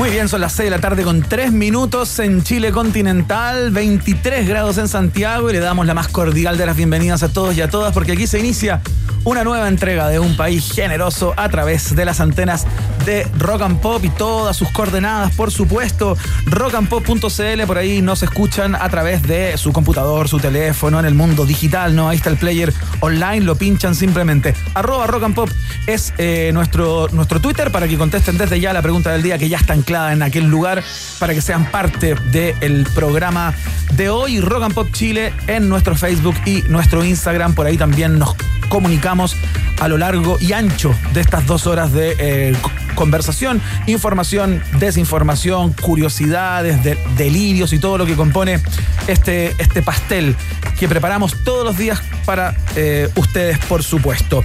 Muy 0.00 0.08
bien, 0.08 0.30
son 0.30 0.40
las 0.40 0.52
6 0.52 0.64
de 0.64 0.70
la 0.70 0.80
tarde 0.80 1.02
con 1.02 1.20
3 1.20 1.52
minutos 1.52 2.20
en 2.20 2.42
Chile 2.42 2.72
continental, 2.72 3.70
23 3.70 4.48
grados 4.48 4.78
en 4.78 4.88
Santiago 4.88 5.50
y 5.50 5.52
le 5.52 5.58
damos 5.60 5.84
la 5.84 5.92
más 5.92 6.08
cordial 6.08 6.56
de 6.56 6.64
las 6.64 6.74
bienvenidas 6.74 7.22
a 7.22 7.28
todos 7.30 7.54
y 7.54 7.60
a 7.60 7.68
todas 7.68 7.92
porque 7.92 8.12
aquí 8.12 8.26
se 8.26 8.38
inicia 8.38 8.80
una 9.24 9.44
nueva 9.44 9.68
entrega 9.68 10.08
de 10.08 10.18
un 10.18 10.38
país 10.38 10.72
generoso 10.72 11.34
a 11.36 11.50
través 11.50 11.94
de 11.94 12.06
las 12.06 12.20
antenas 12.20 12.66
de 13.04 13.26
Rock 13.38 13.62
and 13.62 13.80
Pop 13.80 14.04
y 14.04 14.10
todas 14.10 14.56
sus 14.56 14.70
coordenadas, 14.70 15.34
por 15.34 15.50
supuesto, 15.50 16.16
rockandpop.cl, 16.46 17.66
por 17.66 17.78
ahí 17.78 18.02
nos 18.02 18.22
escuchan 18.22 18.74
a 18.74 18.88
través 18.88 19.22
de 19.22 19.56
su 19.56 19.72
computador, 19.72 20.28
su 20.28 20.38
teléfono, 20.38 20.98
en 20.98 21.06
el 21.06 21.14
mundo 21.14 21.46
digital, 21.46 21.94
¿no? 21.94 22.08
Ahí 22.08 22.16
está 22.16 22.30
el 22.30 22.36
player 22.36 22.72
online, 23.00 23.40
lo 23.40 23.54
pinchan 23.54 23.94
simplemente. 23.94 24.54
Arroba 24.74 25.06
Rock 25.06 25.24
and 25.24 25.34
Pop 25.34 25.50
es 25.86 26.12
eh, 26.18 26.50
nuestro, 26.52 27.08
nuestro 27.12 27.40
Twitter 27.40 27.70
para 27.70 27.88
que 27.88 27.96
contesten 27.96 28.38
desde 28.38 28.60
ya 28.60 28.72
la 28.72 28.82
pregunta 28.82 29.12
del 29.12 29.22
día 29.22 29.38
que 29.38 29.48
ya 29.48 29.58
está 29.58 29.72
anclada 29.72 30.12
en 30.12 30.22
aquel 30.22 30.48
lugar 30.48 30.82
para 31.18 31.34
que 31.34 31.40
sean 31.40 31.70
parte 31.70 32.14
del 32.30 32.86
programa 32.94 33.54
de 33.92 34.08
hoy. 34.08 34.40
Rock 34.40 34.64
and 34.64 34.74
Pop 34.74 34.88
Chile 34.92 35.32
en 35.46 35.68
nuestro 35.68 35.94
Facebook 35.94 36.36
y 36.44 36.62
nuestro 36.68 37.04
Instagram, 37.04 37.54
por 37.54 37.66
ahí 37.66 37.76
también 37.76 38.18
nos 38.18 38.34
comunicamos 38.68 39.36
a 39.80 39.88
lo 39.88 39.98
largo 39.98 40.38
y 40.40 40.52
ancho 40.52 40.94
de 41.12 41.20
estas 41.20 41.46
dos 41.46 41.66
horas 41.66 41.92
de 41.92 42.14
eh, 42.18 42.56
conversación, 42.94 43.60
información, 43.86 44.62
desinformación, 44.78 45.72
curiosidades, 45.72 46.78
delirios 47.16 47.72
y 47.72 47.78
todo 47.78 47.98
lo 47.98 48.06
que 48.06 48.14
compone 48.14 48.60
este, 49.06 49.54
este 49.58 49.82
pastel 49.82 50.36
que 50.78 50.88
preparamos 50.88 51.36
todos 51.44 51.64
los 51.64 51.76
días 51.76 52.00
para 52.24 52.54
eh, 52.74 53.08
ustedes, 53.16 53.58
por 53.58 53.82
supuesto. 53.82 54.42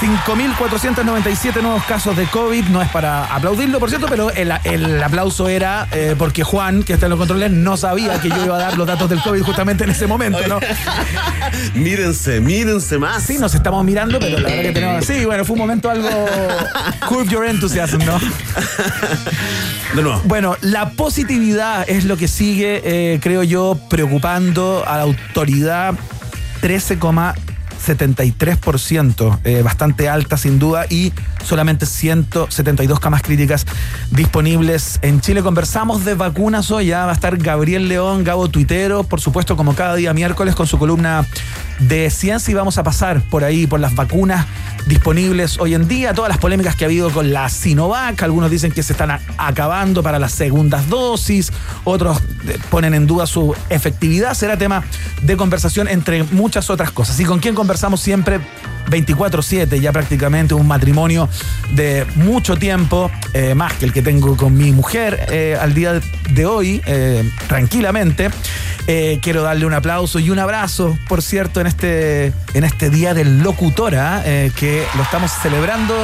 5.497 0.00 1.62
nuevos 1.62 1.84
casos 1.84 2.16
de 2.16 2.24
COVID, 2.26 2.64
no 2.66 2.80
es 2.82 2.88
para 2.88 3.26
aplaudirlo, 3.26 3.78
por 3.78 3.88
cierto, 3.88 4.06
pero 4.08 4.30
el, 4.30 5.02
aplauso 5.02 5.48
era 5.48 5.88
eh, 5.92 6.14
porque 6.18 6.42
Juan, 6.42 6.82
que 6.82 6.94
está 6.94 7.06
en 7.06 7.10
los 7.10 7.18
controles, 7.18 7.50
no 7.50 7.76
sabía 7.76 8.20
que 8.20 8.28
yo 8.28 8.44
iba 8.44 8.56
a 8.56 8.60
dar 8.60 8.78
los 8.78 8.86
datos 8.86 9.08
del 9.08 9.22
COVID 9.22 9.42
justamente 9.42 9.84
en 9.84 9.90
ese 9.90 10.06
momento, 10.06 10.40
¿no? 10.48 10.58
mírense, 11.74 12.40
mírense 12.40 12.98
más. 12.98 13.22
Sí, 13.22 13.38
nos 13.38 13.54
estamos 13.54 13.84
mirando, 13.84 14.18
pero 14.18 14.38
la 14.38 14.48
verdad 14.48 14.62
que 14.62 14.72
tenemos... 14.72 15.04
Sí, 15.04 15.24
bueno, 15.24 15.44
fue 15.44 15.54
un 15.54 15.60
momento 15.60 15.90
algo... 15.90 16.08
Curve 17.08 17.30
your 17.30 17.46
enthusiasm. 17.46 17.79
De 19.94 20.02
nuevo. 20.02 20.20
Bueno, 20.24 20.56
la 20.60 20.90
positividad 20.90 21.88
es 21.88 22.04
lo 22.04 22.16
que 22.16 22.28
sigue, 22.28 22.82
eh, 22.84 23.18
creo 23.20 23.42
yo, 23.42 23.76
preocupando 23.88 24.84
a 24.86 24.98
la 24.98 25.02
autoridad. 25.04 25.94
13,73%, 26.60 29.40
eh, 29.44 29.62
bastante 29.62 30.10
alta 30.10 30.36
sin 30.36 30.58
duda, 30.58 30.84
y 30.90 31.14
solamente 31.44 31.86
172 31.86 33.00
camas 33.00 33.22
críticas 33.22 33.64
disponibles 34.10 34.98
en 35.00 35.22
Chile. 35.22 35.42
Conversamos 35.42 36.04
de 36.04 36.12
vacunas 36.14 36.70
hoy, 36.70 36.88
ya 36.88 37.06
va 37.06 37.12
a 37.12 37.14
estar 37.14 37.38
Gabriel 37.38 37.88
León, 37.88 38.24
Gabo 38.24 38.48
Tuitero, 38.48 39.04
por 39.04 39.22
supuesto, 39.22 39.56
como 39.56 39.74
cada 39.74 39.94
día 39.94 40.12
miércoles, 40.12 40.54
con 40.54 40.66
su 40.66 40.78
columna 40.78 41.24
de 41.78 42.10
ciencia 42.10 42.52
y 42.52 42.54
vamos 42.54 42.76
a 42.76 42.82
pasar 42.82 43.22
por 43.22 43.42
ahí, 43.42 43.66
por 43.66 43.80
las 43.80 43.94
vacunas 43.94 44.44
disponibles 44.90 45.58
hoy 45.60 45.74
en 45.74 45.86
día, 45.86 46.12
todas 46.12 46.28
las 46.28 46.38
polémicas 46.38 46.74
que 46.74 46.84
ha 46.84 46.88
habido 46.88 47.10
con 47.10 47.32
la 47.32 47.48
Sinovac, 47.48 48.20
algunos 48.24 48.50
dicen 48.50 48.72
que 48.72 48.82
se 48.82 48.92
están 48.92 49.20
acabando 49.38 50.02
para 50.02 50.18
las 50.18 50.32
segundas 50.32 50.88
dosis, 50.88 51.52
otros 51.84 52.18
eh, 52.48 52.58
ponen 52.70 52.92
en 52.94 53.06
duda 53.06 53.26
su 53.26 53.54
efectividad, 53.68 54.34
será 54.34 54.58
tema 54.58 54.82
de 55.22 55.36
conversación 55.36 55.86
entre 55.86 56.24
muchas 56.24 56.70
otras 56.70 56.90
cosas. 56.90 57.18
¿Y 57.20 57.24
con 57.24 57.38
quién 57.38 57.54
conversamos 57.54 58.00
siempre? 58.00 58.40
24/7, 58.90 59.80
ya 59.80 59.92
prácticamente 59.92 60.54
un 60.54 60.66
matrimonio 60.66 61.28
de 61.72 62.06
mucho 62.16 62.56
tiempo, 62.56 63.10
eh, 63.32 63.54
más 63.54 63.74
que 63.74 63.86
el 63.86 63.92
que 63.92 64.02
tengo 64.02 64.36
con 64.36 64.56
mi 64.56 64.72
mujer 64.72 65.26
eh, 65.30 65.56
al 65.60 65.74
día 65.74 66.00
de 66.30 66.46
hoy, 66.46 66.82
tranquilamente. 67.48 68.30
quiero 69.22 69.42
darle 69.42 69.66
un 69.66 69.74
aplauso 69.74 70.18
y 70.18 70.30
un 70.30 70.40
abrazo, 70.40 70.98
por 71.06 71.22
cierto, 71.22 71.60
en 71.60 71.68
este, 71.68 72.32
en 72.54 72.64
este 72.64 72.90
día 72.90 73.14
del 73.14 73.40
locutora, 73.40 74.22
que 74.24 74.84
lo 74.96 75.02
estamos 75.02 75.30
celebrando. 75.42 75.94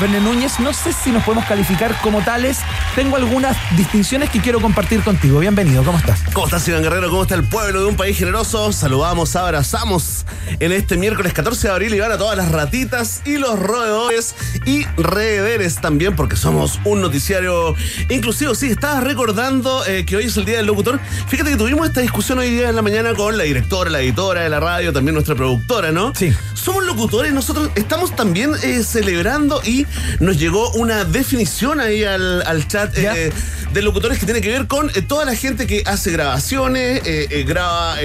Verne 0.00 0.20
Núñez, 0.20 0.58
no 0.58 0.72
sé 0.72 0.92
si 0.92 1.10
nos 1.10 1.22
podemos 1.22 1.44
calificar 1.44 1.94
como 2.00 2.22
tales. 2.22 2.58
Tengo 2.96 3.16
algunas 3.16 3.56
distinciones 3.76 4.30
que 4.30 4.40
quiero 4.40 4.60
compartir 4.60 5.02
contigo. 5.02 5.38
Bienvenido, 5.38 5.84
¿cómo 5.84 5.98
estás? 5.98 6.20
¿Cómo 6.32 6.46
estás, 6.46 6.66
Iván 6.66 6.82
Guerrero? 6.82 7.10
¿Cómo 7.10 7.22
está 7.22 7.34
el 7.36 7.44
pueblo 7.44 7.82
de 7.82 7.86
un 7.86 7.96
país 7.96 8.18
generoso? 8.18 8.72
Saludamos, 8.72 9.36
abrazamos 9.36 10.24
en 10.58 10.72
este 10.72 10.96
miércoles 10.96 11.32
14 11.32 11.68
de 11.68 11.72
abril 11.72 11.94
y 11.94 12.00
van 12.00 12.10
a 12.10 12.18
todas 12.32 12.46
las 12.46 12.52
ratitas 12.52 13.20
y 13.26 13.36
los 13.36 13.58
roedores 13.58 14.34
y 14.64 14.84
reveres 14.96 15.82
también, 15.82 16.16
porque 16.16 16.34
somos 16.36 16.80
un 16.84 17.02
noticiario 17.02 17.74
inclusivo. 18.08 18.54
Sí, 18.54 18.68
estabas 18.68 19.04
recordando 19.04 19.84
eh, 19.86 20.06
que 20.06 20.16
hoy 20.16 20.24
es 20.24 20.36
el 20.38 20.46
Día 20.46 20.56
del 20.56 20.66
Locutor. 20.66 20.98
Fíjate 21.28 21.50
que 21.50 21.56
tuvimos 21.56 21.86
esta 21.86 22.00
discusión 22.00 22.38
hoy 22.38 22.48
día 22.48 22.70
en 22.70 22.76
la 22.76 22.80
mañana 22.80 23.12
con 23.12 23.36
la 23.36 23.44
directora, 23.44 23.90
la 23.90 24.00
editora 24.00 24.44
de 24.44 24.48
la 24.48 24.60
radio, 24.60 24.94
también 24.94 25.14
nuestra 25.14 25.34
productora, 25.34 25.92
¿no? 25.92 26.14
Sí. 26.14 26.32
Somos 26.54 26.86
locutores, 26.86 27.34
nosotros 27.34 27.70
estamos 27.74 28.16
también 28.16 28.52
eh, 28.62 28.82
celebrando 28.82 29.60
y 29.62 29.86
nos 30.20 30.38
llegó 30.38 30.70
una 30.70 31.04
definición 31.04 31.80
ahí 31.80 32.04
al, 32.04 32.66
chat 32.68 32.96
eh, 32.96 33.30
de 33.72 33.82
locutores 33.82 34.18
que 34.18 34.24
tiene 34.24 34.40
que 34.40 34.50
ver 34.50 34.68
con 34.68 34.90
toda 35.06 35.26
la 35.26 35.34
gente 35.34 35.66
que 35.66 35.82
hace 35.84 36.12
grabaciones, 36.12 37.02
graba 37.46 37.96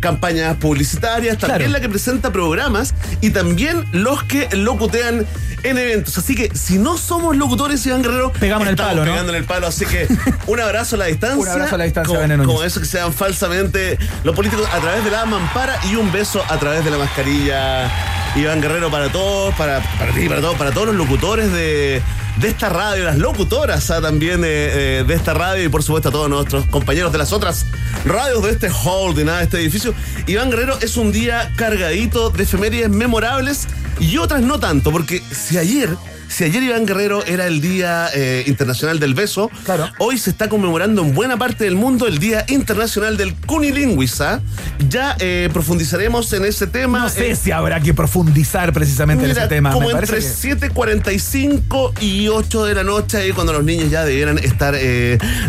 campañas 0.00 0.56
publicitarias, 0.58 1.38
también 1.38 1.72
la 1.72 1.80
que 1.80 1.88
presenta 1.88 2.30
programas 2.30 2.94
y 3.20 3.30
también 3.30 3.63
los 3.92 4.22
que 4.24 4.48
locutean 4.52 5.26
en 5.62 5.78
eventos. 5.78 6.18
Así 6.18 6.34
que 6.34 6.50
si 6.54 6.78
no 6.78 6.96
somos 6.98 7.36
locutores, 7.36 7.84
Iván 7.86 8.02
Guerrero, 8.02 8.32
pegamos 8.32 8.68
el 8.68 8.76
palo, 8.76 9.02
pegando 9.02 9.32
en 9.32 9.38
el 9.38 9.44
palo. 9.44 9.66
Así 9.66 9.86
que 9.86 10.06
un 10.46 10.60
abrazo 10.60 10.96
a 10.96 10.98
la 11.00 11.06
distancia. 11.06 11.40
un 11.40 11.48
abrazo 11.48 11.74
a 11.74 11.78
la 11.78 11.84
distancia, 11.84 12.28
como, 12.28 12.44
como 12.44 12.62
eso 12.62 12.80
que 12.80 12.86
sean 12.86 13.12
falsamente 13.12 13.98
los 14.22 14.36
políticos 14.36 14.68
a 14.72 14.78
través 14.80 15.04
de 15.04 15.10
la 15.10 15.24
mampara 15.26 15.78
y 15.90 15.96
un 15.96 16.12
beso 16.12 16.42
a 16.48 16.58
través 16.58 16.84
de 16.84 16.90
la 16.90 16.98
mascarilla. 16.98 17.90
Iván 18.36 18.60
Guerrero 18.60 18.90
para 18.90 19.10
todos, 19.10 19.54
para, 19.54 19.80
para 19.96 20.12
ti, 20.12 20.28
para 20.28 20.40
todos, 20.40 20.56
para 20.56 20.72
todos 20.72 20.88
los 20.88 20.96
locutores 20.96 21.52
de, 21.52 22.02
esta 22.42 22.68
radio, 22.68 23.04
las 23.04 23.18
locutoras 23.18 23.90
ah, 23.90 24.00
también 24.00 24.42
de, 24.42 25.04
esta 25.08 25.34
radio 25.34 25.64
y 25.64 25.68
por 25.68 25.82
supuesto 25.82 26.08
a 26.08 26.12
todos 26.12 26.28
nuestros 26.28 26.66
compañeros 26.66 27.12
de 27.12 27.18
las 27.18 27.32
otras 27.32 27.66
radios 28.04 28.42
de 28.42 28.50
este 28.50 28.70
hall, 28.70 29.14
de 29.14 29.24
nada, 29.24 29.38
de 29.38 29.44
este 29.44 29.60
edificio. 29.60 29.94
Iván 30.26 30.50
Guerrero 30.50 30.78
es 30.80 30.96
un 30.96 31.12
día 31.12 31.52
cargadito 31.56 32.30
de 32.30 32.42
efemérides 32.42 32.90
memorables 32.90 33.68
y 34.00 34.18
otras 34.18 34.42
no 34.42 34.58
tanto, 34.58 34.90
porque 34.90 35.22
si 35.30 35.58
ayer 35.58 35.96
si 36.34 36.42
ayer 36.42 36.64
Iván 36.64 36.84
Guerrero 36.84 37.24
era 37.26 37.46
el 37.46 37.60
Día 37.60 38.08
eh, 38.12 38.42
Internacional 38.48 38.98
del 38.98 39.14
Beso, 39.14 39.52
hoy 39.98 40.18
se 40.18 40.30
está 40.30 40.48
conmemorando 40.48 41.02
en 41.02 41.14
buena 41.14 41.36
parte 41.36 41.62
del 41.62 41.76
mundo 41.76 42.08
el 42.08 42.18
Día 42.18 42.44
Internacional 42.48 43.16
del 43.16 43.36
Cunilingüisa. 43.36 44.42
Ya 44.88 45.14
eh, 45.20 45.48
profundizaremos 45.52 46.32
en 46.32 46.44
ese 46.44 46.66
tema. 46.66 46.98
No 47.02 47.08
sé 47.08 47.30
eh, 47.30 47.36
si 47.36 47.52
habrá 47.52 47.78
que 47.78 47.94
profundizar 47.94 48.72
precisamente 48.72 49.26
en 49.26 49.30
ese 49.30 49.46
tema. 49.46 49.70
Como 49.70 49.88
entre 49.92 50.18
7.45 50.18 52.02
y 52.02 52.26
8 52.26 52.64
de 52.64 52.74
la 52.74 52.82
noche, 52.82 53.18
ahí 53.18 53.30
cuando 53.30 53.52
los 53.52 53.62
niños 53.62 53.88
ya 53.92 54.04
debieran 54.04 54.38
estar 54.38 54.76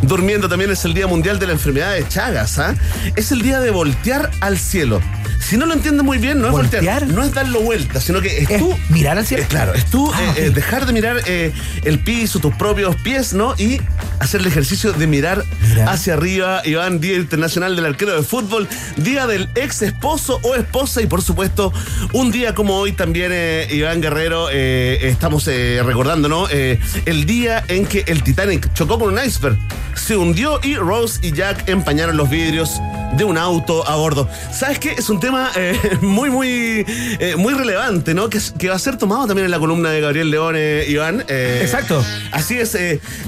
durmiendo. 0.03 0.47
También 0.49 0.69
es 0.69 0.85
el 0.85 0.93
Día 0.93 1.07
Mundial 1.07 1.39
de 1.39 1.47
la 1.47 1.53
Enfermedad 1.53 1.93
de 1.95 2.07
Chagas. 2.07 2.59
¿ah? 2.59 2.75
Es 3.15 3.31
el 3.31 3.41
día 3.41 3.59
de 3.59 3.71
voltear 3.71 4.29
al 4.39 4.59
cielo. 4.59 5.01
Si 5.39 5.57
no 5.57 5.65
lo 5.67 5.73
entiendes 5.73 6.03
muy 6.03 6.17
bien, 6.17 6.39
no 6.39 6.47
es 6.47 6.51
voltear, 6.51 6.83
¿Voltear? 6.83 7.07
no 7.07 7.23
es 7.23 7.33
darlo 7.33 7.61
vuelta, 7.61 8.01
sino 8.01 8.19
que 8.21 8.39
es, 8.43 8.49
Es 8.49 8.59
tú 8.59 8.75
mirar 8.89 9.23
cielo. 9.25 9.43
eh, 9.43 9.47
claro, 9.47 9.73
es 9.73 9.85
tú 9.85 10.11
Ah, 10.13 10.33
eh, 10.37 10.45
eh, 10.45 10.49
dejar 10.49 10.85
de 10.87 10.93
mirar 10.93 11.17
eh, 11.27 11.51
el 11.83 11.99
piso, 11.99 12.39
tus 12.39 12.53
propios 12.55 12.95
pies, 12.97 13.33
¿no? 13.33 13.53
Y 13.57 13.79
hacer 14.19 14.41
el 14.41 14.47
ejercicio 14.47 14.91
de 14.93 15.05
mirar 15.07 15.43
Mira. 15.69 15.91
hacia 15.91 16.13
arriba. 16.13 16.61
Iván, 16.65 16.99
Día 16.99 17.15
Internacional 17.17 17.75
del 17.75 17.85
Arquero 17.85 18.15
de 18.15 18.23
Fútbol, 18.23 18.67
Día 18.97 19.27
del 19.27 19.49
ex 19.55 19.81
esposo 19.83 20.39
o 20.41 20.55
esposa 20.55 21.01
y 21.01 21.07
por 21.07 21.21
supuesto 21.21 21.71
un 22.13 22.31
día 22.31 22.55
como 22.55 22.75
hoy 22.77 22.93
también, 22.93 23.31
eh, 23.33 23.67
Iván 23.71 24.01
Guerrero, 24.01 24.49
estamos 24.49 25.45
recordando, 25.45 26.27
¿no? 26.27 26.47
El 26.49 27.25
día 27.25 27.63
en 27.67 27.85
que 27.85 28.03
el 28.07 28.23
Titanic 28.23 28.73
chocó 28.73 28.97
con 28.97 29.13
un 29.17 29.23
iceberg, 29.23 29.57
se 29.95 30.17
hundió 30.17 30.59
y 30.63 30.75
Rose 30.75 31.19
y 31.21 31.31
Jack 31.31 31.67
empañaron 31.69 32.17
los 32.17 32.29
vidrios 32.29 32.79
de 33.17 33.23
un 33.23 33.37
auto 33.37 33.87
a 33.87 33.95
bordo. 33.95 34.27
¿Sabes 34.51 34.77
qué? 34.79 34.91
Es 34.91 35.09
un 35.09 35.19
tema 35.19 35.49
eh, 35.55 35.79
muy, 36.01 36.29
muy, 36.29 36.85
eh, 37.19 37.35
muy 37.37 37.53
relevante, 37.53 38.13
¿no? 38.13 38.29
Que, 38.29 38.39
va 38.67 38.75
a 38.75 38.79
ser 38.79 38.97
tomado 38.97 39.25
también 39.27 39.45
en 39.45 39.51
la 39.51 39.59
columna 39.59 39.89
de 39.91 40.01
Gabriel 40.01 40.29
León, 40.31 40.55
eh, 40.57 40.85
Iván. 40.89 41.23
Eh, 41.27 41.59
Exacto. 41.63 42.03
Así 42.31 42.57
es. 42.57 42.75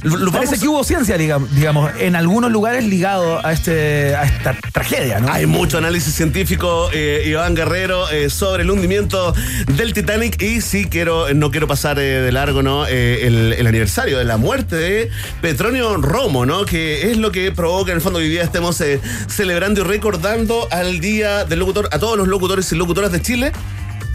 lo- 0.04 0.18
lo 0.18 0.32
Parece 0.32 0.52
vamos- 0.52 0.60
que 0.62 0.68
hubo 0.68 0.84
ciencia, 0.84 1.18
digamos, 1.18 1.92
en 2.00 2.16
algunos 2.16 2.52
lugares 2.52 2.84
ligado 2.86 3.46
a, 3.46 3.54
este, 3.54 4.16
a 4.16 4.24
esta 4.24 4.56
tragedia, 4.74 5.20
¿no? 5.20 5.32
Hay 5.32 5.46
mucho 5.46 5.78
análisis 5.78 6.14
científico, 6.14 6.90
Iván 7.26 7.56
Guerrero, 7.56 8.06
sobre 8.30 8.64
el 8.64 8.72
hundimiento 8.72 9.34
del 9.68 9.94
Titanic 9.94 10.42
y 10.42 10.62
sí 10.62 10.86
quiero, 10.90 11.34
no 11.34 11.50
quiero 11.52 11.68
pasar 11.68 11.98
de 11.98 12.32
largo, 12.32 12.62
¿no? 12.62 12.86
El, 12.88 13.54
el 13.54 13.68
aniversario 13.68 14.18
de 14.18 14.26
la 14.26 14.38
muerte 14.38 14.76
de 14.76 15.10
Petronio 15.42 15.96
Romo, 15.98 16.46
¿no? 16.46 16.57
Que 16.66 17.12
es 17.12 17.18
lo 17.18 17.32
que 17.32 17.52
provoca 17.52 17.92
en 17.92 17.98
el 17.98 18.02
fondo 18.02 18.20
que 18.20 18.26
hoy 18.26 18.32
día 18.32 18.44
estemos 18.44 18.80
eh, 18.82 19.00
celebrando 19.28 19.82
y 19.82 19.84
recordando 19.84 20.68
al 20.72 21.00
día 21.00 21.46
del 21.46 21.60
locutor, 21.60 21.90
a 21.92 22.00
todos 22.00 22.18
los 22.18 22.28
locutores 22.28 22.72
y 22.72 22.76
locutoras 22.76 23.12
de 23.12 23.22
Chile. 23.22 23.52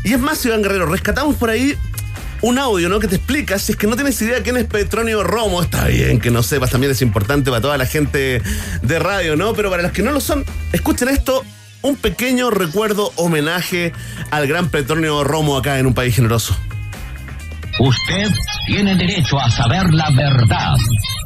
Y 0.05 0.13
es 0.13 0.19
más, 0.19 0.45
Iván 0.45 0.63
Guerrero, 0.63 0.87
rescatamos 0.87 1.37
por 1.37 1.51
ahí 1.51 1.77
un 2.43 2.59
audio, 2.59 2.89
¿no? 2.89 2.99
Que 2.99 3.07
te 3.07 3.17
explica, 3.17 3.59
si 3.59 3.73
es 3.73 3.79
que 3.79 3.87
no 3.87 3.95
tienes 3.95 4.21
idea 4.21 4.43
quién 4.43 4.57
es 4.57 4.65
Petronio 4.65 5.23
Romo, 5.23 5.63
está 5.63 5.87
bien 5.87 6.19
que 6.19 6.31
no 6.31 6.43
sepas, 6.43 6.71
también 6.71 6.91
es 6.91 7.01
importante 7.01 7.51
para 7.51 7.63
toda 7.63 7.79
la 7.79 7.87
gente 7.87 8.43
de 8.83 8.99
radio, 8.99 9.37
¿no? 9.37 9.53
Pero 9.55 9.71
para 9.71 9.83
los 9.83 9.93
que 9.93 10.03
no 10.03 10.11
lo 10.11 10.21
son, 10.21 10.45
escuchen 10.73 11.09
esto, 11.09 11.45
un 11.83 11.97
pequeño 11.97 12.51
recuerdo, 12.51 13.13
homenaje 13.17 13.93
al 14.31 14.49
gran 14.49 14.71
Petronio 14.71 15.23
Romo 15.23 15.57
acá 15.57 15.79
en 15.79 15.87
un 15.87 15.95
país 15.95 16.17
generoso. 16.17 16.57
Usted 17.79 18.29
tiene 18.67 18.97
derecho 18.97 19.39
a 19.39 19.49
saber 19.51 19.95
la 19.95 20.11
verdad 20.11 20.75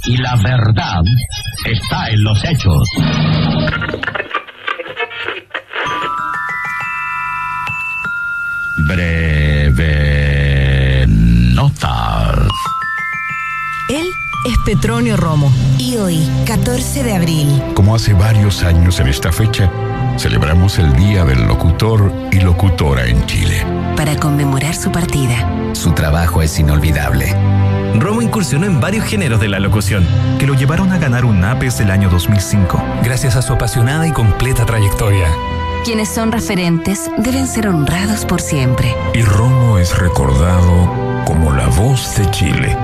y 0.07 0.17
la 0.17 0.37
verdad 0.37 1.03
está 1.65 2.09
en 2.11 2.23
los 2.23 2.45
hechos. 2.45 2.89
Breve 9.77 11.05
nota. 11.09 12.33
Él 13.89 14.05
es 14.47 14.59
Petronio 14.65 15.17
Romo. 15.17 15.51
Y 15.79 15.97
hoy, 15.97 16.29
14 16.47 17.03
de 17.03 17.15
abril, 17.15 17.63
Como 17.75 17.95
hace 17.95 18.13
varios 18.15 18.63
años 18.63 19.01
en 19.01 19.09
esta 19.09 19.33
fecha, 19.33 19.71
celebramos 20.19 20.79
el 20.79 20.95
Día 20.95 21.25
del 21.25 21.47
Locutor 21.47 22.13
y 22.33 22.41
Locutora 22.41 23.07
en 23.07 23.25
Chile. 23.27 23.65
para 23.97 24.17
conmemorar 24.17 24.75
su 24.75 24.91
partida, 24.93 25.37
Su 25.75 25.93
trabajo 25.93 26.43
es 26.43 26.59
inolvidable. 26.59 27.35
Romo 28.01 28.23
incursionó 28.23 28.67
en 28.67 28.81
varios 28.81 29.05
géneros 29.05 29.41
de 29.41 29.49
la 29.49 29.59
locución, 29.59 30.07
que 30.39 30.47
lo 30.47 30.55
llevaron 30.55 30.93
a 30.93 30.99
ganar 30.99 31.25
un 31.25 31.45
APES 31.45 31.81
el 31.81 31.91
año 31.91 32.09
2005. 32.09 32.83
gracias 33.03 33.37
a 33.37 33.43
su 33.43 33.53
apasionada 33.53 34.07
y 34.07 34.13
completa 34.13 34.65
trayectoria. 34.67 35.29
quienes 35.85 36.09
son 36.09 36.33
referentes 36.33 37.09
deben 37.17 37.47
ser 37.47 37.69
honrados 37.69 38.25
por 38.25 38.41
siempre. 38.41 38.93
Y 39.15 39.23
Romo 39.23 39.79
es 39.79 39.97
recordado 39.97 41.23
como 41.25 41.53
la 41.53 41.67
voz 41.69 42.17
de 42.17 42.29
Chile. 42.33 42.77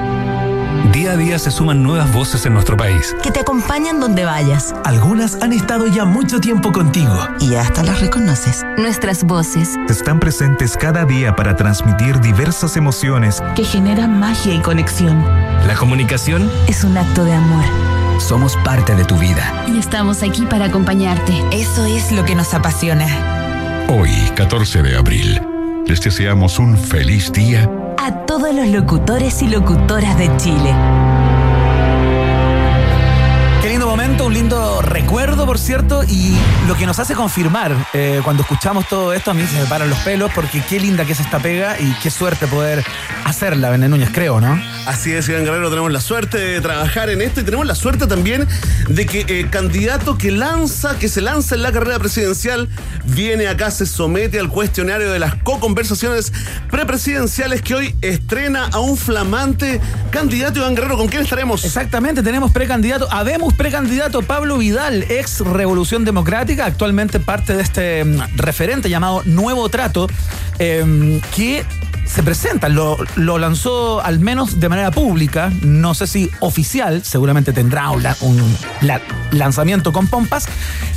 Día 0.90 1.12
a 1.12 1.16
día 1.16 1.38
se 1.38 1.50
suman 1.50 1.82
nuevas 1.82 2.12
voces 2.12 2.44
en 2.44 2.54
nuestro 2.54 2.76
país. 2.76 3.14
Que 3.22 3.30
te 3.30 3.40
acompañan 3.40 4.00
donde 4.00 4.24
vayas. 4.24 4.74
Algunas 4.84 5.40
han 5.40 5.52
estado 5.52 5.86
ya 5.86 6.04
mucho 6.04 6.40
tiempo 6.40 6.72
contigo. 6.72 7.16
Y 7.40 7.54
hasta 7.54 7.82
las 7.82 8.00
reconoces. 8.00 8.64
Nuestras 8.76 9.24
voces 9.24 9.78
Están 9.88 10.18
presentes 10.18 10.76
cada 10.76 11.04
día 11.04 11.36
para 11.36 11.56
transmitir 11.56 12.20
diversas 12.20 12.76
emociones. 12.76 13.40
Que 13.54 13.64
generan 13.64 14.18
magia 14.18 14.54
y 14.54 14.60
conexión. 14.60 15.24
La 15.66 15.74
comunicación 15.76 16.50
es 16.66 16.82
un 16.82 16.98
acto 16.98 17.24
de 17.24 17.34
amor. 17.34 17.64
Somos 18.18 18.56
parte 18.58 18.94
de 18.94 19.04
tu 19.04 19.16
vida. 19.16 19.64
Y 19.68 19.78
estamos 19.78 20.22
aquí 20.22 20.46
para 20.46 20.66
acompañarte. 20.66 21.32
Eso 21.52 21.86
es 21.86 22.10
lo 22.12 22.24
que 22.24 22.34
nos 22.34 22.52
apasiona. 22.54 23.06
Hoy, 23.88 24.10
14 24.34 24.82
de 24.82 24.96
abril, 24.96 25.40
les 25.86 26.00
deseamos 26.00 26.58
un 26.58 26.76
feliz 26.76 27.32
día 27.32 27.68
A 28.04 28.26
todos 28.26 28.52
los 28.52 28.66
locutores 28.66 29.42
y 29.42 29.46
locutoras 29.46 30.18
de 30.18 30.36
Chile. 30.36 31.01
Un 34.32 34.38
lindo 34.38 34.80
recuerdo, 34.80 35.44
por 35.44 35.58
cierto, 35.58 36.04
y 36.04 36.34
lo 36.66 36.74
que 36.74 36.86
nos 36.86 36.98
hace 36.98 37.14
confirmar 37.14 37.76
eh, 37.92 38.22
cuando 38.24 38.42
escuchamos 38.44 38.88
todo 38.88 39.12
esto, 39.12 39.30
a 39.30 39.34
mí 39.34 39.44
se 39.46 39.60
me 39.60 39.66
paran 39.66 39.90
los 39.90 39.98
pelos 39.98 40.32
porque 40.34 40.62
qué 40.66 40.80
linda 40.80 41.04
que 41.04 41.12
es 41.12 41.20
esta 41.20 41.38
pega 41.38 41.78
y 41.78 41.92
qué 42.02 42.10
suerte 42.10 42.46
poder 42.46 42.82
hacerla, 43.26 43.68
Bené 43.68 43.90
Núñez, 43.90 44.08
creo, 44.10 44.40
¿no? 44.40 44.58
Así 44.86 45.12
es, 45.12 45.28
Iván 45.28 45.44
Guerrero, 45.44 45.68
tenemos 45.68 45.92
la 45.92 46.00
suerte 46.00 46.38
de 46.38 46.60
trabajar 46.60 47.10
en 47.10 47.20
esto 47.20 47.40
y 47.40 47.44
tenemos 47.44 47.66
la 47.66 47.74
suerte 47.74 48.06
también 48.06 48.48
de 48.88 49.04
que 49.06 49.40
el 49.40 49.50
candidato 49.50 50.16
que 50.16 50.30
lanza, 50.30 50.98
que 50.98 51.08
se 51.08 51.20
lanza 51.20 51.54
en 51.54 51.62
la 51.62 51.70
carrera 51.70 51.98
presidencial, 51.98 52.68
viene 53.04 53.48
acá, 53.48 53.70
se 53.70 53.84
somete 53.84 54.40
al 54.40 54.48
cuestionario 54.48 55.12
de 55.12 55.18
las 55.18 55.34
co-conversaciones 55.36 56.32
prepresidenciales 56.70 57.60
que 57.60 57.74
hoy 57.74 57.94
estrena 58.00 58.68
a 58.72 58.80
un 58.80 58.96
flamante 58.96 59.80
candidato 60.10 60.58
Iván 60.60 60.74
Guerrero. 60.74 60.96
¿Con 60.96 61.08
quién 61.08 61.22
estaremos? 61.22 61.64
Exactamente, 61.64 62.22
tenemos 62.22 62.50
precandidato, 62.50 63.08
habemos 63.10 63.52
precandidato 63.54 64.21
Pablo 64.22 64.58
Vidal, 64.58 65.04
ex 65.08 65.40
Revolución 65.40 66.04
Democrática, 66.04 66.66
actualmente 66.66 67.20
parte 67.20 67.54
de 67.56 67.62
este 67.62 68.04
mm, 68.04 68.20
referente 68.36 68.88
llamado 68.90 69.22
Nuevo 69.24 69.68
Trato, 69.68 70.08
eh, 70.58 71.20
que 71.36 71.64
se 72.04 72.22
presenta, 72.22 72.68
lo, 72.68 72.98
lanzó 73.16 74.02
al 74.02 74.18
menos 74.18 74.58
de 74.60 74.68
manera 74.68 74.90
pública, 74.90 75.50
no 75.62 75.94
sé 75.94 76.06
si 76.06 76.30
oficial, 76.40 77.02
seguramente 77.04 77.52
tendrá 77.52 77.90
un, 77.90 78.02
la- 78.02 78.16
un 78.20 78.56
la- 78.82 79.00
lanzamiento 79.30 79.92
con 79.92 80.08
pompas 80.08 80.46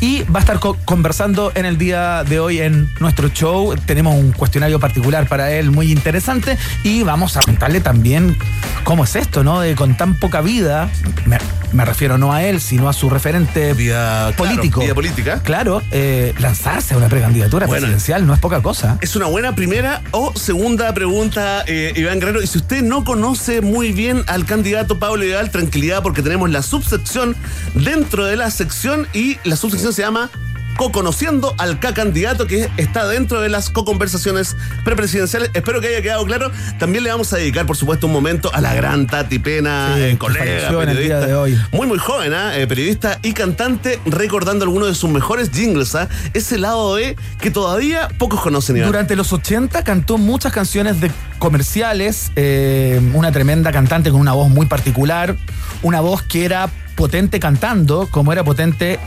y 0.01 0.23
va 0.23 0.39
a 0.39 0.41
estar 0.41 0.59
co- 0.59 0.75
conversando 0.83 1.51
en 1.55 1.65
el 1.65 1.77
día 1.77 2.23
de 2.25 2.39
hoy 2.39 2.59
en 2.59 2.89
nuestro 2.99 3.29
show. 3.29 3.75
Tenemos 3.85 4.15
un 4.15 4.31
cuestionario 4.33 4.79
particular 4.79 5.27
para 5.29 5.51
él 5.51 5.71
muy 5.71 5.91
interesante 5.91 6.57
y 6.83 7.03
vamos 7.03 7.37
a 7.37 7.41
contarle 7.41 7.79
también 7.81 8.35
cómo 8.83 9.03
es 9.05 9.15
esto, 9.15 9.43
¿no? 9.43 9.61
De 9.61 9.75
con 9.75 9.95
tan 9.95 10.15
poca 10.15 10.41
vida, 10.41 10.89
me, 11.25 11.37
me 11.71 11.85
refiero 11.85 12.17
no 12.17 12.33
a 12.33 12.43
él, 12.43 12.59
sino 12.59 12.89
a 12.89 12.93
su 12.93 13.09
referente 13.15 13.73
Vía, 13.73 14.31
claro, 14.35 14.35
político. 14.37 14.81
vía 14.81 14.93
política. 14.93 15.41
Claro, 15.43 15.81
eh, 15.91 16.33
lanzarse 16.39 16.93
a 16.93 16.97
una 16.97 17.07
precandidatura 17.09 17.65
Bueno. 17.65 17.81
presidencial 17.81 18.27
no 18.27 18.33
es 18.33 18.39
poca 18.39 18.61
cosa. 18.61 18.97
Es 19.01 19.15
una 19.15 19.25
buena 19.27 19.55
primera 19.55 20.01
o 20.11 20.33
segunda 20.37 20.93
pregunta, 20.93 21.63
eh, 21.67 21.93
Iván 21.95 22.19
Guerrero. 22.19 22.41
Y 22.43 22.47
si 22.47 22.57
usted 22.59 22.83
no 22.83 23.03
conoce 23.03 23.61
muy 23.61 23.91
bien 23.93 24.23
al 24.27 24.45
candidato 24.45 24.99
Pablo 24.99 25.23
Vidal, 25.23 25.49
tranquilidad 25.49 26.03
porque 26.03 26.21
tenemos 26.21 26.49
la 26.49 26.61
subsección 26.61 27.35
dentro 27.73 28.25
de 28.25 28.35
la 28.35 28.51
sección 28.51 29.07
y 29.13 29.37
la 29.43 29.55
subsección 29.55 29.93
se 29.93 30.01
llama 30.03 30.29
Co-conociendo 30.77 31.55
al 31.57 31.79
K-candidato 31.79 32.47
que 32.47 32.69
está 32.77 33.07
dentro 33.07 33.39
de 33.39 33.47
las 33.49 33.69
co-conversaciones 33.69 34.57
prepresidenciales. 34.83 35.49
Espero 35.53 35.79
que 35.79 35.87
haya 35.87 36.01
quedado 36.01 36.25
claro. 36.25 36.51
También 36.79 37.03
le 37.05 37.11
vamos 37.11 37.31
a 37.31 37.37
dedicar, 37.37 37.65
por 37.65 37.77
supuesto, 37.77 38.07
un 38.07 38.13
momento 38.13 38.53
a 38.53 38.59
la 38.59 38.73
gran 38.73 39.07
Tati 39.07 39.39
Pena, 39.39 39.93
Sí, 39.95 40.01
eh, 40.03 40.17
colega, 40.17 40.67
en 40.67 40.75
periodista. 40.77 41.25
de 41.25 41.33
hoy. 41.35 41.57
Muy, 41.71 41.87
muy 41.87 41.97
joven, 41.97 42.33
¿ah? 42.33 42.57
Eh, 42.57 42.67
periodista 42.67 43.19
y 43.21 43.31
cantante, 43.33 43.99
recordando 44.05 44.65
algunos 44.65 44.89
de 44.89 44.95
sus 44.95 45.09
mejores 45.09 45.49
jingles, 45.51 45.95
¿ah? 45.95 46.09
Ese 46.33 46.57
lado 46.57 46.95
de 46.95 47.15
que 47.39 47.51
todavía 47.51 48.09
pocos 48.17 48.41
conocen, 48.41 48.75
Iván. 48.77 48.89
Durante 48.89 49.15
los 49.15 49.31
80 49.31 49.83
cantó 49.83 50.17
muchas 50.17 50.51
canciones 50.51 50.99
de 50.99 51.09
comerciales, 51.39 52.31
eh, 52.35 52.99
una 53.13 53.31
tremenda 53.31 53.71
cantante 53.71 54.11
con 54.11 54.19
una 54.19 54.33
voz 54.33 54.49
muy 54.49 54.65
particular, 54.65 55.37
una 55.83 56.01
voz 56.01 56.21
que 56.21 56.43
era 56.43 56.69
potente 56.95 57.39
cantando, 57.39 58.07
como 58.11 58.33
era 58.33 58.43
potente 58.43 58.99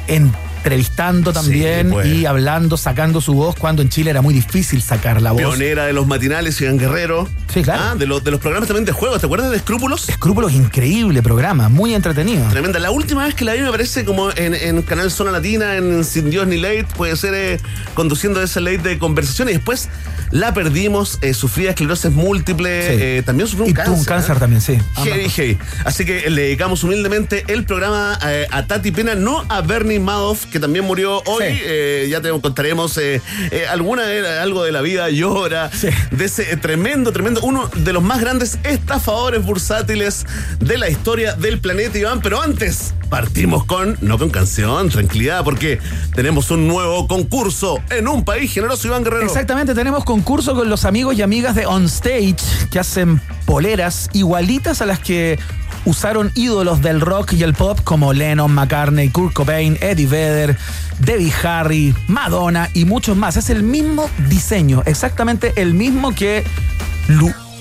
entrevistando 0.59 1.33
también 1.33 1.87
Sí, 1.89 1.93
pues. 1.93 2.07
y 2.07 2.27
hablando, 2.27 2.77
sacando 2.77 3.21
su 3.21 3.33
voz, 3.35 3.57
cuando 3.57 3.81
en 3.83 3.89
Chile 3.89 4.11
era 4.11 4.23
muy 4.23 4.35
difícil 4.35 4.83
sacar 4.83 5.23
la 5.23 5.33
voz. 5.33 5.41
Pionera 5.41 5.87
de 5.87 5.93
los 5.93 6.07
matinales, 6.07 6.61
Iván 6.61 6.79
Guerrero. 6.79 7.29
Sí, 7.53 7.63
claro. 7.63 7.83
Ah, 7.83 7.95
de, 7.95 8.07
los 8.07 8.23
de 8.23 8.31
los 8.31 8.41
programas 8.41 8.69
también 8.69 8.85
de 8.85 8.93
juegos. 8.93 9.21
¿Te 9.21 9.27
acuerdas 9.27 9.51
de 9.51 9.57
Escrúpulos? 9.57 10.09
Escrúpulos, 10.09 10.53
increíble 10.53 11.23
programa, 11.23 11.69
muy 11.69 11.95
entretenido. 11.95 12.47
Tremenda. 12.49 12.79
La 12.79 12.91
última 12.91 13.25
vez 13.25 13.35
que 13.35 13.45
la 13.45 13.55
vi 13.55 13.61
me 13.61 13.71
parece 13.71 14.05
como 14.05 14.31
en, 14.33 14.55
en 14.55 14.83
Canal 14.83 15.11
Zona 15.11 15.31
Latina, 15.31 15.77
en 15.77 16.05
Sin 16.05 16.31
Dios 16.31 16.47
ni 16.47 16.59
Late, 16.59 16.87
puede 16.97 17.17
ser 17.17 17.35
eh, 17.35 17.61
conduciendo 17.95 18.43
ese 18.43 18.61
late 18.61 18.79
de 18.79 18.99
conversación 18.99 19.49
y 19.49 19.53
después 19.53 19.89
la 20.31 20.53
perdimos, 20.53 21.19
eh, 21.23 21.33
sufría 21.33 21.71
esclerosis 21.71 22.11
múltiple, 22.13 22.69
Sí. 22.83 22.97
eh, 23.01 23.23
también 23.25 23.47
sufrió 23.49 23.65
un 23.65 23.71
y 23.71 23.75
cáncer. 23.75 23.93
tuvo 23.95 24.01
un 24.01 24.05
cáncer 24.05 24.37
¿ah? 24.37 24.41
también, 24.41 24.61
sí. 24.61 24.79
Heavy, 24.97 25.29
heavy. 25.31 25.59
Así 25.85 26.05
que 26.05 26.29
le 26.29 26.43
dedicamos 26.43 26.85
humildemente 26.85 27.45
el 27.49 27.65
programa 27.65 28.19
eh, 28.27 28.47
a 28.51 28.67
Tati 28.67 28.91
Pena, 28.93 29.15
no 29.15 29.45
a 29.49 29.63
Bernie 29.63 29.99
Madoff, 30.01 30.45
que 30.47 30.58
que 30.59 30.63
también 30.63 30.85
murió 30.85 31.23
hoy. 31.27 31.45
Eh, 31.47 32.09
ya 32.11 32.21
te 32.21 32.31
contaremos 32.41 32.97
eh, 32.99 33.23
eh, 33.51 33.67
alguna 33.69 34.03
algo 34.43 34.65
de 34.65 34.73
la 34.73 34.81
vida 34.81 35.09
llora 35.09 35.71
de 36.11 36.25
ese 36.25 36.57
tremendo, 36.57 37.13
tremendo, 37.13 37.41
uno 37.43 37.71
de 37.75 37.93
los 37.93 38.03
más 38.03 38.21
grandes 38.21 38.59
estafadores 38.65 39.45
bursátiles 39.45 40.27
de 40.59 40.79
la 40.79 40.89
historia 40.91 41.35
del 41.35 41.61
planeta, 41.61 41.99
Iván. 41.99 42.21
Pero 42.23 42.43
antes, 42.43 42.95
partimos 43.09 43.65
con, 43.65 43.97
no 44.01 44.19
con 44.19 44.31
canción, 44.31 44.89
tranquilidad, 44.89 45.45
porque 45.45 45.79
tenemos 46.15 46.51
un 46.51 46.67
nuevo 46.67 47.07
concurso 47.07 47.81
en 47.91 48.09
un 48.09 48.25
país 48.25 48.53
generoso, 48.53 48.89
Iván 48.89 49.05
Guerrero. 49.05 49.27
Exactamente, 49.27 49.75
tenemos 49.75 50.05
concurso 50.05 50.55
con 50.55 50.69
los 50.69 50.85
amigos 50.85 51.17
y 51.17 51.23
amigas 51.23 51.55
de 51.55 51.67
On 51.67 51.85
Stage 51.85 52.37
que 52.71 52.79
hacen 52.79 53.21
poleras 53.49 54.11
igualitas 54.13 54.83
a 54.83 54.87
las 54.87 54.99
que 54.99 55.39
usaron 55.87 56.31
ídolos 56.35 56.83
del 56.83 57.01
rock 57.01 57.33
y 57.33 57.43
el 57.45 57.55
pop 57.55 57.81
como 57.83 58.13
Lennon, 58.13 58.53
McCartney, 58.53 59.09
Kurt 59.09 59.33
Cobain, 59.33 59.79
Eddie 59.81 60.07
Vedder, 60.07 60.55
Debbie 60.99 61.33
Harry, 61.43 61.95
Madonna 62.09 62.69
y 62.75 62.85
muchos 62.85 63.17
más. 63.17 63.39
Es 63.39 63.49
el 63.49 63.63
mismo 63.63 64.11
diseño, 64.29 64.83
exactamente 64.85 65.55
el 65.57 65.73
mismo 65.73 66.15
que 66.15 66.45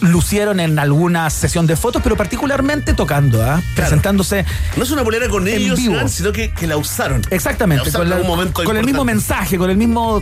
lucieron 0.01 0.59
en 0.59 0.77
alguna 0.77 1.29
sesión 1.29 1.67
de 1.67 1.77
fotos, 1.77 2.01
pero 2.03 2.17
particularmente 2.17 2.93
tocando, 2.93 3.41
¿ah? 3.41 3.61
presentándose. 3.73 4.43
No 4.75 4.83
es 4.83 4.91
una 4.91 5.05
polera 5.05 5.29
con 5.29 5.47
ellos, 5.47 5.79
sino 6.07 6.33
que, 6.33 6.51
la 6.67 6.75
usaron. 6.75 7.21
Exactamente, 7.29 7.93
con, 7.93 8.51
con 8.51 8.75
el 8.75 8.85
mismo 8.85 9.05
mensaje, 9.05 9.57
con 9.57 9.69
el 9.69 9.77
mismo 9.77 10.21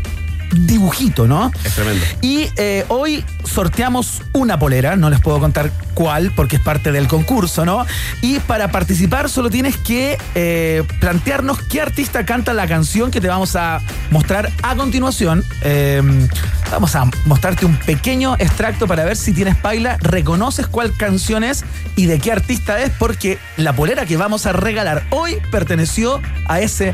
dibujito, 0.56 1.28
¿no? 1.28 1.52
Es 1.64 1.76
tremendo. 1.76 2.06
Y 2.22 2.50
eh, 2.58 2.86
hoy 2.88 3.24
sorteamos 3.44 4.22
una 4.34 4.60
polera, 4.60 4.96
no 4.96 5.10
les 5.10 5.20
puedo 5.20 5.40
contar 5.40 5.72
cuál 5.94 6.32
porque 6.36 6.58
es 6.58 6.62
parte 6.62 6.92
del 6.92 7.08
concurso, 7.08 7.66
¿no? 7.66 7.86
Y 8.22 8.40
para 8.40 8.72
participar 8.72 9.30
solo 9.30 9.50
tienes 9.50 9.78
que 9.78 10.18
eh, 10.36 10.84
plantearnos 11.00 11.62
qué 11.64 11.82
artista 11.82 12.26
canta 12.26 12.54
la 12.54 12.68
canción 12.68 13.12
que 13.12 13.22
te 13.22 13.28
vamos 13.28 13.56
a 13.56 13.82
mostrar 14.12 14.52
a 14.64 14.76
continuación. 14.76 15.44
Em, 15.62 16.28
vamos 16.72 16.96
a 16.96 17.06
mostrarte 17.26 17.66
un 17.66 17.78
pequeño 17.78 18.36
extracto 18.40 18.88
para 18.88 19.06
ver 19.06 19.18
si 19.18 19.34
tienes 19.34 19.56
paila, 19.56 19.98
reconoces 20.02 20.68
cuál 20.68 20.96
canción 20.96 21.44
es 21.44 21.64
y 21.96 22.06
de 22.08 22.20
qué 22.20 22.32
artista 22.32 22.80
es, 22.80 22.92
porque 22.92 23.40
la 23.58 23.74
polera 23.74 24.06
que 24.06 24.18
vamos 24.18 24.46
a 24.46 24.54
regalar 24.54 25.06
hoy 25.12 25.38
perteneció 25.52 26.22
a 26.48 26.60
ese 26.60 26.94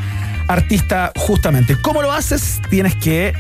artista 0.51 1.11
justamente. 1.15 1.75
¿Cómo 1.81 2.01
lo 2.01 2.11
haces? 2.11 2.61
Tienes 2.69 2.95
que 2.95 3.33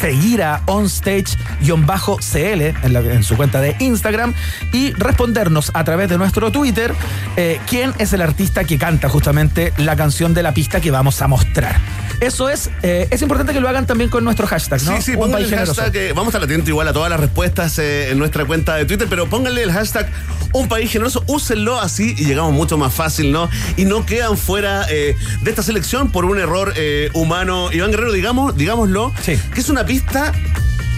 seguir 0.00 0.42
a 0.42 0.62
onstage-cl 0.66 2.62
en, 2.62 2.96
en, 2.96 3.22
su 3.22 3.36
cuenta 3.36 3.60
de 3.60 3.76
Instagram 3.78 4.34
y 4.72 4.92
respondernos 4.92 5.70
a 5.74 5.84
través 5.84 6.08
de 6.08 6.18
nuestro 6.18 6.50
Twitter 6.52 6.94
eh, 7.36 7.60
quién 7.68 7.92
es 7.98 8.12
el 8.12 8.22
artista 8.22 8.64
que 8.64 8.78
canta 8.78 9.08
justamente 9.08 9.72
la 9.76 9.96
canción 9.96 10.34
de 10.34 10.42
la 10.42 10.52
pista 10.52 10.80
que 10.80 10.90
vamos 10.90 11.20
a 11.22 11.28
mostrar. 11.28 11.76
Eso 12.20 12.48
es, 12.48 12.70
eh, 12.82 13.06
es 13.10 13.22
importante 13.22 13.52
que 13.52 13.60
lo 13.60 13.68
hagan 13.68 13.86
también 13.86 14.10
con 14.10 14.24
nuestro 14.24 14.46
hashtag, 14.46 14.82
¿no? 14.82 14.96
Sí, 14.96 15.02
sí, 15.02 15.12
el 15.12 15.54
hashtag, 15.54 15.94
eh, 15.94 16.12
vamos 16.12 16.34
a 16.34 16.38
estar 16.38 16.42
atentos 16.42 16.68
igual 16.68 16.88
a 16.88 16.92
todas 16.92 17.10
las 17.10 17.20
respuestas 17.20 17.78
en 17.78 18.18
nuestra 18.18 18.44
cuenta 18.44 18.74
de 18.74 18.86
Twitter, 18.86 19.06
pero 19.08 19.28
pónganle 19.28 19.62
el 19.62 19.72
hashtag 19.72 20.10
Un 20.52 20.68
País 20.68 20.90
Generoso, 20.90 21.22
úsenlo 21.26 21.80
así 21.80 22.14
y 22.16 22.24
llegamos 22.24 22.52
mucho 22.52 22.78
más 22.78 22.94
fácil, 22.94 23.32
¿no? 23.32 23.48
Y 23.76 23.84
no 23.84 24.06
quedan 24.06 24.36
fuera 24.36 24.86
de 24.86 25.16
esta 25.46 25.62
selección 25.62 26.10
por 26.10 26.24
un 26.24 26.38
error 26.38 26.72
humano. 27.12 27.70
Iván 27.72 27.90
Guerrero, 27.90 28.12
digamos, 28.12 28.56
digámoslo, 28.56 29.12
que 29.24 29.60
es 29.60 29.68
una 29.68 29.84
pista 29.84 30.32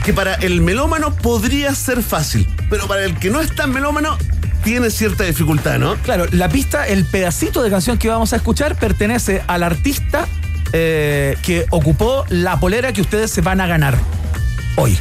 que 0.04 0.12
para 0.12 0.34
el 0.34 0.60
melómano 0.60 1.14
podría 1.14 1.74
ser 1.74 2.02
fácil, 2.02 2.48
pero 2.70 2.86
para 2.86 3.04
el 3.04 3.18
que 3.18 3.30
no 3.30 3.40
es 3.40 3.54
tan 3.54 3.72
melómano 3.72 4.16
tiene 4.64 4.90
cierta 4.90 5.24
dificultad, 5.24 5.78
¿no? 5.78 5.96
Claro, 5.96 6.26
la 6.32 6.48
pista, 6.48 6.86
el 6.86 7.04
pedacito 7.04 7.62
de 7.62 7.70
canción 7.70 7.98
que 7.98 8.08
vamos 8.08 8.32
a 8.32 8.36
escuchar 8.36 8.76
pertenece 8.76 9.42
al 9.46 9.62
artista 9.62 10.26
eh, 10.72 11.36
que 11.42 11.66
ocupó 11.70 12.24
la 12.28 12.60
polera 12.60 12.92
que 12.92 13.00
ustedes 13.00 13.30
se 13.30 13.40
van 13.40 13.60
a 13.60 13.66
ganar 13.66 13.98
hoy. 14.76 14.98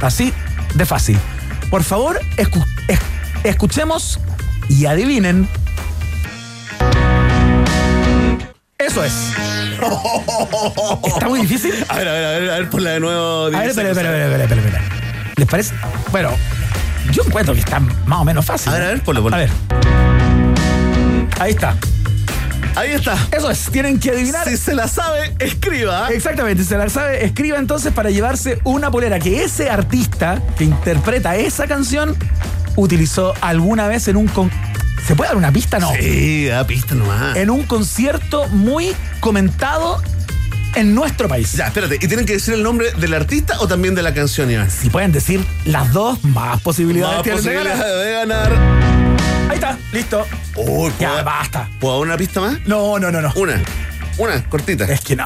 Así 0.00 0.32
de 0.74 0.86
fácil. 0.86 1.18
Por 1.70 1.82
favor, 1.84 2.20
escuchemos 3.44 4.20
y 4.68 4.86
adivinen. 4.86 5.48
Eso 8.78 9.04
es. 9.04 9.12
¿Está 11.06 11.28
muy 11.28 11.40
difícil? 11.42 11.74
A 11.88 11.96
ver, 11.96 12.08
a 12.08 12.12
ver, 12.12 12.24
a 12.24 12.30
ver, 12.30 12.50
a 12.50 12.58
ver, 12.58 12.70
ponla 12.70 12.90
de 12.90 13.00
nuevo. 13.00 13.46
A 13.46 13.50
ver, 13.50 13.70
espera, 13.70 13.90
espera, 13.90 14.26
espera, 14.26 14.44
espera, 14.44 14.60
espera. 14.60 14.82
¿Les 15.36 15.48
parece? 15.48 15.74
Bueno, 16.10 16.30
yo 17.12 17.22
encuentro 17.24 17.54
que 17.54 17.60
está 17.60 17.80
más 17.80 18.20
o 18.20 18.24
menos 18.24 18.44
fácil. 18.44 18.70
A 18.70 18.74
ver, 18.74 18.82
a 18.82 18.86
ver, 18.88 19.02
ponlo, 19.02 19.22
ponlo. 19.22 19.36
A 19.36 19.40
ver. 19.40 19.50
Ahí 21.38 21.52
está. 21.52 21.76
Ahí 22.76 22.92
está. 22.92 23.16
Eso 23.32 23.50
es, 23.50 23.70
tienen 23.70 23.98
que 23.98 24.10
adivinar. 24.10 24.48
Si 24.48 24.56
se 24.56 24.74
la 24.74 24.88
sabe, 24.88 25.34
escriba. 25.38 26.08
Exactamente, 26.10 26.62
si 26.62 26.68
se 26.68 26.78
la 26.78 26.88
sabe, 26.88 27.24
escriba 27.24 27.58
entonces 27.58 27.92
para 27.92 28.10
llevarse 28.10 28.60
una 28.64 28.90
polera 28.90 29.18
que 29.18 29.42
ese 29.42 29.70
artista 29.70 30.40
que 30.56 30.64
interpreta 30.64 31.36
esa 31.36 31.66
canción 31.66 32.16
utilizó 32.76 33.34
alguna 33.40 33.88
vez 33.88 34.08
en 34.08 34.16
un 34.16 34.26
con 34.28 34.50
¿Se 35.06 35.16
puede 35.16 35.28
dar 35.28 35.36
una 35.36 35.52
pista? 35.52 35.78
No. 35.78 35.92
Sí, 35.98 36.46
da 36.46 36.66
pista 36.66 36.94
nomás. 36.94 37.36
En 37.36 37.50
un 37.50 37.64
concierto 37.64 38.46
muy 38.48 38.94
comentado 39.20 40.02
en 40.74 40.94
nuestro 40.94 41.28
país. 41.28 41.52
Ya, 41.52 41.66
espérate, 41.66 41.96
¿y 41.96 42.06
tienen 42.06 42.26
que 42.26 42.34
decir 42.34 42.54
el 42.54 42.62
nombre 42.62 42.92
del 42.92 43.14
artista 43.14 43.58
o 43.60 43.66
también 43.66 43.94
de 43.94 44.02
la 44.02 44.14
canción, 44.14 44.50
Iván? 44.50 44.70
Si 44.70 44.90
pueden 44.90 45.12
decir 45.12 45.44
las 45.64 45.92
dos, 45.92 46.22
más 46.24 46.60
posibilidades 46.60 47.26
más 47.26 47.28
posibilidades 47.28 48.04
de 48.04 48.12
ganar. 48.12 48.52
Ahí 49.48 49.54
está, 49.54 49.78
listo. 49.92 50.26
Uy, 50.56 50.92
ya, 51.00 51.22
basta. 51.22 51.68
¿Puedo 51.80 51.94
dar 51.94 52.06
una 52.06 52.16
pista 52.16 52.40
más? 52.40 52.58
No, 52.66 52.98
no, 52.98 53.10
no, 53.10 53.20
no. 53.20 53.32
Una. 53.34 53.60
Una, 54.20 54.44
cortita. 54.44 54.84
Es 54.84 55.00
que 55.00 55.16
no. 55.16 55.24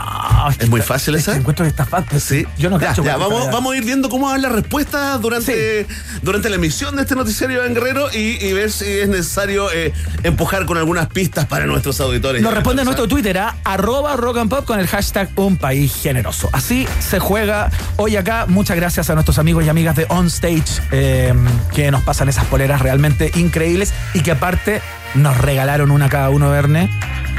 Es, 0.56 0.68
muy 0.68 0.80
fácil 0.80 1.16
esa. 1.16 1.34
encuentro 1.34 1.64
que 1.64 1.70
está 1.70 1.84
fácil. 1.84 2.20
Sí. 2.20 2.46
Yo 2.56 2.70
no 2.70 2.78
ya, 2.78 2.94
ya 2.94 3.16
vamos, 3.16 3.50
vamos 3.50 3.74
a 3.74 3.76
ir 3.76 3.84
viendo 3.84 4.08
cómo 4.08 4.28
van 4.28 4.40
las 4.40 4.52
respuestas 4.52 5.20
durante, 5.20 5.84
durante 6.22 6.48
la 6.48 6.54
emisión 6.54 6.94
de 6.94 7.02
este 7.02 7.16
noticiario 7.16 7.64
en 7.64 7.74
Guerrero 7.74 8.06
y, 8.12 8.52
ver 8.52 8.70
si 8.70 8.84
es 8.84 9.08
necesario 9.08 9.68
eh, 9.72 9.92
empujar 10.22 10.64
con 10.64 10.78
algunas 10.78 11.08
pistas 11.08 11.46
para 11.46 11.66
nuestros 11.66 12.00
auditores. 12.00 12.40
Nos 12.40 12.54
responde 12.54 12.84
nuestro 12.84 13.08
Twitter 13.08 13.36
a 13.38 13.56
arroba 13.64 14.14
rock 14.14 14.38
and 14.38 14.48
pop 14.48 14.64
con 14.64 14.78
el 14.78 14.86
hashtag 14.86 15.28
un 15.34 15.56
país 15.56 15.92
generoso. 15.92 16.48
Así 16.52 16.86
se 17.00 17.18
juega 17.18 17.72
hoy 17.96 18.14
acá. 18.14 18.46
Muchas 18.46 18.76
gracias 18.76 19.10
a 19.10 19.14
nuestros 19.14 19.40
amigos 19.40 19.64
y 19.64 19.70
amigas 19.70 19.96
de 19.96 20.06
On 20.08 20.28
Stage 20.28 20.82
eh, 20.92 21.34
que 21.74 21.90
nos 21.90 22.04
pasan 22.04 22.28
esas 22.28 22.44
poleras 22.44 22.80
realmente 22.80 23.32
increíbles 23.34 23.92
y 24.14 24.20
que 24.20 24.30
aparte 24.30 24.80
nos 25.16 25.36
regalaron 25.38 25.90
una 25.90 26.08
cada 26.08 26.30
uno, 26.30 26.48
Verne 26.48 26.88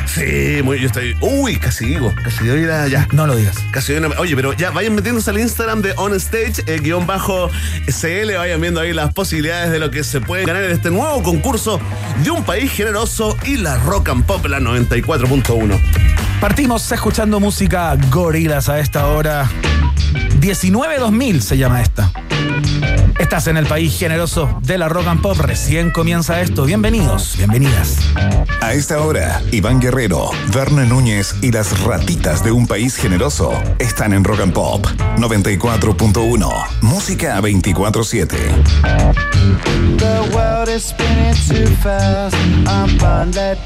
Sí, 0.05 0.61
muy, 0.63 0.79
yo 0.79 0.87
estoy. 0.87 1.15
Uy, 1.21 1.57
casi 1.57 1.85
digo, 1.85 2.13
casi 2.23 2.47
doy 2.47 2.61
la, 2.61 2.87
ya. 2.87 3.07
No 3.11 3.27
lo 3.27 3.35
digas. 3.35 3.57
Casi 3.71 3.93
doy 3.93 4.05
una, 4.05 4.19
Oye, 4.19 4.35
pero 4.35 4.53
ya 4.53 4.71
vayan 4.71 4.95
metiéndose 4.95 5.29
al 5.29 5.39
Instagram 5.39 5.81
de 5.81 5.93
OnStage, 5.97 6.63
eh, 6.67 6.79
guion 6.79 7.05
bajo 7.05 7.49
CL, 7.87 8.35
vayan 8.37 8.61
viendo 8.61 8.79
ahí 8.79 8.93
las 8.93 9.13
posibilidades 9.13 9.71
de 9.71 9.79
lo 9.79 9.91
que 9.91 10.03
se 10.03 10.21
puede 10.21 10.45
ganar 10.45 10.63
en 10.63 10.71
este 10.71 10.91
nuevo 10.91 11.21
concurso 11.23 11.79
de 12.23 12.31
un 12.31 12.43
país 12.43 12.71
generoso 12.71 13.37
y 13.45 13.57
la 13.57 13.77
Rock 13.77 14.09
and 14.09 14.25
Pop, 14.25 14.45
la 14.45 14.59
94.1. 14.59 15.79
Partimos 16.39 16.91
escuchando 16.91 17.39
música 17.39 17.97
gorilas 18.09 18.69
a 18.69 18.79
esta 18.79 19.07
hora. 19.07 19.49
19-2000 20.39 21.39
se 21.39 21.57
llama 21.57 21.81
esta. 21.81 22.11
Estás 23.19 23.47
en 23.47 23.55
el 23.55 23.65
país 23.65 23.97
generoso 23.97 24.59
de 24.61 24.77
la 24.77 24.89
rock 24.89 25.07
and 25.07 25.21
pop. 25.21 25.37
Recién 25.39 25.91
comienza 25.91 26.41
esto. 26.41 26.65
Bienvenidos, 26.65 27.35
bienvenidas. 27.37 27.97
A 28.61 28.73
esta 28.73 28.99
hora, 28.99 29.41
Iván 29.51 29.79
Guerrero, 29.79 30.31
Verne 30.53 30.85
Núñez 30.85 31.35
y 31.41 31.51
las 31.51 31.79
ratitas 31.81 32.43
de 32.43 32.51
un 32.51 32.67
país 32.67 32.97
generoso 32.97 33.53
están 33.79 34.11
en 34.11 34.23
Rock 34.23 34.41
and 34.41 34.53
Pop 34.53 34.85
94.1. 35.17 36.49
Música 36.81 37.39
24-7. 37.41 38.27
The 39.97 40.35
world 40.35 40.67
is 40.67 40.83
spinning 40.83 41.35
too 41.47 41.67
fast. 41.81 42.35
I'm 42.67 43.31
that 43.31 43.57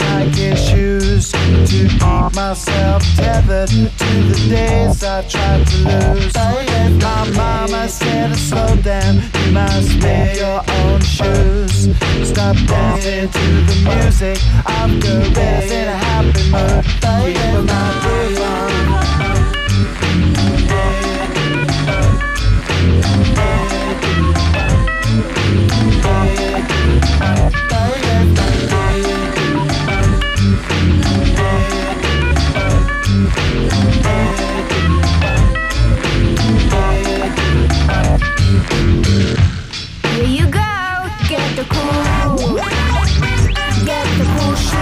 shoes 0.57 1.31
to 1.31 1.65
keep 1.67 2.01
myself 2.35 3.03
tethered 3.15 3.69
to 3.69 3.83
the 4.29 4.47
days 4.49 5.03
I 5.03 5.23
tried 5.27 5.65
to 5.67 5.77
lose. 6.13 6.33
My 7.01 7.29
mama 7.35 7.87
said 7.87 8.35
slow 8.35 8.75
down. 8.77 9.38
Must 9.51 9.91
make 10.01 10.37
your 10.37 10.61
own 10.79 11.01
shoes. 11.01 11.89
Stop 12.23 12.55
dancing 12.67 13.29
to 13.29 13.45
the 13.69 13.75
music. 13.87 14.37
I'm 14.65 14.99
good 14.99 15.37
in 15.71 15.87
a 15.87 15.97
happy 16.07 16.43
mood. 16.51 16.83
Keep 17.01 17.37
my 17.65 17.89
groove 18.01 18.59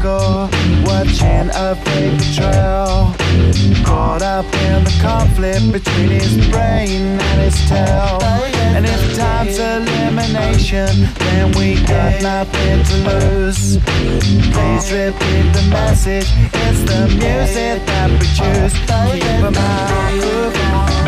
jungle 0.00 0.48
watching 0.84 1.50
a 1.54 1.76
paper 1.84 2.24
trail. 2.34 3.14
Caught 3.84 4.22
up 4.22 4.44
in 4.44 4.84
the 4.84 4.98
conflict 5.00 5.72
between 5.72 6.08
his 6.08 6.36
brain 6.48 7.20
and 7.20 7.40
his 7.40 7.56
tail. 7.68 8.18
And 8.74 8.86
if 8.86 9.16
time's 9.16 9.58
elimination, 9.58 11.08
then 11.18 11.52
we 11.52 11.74
got 11.86 12.22
nothing 12.22 12.82
to 12.84 12.94
lose. 13.08 13.78
Please 14.52 14.92
repeat 14.92 15.52
the 15.52 15.66
message. 15.70 16.28
It's 16.52 16.82
the 16.90 17.08
music 17.08 17.84
that 17.86 18.10
we 18.10 18.26
choose. 18.38 18.74
Keep 19.12 19.44
'em 19.44 19.56
out, 19.56 20.14
move 20.14 20.56
on. 20.72 21.00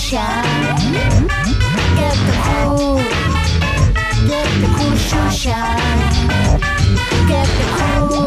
Get 0.00 0.16
the 1.28 2.32
cool, 2.44 2.96
get 4.26 4.48
the 4.60 4.68
cool 4.76 4.96
shoe 4.96 5.30
shine. 5.30 6.00
Get 7.28 7.46
the 7.46 7.66
cool, 7.76 8.18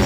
cool. 0.00 0.05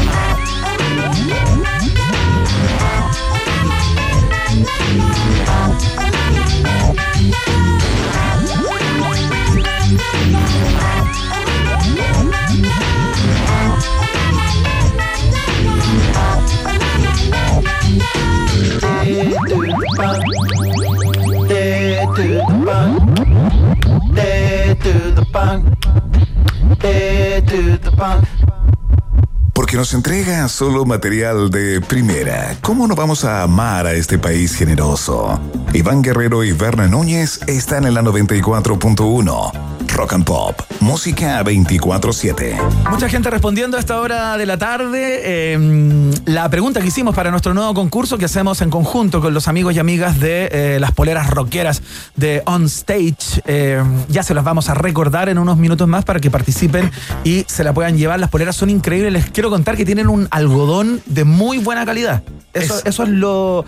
Porque 29.52 29.76
nos 29.76 29.92
entrega 29.94 30.48
solo 30.48 30.84
material 30.84 31.50
de 31.50 31.80
primera. 31.80 32.56
¿Cómo 32.62 32.86
no 32.86 32.94
vamos 32.94 33.24
a 33.24 33.42
amar 33.42 33.86
a 33.86 33.92
este 33.92 34.18
país 34.18 34.56
generoso? 34.56 35.38
Iván 35.74 36.02
Guerrero 36.02 36.42
y 36.42 36.52
Berna 36.52 36.88
Núñez 36.88 37.40
están 37.46 37.84
en 37.84 37.94
la 37.94 38.02
94.1. 38.02 39.69
Rock 40.00 40.14
and 40.14 40.24
Pop. 40.24 40.58
Música 40.80 41.44
24-7. 41.44 42.88
Mucha 42.88 43.06
gente 43.10 43.28
respondiendo 43.28 43.76
a 43.76 43.80
esta 43.80 44.00
hora 44.00 44.38
de 44.38 44.46
la 44.46 44.56
tarde. 44.56 45.20
Eh, 45.22 46.10
la 46.24 46.48
pregunta 46.48 46.80
que 46.80 46.86
hicimos 46.86 47.14
para 47.14 47.30
nuestro 47.30 47.52
nuevo 47.52 47.74
concurso 47.74 48.16
que 48.16 48.24
hacemos 48.24 48.62
en 48.62 48.70
conjunto 48.70 49.20
con 49.20 49.34
los 49.34 49.46
amigos 49.46 49.74
y 49.74 49.78
amigas 49.78 50.18
de 50.18 50.48
eh, 50.52 50.80
las 50.80 50.92
poleras 50.92 51.28
rockeras 51.28 51.82
de 52.16 52.42
On 52.46 52.64
Stage. 52.64 53.42
Eh, 53.44 53.84
ya 54.08 54.22
se 54.22 54.32
las 54.32 54.42
vamos 54.42 54.70
a 54.70 54.74
recordar 54.74 55.28
en 55.28 55.36
unos 55.36 55.58
minutos 55.58 55.86
más 55.86 56.06
para 56.06 56.18
que 56.18 56.30
participen 56.30 56.90
y 57.22 57.44
se 57.46 57.62
la 57.62 57.74
puedan 57.74 57.98
llevar. 57.98 58.18
Las 58.20 58.30
poleras 58.30 58.56
son 58.56 58.70
increíbles. 58.70 59.12
Les 59.12 59.30
quiero 59.30 59.50
contar 59.50 59.76
que 59.76 59.84
tienen 59.84 60.08
un 60.08 60.28
algodón 60.30 61.02
de 61.04 61.24
muy 61.24 61.58
buena 61.58 61.84
calidad. 61.84 62.22
Eso 62.54 62.78
es, 62.78 62.86
eso 62.86 63.02
es 63.02 63.10
lo, 63.10 63.66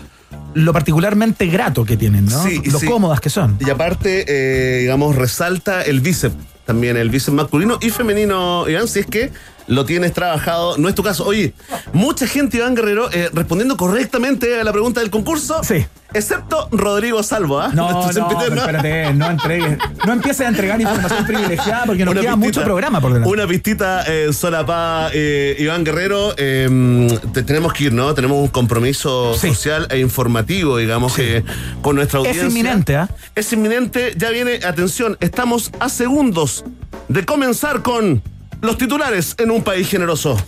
lo 0.54 0.72
particularmente 0.72 1.46
grato 1.46 1.84
que 1.84 1.96
tienen, 1.96 2.26
¿no? 2.26 2.42
Sí, 2.42 2.60
lo 2.64 2.78
sí. 2.78 2.86
cómodas 2.86 3.20
que 3.20 3.30
son. 3.30 3.56
Y 3.60 3.70
aparte, 3.70 4.24
eh, 4.28 4.80
digamos, 4.80 5.16
resalta 5.16 5.82
el 5.82 6.00
bíceps 6.00 6.36
también, 6.64 6.96
el 6.96 7.10
bíceps 7.10 7.34
masculino 7.34 7.78
y 7.80 7.90
femenino, 7.90 8.68
Iván, 8.68 8.88
si 8.88 9.00
es 9.00 9.06
que 9.06 9.32
lo 9.66 9.84
tienes 9.84 10.12
trabajado. 10.12 10.76
No 10.78 10.88
es 10.88 10.94
tu 10.94 11.02
caso. 11.02 11.24
Oye, 11.26 11.54
mucha 11.92 12.26
gente, 12.26 12.56
Iván 12.58 12.74
Guerrero, 12.74 13.10
eh, 13.12 13.30
respondiendo 13.32 13.76
correctamente 13.76 14.60
a 14.60 14.64
la 14.64 14.72
pregunta 14.72 15.00
del 15.00 15.10
concurso. 15.10 15.62
Sí. 15.64 15.84
Excepto 16.14 16.68
Rodrigo 16.72 17.22
Salvo, 17.22 17.58
¿ah? 17.58 17.70
No, 17.72 17.90
no, 18.12 18.28
pero 18.28 18.54
espérate, 18.54 19.14
no 19.14 19.30
entregues, 19.30 19.78
no 20.06 20.12
empieces 20.12 20.42
a 20.44 20.48
entregar 20.48 20.78
información 20.78 21.24
privilegiada 21.24 21.84
porque 21.86 22.04
nos 22.04 22.12
Una 22.12 22.20
queda 22.20 22.32
pistita, 22.32 22.46
mucho 22.60 22.64
programa 22.64 23.00
por 23.00 23.14
delante. 23.14 23.32
Una 23.32 23.46
pistita 23.46 24.04
eh, 24.06 24.30
solapada, 24.34 25.10
eh, 25.14 25.56
Iván 25.58 25.84
Guerrero. 25.84 26.34
te- 26.34 27.42
tenemos 27.44 27.72
que 27.72 27.84
ir, 27.84 27.94
¿no? 27.94 28.12
Tenemos 28.12 28.36
un 28.38 28.48
compromiso 28.48 29.34
Sí. 29.38 29.48
social 29.48 29.86
e 29.90 30.00
informativo, 30.00 30.76
digamos, 30.76 31.14
que 31.14 31.44
con 31.80 31.96
nuestra 31.96 32.20
Es 32.20 32.26
audiencia. 32.26 32.48
inminente, 32.50 32.96
¿ah? 32.96 33.08
Es 33.34 33.50
inminente. 33.54 34.12
Ya 34.18 34.28
viene, 34.28 34.60
atención, 34.66 35.16
estamos 35.20 35.70
a 35.80 35.88
segundos 35.88 36.62
de 37.08 37.24
comenzar 37.24 37.80
con 37.80 38.22
los 38.62 38.78
titulares 38.78 39.34
en 39.38 39.50
un 39.50 39.62
país 39.62 39.88
generoso. 39.88 40.38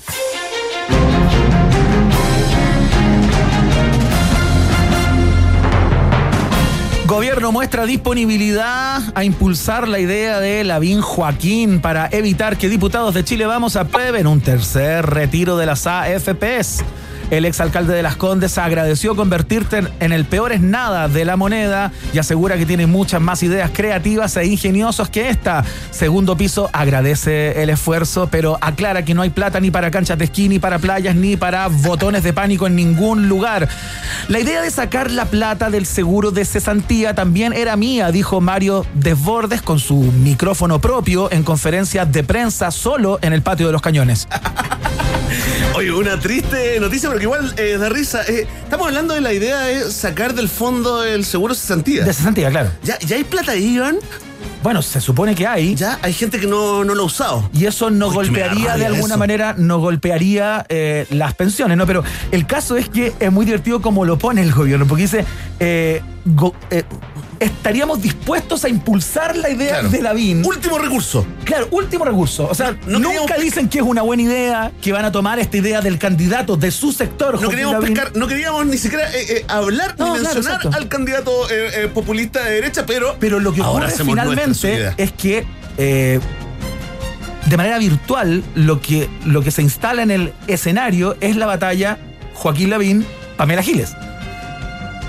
Gobierno 7.07 7.53
muestra 7.53 7.85
disponibilidad 7.85 9.03
a 9.15 9.25
impulsar 9.25 9.89
la 9.89 9.99
idea 9.99 10.41
de 10.41 10.65
Lavín 10.65 11.01
Joaquín 11.01 11.81
para 11.81 12.09
evitar 12.11 12.57
que 12.57 12.69
diputados 12.69 13.15
de 13.15 13.25
Chile 13.25 13.47
Vamos 13.47 13.77
aprueben 13.77 14.27
un 14.27 14.41
tercer 14.41 15.05
retiro 15.05 15.57
de 15.57 15.67
las 15.67 15.87
AFPs. 15.87 16.83
El 17.35 17.47
exalcalde 17.47 17.93
de 17.95 18.03
Las 18.05 18.15
Condes 18.15 18.59
agradeció 18.59 19.17
convertirte 19.17 19.79
en- 19.79 19.89
en 19.99 20.13
el 20.13 20.25
peor 20.25 20.53
es 20.53 20.61
nada 20.61 21.09
de 21.09 21.25
la 21.25 21.37
moneda 21.37 21.91
y 22.13 22.19
asegura 22.19 22.57
que 22.57 22.65
tiene 22.65 22.87
muchas 22.87 23.21
más 23.21 23.43
ideas 23.43 23.73
creativas 23.75 24.37
e 24.37 24.47
ingeniosas 24.47 25.09
que 25.11 25.29
esta. 25.31 25.65
Segundo 25.91 26.37
piso 26.37 26.71
agradece 26.73 27.61
el 27.61 27.71
esfuerzo, 27.71 28.29
pero 28.31 28.57
aclara 28.61 29.05
que 29.05 29.15
no 29.15 29.23
hay 29.23 29.31
plata 29.31 29.59
ni 29.59 29.73
para 29.73 29.91
canchas 29.91 30.17
de 30.17 30.27
esquí, 30.27 30.49
ni 30.49 30.61
para 30.61 30.79
playas, 30.79 31.17
ni 31.17 31.37
para 31.37 31.67
botones 31.67 32.23
de 32.23 32.33
pánico 32.33 32.69
en 32.69 32.77
ningún 32.77 33.29
lugar. 33.29 33.69
La 34.29 34.39
idea 34.39 34.63
de 34.63 34.71
sacar 34.71 35.11
la 35.11 35.25
plata 35.25 35.71
del 35.71 35.87
seguro 35.87 36.31
de 36.31 36.45
cesantía 36.45 37.17
también 37.17 37.53
era 37.53 37.75
mía, 37.75 38.13
dijo 38.13 38.41
Mario 38.41 38.87
Desbordes 38.95 39.61
con 39.61 39.81
su 39.81 39.97
micrófono 39.97 40.79
propio 40.81 41.33
en 41.33 41.43
conferencias 41.43 42.13
de 42.13 42.23
prensa 42.23 42.71
solo 42.71 43.19
en 43.23 43.33
el 43.33 43.43
patio 43.43 43.67
de 43.67 43.73
los 43.73 43.83
cañones. 43.83 44.29
Oye, 45.75 45.93
una 45.93 46.19
triste 46.21 46.79
noticia, 46.81 47.09
pero 47.09 47.19
que 47.19 47.25
igual 47.25 47.55
eh, 47.57 47.77
da 47.79 47.89
risa. 47.89 48.23
Eh, 48.29 48.47
estamos 48.63 48.87
hablando 48.87 49.15
de 49.15 49.21
la 49.21 49.33
idea 49.33 49.61
de 49.63 49.91
sacar 49.91 50.35
del 50.35 50.49
fondo 50.49 51.03
el 51.05 51.25
seguro 51.25 51.55
cesantía. 51.55 52.05
De 52.05 52.13
cesantía, 52.13 52.51
claro. 52.51 52.71
¿Ya, 52.83 52.99
ya 53.01 53.17
hay 53.17 53.25
plata 53.25 53.53
ahí, 53.53 53.75
Iván? 53.77 53.97
Bueno, 54.63 54.81
se 54.81 55.01
supone 55.01 55.35
que 55.35 55.47
hay. 55.47 55.75
Ya 55.75 55.99
hay 56.01 56.13
gente 56.15 56.41
que 56.41 56.47
no, 56.47 56.85
no 56.85 56.95
lo 56.95 57.03
ha 57.03 57.07
usado. 57.07 57.51
Y 57.53 57.67
eso 57.67 57.91
no 57.91 58.09
Uy, 58.09 58.15
golpearía 58.15 58.77
de 58.77 58.87
alguna 58.87 59.07
eso. 59.15 59.19
manera, 59.19 59.55
no 59.59 59.79
golpearía 59.79 60.65
eh, 60.69 61.07
las 61.11 61.35
pensiones, 61.35 61.77
¿no? 61.77 61.87
Pero 61.87 62.03
el 62.31 62.47
caso 62.47 62.77
es 62.77 62.89
que 62.89 63.13
es 63.21 63.31
muy 63.33 63.45
divertido 63.45 63.83
como 63.83 64.05
lo 64.07 64.17
pone 64.17 64.41
el 64.43 64.53
gobierno, 64.53 64.87
porque 64.87 65.03
dice, 65.03 65.25
eh, 65.61 66.01
go- 66.25 66.55
eh, 66.71 66.85
estaríamos 67.41 68.01
dispuestos 68.03 68.65
a 68.65 68.69
impulsar 68.69 69.37
la 69.37 69.51
idea 69.51 69.75
Claro. 69.81 69.89
de 69.91 70.03
la 70.03 70.13
BIN. 70.13 70.45
Último 70.45 70.79
recurso. 70.79 71.27
Claro, 71.45 71.69
último 71.71 72.05
recurso. 72.05 72.47
O 72.49 72.55
sea, 72.55 72.77
No 72.87 72.99
nunca 72.99 73.37
dicen 73.37 73.69
que 73.69 73.79
es 73.79 73.85
una 73.85 74.03
buena 74.03 74.23
idea, 74.23 74.73
que 74.81 74.93
van 74.93 75.05
a 75.05 75.13
tomar 75.13 75.39
esta 75.39 75.57
idea 75.57 75.81
del 75.81 75.99
candidato 75.99 76.57
de 76.57 76.71
su 76.71 76.93
sector. 76.93 77.41
No 77.41 77.49
queríamos 77.49 77.75
Lavín. 77.75 77.95
pescar, 77.95 78.17
no 78.17 78.27
queríamos 78.27 78.67
ni 78.67 78.79
siquiera 78.79 79.11
eh, 79.13 79.25
eh, 79.39 79.45
hablar 79.49 79.95
No, 79.99 80.15
ni 80.15 80.21
claro, 80.21 80.35
mencionar 80.35 80.57
exacto. 80.59 80.77
al 80.77 80.89
candidato 80.89 81.31
eh, 81.51 81.89
populista 81.93 82.45
de 82.45 82.53
derecha, 82.55 82.85
pero, 82.87 83.17
Pero 83.21 83.41
lo 83.41 83.53
que 83.53 83.61
ahora 83.63 83.87
ocurre 83.89 84.05
finalmente 84.05 84.93
es 84.97 85.13
que 85.13 85.45
de 87.47 87.57
manera 87.57 87.79
virtual 87.79 88.43
lo 88.55 88.81
que, 88.81 89.09
lo 89.27 89.43
que 89.43 89.51
se 89.51 89.63
instala 89.63 90.03
en 90.03 90.11
el 90.11 90.33
escenario 90.47 91.17
es 91.21 91.37
la 91.37 91.47
batalla 91.47 91.99
Joaquín 92.35 92.71
Lavín, 92.71 93.05
Pamela 93.37 93.63
Giles. 93.63 93.93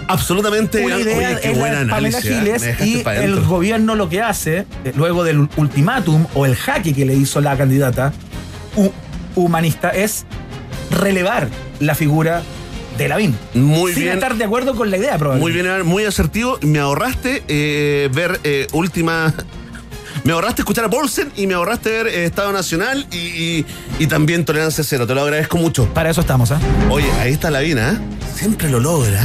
Absolutamente. 0.08 0.84
Una 0.86 0.96
Oye, 0.96 1.04
idea 1.04 1.40
qué 1.40 1.52
es 1.52 1.58
buen 1.60 1.74
la 1.74 1.80
de 1.80 1.86
Pamela 1.88 2.18
análisis. 2.20 2.32
¿eh? 2.32 2.40
Giles 2.40 2.82
y 2.82 3.04
el 3.24 3.42
gobierno 3.42 3.96
lo 3.96 4.10
que 4.10 4.22
hace, 4.22 4.66
eh, 4.84 4.94
luego 4.96 5.24
del 5.24 5.48
ultimátum 5.58 6.26
o 6.34 6.46
el 6.46 6.56
jaque 6.56 6.94
que 6.94 7.06
le 7.06 7.16
hizo 7.16 7.42
la 7.42 7.58
candidata 7.58 8.14
hu- 8.76 8.92
humanista, 9.36 9.90
es 9.90 10.26
relevar 10.92 11.48
la 11.80 11.96
figura 11.96 12.44
de 12.98 13.08
Lavín. 13.10 13.36
Muy 13.54 13.94
Sin 13.94 14.04
bien. 14.04 14.14
estar 14.16 14.36
de 14.36 14.46
acuerdo 14.46 14.76
con 14.76 14.90
la 14.92 14.98
idea, 14.98 15.12
Muy 15.14 15.20
probablemente. 15.20 15.54
bien, 15.64 15.66
Iván, 15.66 15.86
muy 15.88 16.06
asertivo. 16.06 16.58
Me 16.62 16.80
ahorraste 16.80 17.44
eh, 17.48 18.10
ver 18.14 18.40
eh, 18.44 18.68
última. 18.74 19.34
Me 20.24 20.32
ahorraste 20.32 20.62
escuchar 20.64 20.86
a 20.86 20.90
Paulsen 20.90 21.32
y 21.36 21.46
me 21.46 21.54
ahorraste 21.54 21.88
ver 21.90 22.08
eh, 22.08 22.26
Estado 22.26 22.52
Nacional 22.52 23.06
y, 23.12 23.18
y- 23.18 23.66
y 24.00 24.08
también 24.08 24.44
Tolerancia 24.44 24.84
Cero. 24.84 25.06
Te 25.06 25.14
lo 25.14 25.22
agradezco 25.22 25.58
mucho. 25.58 25.86
Para 25.94 26.10
eso 26.10 26.22
estamos, 26.22 26.50
¿ah? 26.52 26.60
Oye, 26.90 27.12
ahí 27.20 27.34
está 27.34 27.52
la 27.52 27.60
Vina, 27.60 27.92
¿eh? 27.92 27.98
Siempre 28.36 28.68
lo 28.70 28.80
logra. 28.80 29.22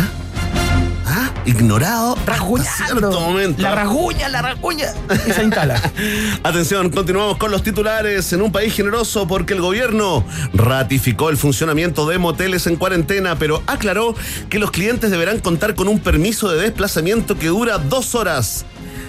¿Ah? 1.20 1.30
Ignorado. 1.44 2.16
hasta 2.16 2.86
cierto 2.86 3.20
momento. 3.20 3.60
La 3.60 3.74
rasguña, 3.74 4.28
la 4.28 4.40
rasguña. 4.40 4.86
Y 5.26 5.32
se 5.32 5.44
instala. 5.44 5.80
Atención, 6.42 6.88
continuamos 6.88 7.36
con 7.36 7.50
los 7.50 7.62
titulares 7.62 8.32
en 8.32 8.40
un 8.40 8.50
país 8.50 8.74
generoso 8.74 9.28
porque 9.28 9.52
el 9.52 9.60
gobierno 9.60 10.24
ratificó 10.54 11.28
el 11.28 11.36
funcionamiento 11.36 12.08
de 12.08 12.16
moteles 12.16 12.66
en 12.66 12.76
cuarentena, 12.76 13.36
pero 13.36 13.62
aclaró 13.66 14.14
que 14.48 14.58
los 14.58 14.70
clientes 14.70 15.10
deberán 15.10 15.40
contar 15.40 15.74
con 15.74 15.88
un 15.88 15.98
permiso 15.98 16.50
de 16.50 16.62
desplazamiento 16.62 17.38
que 17.38 17.48
dura 17.48 17.76
dos 17.76 18.14
horas. 18.14 18.64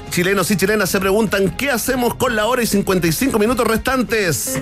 Chilenos 0.10 0.52
y 0.52 0.58
chilenas 0.58 0.90
se 0.90 1.00
preguntan 1.00 1.56
qué 1.56 1.72
hacemos 1.72 2.16
con 2.16 2.36
la 2.36 2.46
hora 2.46 2.62
y 2.62 2.68
55 2.68 3.40
minutos 3.40 3.66
restantes. 3.66 4.62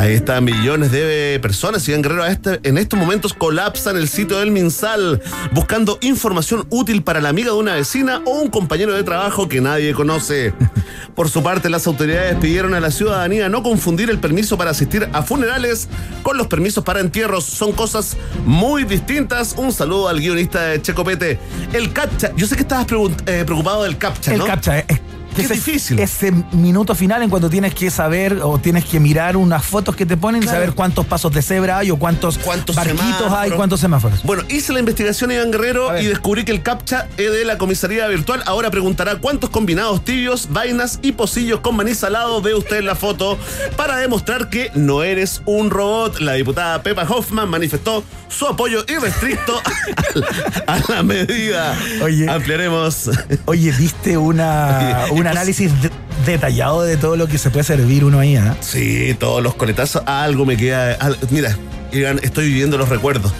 Ahí 0.00 0.14
está, 0.14 0.40
millones 0.40 0.92
de 0.92 1.38
personas 1.42 1.86
y 1.86 1.92
en 1.92 2.00
Guerrero 2.00 2.24
en 2.24 2.78
estos 2.78 2.98
momentos 2.98 3.34
colapsan 3.34 3.98
el 3.98 4.08
sitio 4.08 4.38
del 4.38 4.50
Minsal 4.50 5.20
buscando 5.52 5.98
información 6.00 6.66
útil 6.70 7.02
para 7.02 7.20
la 7.20 7.28
amiga 7.28 7.48
de 7.52 7.58
una 7.58 7.74
vecina 7.74 8.22
o 8.24 8.40
un 8.40 8.48
compañero 8.48 8.94
de 8.94 9.04
trabajo 9.04 9.46
que 9.46 9.60
nadie 9.60 9.92
conoce. 9.92 10.54
Por 11.14 11.28
su 11.28 11.42
parte, 11.42 11.68
las 11.68 11.86
autoridades 11.86 12.36
pidieron 12.36 12.72
a 12.72 12.80
la 12.80 12.90
ciudadanía 12.90 13.50
no 13.50 13.62
confundir 13.62 14.08
el 14.08 14.18
permiso 14.18 14.56
para 14.56 14.70
asistir 14.70 15.06
a 15.12 15.20
funerales 15.20 15.86
con 16.22 16.38
los 16.38 16.46
permisos 16.46 16.82
para 16.82 17.00
entierros. 17.00 17.44
Son 17.44 17.72
cosas 17.72 18.16
muy 18.46 18.84
distintas. 18.84 19.54
Un 19.58 19.70
saludo 19.70 20.08
al 20.08 20.18
guionista 20.18 20.62
de 20.62 20.80
Checopete. 20.80 21.38
El 21.74 21.92
CAPTCHA. 21.92 22.32
Yo 22.36 22.46
sé 22.46 22.56
que 22.56 22.62
estabas 22.62 22.86
eh, 23.26 23.42
preocupado 23.44 23.82
del 23.82 23.98
CAPTCHA, 23.98 24.32
El 24.32 24.38
¿no? 24.38 24.46
captcha, 24.46 24.78
eh, 24.78 24.86
es, 24.88 24.98
Qué 25.34 25.42
ese, 25.42 25.54
difícil. 25.54 25.98
Ese 25.98 26.32
minuto 26.52 26.94
final 26.94 27.22
en 27.22 27.30
cuando 27.30 27.48
tienes 27.48 27.74
que 27.74 27.90
saber 27.90 28.40
o 28.42 28.58
tienes 28.58 28.84
que 28.84 29.00
mirar 29.00 29.36
unas 29.36 29.64
fotos 29.64 29.96
que 29.96 30.06
te 30.06 30.16
ponen 30.16 30.42
y 30.42 30.46
saber 30.46 30.72
cuántos 30.72 31.06
pasos 31.06 31.32
de 31.32 31.42
cebra 31.42 31.78
hay 31.78 31.90
o 31.90 31.98
cuántos, 31.98 32.38
¿Cuántos 32.38 32.76
barquitos 32.76 33.32
hay, 33.32 33.50
cuántos 33.52 33.80
semáforos. 33.80 34.22
Bueno, 34.24 34.42
hice 34.48 34.72
la 34.72 34.80
investigación 34.80 35.30
Iván 35.30 35.50
Guerrero 35.50 35.98
y 35.98 36.06
descubrí 36.06 36.44
que 36.44 36.52
el 36.52 36.62
CAPTCHA 36.62 37.08
es 37.16 37.32
de 37.32 37.44
la 37.44 37.58
comisaría 37.58 38.06
virtual. 38.08 38.42
Ahora 38.46 38.70
preguntará 38.70 39.16
cuántos 39.16 39.50
combinados 39.50 40.04
tibios, 40.04 40.48
vainas 40.50 40.98
y 41.02 41.12
pocillos 41.12 41.60
con 41.60 41.76
maní 41.76 41.94
salado 41.94 42.40
ve 42.42 42.54
usted 42.54 42.78
en 42.78 42.86
la 42.86 42.94
foto 42.94 43.38
para 43.76 43.96
demostrar 43.96 44.50
que 44.50 44.70
no 44.74 45.02
eres 45.02 45.42
un 45.46 45.70
robot. 45.70 46.20
La 46.20 46.34
diputada 46.34 46.82
Pepa 46.82 47.02
Hoffman 47.02 47.48
manifestó 47.48 48.04
su 48.28 48.46
apoyo 48.46 48.84
irrestricto 48.88 49.60
a 49.64 50.14
la, 50.14 50.26
a 50.66 50.92
la 50.92 51.02
medida. 51.02 51.76
Oye. 52.02 52.28
Ampliaremos. 52.28 53.10
Oye, 53.46 53.72
diste 53.72 54.16
una, 54.16 55.06
un 55.20 55.26
análisis 55.26 55.70
de- 55.82 55.90
detallado 56.26 56.82
de 56.82 56.96
todo 56.96 57.16
lo 57.16 57.26
que 57.28 57.38
se 57.38 57.50
puede 57.50 57.64
servir 57.64 58.04
uno 58.04 58.18
ahí, 58.20 58.36
¿ah? 58.36 58.56
Sí, 58.60 59.14
todos 59.18 59.42
los 59.42 59.54
coletazos. 59.54 60.02
Algo 60.06 60.44
me 60.46 60.56
queda. 60.56 60.94
al- 60.94 61.18
mira, 61.30 61.56
Iván, 61.92 62.20
estoy 62.22 62.46
viviendo 62.48 62.76
los 62.78 62.88
recuerdos. 62.88 63.32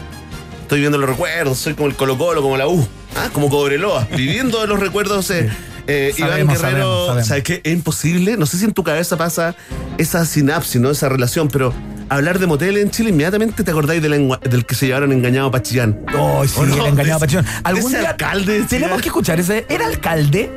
Estoy 0.63 0.79
viviendo 0.79 0.99
los 0.99 1.09
recuerdos. 1.11 1.59
Soy 1.59 1.75
como 1.75 1.89
el 1.89 1.97
Colo 1.97 2.17
Colo, 2.17 2.43
como 2.43 2.57
la 2.57 2.69
U. 2.69 2.87
Ah, 3.17 3.29
como 3.33 3.49
Cobreloa. 3.51 4.07
viviendo 4.17 4.65
los 4.67 4.79
recuerdos. 4.81 5.31
eh, 5.31 5.51
eh, 5.89 6.15
Iván 6.17 6.47
Guerrero, 6.47 6.55
sabemos, 6.61 7.07
sabemos. 7.07 7.27
¿sabes 7.27 7.43
qué? 7.43 7.61
Es 7.65 7.73
imposible. 7.73 8.37
No 8.37 8.47
sé 8.47 8.57
si 8.59 8.65
en 8.65 8.73
tu 8.73 8.85
cabeza 8.85 9.17
pasa 9.17 9.57
esa 9.99 10.25
sinapsis, 10.25 10.81
¿no? 10.81 10.91
Esa 10.91 11.09
relación, 11.09 11.49
pero 11.49 11.75
hablar 12.11 12.39
de 12.39 12.47
motel 12.47 12.77
en 12.79 12.91
Chile, 12.91 13.11
inmediatamente 13.11 13.63
te 13.65 13.71
acordáis 13.71 14.03
del, 14.03 14.65
que 14.67 14.75
se 14.75 14.87
llevaron 14.87 15.13
engañado 15.13 15.49
a 15.49 15.51
Pachillán. 15.51 16.05
Oh, 16.19 16.45
sí, 16.47 16.61
el 16.61 16.87
engañado 16.87 17.21
Pachillón. 17.21 17.45
de 17.45 17.51
Algún 17.65 17.91
día 17.93 18.11
alcalde 18.11 18.61
de 18.61 18.67
tenemos 18.67 19.01
que 19.01 19.09
escuchar 19.09 19.41
ese. 19.41 19.65
¿Era 19.69 19.87
alcalde? 19.87 20.51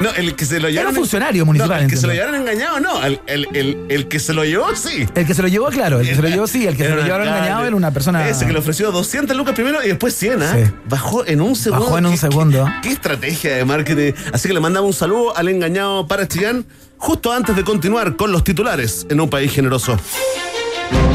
No, 0.00 0.10
el 0.16 0.34
que 0.36 0.44
se 0.46 0.58
lo 0.60 0.68
llevaron. 0.68 0.94
funcionario 0.94 1.44
municipal, 1.44 1.78
No, 1.78 1.84
el 1.84 1.90
que 1.90 1.96
se 1.96 2.06
lo 2.06 2.12
llevaron 2.12 2.34
engañado, 2.36 2.80
no. 2.80 3.04
El, 3.04 3.20
el- 3.26 3.48
el- 3.54 3.86
el 3.88 4.08
que 4.08 4.18
se 4.18 4.32
lo 4.32 4.44
llevó, 4.44 4.74
sí. 4.74 5.06
El 5.14 5.26
que 5.26 5.34
se 5.34 5.42
lo 5.42 5.48
llevó, 5.48 5.66
claro. 5.68 6.00
El 6.00 6.08
que 6.08 6.14
se 6.14 6.22
lo 6.22 6.28
llevó, 6.28 6.46
sí. 6.46 6.66
El 6.66 6.76
que 6.76 6.84
se 6.84 6.88
Era 6.88 6.96
lo 6.96 7.02
llevaron 7.02 7.28
engañado 7.28 7.64
era 7.66 7.76
una 7.76 7.90
persona. 7.90 8.28
Ese 8.28 8.46
que 8.46 8.52
le 8.52 8.58
ofreció 8.60 8.90
200 8.92 9.36
lucas 9.36 9.54
primero 9.54 9.82
y 9.84 9.88
después 9.88 10.14
100, 10.14 10.42
¿ah? 10.42 10.52
Sí. 10.54 10.70
Bajó 10.88 11.26
en 11.26 11.40
un 11.40 11.56
segundo. 11.56 11.84
Bajó 11.86 11.98
en 11.98 12.06
un 12.06 12.12
¿Qué- 12.12 12.18
segundo. 12.18 12.64
Qué, 12.82 12.88
qué 12.88 12.94
estrategia 12.94 13.56
de 13.56 13.64
marketing. 13.64 14.12
Así 14.32 14.48
que 14.48 14.54
le 14.54 14.60
mandamos 14.60 14.88
un 14.88 14.94
saludo 14.98 15.36
al 15.36 15.48
engañado 15.48 16.06
para 16.06 16.26
Chillán 16.28 16.64
justo 16.98 17.32
antes 17.32 17.56
de 17.56 17.64
continuar 17.64 18.16
con 18.16 18.30
los 18.32 18.44
titulares 18.44 19.06
en 19.10 19.20
un 19.20 19.28
país 19.30 19.52
generoso. 19.52 19.98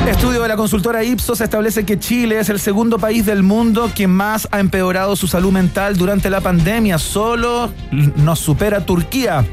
Estudio 0.08 0.44
de 0.44 0.48
la 0.48 0.56
consultora 0.56 1.04
Ipsos 1.04 1.42
establece 1.42 1.84
que 1.84 1.98
Chile 1.98 2.40
es 2.40 2.50
el 2.50 2.60
segundo 2.60 3.00
país 3.00 3.26
del 3.26 3.42
mundo 3.42 3.92
que 3.96 4.08
más 4.08 4.48
ha 4.52 4.60
empeorado 4.60 5.16
su 5.16 5.28
salud 5.28 5.52
mental 5.52 5.98
durante 5.98 6.30
la 6.30 6.42
pandemia. 6.42 7.00
Solo 7.00 7.72
nos 7.92 8.40
supera 8.40 8.86
Turquía. 8.86 9.44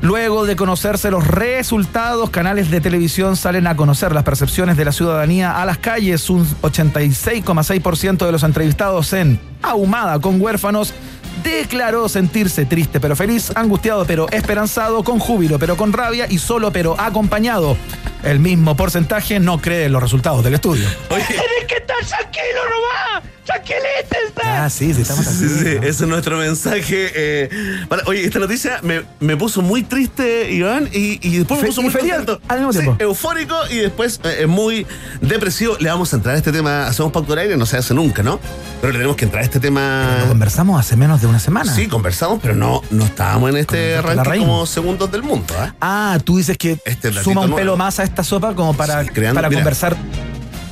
Luego 0.00 0.46
de 0.46 0.54
conocerse 0.54 1.10
los 1.10 1.26
resultados, 1.26 2.30
canales 2.30 2.70
de 2.70 2.80
televisión 2.80 3.36
salen 3.36 3.66
a 3.66 3.76
conocer 3.76 4.12
las 4.12 4.22
percepciones 4.22 4.76
de 4.76 4.84
la 4.84 4.92
ciudadanía 4.92 5.60
a 5.60 5.66
las 5.66 5.78
calles. 5.78 6.30
Un 6.30 6.46
86,6% 6.62 8.24
de 8.24 8.32
los 8.32 8.44
entrevistados 8.44 9.12
en 9.12 9.40
Ahumada 9.60 10.20
con 10.20 10.40
huérfanos 10.40 10.94
declaró 11.42 12.08
sentirse 12.08 12.66
triste 12.66 13.00
pero 13.00 13.16
feliz, 13.16 13.52
angustiado 13.54 14.04
pero 14.04 14.28
esperanzado, 14.30 15.02
con 15.04 15.18
júbilo 15.18 15.58
pero 15.58 15.76
con 15.76 15.92
rabia 15.92 16.26
y 16.28 16.38
solo 16.38 16.70
pero 16.72 16.98
acompañado. 16.98 17.76
El 18.22 18.38
mismo 18.38 18.76
porcentaje 18.76 19.40
no 19.40 19.58
cree 19.58 19.86
en 19.86 19.92
los 19.92 20.02
resultados 20.02 20.44
del 20.44 20.54
estudio. 20.54 20.86
Oye, 21.10 21.24
Tienes 21.26 21.64
que 21.68 21.76
estar 21.76 22.04
tranquilo 22.04 22.60
nomás. 22.70 23.39
Ah, 24.44 24.68
sí, 24.68 24.92
sí, 24.94 25.02
estamos 25.02 25.24
sí, 25.24 25.48
sí, 25.48 25.66
ese 25.82 25.88
es 25.88 26.00
nuestro 26.02 26.36
mensaje. 26.38 27.10
eh, 27.14 27.48
para- 27.88 28.02
oye, 28.06 28.24
esta 28.24 28.38
noticia 28.38 28.80
me, 28.82 29.02
me 29.20 29.36
puso 29.36 29.62
muy 29.62 29.82
triste, 29.82 30.50
Iván, 30.52 30.88
y, 30.92 31.18
y 31.26 31.38
después 31.38 31.60
me 31.60 31.62
Fe- 31.62 31.66
puso 31.68 31.80
y 31.80 31.84
muy 31.84 31.92
feliz 31.92 32.12
contento. 32.14 32.40
al 32.48 32.58
mismo 32.58 32.72
Sí, 32.72 32.78
tiempo. 32.80 32.96
eufórico 33.02 33.56
y 33.70 33.76
después 33.78 34.20
eh, 34.24 34.46
muy 34.46 34.86
depresivo. 35.20 35.76
Le 35.80 35.88
vamos 35.88 36.12
a 36.12 36.16
entrar 36.16 36.34
a 36.34 36.38
este 36.38 36.52
tema. 36.52 36.86
Hacemos 36.86 37.12
pacto 37.12 37.32
al 37.32 37.38
aire, 37.40 37.56
no 37.56 37.66
se 37.66 37.76
hace 37.76 37.94
nunca, 37.94 38.22
¿no? 38.22 38.38
Pero 38.80 38.92
le 38.92 38.98
tenemos 38.98 39.16
que 39.16 39.24
entrar 39.24 39.42
a 39.42 39.44
este 39.44 39.60
tema. 39.60 40.18
Lo 40.22 40.28
conversamos 40.28 40.78
hace 40.80 40.96
menos 40.96 41.20
de 41.20 41.26
una 41.26 41.38
semana. 41.38 41.74
Sí, 41.74 41.86
conversamos, 41.86 42.40
pero 42.42 42.54
no, 42.54 42.82
no 42.90 43.04
estábamos 43.04 43.50
en 43.50 43.56
este 43.58 43.94
Con- 43.96 44.04
con 44.04 44.16
la 44.16 44.24
ranking 44.24 44.40
como 44.46 44.66
segundos 44.66 45.10
del 45.12 45.22
mundo. 45.22 45.54
¿ah? 45.58 45.74
Ah, 45.80 46.18
tú 46.24 46.38
dices 46.38 46.56
que 46.58 46.78
Este 46.84 47.12
suma 47.12 47.42
un 47.42 47.46
nuevo. 47.50 47.56
pelo 47.56 47.76
más 47.76 47.98
a 48.00 48.04
esta 48.04 48.24
sopa 48.24 48.54
como 48.54 48.74
para, 48.76 49.02
Sí, 49.04 49.10
creando- 49.10 49.36
para 49.38 49.48
mira. 49.48 49.60
conversar. 49.60 49.96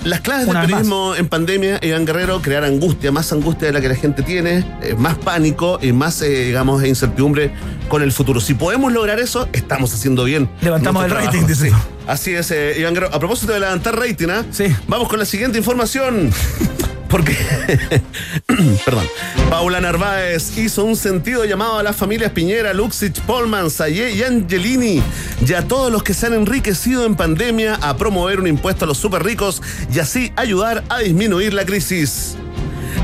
Las 0.05 0.21
claves 0.21 0.47
vez 0.47 0.57
periodismo 0.57 1.15
en 1.17 1.29
pandemia, 1.29 1.81
Iván 1.83 2.07
Guerrero, 2.07 2.41
crear 2.41 2.65
angustia, 2.65 3.11
más 3.11 3.33
angustia 3.33 3.67
de 3.67 3.73
la 3.73 3.81
que 3.81 3.89
la 3.89 3.95
gente 3.95 4.23
tiene, 4.23 4.65
eh, 4.83 4.95
más 4.97 5.19
pánico 5.19 5.79
y 5.83 5.93
más, 5.93 6.23
eh, 6.23 6.45
digamos, 6.47 6.85
incertidumbre 6.85 7.51
con 7.89 8.03
el 8.03 8.13
futuro. 8.13 8.41
Si 8.41 8.55
podemos 8.55 8.93
lograr 8.93 9.19
eso, 9.19 9.49
estamos 9.53 9.93
haciendo 9.93 10.25
bien. 10.25 10.49
Levantamos 10.61 11.05
el 11.05 11.11
rating, 11.11 11.47
dices 11.47 11.71
Sí. 11.71 11.77
Así 12.07 12.33
es, 12.35 12.51
eh, 12.53 12.77
Iván 12.79 12.95
Guerrero. 12.95 13.15
A 13.15 13.19
propósito 13.19 13.53
de 13.53 13.61
levantar 13.61 13.99
rating, 13.99 14.29
¿ah? 14.31 14.45
Sí. 14.51 14.67
Vamos 14.87 15.09
con 15.09 15.19
la 15.19 15.25
siguiente 15.25 15.59
información. 15.59 16.31
Porque, 17.09 17.37
perdón, 18.85 19.07
Paula 19.49 19.81
Narváez 19.81 20.57
hizo 20.59 20.85
un 20.85 20.97
sentido 20.97 21.45
llamado 21.45 21.79
a 21.79 21.83
las 21.83 21.97
familias 21.97 22.33
Piñera, 22.33 22.75
Luxich, 22.75 23.21
Polman, 23.23 23.71
Sayé 23.71 24.13
y 24.13 24.23
Angelini 24.23 25.03
y 25.47 25.53
a 25.55 25.67
todos 25.67 25.91
los 25.91 26.03
que 26.03 26.15
se 26.15 26.27
han 26.27 26.35
enriquecido 26.35 27.07
en 27.07 27.17
pandemia 27.17 27.77
a 27.77 27.97
promover 27.97 28.41
un 28.41 28.47
impuesto 28.47 28.85
a 28.85 28.89
los 28.89 28.99
super 28.99 29.25
ricos 29.25 29.63
y 29.93 29.99
así 29.99 30.33
ayudar 30.37 30.85
a 30.89 30.99
disminuir 30.99 31.55
la 31.55 31.65
crisis. 31.65 32.37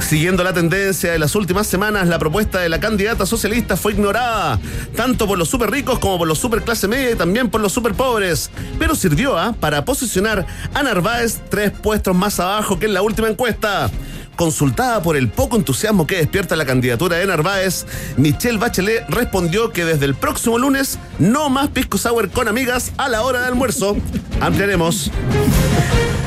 Siguiendo 0.00 0.44
la 0.44 0.52
tendencia 0.52 1.12
de 1.12 1.18
las 1.18 1.34
últimas 1.34 1.66
semanas, 1.66 2.08
la 2.08 2.18
propuesta 2.18 2.60
de 2.60 2.68
la 2.68 2.78
candidata 2.78 3.26
socialista 3.26 3.76
fue 3.76 3.92
ignorada, 3.92 4.60
tanto 4.94 5.26
por 5.26 5.38
los 5.38 5.48
super 5.48 5.70
ricos 5.70 5.98
como 5.98 6.18
por 6.18 6.28
los 6.28 6.38
super 6.38 6.62
clase 6.62 6.88
media 6.88 7.12
y 7.12 7.16
también 7.16 7.48
por 7.48 7.60
los 7.60 7.72
super 7.72 7.94
pobres, 7.94 8.50
pero 8.78 8.94
sirvió 8.94 9.38
¿ah? 9.38 9.54
para 9.58 9.84
posicionar 9.84 10.46
a 10.74 10.82
Narváez 10.82 11.40
tres 11.48 11.72
puestos 11.72 12.14
más 12.14 12.38
abajo 12.38 12.78
que 12.78 12.86
en 12.86 12.94
la 12.94 13.02
última 13.02 13.28
encuesta. 13.28 13.90
Consultada 14.36 15.02
por 15.02 15.16
el 15.16 15.28
poco 15.28 15.56
entusiasmo 15.56 16.06
que 16.06 16.16
despierta 16.16 16.56
la 16.56 16.64
candidatura 16.64 17.16
de 17.16 17.26
Narváez, 17.26 17.86
Michelle 18.16 18.58
Bachelet 18.58 19.04
respondió 19.08 19.70
que 19.70 19.84
desde 19.84 20.06
el 20.06 20.14
próximo 20.14 20.58
lunes 20.58 20.98
no 21.18 21.50
más 21.50 21.68
pisco 21.68 21.98
sour 21.98 22.30
con 22.30 22.48
amigas 22.48 22.92
a 22.96 23.08
la 23.08 23.22
hora 23.22 23.40
de 23.40 23.46
almuerzo. 23.46 23.96
Ampliaremos. 24.40 25.10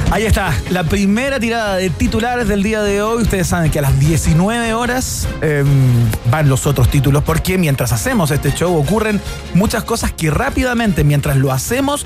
Ahí 0.10 0.26
está, 0.26 0.58
la 0.70 0.86
primera 0.86 1.38
tirada 1.38 1.76
de 1.76 1.89
titulares 1.89 2.48
del 2.48 2.63
día 2.63 2.82
de 2.82 3.02
hoy. 3.02 3.24
Ustedes 3.24 3.48
saben 3.48 3.70
que 3.70 3.80
a 3.80 3.82
las 3.82 4.00
19 4.00 4.74
horas 4.74 5.28
eh, 5.41 5.65
van 6.32 6.48
los 6.48 6.65
otros 6.65 6.89
títulos, 6.89 7.24
porque 7.26 7.58
mientras 7.58 7.91
hacemos 7.91 8.32
este 8.32 8.54
show 8.54 8.74
ocurren 8.78 9.20
muchas 9.54 9.84
cosas 9.84 10.13
que 10.13 10.32
rápidamente, 10.32 11.04
mientras 11.04 11.36
lo 11.36 11.52
hacemos, 11.52 12.06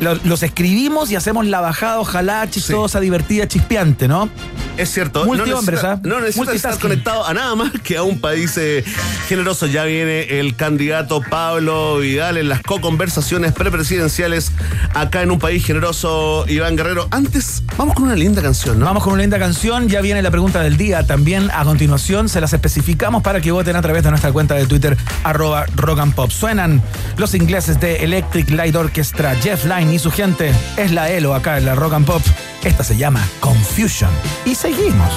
lo- 0.00 0.14
los 0.24 0.42
escribimos 0.42 1.10
y 1.10 1.16
hacemos 1.16 1.46
la 1.46 1.60
bajada, 1.60 2.00
ojalá 2.00 2.48
chistosa, 2.50 3.00
divertida, 3.00 3.46
chispeante, 3.48 4.08
¿no? 4.08 4.28
Es 4.76 4.90
cierto. 4.92 5.24
Multihombres, 5.26 5.82
no 5.82 5.88
¿ah? 5.90 6.00
no 6.02 6.20
necesitas 6.20 6.54
estar 6.54 6.70
Multitasking. 6.72 6.80
conectado 6.80 7.26
a 7.26 7.34
nada 7.34 7.54
más 7.54 7.72
que 7.82 7.96
a 7.98 8.02
un 8.02 8.18
país 8.18 8.56
eh, 8.56 8.82
generoso. 9.28 9.66
Ya 9.66 9.84
viene 9.84 10.40
el 10.40 10.56
candidato 10.56 11.20
Pablo 11.28 11.98
Vidal 11.98 12.38
en 12.38 12.48
las 12.48 12.62
co-conversaciones 12.62 13.52
prepresidenciales 13.52 14.52
acá 14.94 15.22
en 15.22 15.32
un 15.32 15.38
país 15.38 15.64
generoso, 15.66 16.44
Iván 16.48 16.76
Guerrero. 16.76 17.08
Antes, 17.10 17.62
vamos 17.76 17.94
con 17.94 18.04
una 18.04 18.14
linda 18.16 18.40
canción, 18.40 18.78
¿no? 18.78 18.86
Vamos 18.86 19.02
con 19.04 19.12
una 19.12 19.22
linda 19.22 19.38
canción, 19.38 19.88
ya 19.88 20.00
viene 20.00 20.22
la 20.22 20.30
pregunta 20.30 20.62
del 20.62 20.76
día. 20.78 21.06
También 21.06 21.50
a 21.52 21.64
continuación 21.64 22.28
se 22.30 22.40
las 22.40 22.52
especificamos 22.54 23.22
para 23.22 23.40
que 23.42 23.52
voten 23.52 23.76
a 23.76 23.82
través 23.82 24.02
de 24.02 24.10
nuestra 24.10 24.32
cuenta 24.32 24.54
de 24.54 24.66
Twitter, 24.66 24.96
arroba 25.24 25.66
rock 25.76 25.98
and 25.98 26.14
pop. 26.14 26.30
Suenan 26.30 26.80
los 27.18 27.34
ingleses 27.34 27.78
de 27.80 27.96
Electric 27.96 28.48
Light 28.50 28.76
Orchestra, 28.76 29.34
Jeff 29.36 29.66
Lynne 29.70 29.94
y 29.94 29.98
su 30.00 30.10
gente. 30.10 30.52
Es 30.76 30.90
la 30.90 31.10
ELO 31.10 31.34
acá 31.34 31.56
en 31.56 31.64
la 31.64 31.76
rock 31.76 31.94
and 31.94 32.06
pop. 32.06 32.22
Esta 32.64 32.82
se 32.82 32.96
llama 32.96 33.26
Confusion. 33.40 34.10
Y 34.44 34.56
seguimos. 34.56 35.12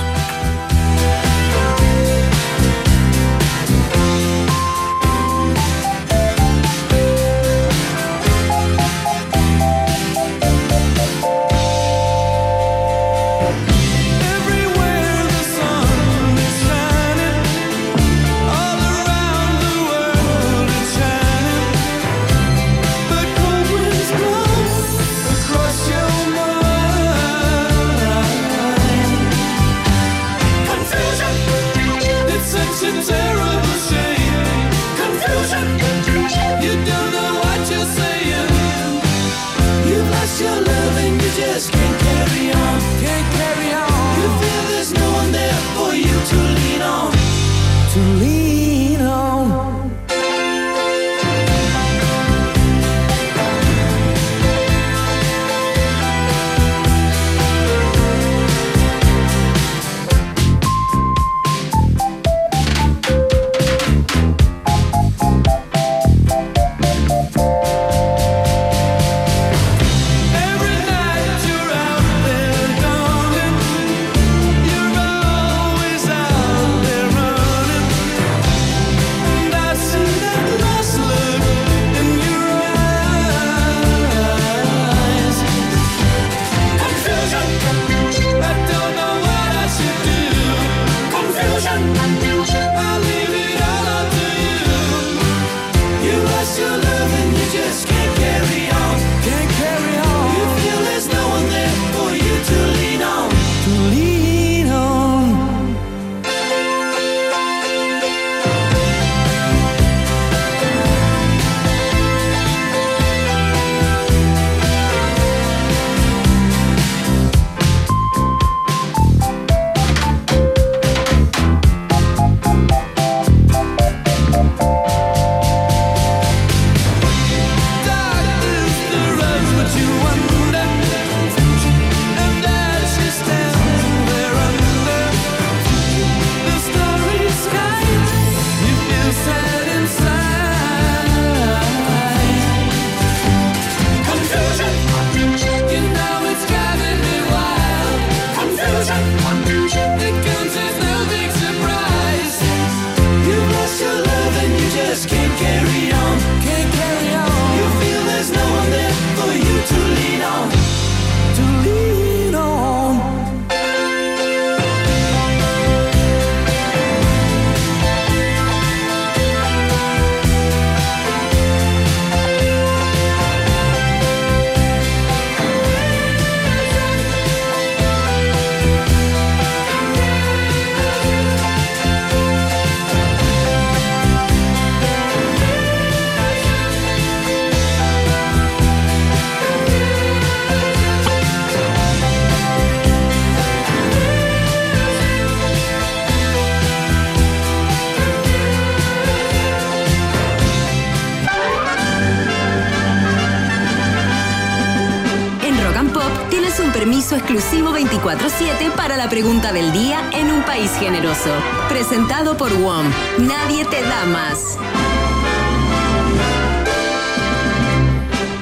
Pregunta 209.13 209.54
del 209.54 209.71
día 209.71 210.10
en 210.13 210.32
un 210.32 210.41
país 210.41 210.71
generoso. 210.80 211.30
Presentado 211.69 212.36
por 212.36 212.52
WOM. 212.52 212.88
Nadie 213.19 213.63
te 213.65 213.80
da 213.84 214.06
más. 214.06 214.58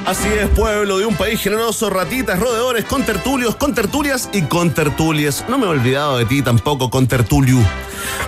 Así 0.05 0.29
es, 0.29 0.49
pueblo 0.49 0.97
de 0.97 1.05
un 1.05 1.15
país 1.15 1.41
generoso, 1.41 1.89
ratitas, 1.89 2.39
roedores, 2.39 2.85
con 2.85 3.03
tertulios, 3.03 3.55
con 3.55 3.73
tertulias 3.73 4.29
y 4.31 4.43
con 4.43 4.73
tertulias. 4.73 5.45
No 5.49 5.57
me 5.57 5.65
he 5.65 5.69
olvidado 5.69 6.17
de 6.17 6.25
ti 6.25 6.41
tampoco, 6.41 6.89
con 6.89 7.05
tertulio. 7.05 7.59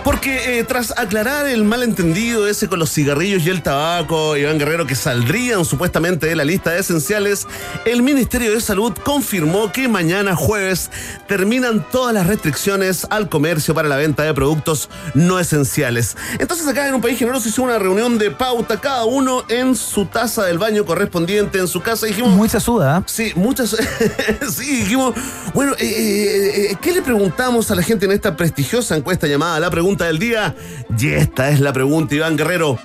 Porque 0.04 0.60
eh, 0.60 0.64
tras 0.64 0.98
aclarar 0.98 1.48
el 1.48 1.64
malentendido 1.64 2.48
ese 2.48 2.68
con 2.68 2.80
los 2.80 2.92
cigarrillos 2.92 3.46
y 3.46 3.50
el 3.50 3.62
tabaco, 3.62 4.38
Iván 4.38 4.60
Guerrero, 4.60 4.86
que 4.86 4.96
saldrían 4.96 5.66
supuestamente 5.66 6.28
de 6.28 6.36
la 6.36 6.46
lista 6.46 6.72
de 6.72 6.80
esenciales, 6.80 7.48
el 7.86 8.02
Ministerio 8.02 8.52
de 8.52 8.62
Salud 8.62 8.94
confirmó 9.04 9.72
que 9.72 9.88
mañana 9.88 10.36
jueves 10.36 10.92
terminan 11.38 11.84
todas 11.90 12.14
las 12.14 12.28
restricciones 12.28 13.08
al 13.10 13.28
comercio 13.28 13.74
para 13.74 13.90
la 13.90 13.96
venta 13.96 14.22
de 14.22 14.36
productos 14.36 14.88
no 15.16 15.40
esenciales. 15.40 16.16
Entonces 16.38 16.68
acá 16.68 16.88
en 16.88 16.94
un 16.94 17.02
país 17.02 17.18
generoso 17.18 17.50
hizo 17.50 17.64
una 17.64 17.80
reunión 17.80 18.20
de 18.20 18.30
pauta, 18.30 18.80
cada 18.80 19.06
uno 19.06 19.44
en 19.50 19.76
su 19.76 20.06
taza 20.06 20.46
del 20.46 20.60
baño 20.60 20.86
correspondiente, 20.86 21.58
en 21.58 21.68
su 21.68 21.82
casa, 21.82 22.06
dijimos... 22.06 22.30
Muy 22.34 22.50
sesuda. 22.50 23.02
Sí, 23.08 23.32
muchas. 23.36 23.72
sí, 24.56 24.82
dijimos. 24.82 25.16
Bueno, 25.56 25.74
eh, 25.80 25.86
eh, 25.88 26.72
eh, 26.72 26.78
¿qué 26.80 26.92
le 26.92 27.02
preguntamos 27.02 27.72
a 27.72 27.76
la 27.76 27.82
gente 27.82 28.06
en 28.06 28.12
esta 28.12 28.36
prestigiosa 28.36 28.96
encuesta 28.96 29.26
llamada 29.26 29.60
La 29.60 29.72
Pregunta 29.72 30.06
del 30.06 30.20
Día? 30.20 30.56
Y 30.96 31.08
esta 31.14 31.50
es 31.50 31.60
la 31.60 31.74
pregunta, 31.74 32.14
Iván 32.14 32.38
Guerrero. 32.38 32.78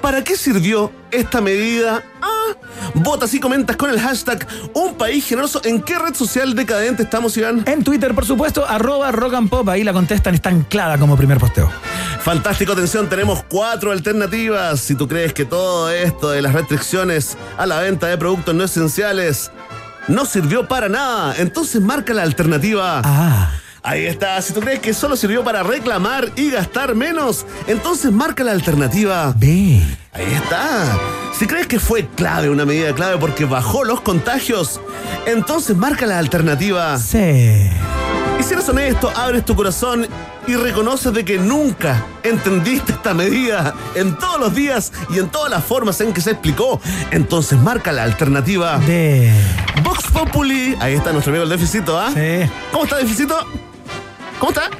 ¿Para 0.00 0.24
qué 0.24 0.34
sirvió 0.34 0.90
esta 1.10 1.42
medida? 1.42 2.02
Ah, 2.22 2.31
Votas 2.94 3.32
y 3.34 3.40
comentas 3.40 3.76
con 3.76 3.90
el 3.90 4.00
hashtag 4.00 4.46
Un 4.74 4.94
País 4.94 5.26
Generoso. 5.26 5.60
¿En 5.64 5.82
qué 5.82 5.98
red 5.98 6.14
social 6.14 6.54
decadente 6.54 7.02
estamos, 7.02 7.36
Iván? 7.36 7.64
En 7.66 7.82
Twitter, 7.82 8.14
por 8.14 8.26
supuesto, 8.26 8.66
arroba 8.66 9.10
rock 9.12 9.34
and 9.34 9.48
pop. 9.48 9.68
Ahí 9.68 9.84
la 9.84 9.92
contestan, 9.92 10.34
está 10.34 10.50
anclada 10.50 10.98
como 10.98 11.16
primer 11.16 11.38
posteo. 11.38 11.70
Fantástico, 12.20 12.72
atención, 12.72 13.08
tenemos 13.08 13.42
cuatro 13.48 13.92
alternativas. 13.92 14.80
Si 14.80 14.94
tú 14.94 15.08
crees 15.08 15.32
que 15.32 15.44
todo 15.44 15.90
esto 15.90 16.30
de 16.30 16.42
las 16.42 16.52
restricciones 16.52 17.36
a 17.56 17.66
la 17.66 17.80
venta 17.80 18.06
de 18.06 18.18
productos 18.18 18.54
no 18.54 18.64
esenciales 18.64 19.50
no 20.08 20.24
sirvió 20.24 20.68
para 20.68 20.88
nada, 20.88 21.34
entonces 21.38 21.80
marca 21.80 22.12
la 22.12 22.22
alternativa. 22.22 23.00
Ah. 23.04 23.50
Ahí 23.84 24.06
está, 24.06 24.40
si 24.40 24.52
tú 24.52 24.60
crees 24.60 24.78
que 24.78 24.94
solo 24.94 25.16
sirvió 25.16 25.42
para 25.42 25.64
reclamar 25.64 26.30
y 26.36 26.52
gastar 26.52 26.94
menos, 26.94 27.44
entonces 27.66 28.12
marca 28.12 28.44
la 28.44 28.52
alternativa. 28.52 29.34
B. 29.36 29.82
Ahí 30.12 30.32
está. 30.34 30.96
Si 31.36 31.48
crees 31.48 31.66
que 31.66 31.80
fue 31.80 32.06
clave, 32.06 32.48
una 32.48 32.64
medida 32.64 32.94
clave 32.94 33.18
porque 33.18 33.44
bajó 33.44 33.82
los 33.82 34.00
contagios, 34.00 34.80
entonces 35.26 35.76
marca 35.76 36.06
la 36.06 36.20
alternativa. 36.20 36.96
C. 36.96 37.72
Y 38.38 38.42
si 38.44 38.54
eres 38.54 38.68
honesto, 38.68 39.12
abres 39.16 39.44
tu 39.44 39.56
corazón 39.56 40.06
y 40.46 40.54
reconoces 40.54 41.12
de 41.12 41.24
que 41.24 41.38
nunca 41.38 42.06
entendiste 42.22 42.92
esta 42.92 43.14
medida 43.14 43.74
en 43.96 44.16
todos 44.16 44.38
los 44.38 44.54
días 44.54 44.92
y 45.10 45.18
en 45.18 45.28
todas 45.28 45.50
las 45.50 45.64
formas 45.64 46.00
en 46.00 46.12
que 46.12 46.20
se 46.20 46.30
explicó, 46.30 46.80
entonces 47.10 47.58
marca 47.58 47.90
la 47.90 48.04
alternativa. 48.04 48.78
D. 48.78 49.32
Vox 49.82 50.04
Populi. 50.12 50.76
Ahí 50.78 50.94
está 50.94 51.10
nuestro 51.10 51.32
amigo 51.32 51.42
el 51.42 51.50
Deficito, 51.50 51.98
¿ah? 51.98 52.10
Sí. 52.14 52.48
¿Cómo 52.70 52.84
está, 52.84 52.98
Deficito? 52.98 53.44
¿Cómo 54.42 54.50
está? 54.50 54.70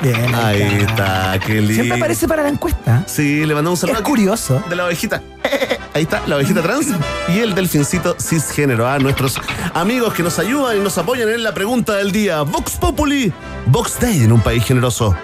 Bien. 0.00 0.34
Ahí 0.34 0.62
está, 0.80 1.38
qué 1.44 1.56
lindo. 1.56 1.74
Siempre 1.74 1.98
aparece 1.98 2.26
para 2.26 2.42
la 2.42 2.48
encuesta. 2.48 3.04
Sí, 3.06 3.44
le 3.44 3.54
mandamos 3.54 3.82
un 3.82 3.88
saludo. 3.88 3.98
Es 3.98 4.02
curioso. 4.02 4.64
De 4.66 4.76
la 4.76 4.86
ovejita. 4.86 5.22
Ahí 5.94 6.04
está, 6.04 6.22
la 6.26 6.36
ovejita 6.36 6.62
trans 6.62 6.86
y 7.28 7.38
el 7.38 7.54
delfincito 7.54 8.16
cisgénero. 8.18 8.88
A 8.88 8.98
nuestros 8.98 9.38
amigos 9.74 10.14
que 10.14 10.22
nos 10.22 10.38
ayudan 10.38 10.78
y 10.78 10.80
nos 10.80 10.96
apoyan 10.96 11.28
en 11.28 11.42
la 11.42 11.52
pregunta 11.52 11.96
del 11.96 12.12
día. 12.12 12.40
Vox 12.40 12.76
Populi, 12.76 13.30
Vox 13.66 14.00
Day 14.00 14.22
en 14.22 14.32
un 14.32 14.40
país 14.40 14.64
generoso. 14.64 15.14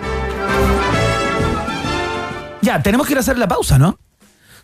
Ya, 2.61 2.83
tenemos 2.83 3.07
que 3.07 3.15
ir 3.15 3.17
a 3.17 3.21
hacer 3.21 3.39
la 3.39 3.49
pausa, 3.49 3.79
¿no? 3.79 3.99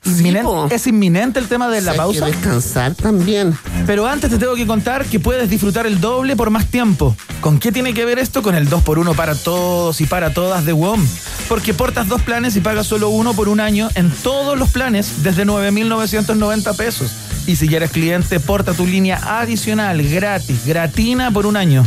Inminen- 0.04 0.72
es 0.72 0.86
inminente 0.86 1.38
el 1.38 1.46
tema 1.48 1.68
de 1.68 1.80
la 1.82 1.94
pausa. 1.94 2.26
que 2.26 2.32
descansar 2.32 2.94
también. 2.94 3.56
Pero 3.86 4.06
antes 4.06 4.30
te 4.30 4.38
tengo 4.38 4.54
que 4.54 4.66
contar 4.66 5.04
que 5.04 5.20
puedes 5.20 5.48
disfrutar 5.50 5.86
el 5.86 6.00
doble 6.00 6.36
por 6.36 6.50
más 6.50 6.66
tiempo. 6.66 7.14
¿Con 7.40 7.58
qué 7.58 7.70
tiene 7.72 7.92
que 7.94 8.04
ver 8.04 8.18
esto? 8.18 8.42
Con 8.42 8.54
el 8.54 8.68
2x1 8.68 9.14
para 9.14 9.34
todos 9.34 10.00
y 10.00 10.06
para 10.06 10.32
todas 10.32 10.64
de 10.64 10.72
WOM. 10.72 11.04
Porque 11.48 11.74
portas 11.74 12.08
dos 12.08 12.22
planes 12.22 12.56
y 12.56 12.60
pagas 12.60 12.86
solo 12.86 13.08
uno 13.10 13.34
por 13.34 13.48
un 13.48 13.60
año 13.60 13.88
en 13.94 14.10
todos 14.10 14.58
los 14.58 14.70
planes 14.70 15.22
desde 15.22 15.44
9.990 15.44 16.74
pesos. 16.76 17.10
Y 17.46 17.56
si 17.56 17.68
ya 17.68 17.78
eres 17.78 17.90
cliente, 17.90 18.38
porta 18.40 18.72
tu 18.74 18.86
línea 18.86 19.40
adicional, 19.40 20.02
gratis, 20.02 20.64
gratina 20.66 21.30
por 21.30 21.46
un 21.46 21.56
año. 21.56 21.84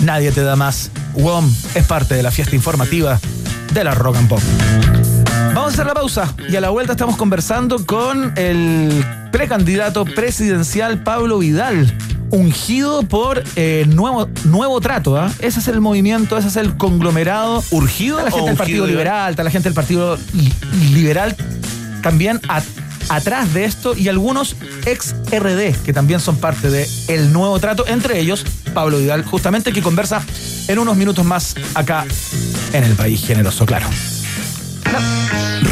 Nadie 0.00 0.32
te 0.32 0.42
da 0.42 0.56
más. 0.56 0.90
WOM 1.14 1.52
es 1.74 1.84
parte 1.86 2.14
de 2.14 2.22
la 2.22 2.30
fiesta 2.30 2.54
informativa 2.56 3.20
de 3.74 3.84
la 3.84 3.94
Rock 3.94 4.16
and 4.16 4.28
Pop. 4.28 4.40
Vamos 5.62 5.78
a 5.78 5.82
hacer 5.82 5.86
la 5.86 5.94
pausa 5.94 6.34
y 6.48 6.56
a 6.56 6.60
la 6.60 6.70
vuelta 6.70 6.90
estamos 6.94 7.16
conversando 7.16 7.86
con 7.86 8.32
el 8.36 9.04
precandidato 9.30 10.04
presidencial 10.04 11.04
Pablo 11.04 11.38
Vidal, 11.38 11.96
ungido 12.30 13.04
por 13.04 13.44
eh, 13.54 13.84
nuevo, 13.86 14.28
nuevo 14.42 14.80
trato. 14.80 15.16
¿ah? 15.16 15.30
Ese 15.38 15.60
es 15.60 15.68
el 15.68 15.80
movimiento, 15.80 16.36
ese 16.36 16.48
es 16.48 16.56
el 16.56 16.76
conglomerado. 16.76 17.62
¿Urgido 17.70 18.18
Está 18.18 18.30
la 18.30 18.34
gente 18.34 18.48
del 18.50 18.58
Partido? 18.58 18.86
Liberal, 18.88 19.30
está 19.30 19.44
la 19.44 19.50
gente 19.50 19.68
del 19.68 19.74
Partido 19.74 20.18
Li- 20.32 20.52
Liberal 20.94 21.36
también 22.02 22.40
a- 22.48 22.60
atrás 23.08 23.54
de 23.54 23.64
esto 23.64 23.96
y 23.96 24.08
algunos 24.08 24.56
ex 24.84 25.14
RD 25.30 25.76
que 25.84 25.92
también 25.92 26.18
son 26.18 26.38
parte 26.38 26.70
de 26.70 26.88
el 27.06 27.32
nuevo 27.32 27.56
trato, 27.60 27.86
entre 27.86 28.18
ellos 28.18 28.44
Pablo 28.74 28.98
Vidal, 28.98 29.22
justamente 29.24 29.72
que 29.72 29.80
conversa 29.80 30.22
en 30.66 30.80
unos 30.80 30.96
minutos 30.96 31.24
más 31.24 31.54
acá 31.76 32.04
en 32.72 32.82
el 32.82 32.94
país 32.94 33.24
generoso, 33.24 33.64
claro. 33.64 33.86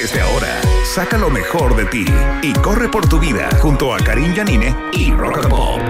Desde 0.00 0.20
ahora, 0.20 0.60
saca 0.84 1.18
lo 1.18 1.28
mejor 1.28 1.74
de 1.74 1.84
ti 1.86 2.04
y 2.40 2.52
corre 2.52 2.88
por 2.88 3.08
tu 3.08 3.18
vida 3.18 3.48
junto 3.60 3.92
a 3.92 3.98
Karim 3.98 4.32
Yanine 4.32 4.72
y 4.92 5.10
Rock 5.10 5.48
Pop. 5.48 5.80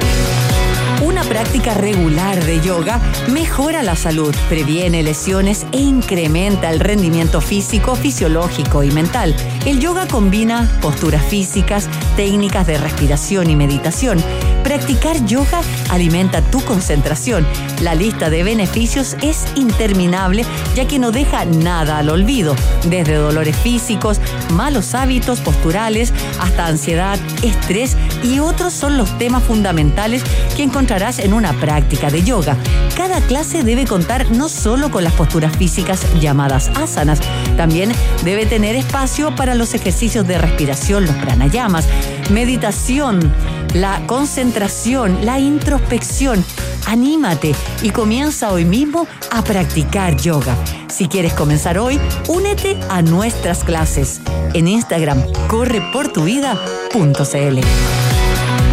Una 1.02 1.22
práctica 1.24 1.74
regular 1.74 2.42
de 2.42 2.58
yoga 2.60 3.00
mejora 3.30 3.82
la 3.82 3.96
salud, 3.96 4.34
previene 4.48 5.02
lesiones 5.02 5.66
e 5.72 5.80
incrementa 5.80 6.70
el 6.70 6.80
rendimiento 6.80 7.42
físico, 7.42 7.96
fisiológico 7.96 8.82
y 8.82 8.90
mental. 8.92 9.36
El 9.66 9.78
yoga 9.78 10.08
combina 10.08 10.78
posturas 10.80 11.24
físicas, 11.26 11.86
técnicas 12.16 12.66
de 12.66 12.78
respiración 12.78 13.50
y 13.50 13.56
meditación. 13.56 14.18
Practicar 14.62 15.24
yoga 15.24 15.60
alimenta 15.90 16.42
tu 16.42 16.60
concentración. 16.60 17.46
La 17.80 17.94
lista 17.94 18.28
de 18.30 18.42
beneficios 18.42 19.16
es 19.22 19.46
interminable 19.54 20.44
ya 20.74 20.86
que 20.86 20.98
no 20.98 21.10
deja 21.10 21.44
nada 21.44 21.98
al 21.98 22.10
olvido, 22.10 22.54
desde 22.84 23.14
dolores 23.14 23.56
físicos, 23.56 24.20
malos 24.52 24.94
hábitos 24.94 25.40
posturales, 25.40 26.12
hasta 26.40 26.66
ansiedad, 26.66 27.18
estrés 27.42 27.96
y 28.22 28.40
otros 28.40 28.72
son 28.72 28.98
los 28.98 29.16
temas 29.18 29.42
fundamentales 29.42 30.22
que 30.56 30.62
encontrarás 30.62 31.18
en 31.18 31.32
una 31.32 31.52
práctica 31.54 32.10
de 32.10 32.22
yoga. 32.22 32.56
Cada 32.96 33.20
clase 33.20 33.62
debe 33.62 33.86
contar 33.86 34.30
no 34.30 34.48
solo 34.48 34.90
con 34.90 35.04
las 35.04 35.12
posturas 35.12 35.56
físicas 35.56 36.04
llamadas 36.20 36.68
asanas, 36.74 37.20
también 37.56 37.92
debe 38.24 38.44
tener 38.46 38.76
espacio 38.76 39.34
para 39.34 39.54
los 39.54 39.74
ejercicios 39.74 40.26
de 40.26 40.38
respiración, 40.38 41.06
los 41.06 41.14
pranayamas, 41.16 41.86
meditación, 42.30 43.32
la 43.74 44.06
concentración, 44.06 45.24
la 45.24 45.38
introspección. 45.38 46.44
Anímate 46.86 47.54
y 47.82 47.90
comienza 47.90 48.52
hoy 48.52 48.64
mismo 48.64 49.06
a 49.30 49.42
practicar 49.42 50.16
yoga. 50.16 50.56
Si 50.88 51.08
quieres 51.08 51.34
comenzar 51.34 51.78
hoy, 51.78 52.00
únete 52.28 52.78
a 52.88 53.02
nuestras 53.02 53.64
clases. 53.64 54.20
En 54.54 54.68
Instagram, 54.68 55.22
correportuvida.cl. 55.48 57.60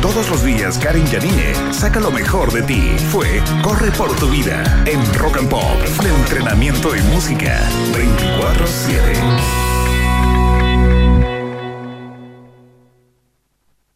Todos 0.01 0.29
los 0.29 0.43
días, 0.43 0.77
Karim 0.77 1.05
Yanine 1.05 1.73
saca 1.73 1.99
lo 1.99 2.11
mejor 2.11 2.53
de 2.53 2.61
ti. 2.61 2.81
Fue 3.11 3.41
Corre 3.63 3.91
por 3.91 4.15
tu 4.15 4.29
vida 4.29 4.83
en 4.85 5.03
Rock 5.15 5.37
and 5.37 5.49
Pop. 5.49 5.81
De 6.01 6.09
entrenamiento 6.09 6.95
y 6.95 7.01
música 7.01 7.59
24-7. 7.91 9.64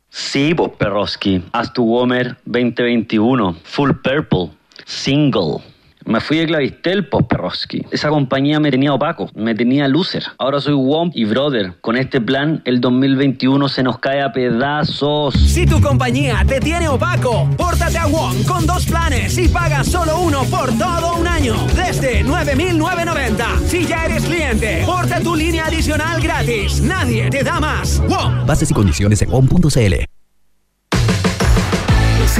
Sí, 0.09 0.53
vos 0.53 0.71
Perroski. 0.77 1.43
Haz 1.51 1.71
tu 1.73 1.83
Womer 1.83 2.35
2021. 2.45 3.55
Full 3.63 3.91
Purple. 4.03 4.49
Single. 4.85 5.61
Me 6.09 6.19
fui 6.19 6.37
de 6.37 6.47
Clavistel, 6.47 7.07
pues 7.07 7.27
Perroski. 7.27 7.85
Esa 7.91 8.09
compañía 8.09 8.59
me 8.59 8.71
tenía 8.71 8.91
opaco, 8.91 9.29
me 9.35 9.53
tenía 9.53 9.87
loser. 9.87 10.23
Ahora 10.39 10.59
soy 10.59 10.73
WOM 10.73 11.11
y 11.13 11.25
brother. 11.25 11.75
Con 11.81 11.97
este 11.97 12.19
plan, 12.19 12.63
el 12.65 12.81
2021 12.81 13.69
se 13.69 13.83
nos 13.83 13.99
cae 13.99 14.23
a 14.23 14.33
pedazos. 14.33 15.35
Si 15.35 15.67
tu 15.67 15.79
compañía 15.79 16.43
te 16.47 16.59
tiene 16.59 16.87
opaco, 16.89 17.47
pórtate 17.55 17.99
a 17.99 18.07
WOM 18.07 18.43
con 18.45 18.65
dos 18.65 18.87
planes 18.87 19.37
y 19.37 19.49
paga 19.49 19.83
solo 19.83 20.19
uno 20.21 20.45
por 20.45 20.75
todo 20.79 21.15
un 21.15 21.27
año. 21.27 21.53
Desde 21.75 22.23
9,990. 22.23 23.45
Si 23.67 23.85
ya 23.85 24.05
eres 24.05 24.25
cliente, 24.25 24.81
porta 24.87 25.19
tu 25.21 25.35
línea 25.35 25.67
adicional 25.67 26.19
gratis. 26.19 26.81
Nadie 26.81 27.29
te 27.29 27.43
da 27.43 27.59
más. 27.59 28.01
WOM. 28.07 28.47
Bases 28.47 28.71
y 28.71 28.73
condiciones 28.73 29.21
en 29.21 29.31
on.cl. 29.31 30.18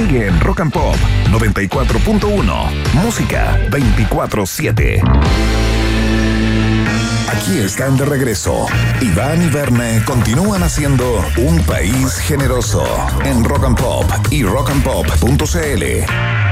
Sigue 0.00 0.28
en 0.28 0.40
Rock 0.40 0.60
and 0.60 0.72
Pop 0.72 0.96
94.1. 1.30 2.94
Música 2.94 3.60
24-7. 3.68 5.02
Aquí 7.28 7.58
están 7.58 7.98
de 7.98 8.06
regreso. 8.06 8.64
Iván 9.02 9.42
y 9.42 9.48
Verne 9.48 10.02
continúan 10.06 10.62
haciendo 10.62 11.22
un 11.36 11.62
país 11.64 12.16
generoso 12.16 12.82
en 13.26 13.44
Rock 13.44 13.66
and 13.66 13.78
Pop 13.78 14.06
y 14.30 14.42
rockandpop.cl. 14.42 16.49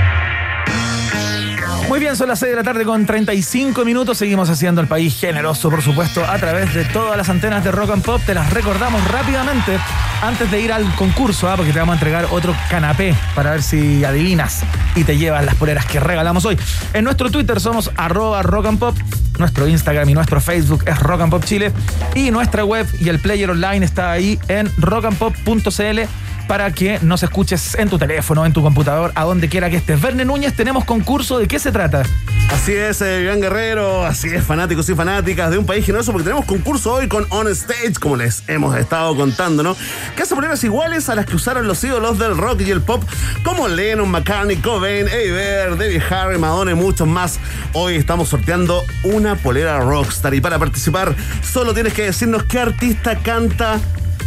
Muy 1.88 2.00
bien, 2.00 2.16
son 2.16 2.28
las 2.28 2.38
6 2.40 2.50
de 2.50 2.56
la 2.56 2.62
tarde 2.62 2.84
con 2.84 3.06
35 3.06 3.82
minutos. 3.82 4.18
Seguimos 4.18 4.50
haciendo 4.50 4.82
el 4.82 4.88
país 4.88 5.18
generoso, 5.18 5.70
por 5.70 5.80
supuesto, 5.80 6.22
a 6.22 6.36
través 6.36 6.74
de 6.74 6.84
todas 6.84 7.16
las 7.16 7.30
antenas 7.30 7.64
de 7.64 7.72
Rock 7.72 7.90
and 7.92 8.04
Pop. 8.04 8.20
Te 8.26 8.34
las 8.34 8.52
recordamos 8.52 9.02
rápidamente. 9.10 9.78
antes 10.20 10.50
de 10.50 10.60
ir 10.60 10.70
al 10.70 10.94
concurso, 10.96 11.48
¿ah? 11.48 11.56
porque 11.56 11.72
te 11.72 11.78
vamos 11.78 11.94
a 11.94 11.96
entregar 11.96 12.26
otro 12.30 12.54
canapé 12.68 13.14
para 13.34 13.52
ver 13.52 13.62
si 13.62 14.04
adivinas 14.04 14.64
y 14.96 15.04
te 15.04 15.16
llevas 15.16 15.44
las 15.46 15.54
poleras 15.54 15.86
que 15.86 15.98
regalamos 15.98 16.44
hoy. 16.44 16.58
En 16.92 17.04
nuestro 17.04 17.30
Twitter 17.30 17.58
somos 17.58 17.90
arroba 17.96 18.42
rock 18.42 18.66
and 18.66 18.78
pop, 18.78 18.96
nuestro 19.38 19.66
Instagram 19.66 20.08
y 20.10 20.14
nuestro 20.14 20.40
Facebook 20.40 20.84
es 20.86 20.98
Rock 20.98 21.22
and 21.22 21.30
Pop 21.30 21.44
Chile 21.44 21.72
y 22.14 22.30
nuestra 22.30 22.64
web 22.64 22.86
y 23.00 23.08
el 23.08 23.20
player 23.20 23.50
online 23.50 23.84
está 23.84 24.10
ahí 24.10 24.38
en 24.48 24.70
rockandpop.cl 24.76 26.00
para 26.48 26.72
que 26.72 26.98
nos 27.02 27.22
escuches 27.22 27.74
en 27.76 27.90
tu 27.90 27.98
teléfono, 27.98 28.46
en 28.46 28.52
tu 28.54 28.62
computador, 28.62 29.12
a 29.14 29.24
donde 29.24 29.48
quiera 29.48 29.68
que 29.68 29.76
estés. 29.76 30.00
Verne 30.00 30.24
Núñez, 30.24 30.54
tenemos 30.54 30.84
concurso. 30.86 31.38
¿De 31.38 31.46
qué 31.46 31.58
se 31.58 31.70
trata? 31.70 32.02
Así 32.50 32.72
es, 32.72 33.02
eh, 33.02 33.30
Guerrero, 33.38 34.04
así 34.06 34.28
es, 34.28 34.42
fanáticos 34.42 34.88
y 34.88 34.94
fanáticas 34.94 35.50
de 35.50 35.58
un 35.58 35.66
país 35.66 35.84
generoso, 35.84 36.10
porque 36.10 36.24
tenemos 36.24 36.46
concurso 36.46 36.94
hoy 36.94 37.06
con 37.06 37.26
On 37.28 37.46
Stage, 37.48 37.94
como 38.00 38.16
les 38.16 38.42
hemos 38.48 38.74
estado 38.76 39.14
contando, 39.14 39.62
¿no? 39.62 39.76
Que 40.16 40.22
hace 40.22 40.34
poleras 40.34 40.64
iguales 40.64 41.10
a 41.10 41.14
las 41.14 41.26
que 41.26 41.36
usaron 41.36 41.66
los 41.68 41.84
ídolos 41.84 42.18
del 42.18 42.36
rock 42.36 42.62
y 42.62 42.70
el 42.70 42.80
pop, 42.80 43.04
como 43.44 43.68
Lennon, 43.68 44.10
McCartney, 44.10 44.56
Cobain, 44.56 45.04
Vedder, 45.04 45.76
Debbie 45.76 46.02
Harry, 46.10 46.38
Madonna 46.38 46.70
y 46.70 46.74
muchos 46.74 47.06
más. 47.06 47.38
Hoy 47.74 47.96
estamos 47.96 48.30
sorteando 48.30 48.82
una 49.04 49.36
polera 49.36 49.80
Rockstar 49.80 50.32
y 50.32 50.40
para 50.40 50.58
participar 50.58 51.14
solo 51.42 51.74
tienes 51.74 51.92
que 51.92 52.04
decirnos 52.04 52.44
qué 52.44 52.58
artista 52.58 53.16
canta 53.16 53.78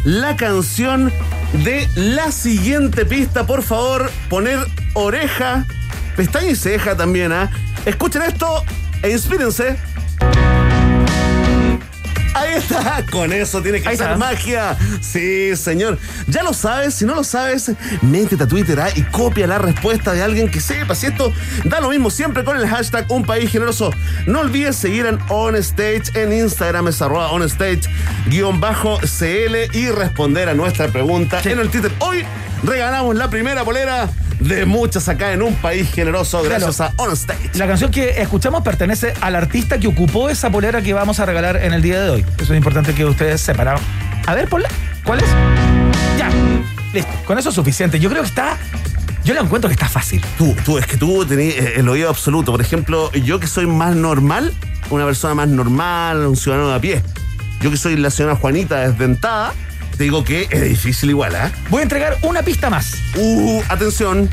la 0.03 0.35
canción 0.35 1.11
de 1.63 1.87
la 1.95 2.31
siguiente 2.31 3.05
pista. 3.05 3.45
Por 3.45 3.63
favor, 3.63 4.09
poner 4.29 4.59
oreja, 4.93 5.65
pestaña 6.15 6.51
y 6.51 6.55
ceja 6.55 6.95
también, 6.95 7.31
¿ah? 7.31 7.51
Escuchen 7.85 8.21
esto 8.23 8.63
e 9.01 9.11
inspírense. 9.11 9.77
Ahí 12.34 12.53
está, 12.55 13.05
con 13.11 13.34
eso 13.34 13.61
tiene 13.61 13.82
que 13.82 13.89
Ahí 13.89 13.97
ser 13.97 14.11
está. 14.11 14.17
magia. 14.17 14.77
Sí, 15.01 15.55
señor. 15.55 15.97
Ya 16.27 16.43
lo 16.43 16.53
sabes, 16.53 16.95
si 16.95 17.05
no 17.05 17.15
lo 17.15 17.23
sabes, 17.23 17.71
métete 18.01 18.43
a 18.43 18.47
Twitter 18.47 18.79
¿ah? 18.79 18.89
y 18.95 19.01
copia 19.03 19.47
la 19.47 19.57
respuesta 19.57 20.13
de 20.13 20.23
alguien 20.23 20.49
que 20.49 20.61
sepa. 20.61 20.95
Si 20.95 21.07
esto 21.07 21.34
da 21.65 21.82
lo 21.82 21.89
mismo 21.89 22.09
siempre 22.09 22.43
con 22.43 22.57
el 22.57 22.67
hashtag 22.67 23.05
Un 23.11 23.23
País 23.25 23.51
Generoso. 23.51 23.91
No 24.27 24.39
olvides 24.41 24.75
seguir 24.77 25.05
en 25.05 25.19
OnStage 25.29 26.03
en 26.15 26.34
Instagram, 26.34 26.88
es 26.88 27.01
arroba 27.01 27.32
OnStage 27.32 27.82
guion 28.27 28.59
bajo 28.59 28.97
CL 28.99 29.75
y 29.75 29.89
responder 29.89 30.47
a 30.49 30.53
nuestra 30.53 30.88
pregunta 30.88 31.41
en 31.43 31.59
el 31.59 31.69
Twitter. 31.69 31.91
Hoy 31.99 32.23
regalamos 32.64 33.16
la 33.16 33.30
primera 33.30 33.64
polera 33.64 34.09
de 34.39 34.66
muchas 34.66 35.07
acá 35.07 35.34
en 35.34 35.41
Un 35.41 35.55
País 35.55 35.91
Generoso 35.91 36.41
gracias 36.43 36.82
a 36.82 36.93
OnStage. 36.97 37.55
La 37.55 37.68
canción 37.68 37.91
que 37.91 38.22
escuchamos 38.22 38.64
pertenece 38.64 39.14
al 39.22 39.36
artista 39.36 39.80
que 39.80 39.88
ocupó 39.88 40.30
esa 40.30 40.49
polera 40.49 40.82
que 40.82 40.93
vamos 40.93 41.20
a 41.20 41.26
regalar 41.26 41.57
en 41.57 41.74
el 41.74 41.82
día 41.82 42.01
de 42.01 42.09
hoy. 42.09 42.26
Eso 42.39 42.53
es 42.53 42.57
importante 42.57 42.93
que 42.93 43.05
ustedes 43.05 43.41
sepan. 43.41 43.76
A 44.26 44.34
ver, 44.36 44.47
ponla. 44.49 44.70
¿Cuál 45.03 45.20
es? 45.20 45.30
Ya. 46.18 46.30
Listo. 46.93 47.12
Con 47.26 47.38
eso 47.38 47.49
es 47.49 47.55
suficiente. 47.55 47.99
Yo 47.99 48.09
creo 48.09 48.22
que 48.24 48.30
está. 48.30 48.57
Yo 49.24 49.36
le 49.36 49.39
encuentro 49.39 49.70
que 49.70 49.74
está 49.74 49.88
fácil. 49.88 50.22
Tú, 50.38 50.55
tú, 50.66 50.80
es 50.80 50.88
que 50.88 50.97
tú 50.97 51.26
tenés 51.26 51.55
eh, 51.55 51.74
el 51.78 51.88
oído 51.88 52.09
absoluto. 52.09 52.51
Por 52.51 52.62
ejemplo, 52.62 53.12
yo 53.12 53.39
que 53.39 53.45
soy 53.45 53.68
más 53.68 53.95
normal, 53.95 54.51
una 54.89 55.05
persona 55.05 55.36
más 55.36 55.47
normal, 55.47 56.26
un 56.26 56.36
ciudadano 56.36 56.70
de 56.70 56.76
a 56.76 56.82
pie. 56.82 57.03
Yo 57.62 57.70
que 57.70 57.78
soy 57.78 57.95
la 57.97 58.09
señora 58.09 58.36
Juanita 58.36 58.80
desdentada, 58.80 59.53
te 60.01 60.05
digo 60.05 60.23
que 60.23 60.47
es 60.49 60.63
difícil 60.63 61.11
igual, 61.11 61.35
¿ah? 61.35 61.51
Voy 61.69 61.81
a 61.81 61.83
entregar 61.83 62.17
una 62.23 62.41
pista 62.41 62.71
más. 62.71 62.95
Uh, 63.15 63.61
atención. 63.69 64.27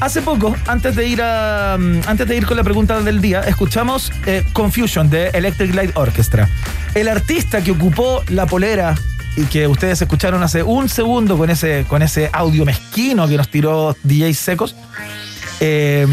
Hace 0.00 0.22
poco, 0.22 0.56
antes 0.66 0.96
de 0.96 1.06
ir 1.06 1.20
a, 1.20 1.76
mm, 1.78 2.00
antes 2.06 2.26
de 2.26 2.36
ir 2.38 2.46
con 2.46 2.56
la 2.56 2.64
pregunta 2.64 3.02
del 3.02 3.20
día, 3.20 3.40
escuchamos 3.40 4.10
eh, 4.24 4.46
Confusion 4.54 5.10
de 5.10 5.28
Electric 5.28 5.74
Light 5.74 5.94
Orchestra. 5.94 6.48
El 6.94 7.06
artista 7.06 7.62
que 7.62 7.72
ocupó 7.72 8.22
la 8.30 8.46
polera 8.46 8.94
y 9.36 9.44
que 9.44 9.66
ustedes 9.66 10.00
escucharon 10.00 10.42
hace 10.42 10.62
un 10.62 10.88
segundo 10.88 11.36
con 11.36 11.50
ese, 11.50 11.84
con 11.86 12.00
ese 12.00 12.30
audio 12.32 12.64
mezquino 12.64 13.28
que 13.28 13.36
nos 13.36 13.50
tiró 13.50 13.94
DJ 14.02 14.32
Secos, 14.32 14.74
eh, 15.60 16.06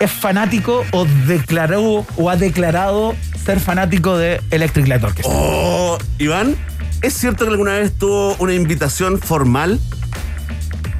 es 0.00 0.10
fanático 0.10 0.84
o 0.90 1.04
declaró 1.28 2.04
o 2.16 2.28
ha 2.28 2.34
declarado 2.34 3.14
ser 3.44 3.60
fanático 3.60 4.18
de 4.18 4.40
Electric 4.50 4.88
Light 4.88 5.04
Orchestra. 5.04 5.32
Oh, 5.32 5.96
Iván, 6.18 6.56
¿es 7.02 7.14
cierto 7.14 7.44
que 7.44 7.50
alguna 7.50 7.74
vez 7.74 7.92
tuvo 7.92 8.36
una 8.38 8.54
invitación 8.54 9.18
formal 9.18 9.80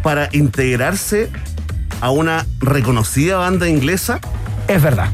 para 0.03 0.29
integrarse 0.33 1.31
a 2.01 2.11
una 2.11 2.47
reconocida 2.61 3.39
banda 3.39 3.69
inglesa? 3.69 4.21
Es 4.69 4.83
verdad. 4.83 5.09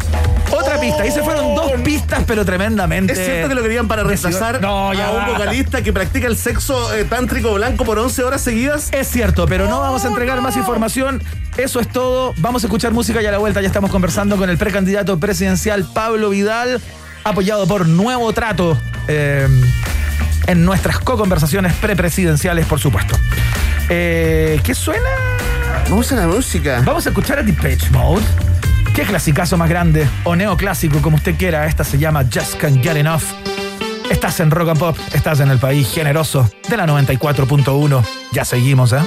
Otra 0.51 0.79
pista. 0.79 1.03
Ahí 1.03 1.11
se 1.11 1.23
fueron 1.23 1.55
dos 1.55 1.73
pistas, 1.83 2.25
pero 2.27 2.45
tremendamente. 2.45 3.13
¿Es 3.13 3.19
cierto 3.19 3.49
que 3.49 3.55
lo 3.55 3.63
querían 3.63 3.89
para 3.89 4.03
reemplazar 4.03 4.61
No, 4.61 4.93
ya 4.93 5.09
a 5.09 5.13
un 5.13 5.27
vocalista 5.33 5.83
que 5.83 5.93
practica 5.93 6.27
el 6.27 6.37
sexo 6.37 6.95
eh, 6.95 7.05
tántrico 7.05 7.55
blanco 7.55 7.85
por 7.85 7.99
11 7.99 8.25
horas 8.25 8.41
seguidas? 8.43 8.91
Es 8.93 9.09
cierto, 9.09 9.47
pero 9.47 9.67
no 9.69 9.81
vamos 9.81 10.05
a 10.05 10.09
entregar 10.09 10.41
más 10.41 10.57
información. 10.57 11.23
Eso 11.57 11.81
es 11.81 11.89
todo. 11.89 12.35
Vamos 12.39 12.65
a 12.65 12.67
escuchar 12.67 12.93
música 12.93 13.23
y 13.23 13.27
a 13.27 13.31
la 13.31 13.39
vuelta 13.39 13.61
ya 13.61 13.67
estamos 13.67 13.91
conversando 13.91 14.37
con 14.37 14.51
el 14.51 14.59
precandidato 14.59 15.19
presidencial 15.19 15.87
Pablo 15.93 16.31
Vidal, 16.31 16.81
apoyado 17.25 17.67
por 17.67 17.89
Nuevo 17.89 18.33
Trato 18.33 18.79
eh, 19.09 19.49
en 20.47 20.65
nuestras 20.65 20.99
co-conversaciones 20.99 21.73
prepresidenciales, 21.75 22.67
por 22.67 22.79
supuesto. 22.79 23.17
Eh, 23.89 24.61
¿Qué 24.63 24.75
suena? 24.75 25.09
Vamos 25.89 26.11
a 26.13 26.17
la 26.17 26.27
música. 26.27 26.83
Vamos 26.85 27.07
a 27.07 27.11
escuchar 27.11 27.39
a 27.39 27.43
Depeche 27.43 27.91
Mode. 27.91 28.25
¿Qué 28.95 29.03
clasicazo 29.03 29.57
más 29.57 29.69
grande? 29.69 30.07
O 30.25 30.37
neoclásico, 30.37 31.01
como 31.01 31.17
usted 31.17 31.37
quiera. 31.37 31.67
Esta 31.67 31.85
se 31.85 31.99
llama 31.99 32.25
Just 32.25 32.57
Can't 32.57 32.83
Get 32.83 32.97
Enough. 32.97 33.23
Estás 34.11 34.41
en 34.41 34.51
Rock 34.51 34.71
and 34.71 34.79
Pop, 34.79 34.97
estás 35.15 35.41
en 35.41 35.51
el 35.51 35.59
país 35.59 35.91
generoso 35.91 36.51
de 36.69 36.77
la 36.77 36.87
94.1. 36.87 38.05
Ya 38.33 38.45
seguimos, 38.45 38.93
¿eh? 38.93 38.99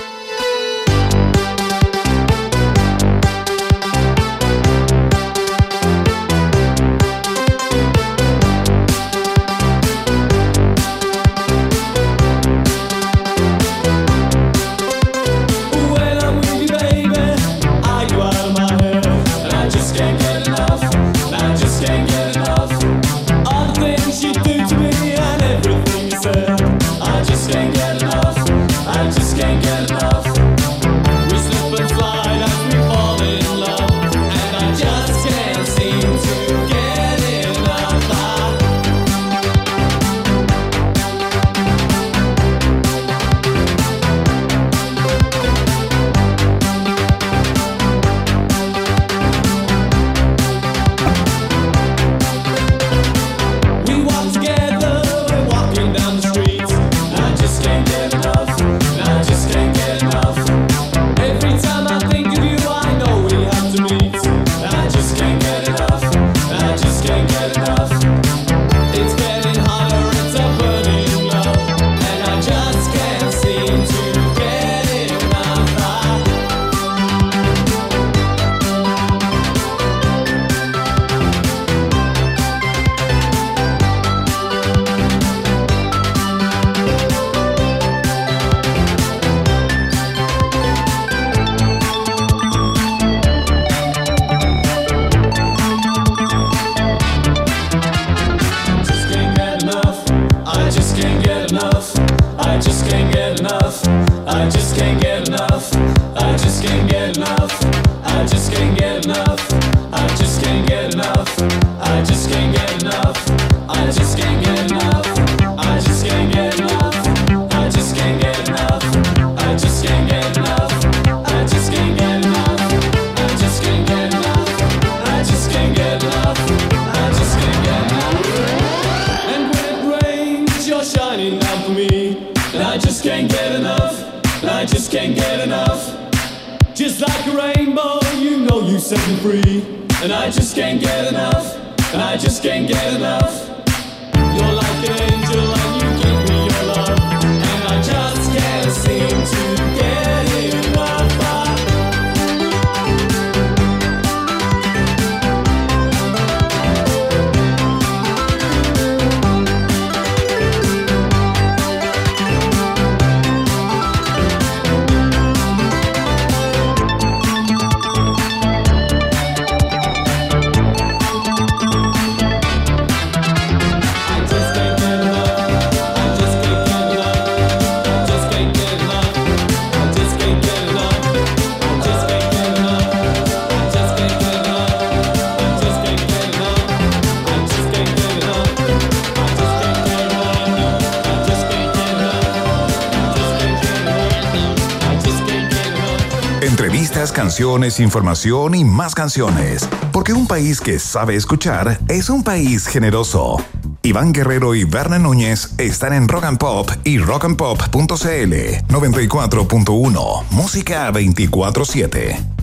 Información 197.56 198.54
y 198.54 198.66
más 198.66 198.94
canciones. 198.94 199.70
Porque 199.94 200.12
un 200.12 200.28
país 200.28 200.60
que 200.60 200.78
sabe 200.78 201.16
escuchar 201.16 201.80
es 201.88 202.10
un 202.10 202.22
país 202.22 202.68
generoso. 202.68 203.38
Iván 203.82 204.12
Guerrero 204.12 204.56
y 204.56 204.66
Berna 204.66 205.00
Núñez 205.00 205.54
están 205.58 205.94
en 205.94 206.10
Rock 206.10 206.26
and 206.26 206.38
Pop 206.38 206.70
y 206.84 206.98
rockandpop.cl 206.98 208.34
94.1 208.68 210.24
Música 210.32 210.92
24-7. 210.92 212.36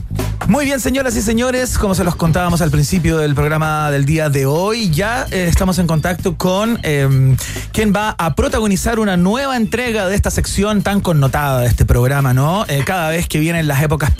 Muy 0.49 0.65
bien, 0.65 0.81
señoras 0.81 1.15
y 1.17 1.23
señores, 1.23 1.79
como 1.79 1.95
se 1.95 2.05
los 2.05 2.17
contábamos 2.17 2.63
al 2.63 2.71
principio 2.71 3.19
del 3.19 3.35
programa 3.35 3.91
del 3.91 4.05
día 4.05 4.29
de 4.29 4.45
hoy, 4.45 4.91
ya 4.91 5.27
eh, 5.31 5.47
estamos 5.49 5.79
en 5.79 5.87
contacto 5.87 6.37
con 6.37 6.81
eh, 6.83 7.37
quien 7.73 7.93
va 7.95 8.15
a 8.19 8.35
protagonizar 8.35 8.99
una 8.99 9.17
nueva 9.17 9.57
entrega 9.57 10.09
de 10.09 10.17
esta 10.17 10.31
sección 10.31 10.83
tan 10.83 11.01
connotada 11.01 11.61
de 11.61 11.69
este 11.69 11.85
programa, 11.85 12.35
¿no? 12.35 12.67
Eh, 12.67 12.83
cada 12.85 13.11
vez 13.11 13.29
que 13.29 13.39
vienen 13.39 13.69
las 13.69 13.83
épocas 13.83 14.11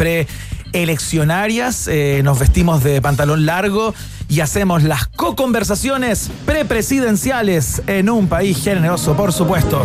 pre-eleccionarias, 0.73 1.87
eh, 1.89 2.23
nos 2.25 2.39
vestimos 2.39 2.83
de 2.83 3.01
pantalón 3.03 3.47
largo 3.47 3.95
y 4.29 4.41
hacemos 4.41 4.83
las 4.83 5.07
co-conversaciones 5.07 6.31
prepresidenciales 6.47 7.83
en 7.87 8.09
un 8.09 8.27
país 8.27 8.63
generoso, 8.63 9.15
por 9.15 9.33
supuesto. 9.33 9.85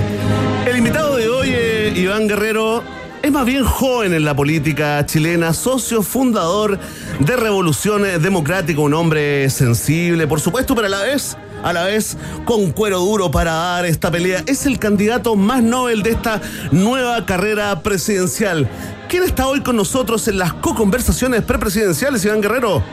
El 0.66 0.78
invitado 0.78 1.18
de 1.18 1.28
hoy, 1.28 1.50
eh, 1.52 1.94
Iván 1.96 2.28
Guerrero, 2.28 2.84
es 3.22 3.32
más 3.32 3.46
bien 3.46 3.66
joven 3.66 4.14
en 4.14 4.24
la 4.24 4.36
política 4.36 5.06
chilena, 5.06 5.54
socio 5.54 6.02
fundador 6.02 6.80
de 7.20 7.36
Revolución 7.36 8.04
Democrática, 8.22 8.80
un 8.80 8.94
hombre 8.94 9.50
sensible, 9.50 10.28
por 10.28 10.40
supuesto, 10.40 10.76
pero 10.76 10.88
a 10.88 10.90
la 10.90 11.02
vez, 11.02 11.36
a 11.64 11.74
la 11.74 11.84
vez 11.84 12.18
con 12.46 12.72
cuero 12.72 13.00
duro 13.00 13.32
para 13.32 13.54
dar 13.54 13.86
esta 13.86 14.12
pelea. 14.12 14.44
Es 14.46 14.66
el 14.66 14.80
candidato 14.80 15.36
más 15.36 15.64
novel 15.64 16.04
de 16.04 16.12
esta 16.12 16.42
nueva 16.72 17.26
carrera 17.26 17.82
presidencial. 17.82 18.70
¿Quién 19.10 19.24
está 19.24 19.48
hoy 19.48 19.62
con 19.62 19.76
nosotros 19.76 20.28
en 20.28 20.38
las 20.38 20.54
co-conversaciones 20.54 21.42
prepresidenciales, 21.44 22.24
Iván 22.26 22.42
Guerrero? 22.42 22.84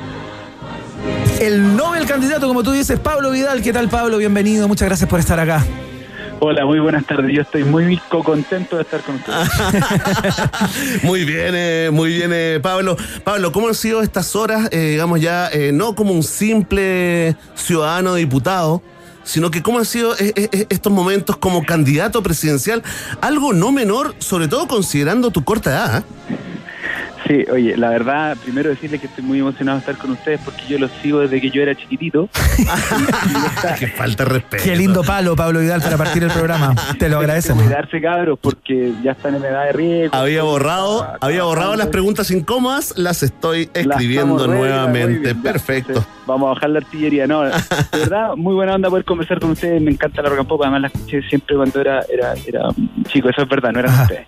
El 1.41 1.77
Nobel 1.77 2.07
candidato, 2.07 2.47
como 2.47 2.63
tú 2.63 2.73
dices, 2.73 2.99
Pablo 3.01 3.31
Vidal. 3.31 3.63
¿Qué 3.63 3.73
tal, 3.73 3.89
Pablo? 3.89 4.19
Bienvenido. 4.19 4.69
Muchas 4.69 4.89
gracias 4.89 5.09
por 5.11 5.21
estar 5.21 5.39
acá. 5.41 5.65
Hola, 6.47 6.67
muy 6.67 6.79
buenas 6.79 7.07
tardes. 7.07 7.33
Yo 7.35 7.41
estoy 7.41 7.65
muy 7.65 7.97
co- 8.11 8.23
contento 8.23 8.77
de 8.77 8.83
estar 8.83 9.01
con 9.01 9.15
ustedes. 9.15 9.49
Muy 11.03 11.25
bien, 11.25 11.55
eh, 11.57 11.89
muy 11.91 12.11
bien, 12.11 12.33
eh, 12.35 12.61
Pablo. 12.63 12.99
Pablo, 13.25 13.51
¿cómo 13.51 13.69
han 13.69 13.75
sido 13.75 14.03
estas 14.03 14.37
horas, 14.37 14.69
eh, 14.71 14.91
digamos 14.91 15.23
ya, 15.23 15.49
no 15.73 15.95
como 15.95 16.13
un 16.13 16.23
simple 16.23 17.35
ciudadano 17.55 18.15
diputado, 18.15 18.83
sino 19.23 19.51
que 19.51 19.63
cómo 19.63 19.79
han 19.79 19.87
sido 19.87 20.15
eh, 20.19 20.35
eh, 20.37 20.67
estos 20.69 20.93
momentos 20.93 21.39
como 21.39 21.65
candidato 21.65 22.23
presidencial? 22.23 22.83
Algo 23.23 23.55
no 23.55 23.73
menor, 23.73 24.15
sobre 24.19 24.47
todo 24.47 24.69
considerando 24.69 25.31
tu 25.31 25.45
corta 25.45 25.71
edad. 25.71 26.05
Sí, 27.27 27.45
oye, 27.51 27.77
la 27.77 27.89
verdad, 27.89 28.37
primero 28.43 28.69
decirles 28.69 29.01
que 29.01 29.07
estoy 29.07 29.25
muy 29.25 29.39
emocionado 29.39 29.79
de 29.79 29.81
estar 29.81 29.97
con 29.97 30.11
ustedes 30.11 30.41
porque 30.45 30.63
yo 30.69 30.79
los 30.79 30.91
sigo 31.03 31.21
desde 31.21 31.41
que 31.41 31.51
yo 31.51 31.63
era 31.63 31.75
chiquitito. 31.75 32.29
que 33.79 33.87
falta 33.87 34.25
de 34.25 34.31
respeto. 34.31 34.63
Qué 34.63 34.77
lindo 34.77 35.03
palo, 35.03 35.35
Pablo 35.35 35.61
Vidal, 35.61 35.81
para 35.81 35.97
partir 35.97 36.23
el 36.23 36.31
programa. 36.31 36.75
Te 36.99 37.09
lo 37.09 37.19
agradecemos. 37.19 37.65
Cuidarse, 37.65 38.01
cabros, 38.01 38.39
porque 38.39 38.93
ya 39.03 39.13
están 39.13 39.37
en 39.37 39.45
edad 39.45 39.65
de 39.65 39.73
riesgo. 39.73 40.17
Había 40.17 40.43
borrado, 40.43 41.17
había 41.21 41.45
borrado 41.45 41.77
las 41.77 41.87
preguntas 41.87 42.31
incómodas, 42.31 42.93
las 42.99 43.23
estoy 43.23 43.71
escribiendo 43.73 44.47
nuevamente. 44.47 45.33
bien, 45.33 45.43
Perfecto. 45.43 45.93
entonces, 45.93 46.13
Vamos 46.27 46.47
a 46.47 46.55
bajar 46.55 46.71
la 46.71 46.79
artillería. 46.79 47.27
No, 47.27 47.43
de 47.43 47.53
verdad, 47.93 48.35
muy 48.37 48.55
buena 48.55 48.75
onda 48.75 48.89
poder 48.89 49.05
conversar 49.05 49.41
con 49.41 49.51
ustedes. 49.51 49.81
Me 49.81 49.91
encanta 49.91 50.23
la 50.23 50.31
rock. 50.31 50.47
Además, 50.61 50.81
la 50.83 50.87
escuché 50.89 51.23
siempre 51.23 51.57
cuando 51.57 51.81
era, 51.81 52.03
era, 52.13 52.35
era 52.47 52.69
chico. 53.09 53.29
Eso 53.29 53.43
es 53.43 53.49
verdad, 53.49 53.73
no 53.73 53.81
eran 53.81 54.01
ustedes. 54.03 54.27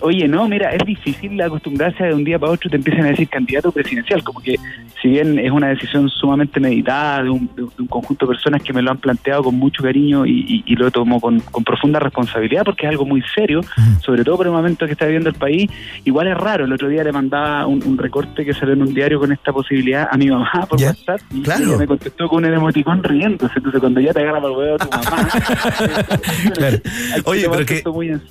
Oye, 0.00 0.28
no, 0.28 0.48
mira, 0.48 0.72
es 0.72 0.84
difícil 0.84 1.40
acostumbrarse 1.40 2.04
a 2.04 2.06
de 2.08 2.14
un 2.14 2.24
día 2.24 2.35
para 2.38 2.52
otro 2.52 2.68
te 2.70 2.76
empiezan 2.76 3.04
a 3.06 3.08
decir 3.10 3.28
candidato 3.28 3.70
presidencial. 3.72 4.22
Como 4.22 4.40
que, 4.40 4.56
si 5.02 5.08
bien 5.08 5.38
es 5.38 5.50
una 5.50 5.68
decisión 5.68 6.08
sumamente 6.08 6.60
meditada 6.60 7.22
de 7.24 7.30
un, 7.30 7.48
de 7.54 7.62
un- 7.62 7.86
conjunto 7.88 8.26
de 8.26 8.32
personas 8.34 8.62
que 8.62 8.72
me 8.72 8.82
lo 8.82 8.90
han 8.90 8.98
planteado 8.98 9.44
con 9.44 9.54
mucho 9.54 9.82
cariño 9.82 10.26
y, 10.26 10.40
y- 10.48 10.64
y 10.72 10.76
lo 10.76 10.90
tomo 10.90 11.20
con, 11.20 11.40
con 11.40 11.64
profunda 11.64 11.98
responsabilidad 12.00 12.62
porque 12.64 12.86
es 12.86 12.90
algo 12.90 13.06
muy 13.06 13.22
serio, 13.34 13.60
sobre 14.04 14.24
todo 14.24 14.36
por 14.36 14.46
el 14.46 14.52
momento 14.52 14.86
que 14.86 14.92
está 14.92 15.04
viviendo 15.06 15.28
el 15.30 15.36
país. 15.36 15.70
Igual 16.04 16.26
es 16.28 16.36
raro. 16.36 16.64
El 16.64 16.72
otro 16.72 16.88
día 16.88 17.04
le 17.04 17.12
mandaba 17.12 17.66
un, 17.66 17.82
un 17.84 17.96
recorte 17.98 18.44
que 18.44 18.52
salió 18.54 18.74
en 18.74 18.82
un 18.82 18.92
diario 18.94 19.18
con 19.20 19.32
esta 19.32 19.52
posibilidad 19.52 20.08
a 20.10 20.16
mi 20.16 20.26
mamá 20.28 20.50
por 20.68 20.80
WhatsApp 20.82 21.20
y 21.32 21.42
Claro. 21.42 21.64
ella 21.64 21.76
me 21.78 21.86
contestó 21.86 22.28
con 22.28 22.44
un 22.44 22.52
emoticón 22.52 23.02
riéndose. 23.02 23.54
Entonces, 23.56 23.80
cuando 23.80 24.00
ya 24.00 24.12
te 24.12 24.20
agarra 24.20 24.40
por 24.40 24.50
huevo 24.52 24.76
tu 24.78 24.88
mamá. 24.90 25.28
Oye, 27.24 27.48
pero 27.50 27.66
que 27.66 27.82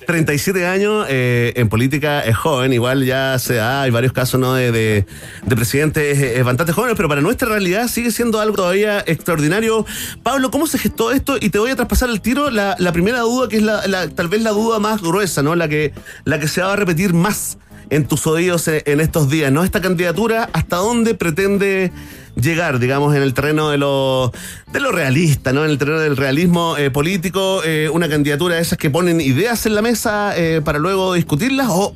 37 0.06 0.66
años 0.66 1.06
eh, 1.08 1.52
en 1.56 1.68
política 1.68 2.20
es 2.20 2.36
joven, 2.36 2.72
igual 2.72 3.04
ya 3.04 3.38
se 3.38 3.54
da, 3.54 3.82
hay 3.82 3.90
varios 3.96 4.12
casos 4.12 4.38
¿no? 4.38 4.54
de, 4.54 4.70
de, 4.72 5.06
de 5.46 5.56
presidentes 5.56 6.18
eh, 6.18 6.42
bastante 6.42 6.72
jóvenes, 6.72 6.96
pero 6.96 7.08
para 7.08 7.20
nuestra 7.22 7.48
realidad 7.48 7.88
sigue 7.88 8.10
siendo 8.10 8.40
algo 8.40 8.56
todavía 8.56 9.02
extraordinario. 9.06 9.84
Pablo, 10.22 10.50
¿cómo 10.50 10.66
se 10.66 10.78
gestó 10.78 11.10
esto? 11.12 11.36
Y 11.40 11.50
te 11.50 11.58
voy 11.58 11.70
a 11.70 11.76
traspasar 11.76 12.10
el 12.10 12.20
tiro 12.20 12.50
la, 12.50 12.76
primera 12.92 13.20
duda, 13.20 13.48
que 13.48 13.56
es 13.56 13.62
la, 13.62 13.86
la- 13.86 14.08
tal 14.08 14.28
vez 14.28 14.42
la 14.42 14.50
duda 14.50 14.78
más 14.78 15.00
gruesa, 15.00 15.42
¿no? 15.42 15.54
La 15.54 15.66
que, 15.68 15.92
la 16.24 16.38
que 16.38 16.46
se 16.48 16.60
va 16.60 16.72
a 16.74 16.76
repetir 16.76 17.14
más 17.14 17.58
en 17.88 18.06
tus 18.06 18.26
oídos 18.26 18.66
eh, 18.68 18.82
en 18.86 19.00
estos 19.00 19.30
días, 19.30 19.50
¿no? 19.50 19.64
Esta 19.64 19.80
candidatura, 19.80 20.48
¿hasta 20.52 20.76
dónde 20.76 21.14
pretende 21.14 21.92
llegar, 22.34 22.78
digamos, 22.78 23.14
en 23.16 23.22
el 23.22 23.32
terreno 23.32 23.70
de 23.70 23.78
lo, 23.78 24.32
de 24.72 24.80
lo 24.80 24.92
realista, 24.92 25.52
¿no? 25.52 25.64
En 25.64 25.70
el 25.70 25.78
terreno 25.78 26.00
del 26.00 26.16
realismo 26.16 26.76
eh, 26.76 26.90
político, 26.90 27.62
una 27.92 28.08
candidatura 28.08 28.56
de 28.56 28.62
esas 28.62 28.76
que 28.76 28.90
ponen 28.90 29.20
ideas 29.20 29.64
en 29.66 29.74
la 29.74 29.82
mesa 29.82 30.34
para 30.64 30.78
luego 30.78 31.14
discutirlas, 31.14 31.68
o, 31.70 31.94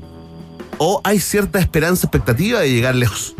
o 0.83 1.03
hay 1.05 1.21
cierta 1.21 1.59
esperanza, 1.59 2.07
expectativa 2.07 2.61
de 2.61 2.73
llegar 2.73 2.95
lejos. 2.95 3.35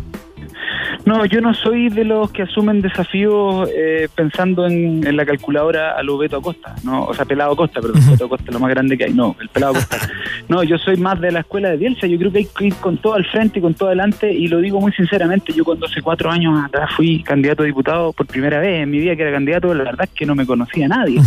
No, 1.05 1.25
yo 1.25 1.41
no 1.41 1.53
soy 1.53 1.89
de 1.89 2.03
los 2.03 2.31
que 2.31 2.43
asumen 2.43 2.81
desafíos 2.81 3.69
eh, 3.75 4.07
pensando 4.13 4.67
en, 4.67 5.05
en 5.05 5.17
la 5.17 5.25
calculadora 5.25 5.97
a 5.97 6.03
lo 6.03 6.17
Beto 6.17 6.37
Acosta, 6.37 6.75
¿no? 6.83 7.05
O 7.05 7.13
sea, 7.13 7.25
Pelado 7.25 7.53
Acosta, 7.53 7.81
perdón, 7.81 8.01
Beto 8.09 8.25
Acosta 8.25 8.45
es 8.47 8.53
lo 8.53 8.59
más 8.59 8.69
grande 8.69 8.97
que 8.97 9.05
hay, 9.05 9.13
no, 9.13 9.35
el 9.39 9.49
Pelado 9.49 9.73
Acosta. 9.73 9.97
No, 10.49 10.63
yo 10.63 10.77
soy 10.77 10.97
más 10.97 11.21
de 11.21 11.31
la 11.31 11.41
escuela 11.41 11.69
de 11.69 11.77
Bielsa, 11.77 12.07
yo 12.07 12.17
creo 12.17 12.31
que 12.31 12.39
hay 12.39 12.47
que 12.57 12.65
ir 12.65 12.75
con 12.75 12.97
todo 12.97 13.13
al 13.13 13.25
frente 13.25 13.59
y 13.59 13.61
con 13.61 13.73
todo 13.73 13.87
adelante, 13.87 14.33
y 14.33 14.47
lo 14.47 14.59
digo 14.59 14.81
muy 14.81 14.91
sinceramente, 14.91 15.53
yo 15.53 15.63
cuando 15.63 15.85
hace 15.85 16.01
cuatro 16.01 16.29
años 16.29 16.61
atrás 16.65 16.89
fui 16.93 17.23
candidato 17.23 17.63
a 17.63 17.65
diputado 17.65 18.11
por 18.11 18.25
primera 18.25 18.59
vez 18.59 18.83
en 18.83 18.89
mi 18.89 18.99
vida 18.99 19.15
que 19.15 19.21
era 19.21 19.31
candidato, 19.31 19.73
la 19.73 19.83
verdad 19.85 20.05
es 20.05 20.09
que 20.09 20.25
no 20.25 20.35
me 20.35 20.45
conocía 20.45 20.87
a 20.87 20.89
nadie. 20.89 21.21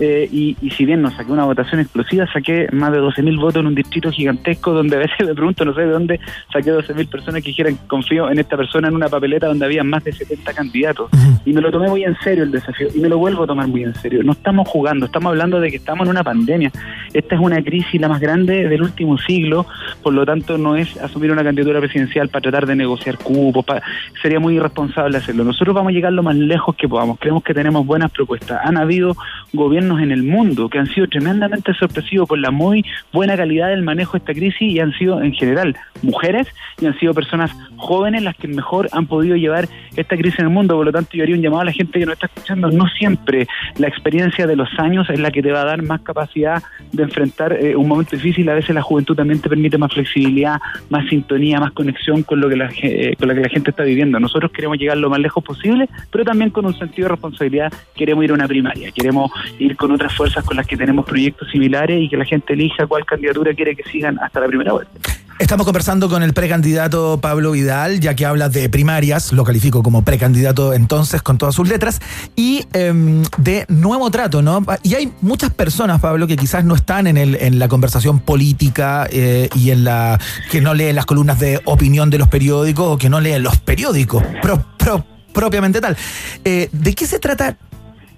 Eh, 0.00 0.28
y, 0.32 0.56
y 0.60 0.70
si 0.70 0.84
bien 0.84 1.02
no 1.02 1.10
saqué 1.10 1.30
una 1.30 1.44
votación 1.44 1.80
explosiva, 1.80 2.26
saqué 2.32 2.66
más 2.72 2.90
de 2.90 2.98
12.000 2.98 3.40
votos 3.40 3.60
en 3.60 3.66
un 3.68 3.74
distrito 3.76 4.10
gigantesco 4.10 4.72
donde 4.72 4.96
a 4.96 5.00
veces 5.00 5.16
me 5.26 5.34
pregunto, 5.34 5.64
no 5.64 5.74
sé 5.74 5.82
de 5.82 5.90
dónde 5.92 6.20
saqué 6.52 6.72
12.000 6.72 7.08
personas 7.08 7.42
que 7.42 7.50
dijeran 7.50 7.76
confío 7.86 8.28
en 8.30 8.38
esta 8.38 8.56
persona 8.56 8.88
en 8.88 8.96
una 8.96 9.08
papeleta 9.14 9.46
donde 9.46 9.64
había 9.64 9.82
más 9.84 10.04
de 10.04 10.12
70 10.12 10.52
candidatos. 10.52 11.10
Y 11.44 11.52
me 11.52 11.60
lo 11.60 11.70
tomé 11.70 11.88
muy 11.88 12.04
en 12.04 12.16
serio 12.20 12.44
el 12.44 12.50
desafío 12.50 12.88
y 12.94 13.00
me 13.00 13.08
lo 13.08 13.18
vuelvo 13.18 13.44
a 13.44 13.46
tomar 13.46 13.66
muy 13.68 13.82
en 13.84 13.94
serio. 13.94 14.22
No 14.22 14.32
estamos 14.32 14.68
jugando, 14.68 15.06
estamos 15.06 15.30
hablando 15.30 15.60
de 15.60 15.70
que 15.70 15.76
estamos 15.76 16.06
en 16.06 16.10
una 16.10 16.24
pandemia. 16.24 16.70
Esta 17.12 17.34
es 17.34 17.40
una 17.40 17.62
crisis 17.62 18.00
la 18.00 18.08
más 18.08 18.20
grande 18.20 18.68
del 18.68 18.82
último 18.82 19.18
siglo, 19.18 19.66
por 20.02 20.12
lo 20.14 20.24
tanto 20.24 20.58
no 20.58 20.76
es 20.76 20.96
asumir 20.98 21.30
una 21.32 21.44
candidatura 21.44 21.80
presidencial 21.80 22.28
para 22.28 22.42
tratar 22.42 22.66
de 22.66 22.76
negociar 22.76 23.18
cupos, 23.18 23.64
pa- 23.64 23.82
sería 24.22 24.40
muy 24.40 24.56
irresponsable 24.56 25.18
hacerlo. 25.18 25.44
Nosotros 25.44 25.74
vamos 25.74 25.90
a 25.90 25.92
llegar 25.94 26.12
lo 26.12 26.22
más 26.22 26.36
lejos 26.36 26.74
que 26.76 26.88
podamos, 26.88 27.18
creemos 27.18 27.42
que 27.44 27.54
tenemos 27.54 27.86
buenas 27.86 28.10
propuestas. 28.10 28.60
Han 28.64 28.76
habido 28.76 29.14
gobiernos 29.52 30.00
en 30.02 30.10
el 30.12 30.22
mundo 30.22 30.68
que 30.68 30.78
han 30.78 30.86
sido 30.86 31.06
tremendamente 31.06 31.72
sorpresivos 31.74 32.28
por 32.28 32.38
la 32.38 32.50
muy 32.50 32.84
buena 33.12 33.36
calidad 33.36 33.68
del 33.68 33.82
manejo 33.82 34.12
de 34.12 34.18
esta 34.18 34.32
crisis 34.34 34.60
y 34.62 34.80
han 34.80 34.92
sido 34.94 35.22
en 35.22 35.32
general 35.34 35.76
mujeres 36.02 36.48
y 36.80 36.86
han 36.86 36.98
sido 36.98 37.14
personas 37.14 37.50
jóvenes 37.76 38.22
las 38.22 38.36
que 38.36 38.48
mejor 38.48 38.88
han 38.92 39.06
podido 39.06 39.36
llevar 39.36 39.68
esta 39.96 40.16
crisis 40.16 40.40
en 40.40 40.46
el 40.46 40.52
mundo. 40.52 40.76
Por 40.76 40.86
lo 40.86 40.92
tanto, 40.92 41.10
yo 41.14 41.22
haría 41.22 41.36
un 41.36 41.42
llamado 41.42 41.62
a 41.62 41.66
la 41.66 41.72
gente 41.72 41.98
que 41.98 42.06
nos 42.06 42.14
está 42.14 42.26
escuchando. 42.26 42.70
No 42.70 42.86
siempre 42.88 43.46
la 43.78 43.88
experiencia 43.88 44.46
de 44.46 44.56
los 44.56 44.68
años 44.78 45.08
es 45.10 45.20
la 45.20 45.30
que 45.30 45.42
te 45.42 45.52
va 45.52 45.62
a 45.62 45.64
dar 45.64 45.82
más 45.82 46.00
capacidad 46.02 46.62
de 46.92 47.02
enfrentar 47.02 47.52
eh, 47.52 47.76
un 47.76 47.88
momento 47.88 48.16
difícil. 48.16 48.48
A 48.48 48.54
veces 48.54 48.74
la 48.74 48.82
juventud 48.82 49.16
también 49.16 49.40
te 49.40 49.48
permite 49.48 49.78
más 49.78 49.92
flexibilidad, 49.92 50.60
más 50.90 51.06
sintonía, 51.08 51.60
más 51.60 51.72
conexión 51.72 52.22
con 52.22 52.40
lo 52.40 52.48
que 52.48 52.56
la, 52.56 52.70
eh, 52.82 53.14
con 53.18 53.28
lo 53.28 53.34
que 53.34 53.40
la 53.40 53.48
gente 53.48 53.70
está 53.70 53.84
viviendo. 53.84 54.18
Nosotros 54.20 54.50
queremos 54.52 54.78
llegar 54.78 54.96
lo 54.96 55.10
más 55.10 55.20
lejos 55.20 55.42
posible, 55.44 55.88
pero 56.10 56.24
también 56.24 56.50
con 56.50 56.66
un 56.66 56.76
sentido 56.76 57.06
de 57.06 57.12
responsabilidad 57.12 57.72
queremos 57.94 58.24
ir 58.24 58.30
a 58.30 58.34
una 58.34 58.48
primaria. 58.48 58.90
Queremos 58.92 59.30
ir 59.58 59.76
con 59.76 59.90
otras 59.92 60.14
fuerzas 60.14 60.44
con 60.44 60.56
las 60.56 60.66
que 60.66 60.76
tenemos 60.76 61.04
proyectos 61.04 61.50
similares 61.50 62.00
y 62.00 62.08
que 62.08 62.16
la 62.16 62.24
gente 62.24 62.54
elija 62.54 62.86
cuál 62.86 63.04
candidatura 63.04 63.54
quiere 63.54 63.74
que 63.76 63.82
sigan 63.84 64.18
hasta 64.20 64.40
la 64.40 64.46
primera 64.46 64.72
vuelta. 64.72 65.23
Estamos 65.40 65.66
conversando 65.66 66.08
con 66.08 66.22
el 66.22 66.32
precandidato 66.32 67.18
Pablo 67.20 67.50
Vidal, 67.50 67.98
ya 68.00 68.14
que 68.14 68.24
habla 68.24 68.48
de 68.48 68.68
primarias, 68.68 69.32
lo 69.32 69.42
califico 69.44 69.82
como 69.82 70.02
precandidato 70.02 70.72
entonces 70.72 71.22
con 71.22 71.38
todas 71.38 71.56
sus 71.56 71.68
letras, 71.68 72.00
y 72.36 72.64
em, 72.72 73.22
de 73.36 73.66
nuevo 73.68 74.10
trato, 74.12 74.42
¿no? 74.42 74.64
Y 74.84 74.94
hay 74.94 75.12
muchas 75.22 75.50
personas, 75.50 76.00
Pablo, 76.00 76.28
que 76.28 76.36
quizás 76.36 76.64
no 76.64 76.74
están 76.76 77.08
en, 77.08 77.16
el, 77.16 77.34
en 77.34 77.58
la 77.58 77.66
conversación 77.68 78.20
política 78.20 79.08
eh, 79.10 79.48
y 79.56 79.70
en 79.70 79.82
la 79.84 80.20
que 80.52 80.60
no 80.60 80.72
leen 80.72 80.94
las 80.94 81.04
columnas 81.04 81.40
de 81.40 81.60
opinión 81.64 82.10
de 82.10 82.18
los 82.18 82.28
periódicos 82.28 82.86
o 82.86 82.96
que 82.96 83.10
no 83.10 83.20
leen 83.20 83.42
los 83.42 83.58
periódicos 83.58 84.22
pro- 84.40 84.64
pro- 84.78 85.04
propiamente 85.32 85.80
tal. 85.80 85.96
Eh, 86.44 86.68
¿De 86.72 86.94
qué 86.94 87.06
se 87.06 87.18
trata 87.18 87.56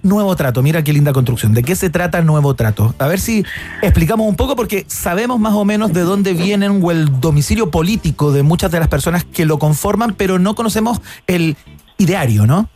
Nuevo 0.03 0.35
Trato, 0.35 0.61
mira 0.61 0.83
qué 0.83 0.93
linda 0.93 1.13
construcción. 1.13 1.53
¿De 1.53 1.63
qué 1.63 1.75
se 1.75 1.89
trata 1.89 2.21
Nuevo 2.21 2.53
Trato? 2.53 2.95
A 2.99 3.07
ver 3.07 3.19
si 3.19 3.43
explicamos 3.81 4.27
un 4.27 4.35
poco 4.35 4.55
porque 4.55 4.85
sabemos 4.87 5.39
más 5.39 5.53
o 5.53 5.65
menos 5.65 5.93
de 5.93 6.01
dónde 6.01 6.33
vienen 6.33 6.79
o 6.83 6.91
el 6.91 7.19
domicilio 7.19 7.71
político 7.71 8.31
de 8.31 8.43
muchas 8.43 8.71
de 8.71 8.79
las 8.79 8.87
personas 8.87 9.25
que 9.25 9.45
lo 9.45 9.59
conforman, 9.59 10.13
pero 10.15 10.39
no 10.39 10.55
conocemos 10.55 11.01
el 11.25 11.57
ideario, 11.97 12.45
¿no? 12.45 12.69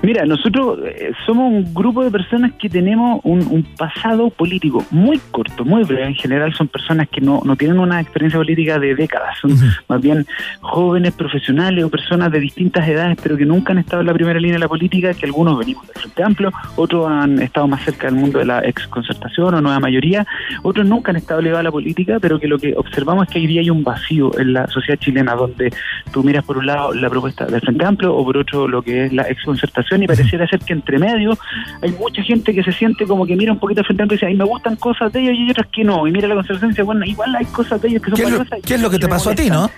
Mira, 0.00 0.24
nosotros 0.24 0.78
eh, 0.84 1.10
somos 1.26 1.52
un 1.52 1.74
grupo 1.74 2.04
de 2.04 2.10
personas 2.10 2.52
que 2.52 2.68
tenemos 2.68 3.20
un, 3.24 3.40
un 3.50 3.64
pasado 3.76 4.30
político 4.30 4.84
muy 4.92 5.18
corto, 5.32 5.64
muy 5.64 5.82
breve. 5.82 6.06
En 6.06 6.14
general 6.14 6.54
son 6.54 6.68
personas 6.68 7.08
que 7.08 7.20
no, 7.20 7.42
no 7.44 7.56
tienen 7.56 7.80
una 7.80 8.00
experiencia 8.00 8.38
política 8.38 8.78
de 8.78 8.94
décadas, 8.94 9.36
son 9.40 9.56
más 9.88 10.00
bien 10.00 10.24
jóvenes 10.60 11.14
profesionales 11.14 11.84
o 11.84 11.90
personas 11.90 12.30
de 12.30 12.38
distintas 12.38 12.86
edades, 12.88 13.18
pero 13.20 13.36
que 13.36 13.44
nunca 13.44 13.72
han 13.72 13.78
estado 13.78 14.02
en 14.02 14.06
la 14.06 14.14
primera 14.14 14.38
línea 14.38 14.54
de 14.54 14.60
la 14.60 14.68
política, 14.68 15.12
que 15.14 15.26
algunos 15.26 15.58
venimos 15.58 15.84
del 15.88 15.96
Frente 15.96 16.22
Amplio, 16.22 16.52
otros 16.76 17.10
han 17.10 17.42
estado 17.42 17.66
más 17.66 17.82
cerca 17.82 18.06
del 18.06 18.16
mundo 18.16 18.38
de 18.38 18.44
la 18.44 18.60
exconcertación 18.60 19.54
o 19.54 19.60
nueva 19.60 19.80
mayoría, 19.80 20.24
otros 20.62 20.86
nunca 20.86 21.10
han 21.10 21.16
estado 21.16 21.40
ligados 21.40 21.60
a 21.60 21.64
la 21.64 21.72
política, 21.72 22.18
pero 22.20 22.38
que 22.38 22.46
lo 22.46 22.58
que 22.58 22.72
observamos 22.76 23.26
es 23.26 23.32
que 23.32 23.40
hoy 23.40 23.48
día 23.48 23.62
hay 23.62 23.70
un 23.70 23.82
vacío 23.82 24.30
en 24.38 24.52
la 24.52 24.68
sociedad 24.68 25.00
chilena 25.00 25.34
donde 25.34 25.72
tú 26.12 26.22
miras 26.22 26.44
por 26.44 26.56
un 26.56 26.66
lado 26.66 26.94
la 26.94 27.10
propuesta 27.10 27.46
del 27.46 27.60
Frente 27.60 27.84
Amplio 27.84 28.14
o 28.14 28.24
por 28.24 28.36
otro 28.36 28.68
lo 28.68 28.80
que 28.80 29.06
es 29.06 29.12
la 29.12 29.22
exconcertación 29.22 29.87
y 29.96 30.06
pareciera 30.06 30.46
ser 30.46 30.60
que 30.60 30.72
entre 30.72 30.98
medio 30.98 31.36
hay 31.82 31.90
mucha 31.92 32.22
gente 32.22 32.54
que 32.54 32.62
se 32.62 32.72
siente 32.72 33.06
como 33.06 33.26
que 33.26 33.36
mira 33.36 33.52
un 33.52 33.58
poquito 33.58 33.82
Frente 33.84 34.02
Amplio 34.02 34.16
y 34.16 34.18
dice, 34.18 34.26
ay, 34.26 34.36
me 34.36 34.44
gustan 34.44 34.76
cosas 34.76 35.12
de 35.12 35.20
ellos 35.20 35.34
y 35.36 35.50
otras 35.50 35.66
que 35.72 35.84
no, 35.84 36.06
y 36.06 36.12
mira 36.12 36.28
la 36.28 36.34
concertación 36.34 36.70
y 36.70 36.72
dice, 36.72 36.82
bueno, 36.82 37.04
igual 37.04 37.34
hay 37.34 37.46
cosas 37.46 37.80
de 37.80 37.88
ellos 37.88 38.02
que 38.02 38.10
son 38.10 38.16
¿Qué 38.18 38.24
es 38.24 38.32
lo, 38.32 38.44
qué 38.62 38.74
es 38.74 38.80
lo 38.80 38.90
que 38.90 38.98
te 38.98 39.08
pasó 39.08 39.30
a 39.30 39.34
ti, 39.34 39.50
no? 39.50 39.70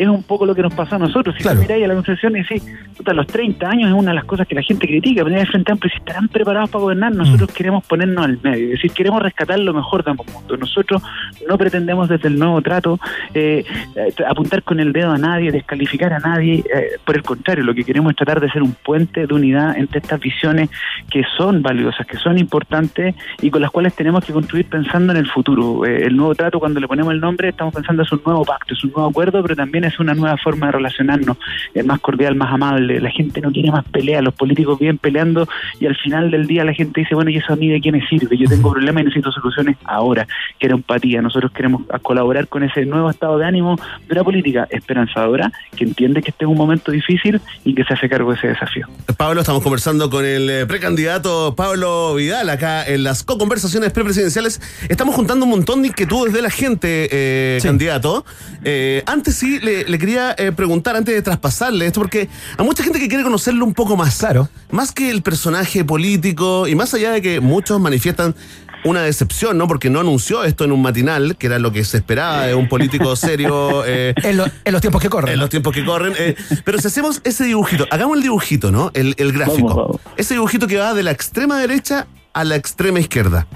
Es 0.00 0.08
un 0.08 0.22
poco 0.22 0.46
lo 0.46 0.54
que 0.54 0.62
nos 0.62 0.72
pasó 0.72 0.96
a 0.96 0.98
nosotros. 0.98 1.34
Si 1.36 1.42
Claro. 1.42 1.60
miráis 1.60 1.84
a 1.84 1.88
la 1.88 1.94
concepción 1.94 2.34
y 2.34 2.40
decís, 2.40 2.64
puta, 2.96 3.12
los 3.12 3.26
30 3.26 3.68
años 3.68 3.90
es 3.90 3.94
una 3.94 4.12
de 4.12 4.14
las 4.14 4.24
cosas 4.24 4.46
que 4.48 4.54
la 4.54 4.62
gente 4.62 4.86
critica, 4.86 5.20
en 5.20 5.32
el 5.34 5.46
Frente 5.46 5.72
Amplio, 5.72 5.90
si 5.90 5.98
estarán 5.98 6.28
preparados 6.28 6.70
para 6.70 6.80
gobernar, 6.82 7.14
nosotros 7.14 7.50
queremos 7.52 7.84
ponernos 7.86 8.24
al 8.24 8.38
medio, 8.42 8.64
es 8.66 8.70
decir, 8.72 8.92
queremos 8.92 9.22
rescatar 9.22 9.58
lo 9.58 9.74
mejor 9.74 10.02
de 10.02 10.12
ambos 10.12 10.26
mundos. 10.32 10.58
Nosotros 10.58 11.02
no 11.46 11.58
pretendemos 11.58 12.08
desde 12.08 12.28
el 12.28 12.38
nuevo 12.38 12.62
trato 12.62 12.98
eh, 13.34 13.64
eh, 13.94 14.14
apuntar 14.26 14.62
con 14.62 14.80
el 14.80 14.92
dedo 14.92 15.10
a 15.10 15.18
nadie, 15.18 15.52
descalificar 15.52 16.14
a 16.14 16.18
nadie, 16.18 16.64
eh, 16.74 16.98
por 17.04 17.16
el 17.16 17.22
contrario, 17.22 17.62
lo 17.64 17.74
que 17.74 17.84
queremos 17.84 18.10
es 18.10 18.16
tratar 18.16 18.40
de 18.40 18.50
ser 18.50 18.62
un 18.62 18.72
puente 18.72 19.26
de 19.26 19.34
unidad 19.34 19.76
entre 19.76 19.98
estas 19.98 20.18
visiones 20.18 20.70
que 21.10 21.22
son 21.36 21.60
valiosas, 21.60 22.06
que 22.06 22.16
son 22.16 22.38
importantes 22.38 23.14
y 23.42 23.50
con 23.50 23.60
las 23.60 23.70
cuales 23.70 23.94
tenemos 23.94 24.24
que 24.24 24.32
construir 24.32 24.64
pensando 24.66 25.12
en 25.12 25.18
el 25.18 25.26
futuro. 25.28 25.84
Eh, 25.84 26.06
el 26.06 26.16
nuevo 26.16 26.34
trato, 26.34 26.58
cuando 26.58 26.80
le 26.80 26.88
ponemos 26.88 27.12
el 27.12 27.20
nombre, 27.20 27.50
estamos 27.50 27.74
pensando 27.74 28.02
es 28.02 28.12
un 28.12 28.22
nuevo 28.24 28.44
pacto, 28.44 28.72
es 28.74 28.82
un 28.84 28.92
nuevo 28.92 29.08
acuerdo, 29.10 29.42
pero 29.42 29.54
también 29.56 29.84
es 29.84 29.89
una 29.98 30.14
nueva 30.14 30.36
forma 30.36 30.66
de 30.66 30.72
relacionarnos, 30.72 31.36
es 31.74 31.84
más 31.84 32.00
cordial, 32.00 32.34
más 32.34 32.52
amable. 32.52 33.00
La 33.00 33.10
gente 33.10 33.40
no 33.40 33.50
quiere 33.50 33.70
más 33.70 33.84
pelea, 33.84 34.22
los 34.22 34.34
políticos 34.34 34.78
vienen 34.78 34.98
peleando 34.98 35.48
y 35.78 35.86
al 35.86 35.96
final 35.96 36.30
del 36.30 36.46
día 36.46 36.64
la 36.64 36.74
gente 36.74 37.00
dice, 37.00 37.14
bueno, 37.14 37.30
¿y 37.30 37.36
eso 37.36 37.52
a 37.52 37.56
mí 37.56 37.68
de 37.68 37.80
qué 37.80 37.92
me 37.92 38.06
sirve? 38.06 38.36
Yo 38.36 38.48
tengo 38.48 38.70
problemas 38.70 39.02
y 39.02 39.04
necesito 39.06 39.32
soluciones 39.32 39.76
ahora. 39.84 40.26
Quiero 40.58 40.76
empatía. 40.76 41.22
Nosotros 41.22 41.52
queremos 41.52 41.82
colaborar 42.02 42.48
con 42.48 42.62
ese 42.62 42.84
nuevo 42.86 43.10
estado 43.10 43.38
de 43.38 43.46
ánimo 43.46 43.76
de 44.06 44.14
una 44.14 44.24
política 44.24 44.66
esperanzadora 44.70 45.52
que 45.76 45.84
entiende 45.84 46.22
que 46.22 46.30
este 46.30 46.44
es 46.44 46.50
un 46.50 46.56
momento 46.56 46.92
difícil 46.92 47.40
y 47.64 47.74
que 47.74 47.84
se 47.84 47.94
hace 47.94 48.08
cargo 48.08 48.30
de 48.30 48.38
ese 48.38 48.48
desafío. 48.48 48.86
Pablo, 49.16 49.40
estamos 49.40 49.62
conversando 49.62 50.10
con 50.10 50.24
el 50.24 50.48
eh, 50.50 50.66
precandidato 50.66 51.54
Pablo 51.56 52.14
Vidal 52.14 52.48
acá 52.50 52.84
en 52.84 53.04
las 53.04 53.22
co-conversaciones 53.22 53.92
prepresidenciales. 53.92 54.60
Estamos 54.88 55.14
juntando 55.14 55.44
un 55.44 55.50
montón 55.50 55.82
de 55.82 55.88
inquietudes 55.88 56.32
de 56.32 56.42
la 56.42 56.50
gente, 56.50 57.08
eh, 57.10 57.58
candidato. 57.62 58.24
Eh, 58.64 59.02
antes 59.06 59.36
sí, 59.36 59.58
le, 59.60 59.79
le 59.88 59.98
quería 59.98 60.34
eh, 60.38 60.52
preguntar, 60.52 60.96
antes 60.96 61.14
de 61.14 61.22
traspasarle 61.22 61.86
esto, 61.86 62.00
porque 62.00 62.28
hay 62.58 62.64
mucha 62.64 62.82
gente 62.82 62.98
que 62.98 63.08
quiere 63.08 63.22
conocerlo 63.24 63.64
un 63.64 63.74
poco 63.74 63.96
más. 63.96 64.18
Claro. 64.18 64.48
Más 64.70 64.92
que 64.92 65.10
el 65.10 65.22
personaje 65.22 65.84
político 65.84 66.66
y 66.68 66.74
más 66.74 66.94
allá 66.94 67.12
de 67.12 67.22
que 67.22 67.40
muchos 67.40 67.80
manifiestan 67.80 68.34
una 68.82 69.02
decepción, 69.02 69.58
¿no? 69.58 69.68
Porque 69.68 69.90
no 69.90 70.00
anunció 70.00 70.42
esto 70.42 70.64
en 70.64 70.72
un 70.72 70.80
matinal, 70.80 71.36
que 71.36 71.48
era 71.48 71.58
lo 71.58 71.70
que 71.70 71.84
se 71.84 71.98
esperaba 71.98 72.46
de 72.46 72.54
un 72.54 72.66
político 72.68 73.14
serio. 73.16 73.84
eh, 73.84 74.14
En, 74.22 74.38
lo- 74.38 74.46
en 74.64 74.72
los 74.72 74.80
tiempos 74.80 75.02
que 75.02 75.10
corren. 75.10 75.34
en 75.34 75.38
los 75.40 75.50
tiempos 75.50 75.74
que 75.74 75.84
corren. 75.84 76.14
eh, 76.18 76.34
pero 76.64 76.78
si 76.80 76.86
hacemos 76.86 77.20
ese 77.24 77.44
dibujito, 77.44 77.86
hagamos 77.90 78.16
el 78.16 78.22
dibujito, 78.22 78.70
¿no? 78.72 78.90
El, 78.94 79.14
el 79.18 79.32
gráfico. 79.32 79.68
Vamos, 79.68 79.76
vamos. 79.76 80.00
Ese 80.16 80.34
dibujito 80.34 80.66
que 80.66 80.78
va 80.78 80.94
de 80.94 81.02
la 81.02 81.10
extrema 81.10 81.58
derecha 81.60 82.06
a 82.32 82.44
la 82.44 82.56
extrema 82.56 83.00
izquierda. 83.00 83.46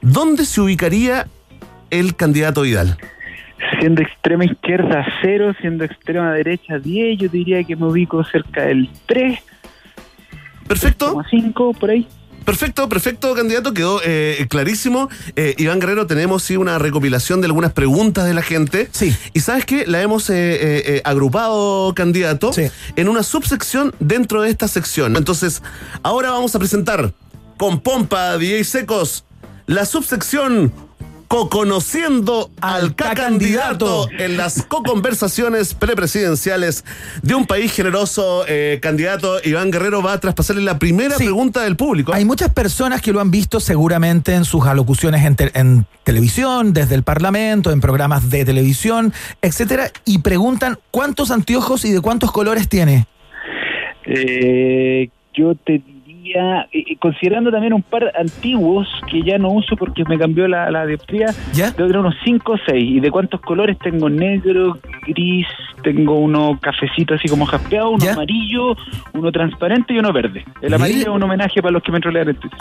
¿Dónde 0.00 0.46
se 0.46 0.60
ubicaría 0.60 1.26
el 1.90 2.14
candidato 2.14 2.62
Vidal? 2.62 2.98
Siendo 3.80 4.02
extrema 4.02 4.44
izquierda 4.44 5.04
0, 5.22 5.54
siendo 5.60 5.84
extrema 5.84 6.32
derecha 6.32 6.78
10, 6.78 7.18
yo 7.18 7.28
diría 7.28 7.62
que 7.64 7.76
me 7.76 7.86
ubico 7.86 8.22
cerca 8.24 8.62
del 8.62 8.88
3, 9.06 9.38
Perfecto. 10.66 11.22
5 11.30 11.72
por 11.74 11.90
ahí. 11.90 12.06
Perfecto, 12.44 12.88
perfecto, 12.88 13.34
candidato. 13.34 13.74
Quedó 13.74 14.00
eh, 14.04 14.46
clarísimo. 14.48 15.08
Eh, 15.36 15.54
Iván 15.58 15.80
Guerrero, 15.80 16.06
tenemos 16.06 16.42
sí 16.42 16.56
una 16.56 16.78
recopilación 16.78 17.40
de 17.40 17.46
algunas 17.46 17.72
preguntas 17.72 18.26
de 18.26 18.32
la 18.34 18.42
gente. 18.42 18.88
Sí. 18.90 19.14
Y 19.34 19.40
sabes 19.40 19.64
qué? 19.66 19.86
La 19.86 20.00
hemos 20.00 20.30
eh, 20.30 20.34
eh, 20.36 20.82
eh, 20.86 21.02
agrupado, 21.04 21.92
candidato, 21.94 22.52
Sí. 22.52 22.68
en 22.96 23.08
una 23.08 23.22
subsección 23.22 23.94
dentro 23.98 24.42
de 24.42 24.50
esta 24.50 24.68
sección. 24.68 25.16
Entonces, 25.16 25.62
ahora 26.02 26.30
vamos 26.30 26.54
a 26.54 26.58
presentar 26.58 27.12
con 27.58 27.80
pompa, 27.80 28.38
DJ 28.38 28.64
Secos, 28.64 29.24
la 29.66 29.84
subsección 29.84 30.72
Co-conociendo 31.28 32.50
al 32.62 32.94
candidato 32.94 34.08
en 34.18 34.38
las 34.38 34.62
co-conversaciones 34.62 35.74
prepresidenciales 35.74 36.84
de 37.22 37.34
un 37.34 37.46
país 37.46 37.70
generoso. 37.72 38.44
Eh, 38.48 38.78
candidato 38.80 39.36
Iván 39.44 39.70
Guerrero 39.70 40.02
va 40.02 40.14
a 40.14 40.20
traspasarle 40.20 40.62
la 40.62 40.78
primera 40.78 41.16
Sí. 41.16 41.24
pregunta 41.24 41.62
del 41.62 41.76
público. 41.76 42.14
Hay 42.14 42.24
muchas 42.24 42.52
personas 42.54 43.02
que 43.02 43.12
lo 43.12 43.20
han 43.20 43.30
visto 43.30 43.60
seguramente 43.60 44.34
en 44.34 44.46
sus 44.46 44.66
alocuciones 44.66 45.22
en, 45.24 45.36
te- 45.36 45.58
en 45.58 45.86
televisión, 46.02 46.72
desde 46.72 46.94
el 46.94 47.02
Parlamento, 47.02 47.70
en 47.72 47.80
programas 47.82 48.30
de 48.30 48.46
televisión, 48.46 49.12
etcétera, 49.42 49.90
y 50.06 50.18
preguntan 50.20 50.78
cuántos 50.90 51.30
anteojos 51.30 51.84
y 51.84 51.92
de 51.92 52.00
cuántos 52.00 52.32
colores 52.32 52.68
tiene. 52.70 53.06
Eh, 54.06 55.10
yo 55.34 55.54
te 55.54 55.82
diría, 56.28 56.68
y- 56.72 56.92
y 56.92 56.96
considerando 56.96 57.50
también 57.50 57.72
un 57.72 57.82
par 57.82 58.12
antiguos 58.18 58.86
que 59.10 59.22
ya 59.22 59.38
no 59.38 59.50
uso 59.50 59.76
porque 59.76 60.04
me 60.08 60.18
cambió 60.18 60.46
la, 60.48 60.70
la 60.70 60.86
dioptría, 60.86 61.26
¿Ya? 61.54 61.70
que 61.70 61.76
tener 61.78 61.98
unos 61.98 62.14
5 62.24 62.52
o 62.52 62.56
6. 62.66 62.84
¿Y 62.84 63.00
de 63.00 63.10
cuántos 63.10 63.40
colores? 63.40 63.78
Tengo 63.78 64.08
negro, 64.10 64.78
gris, 65.06 65.46
tengo 65.82 66.18
uno 66.18 66.58
cafecito 66.60 67.14
así 67.14 67.28
como 67.28 67.46
jaspeado, 67.46 67.90
uno 67.90 68.04
¿Ya? 68.04 68.12
amarillo, 68.12 68.76
uno 69.14 69.32
transparente 69.32 69.94
y 69.94 69.98
uno 69.98 70.12
verde. 70.12 70.44
El 70.60 70.74
amarillo 70.74 71.00
es 71.02 71.08
un 71.08 71.22
homenaje 71.22 71.60
para 71.62 71.72
los 71.72 71.82
que 71.82 71.92
me 71.92 72.00
trolean 72.00 72.28
en 72.28 72.36
Twitter. 72.36 72.58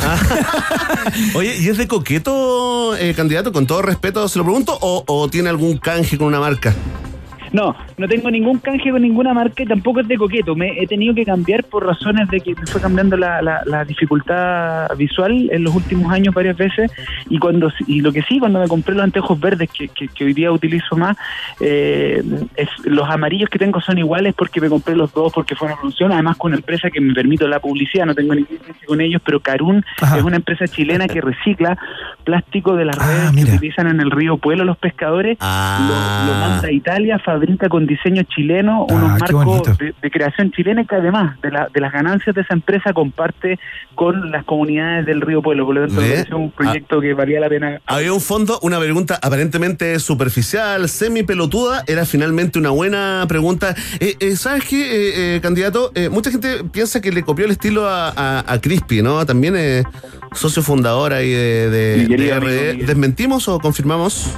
Oye, 1.36 1.56
¿y 1.60 1.68
es 1.70 1.78
de 1.78 1.88
coqueto, 1.88 2.96
eh, 2.98 3.14
candidato? 3.16 3.52
Con 3.52 3.68
todo 3.68 3.82
respeto 3.82 4.28
se 4.28 4.40
lo 4.40 4.46
pregunto, 4.46 4.78
o, 4.82 5.04
o 5.08 5.28
tiene 5.30 5.50
algún 5.50 5.78
canje 5.78 6.18
con 6.18 6.28
una 6.28 6.40
marca? 6.40 6.74
No, 7.54 7.76
no 7.98 8.08
tengo 8.08 8.30
ningún 8.32 8.60
canje 8.60 8.92
con 8.92 9.02
ninguna 9.02 9.34
marca 9.34 9.64
y 9.64 9.66
tampoco 9.66 10.02
es 10.02 10.08
de 10.08 10.18
coqueto. 10.18 10.56
Me 10.56 10.82
he 10.82 10.88
tenido 10.88 11.14
que 11.16 11.26
cambiar 11.26 11.64
por 11.64 11.86
razones 11.86 12.28
de 12.30 12.40
que 12.42 12.54
me 12.56 12.66
fue 12.66 12.82
cambiando 12.82 13.16
la, 13.18 13.42
la- 13.42 13.62
la 13.66 13.86
dificultad 13.86 14.88
visual 14.98 15.50
en 15.52 15.64
los 15.64 15.74
últimos 15.76 16.12
años 16.12 16.34
varias 16.34 16.58
veces. 16.58 16.92
Y 17.30 17.40
cuando 17.40 17.72
y 17.88 18.02
lo 18.02 18.12
que 18.12 18.22
sí, 18.24 18.40
cuando 18.40 18.60
me 18.60 18.68
compré 18.68 18.94
los 18.96 19.04
anteojos 19.04 19.40
verdes 19.40 19.70
que, 19.72 19.88
que- 19.88 20.08
que 20.08 20.26
hoy 20.26 20.34
día 20.34 20.52
utilizo 20.52 20.96
más, 20.96 21.18
eh, 21.60 22.24
es- 22.56 22.70
los 22.86 23.10
amarillos 23.10 23.50
que 23.50 23.60
tengo 23.60 23.80
son 23.82 23.98
iguales 23.98 24.34
porque 24.38 24.62
me 24.62 24.70
compré 24.70 24.96
los 24.96 25.14
dos 25.14 25.32
porque 25.34 25.56
fue 25.56 25.68
una 25.68 25.78
promoción. 25.78 26.12
Además, 26.12 26.38
con 26.38 26.50
una 26.52 26.58
empresa 26.58 26.90
que 26.90 27.00
me 27.02 27.14
permite 27.14 27.48
la 27.48 27.60
publicidad, 27.60 28.06
no 28.06 28.16
tengo 28.16 28.36
ningún 28.36 28.58
canje 28.58 28.86
con 28.86 29.02
ellos, 29.02 29.22
pero 29.26 29.40
Carún 29.40 29.84
es 30.18 30.24
una 30.24 30.36
empresa 30.38 30.68
chilena 30.68 31.08
que 31.08 31.22
recicla 31.22 31.78
plástico 32.24 32.76
de 32.76 32.86
las 32.86 32.98
redes 32.98 33.32
que 33.32 33.56
utilizan 33.56 33.88
en 33.88 34.02
el 34.02 34.12
río 34.12 34.38
Pueblo 34.38 34.66
los 34.66 34.78
pescadores. 34.78 35.38
Lo, 35.40 36.34
lo 36.34 36.40
manda 36.40 36.68
a 36.68 36.72
Italia, 36.72 37.20
fabrica 37.38 37.70
con 37.70 37.86
diseño 37.86 38.24
chileno 38.24 38.86
unos 38.90 39.12
Ah, 39.22 39.26
qué 39.28 39.34
marcos 39.34 39.78
de, 39.78 39.94
de 40.02 40.12
creación 40.12 40.52
chilena 40.52 40.84
que 40.86 40.96
además 40.96 41.40
de, 41.42 41.52
la- 41.52 41.68
de 41.74 41.80
las 41.82 41.92
ganancias 41.94 42.36
de 42.36 42.42
esa 42.42 42.54
empresa 42.54 42.94
comparte 42.94 43.60
con 43.96 44.32
las 44.32 44.44
comunidades 44.46 45.06
del 45.06 45.22
río 45.22 45.42
Pueblo. 45.42 45.66
Por 45.66 45.76
lo 45.76 45.88
tanto, 45.88 46.38
un 46.38 46.52
proyecto 46.52 47.00
que 47.00 47.14
valía 47.14 47.40
la 47.40 47.50
pena. 47.50 47.80
Había 47.86 48.12
un 48.14 48.22
fondo, 48.22 48.60
una 48.64 48.80
pregunta 48.80 49.20
aparentemente 49.22 50.00
superficial, 50.00 50.88
semi 50.90 51.24
pelotuda, 51.24 51.84
era 51.88 52.06
finalmente 52.06 52.58
una 52.60 52.70
buena 52.72 53.24
pregunta. 53.28 53.76
Eh, 54.00 54.16
eh, 54.20 54.36
¿Sabes 54.36 54.66
qué, 54.66 54.82
eh, 54.82 55.36
eh, 55.36 55.42
candidato? 55.42 55.92
Eh, 55.96 56.10
mucha 56.10 56.32
gente 56.32 56.64
piensa 56.72 57.02
que 57.02 57.12
le 57.12 57.24
copió 57.24 57.46
el 57.46 57.52
estilo 57.52 57.88
a, 57.88 58.10
a, 58.10 58.54
a 58.54 58.62
Crispy, 58.62 59.02
¿no? 59.02 59.26
También 59.26 59.56
es 59.56 59.84
socio 60.34 60.62
fundador 60.64 61.14
ahí 61.14 61.30
de, 61.30 61.70
de, 61.70 62.08
de 62.08 62.40
RD. 62.40 62.86
¿Desmentimos 62.86 63.48
o 63.48 63.60
confirmamos? 63.60 64.32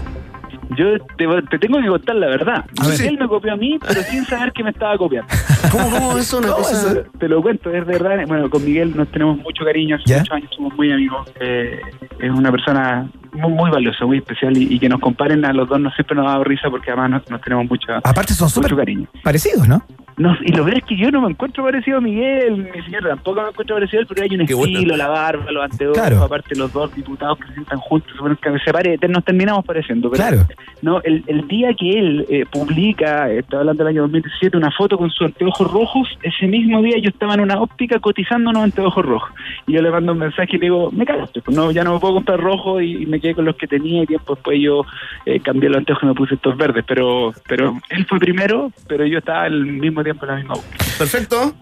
Yo 0.78 0.99
te, 1.17 1.28
te 1.49 1.59
tengo 1.59 1.80
que 1.82 1.88
contar 1.88 2.15
la 2.15 2.28
verdad. 2.28 2.65
Ver. 2.88 3.01
Él 3.07 3.17
me 3.20 3.28
copió 3.28 3.53
a 3.53 3.55
mí, 3.55 3.78
pero 3.86 4.01
sin 4.03 4.26
saber 4.26 4.51
que 4.53 4.63
me 4.63 4.70
estaba 4.70 4.97
copiando. 4.97 5.28
¿Cómo, 5.72 5.89
cómo 5.89 6.17
eso? 6.17 6.38
Una 6.38 6.49
cosa... 6.49 6.93
Te, 6.93 7.17
te 7.17 7.28
lo 7.28 7.41
cuento, 7.41 7.72
es 7.74 7.86
verdad. 7.86 8.24
Bueno, 8.28 8.49
con 8.49 8.63
Miguel 8.63 8.95
nos 8.95 9.07
tenemos 9.09 9.38
mucho 9.38 9.65
cariño, 9.65 9.95
hace 9.95 10.17
muchos 10.17 10.32
años 10.34 10.49
somos 10.55 10.74
muy 10.76 10.91
amigos. 10.91 11.28
Eh, 11.39 11.80
es 12.20 12.32
una 12.32 12.51
persona 12.51 13.09
muy, 13.34 13.51
muy 13.51 13.72
valiosa, 13.72 14.05
muy 14.05 14.17
especial 14.17 14.55
y, 14.57 14.74
y 14.76 14.80
que 14.80 14.89
nos 14.89 14.99
comparen 14.99 15.43
a 15.45 15.53
los 15.53 15.67
dos 15.70 15.80
no 15.80 15.89
siempre 15.91 16.15
nos 16.15 16.26
da 16.26 16.43
risa 16.43 16.70
porque 16.70 16.91
además 16.91 17.09
nos, 17.11 17.30
nos 17.30 17.41
tenemos 17.41 17.70
mucho, 17.70 17.93
Aparte 18.03 18.34
son 18.34 18.49
mucho 18.55 18.76
cariño. 18.76 19.07
parecidos, 19.24 19.67
¿no? 19.67 19.84
No, 20.20 20.36
y 20.43 20.51
lo 20.51 20.65
peor 20.65 20.78
es 20.78 20.84
que 20.84 20.97
yo 20.97 21.09
no 21.11 21.22
me 21.22 21.30
encuentro 21.32 21.63
parecido 21.63 21.97
a 21.97 22.01
Miguel, 22.01 22.57
mi 22.57 22.82
señor 22.84 23.03
tampoco 23.07 23.41
me 23.41 23.47
encuentro 23.49 23.76
parecido 23.78 23.99
a 23.99 24.01
él, 24.01 24.07
pero 24.07 24.22
hay 24.22 24.36
un 24.38 24.45
Qué 24.45 24.53
bueno. 24.53 24.74
estilo, 24.78 24.97
la 24.97 25.07
barba, 25.07 25.51
los 25.51 25.63
anteojos, 25.63 25.97
Claro. 25.97 26.24
aparte 26.24 26.55
los 26.55 26.72
dos 26.74 26.93
diputados 26.93 27.38
que 27.39 27.47
se 27.47 27.53
sientan 27.53 27.80
juntos, 27.80 28.11
se 28.65 28.74
pare, 28.74 28.97
nos 29.07 29.24
terminamos 29.24 29.65
pareciendo. 29.65 30.11
Pero, 30.11 30.22
Claro. 30.24 30.45
No, 30.82 31.01
el, 31.03 31.24
el 31.28 31.47
día 31.47 31.74
que 31.74 31.89
él 31.91 32.26
eh, 32.30 32.45
publica, 32.51 33.32
estoy 33.32 33.59
hablando 33.59 33.84
del 33.84 33.95
año 33.95 34.01
2017, 34.03 34.57
una 34.57 34.72
foto 34.72 34.97
con 34.97 35.09
sus 35.09 35.26
anteojos 35.28 35.72
rojos, 35.72 36.07
ese 36.22 36.47
mismo 36.47 36.82
día 36.82 36.97
yo 37.01 37.09
estaba 37.09 37.34
en 37.36 37.39
una 37.41 37.59
óptica 37.61 37.99
cotizando 37.99 38.49
unos 38.49 38.63
anteojos 38.63 39.05
rojos. 39.05 39.32
Y 39.67 39.74
yo 39.74 39.82
le 39.82 39.89
mando 39.89 40.11
un 40.11 40.20
mensaje 40.20 40.49
y 40.55 40.59
le 40.59 40.65
digo, 40.65 40.91
me 40.91 41.05
cagaste, 41.05 41.41
pues 41.41 41.55
no, 41.55 41.72
ya 41.72 41.84
no 41.84 41.93
me 41.93 41.99
puedo 41.99 42.15
comprar 42.15 42.39
rojo 42.39 42.82
y, 42.82 43.03
y 43.03 43.05
me 43.05 43.20
quedé 43.22 43.36
con 43.36 43.45
los 43.45 43.55
que 43.55 43.67
tenía 43.67 44.03
y 44.03 44.05
tiempo 44.05 44.36
después 44.36 44.59
yo 44.61 44.84
eh, 45.26 45.39
cambié 45.39 45.70
los 45.70 45.78
anteojos 45.78 46.03
y 46.03 46.07
me 46.07 46.13
puse 46.13 46.36
estos 46.36 46.57
verdes. 46.57 46.84
Pero 46.88 47.32
pero 47.47 47.78
él 47.89 48.05
fue 48.05 48.20
primero, 48.20 48.72
pero 48.88 49.05
yo 49.05 49.20
estaba 49.20 49.43
al 49.43 49.65
mismo 49.65 50.03
tiempo 50.14 50.26
en 50.26 50.32
la 50.32 50.38
misma 50.38 50.53
óptica. 50.55 50.86
Perfecto. 50.97 51.53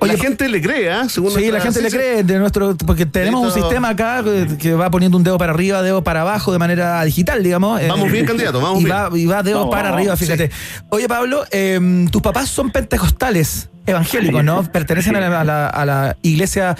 la 0.00 0.16
gente 0.16 0.48
le 0.48 0.60
cree, 0.62 0.90
¿ah? 0.90 1.08
Según 1.08 1.32
Sí, 1.32 1.50
la 1.50 1.60
gente 1.60 1.82
le 1.82 1.90
cree 1.90 2.22
de 2.22 2.38
nuestro 2.38 2.76
porque 2.86 3.04
tenemos 3.06 3.44
un 3.44 3.50
sistema 3.52 3.88
acá 3.90 4.22
que, 4.58 4.74
va 4.74 4.90
poniendo 4.90 5.16
un 5.18 5.24
dedo 5.24 5.38
para 5.38 5.52
arriba, 5.52 5.82
dedo 5.82 6.04
para 6.04 6.20
abajo 6.20 6.52
de 6.52 6.58
manera 6.58 7.02
digital, 7.04 7.42
digamos. 7.42 7.80
Vamos 7.88 8.10
bien, 8.12 8.24
candidato, 8.24 8.60
vamos 8.60 8.80
y 8.80 8.84
bien. 8.84 8.96
Va, 8.96 9.10
y 9.18 9.26
va 9.26 9.42
dedo 9.42 9.58
Vamos, 9.58 9.72
para 9.74 9.90
vamos, 9.90 9.98
arriba, 9.98 10.16
fíjate. 10.16 10.50
Oye, 10.90 11.08
Pablo, 11.08 11.44
eh, 11.50 12.06
tus 12.12 12.22
papás 12.22 12.48
son 12.48 12.70
pentecostales, 12.70 13.70
evangélicos, 13.86 14.44
¿no? 14.44 14.62
Pertenecen 14.70 15.16
a 15.16 15.20
la, 15.20 15.40
a 15.40 15.44
la- 15.44 15.68
a 15.68 15.84
la 15.84 16.16
iglesia 16.22 16.76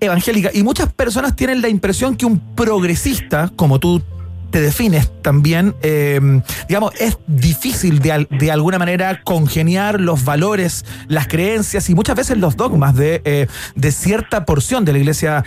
evangélica 0.00 0.50
y 0.52 0.62
muchas 0.62 0.92
personas 0.92 1.36
tienen 1.36 1.60
la 1.62 1.68
impresión 1.68 2.16
que 2.16 2.24
un 2.26 2.38
progresista, 2.56 3.50
como 3.54 3.78
tú 3.78 4.02
te 4.50 4.60
defines 4.60 5.10
también, 5.22 5.74
eh, 5.82 6.20
digamos, 6.68 6.92
es 7.00 7.18
difícil 7.26 8.00
de, 8.00 8.26
de 8.30 8.50
alguna 8.50 8.78
manera 8.78 9.22
congeniar 9.22 10.00
los 10.00 10.24
valores, 10.24 10.84
las 11.08 11.28
creencias 11.28 11.88
y 11.90 11.94
muchas 11.94 12.16
veces 12.16 12.38
los 12.38 12.56
dogmas 12.56 12.94
de, 12.94 13.22
eh, 13.24 13.46
de 13.74 13.92
cierta 13.92 14.44
porción 14.44 14.84
de 14.84 14.92
la 14.92 14.98
iglesia 14.98 15.44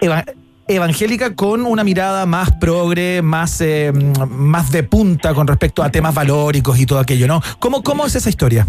eva- 0.00 0.24
evangélica 0.68 1.34
con 1.34 1.64
una 1.64 1.84
mirada 1.84 2.26
más 2.26 2.50
progre, 2.60 3.22
más, 3.22 3.60
eh, 3.60 3.92
más 4.28 4.70
de 4.70 4.82
punta 4.82 5.32
con 5.34 5.46
respecto 5.46 5.82
a 5.82 5.90
temas 5.90 6.14
valóricos 6.14 6.78
y 6.78 6.86
todo 6.86 6.98
aquello, 6.98 7.26
¿no? 7.26 7.40
¿Cómo, 7.58 7.82
cómo 7.82 8.06
es 8.06 8.14
esa 8.14 8.28
historia? 8.28 8.66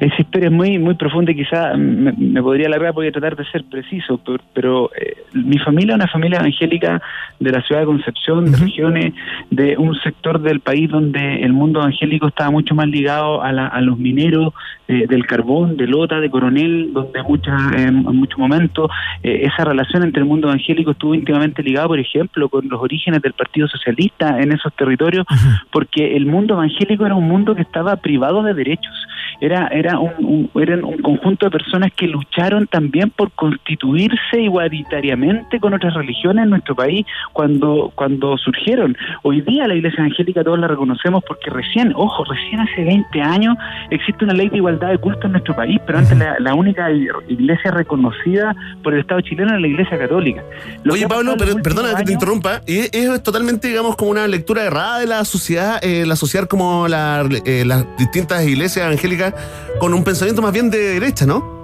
Esa 0.00 0.16
historia 0.18 0.46
es 0.48 0.52
muy 0.52 0.78
muy 0.78 0.94
profunda 0.94 1.30
y 1.32 1.36
quizá 1.36 1.74
me, 1.76 2.12
me 2.12 2.42
podría 2.42 2.66
alargar, 2.68 2.92
voy 2.94 3.06
a 3.08 3.12
tratar 3.12 3.36
de 3.36 3.44
ser 3.46 3.64
preciso, 3.64 4.18
pero, 4.24 4.38
pero, 4.54 4.90
eh, 5.00 5.16
mi 5.34 5.58
familia 5.58 5.92
es 5.92 5.96
una 5.96 6.08
familia 6.08 6.38
evangélica 6.40 7.00
de 7.38 7.52
la 7.52 7.60
ciudad 7.62 7.82
de 7.82 7.86
Concepción, 7.86 8.50
de 8.50 8.56
regiones, 8.58 9.14
de 9.50 9.76
un 9.76 9.94
sector 9.96 10.40
del 10.40 10.60
país 10.60 10.90
donde 10.90 11.42
el 11.42 11.52
mundo 11.52 11.80
evangélico 11.80 12.26
estaba 12.28 12.50
mucho 12.50 12.74
más 12.74 12.88
ligado 12.88 13.42
a, 13.42 13.52
la- 13.52 13.66
a 13.68 13.80
los 13.80 13.98
mineros 13.98 14.52
eh, 14.88 15.06
del 15.06 15.26
carbón, 15.26 15.76
de 15.76 15.86
Lota, 15.86 16.18
de 16.18 16.30
Coronel, 16.30 16.92
donde 16.92 17.22
muchas, 17.22 17.60
eh, 17.76 17.82
en 17.88 17.94
muchos 18.02 18.38
momentos 18.38 18.90
eh, 19.22 19.42
esa 19.44 19.64
relación 19.64 20.02
entre 20.02 20.22
el 20.22 20.28
mundo 20.28 20.48
evangélico 20.48 20.92
estuvo 20.92 21.14
íntimamente 21.14 21.62
ligada, 21.62 21.86
por 21.88 21.98
ejemplo, 22.00 22.48
con 22.48 22.68
los 22.68 22.80
orígenes 22.80 23.20
del 23.22 23.34
Partido 23.34 23.68
Socialista 23.68 24.40
en 24.40 24.52
esos 24.52 24.72
territorios, 24.74 25.26
porque 25.70 26.16
el 26.16 26.26
mundo 26.26 26.54
evangélico 26.54 27.04
era 27.06 27.14
un 27.14 27.28
mundo 27.28 27.54
que 27.54 27.62
estaba 27.62 27.96
privado 27.96 28.42
de 28.42 28.54
derechos. 28.54 28.94
Era, 29.40 29.68
era 29.68 29.98
un, 29.98 30.10
un- 30.54 30.62
eran 30.62 30.84
un 30.84 30.98
conjunto 30.98 31.46
de 31.46 31.50
personas 31.50 31.90
que 31.96 32.06
lucharon 32.06 32.66
también 32.66 33.10
por 33.10 33.30
constituirse 33.32 34.40
igualitariamente 34.40 35.58
con 35.60 35.74
otras 35.74 35.94
religiones 35.94 36.44
en 36.44 36.50
nuestro 36.50 36.74
país 36.74 37.06
cuando, 37.32 37.92
cuando 37.94 38.36
surgieron. 38.38 38.96
Hoy 39.22 39.40
día 39.42 39.66
la 39.66 39.74
iglesia 39.74 40.00
evangélica 40.04 40.44
todos 40.44 40.58
la 40.58 40.68
reconocemos 40.68 41.22
porque 41.26 41.50
recién, 41.50 41.92
ojo, 41.96 42.24
recién 42.24 42.60
hace 42.60 42.84
20 42.84 43.22
años 43.22 43.56
existe 43.90 44.24
una 44.24 44.34
ley 44.34 44.48
de 44.48 44.56
igualdad 44.58 44.90
de 44.90 44.98
culto 44.98 45.26
en 45.26 45.32
nuestro 45.32 45.54
país, 45.54 45.78
pero 45.86 45.98
antes 45.98 46.16
la, 46.18 46.36
la 46.38 46.54
única 46.54 46.90
iglesia 46.90 47.70
reconocida 47.70 48.54
por 48.82 48.94
el 48.94 49.00
Estado 49.00 49.20
chileno 49.22 49.50
era 49.50 49.60
la 49.60 49.66
iglesia 49.66 49.98
católica. 49.98 50.42
Lo 50.84 50.94
Oye, 50.94 51.06
Pablo, 51.08 51.34
pero- 51.38 51.56
perdona 51.62 51.94
que 51.96 52.04
te 52.04 52.12
interrumpa. 52.12 52.60
Es, 52.66 52.90
es 52.92 53.22
totalmente, 53.22 53.68
digamos, 53.68 53.96
como 53.96 54.10
una 54.10 54.26
lectura 54.26 54.64
errada 54.64 54.98
de 55.00 55.06
la 55.06 55.24
sociedad, 55.24 55.82
eh, 55.82 56.02
el 56.02 56.10
asociar 56.12 56.48
como 56.48 56.88
la- 56.88 57.26
eh, 57.44 57.64
las 57.64 57.86
distintas 57.96 58.46
iglesias 58.46 58.86
evangélicas 58.86 59.29
con 59.78 59.94
un 59.94 60.04
pensamiento 60.04 60.42
más 60.42 60.52
bien 60.52 60.70
de 60.70 60.78
derecha, 60.78 61.26
¿no? 61.26 61.59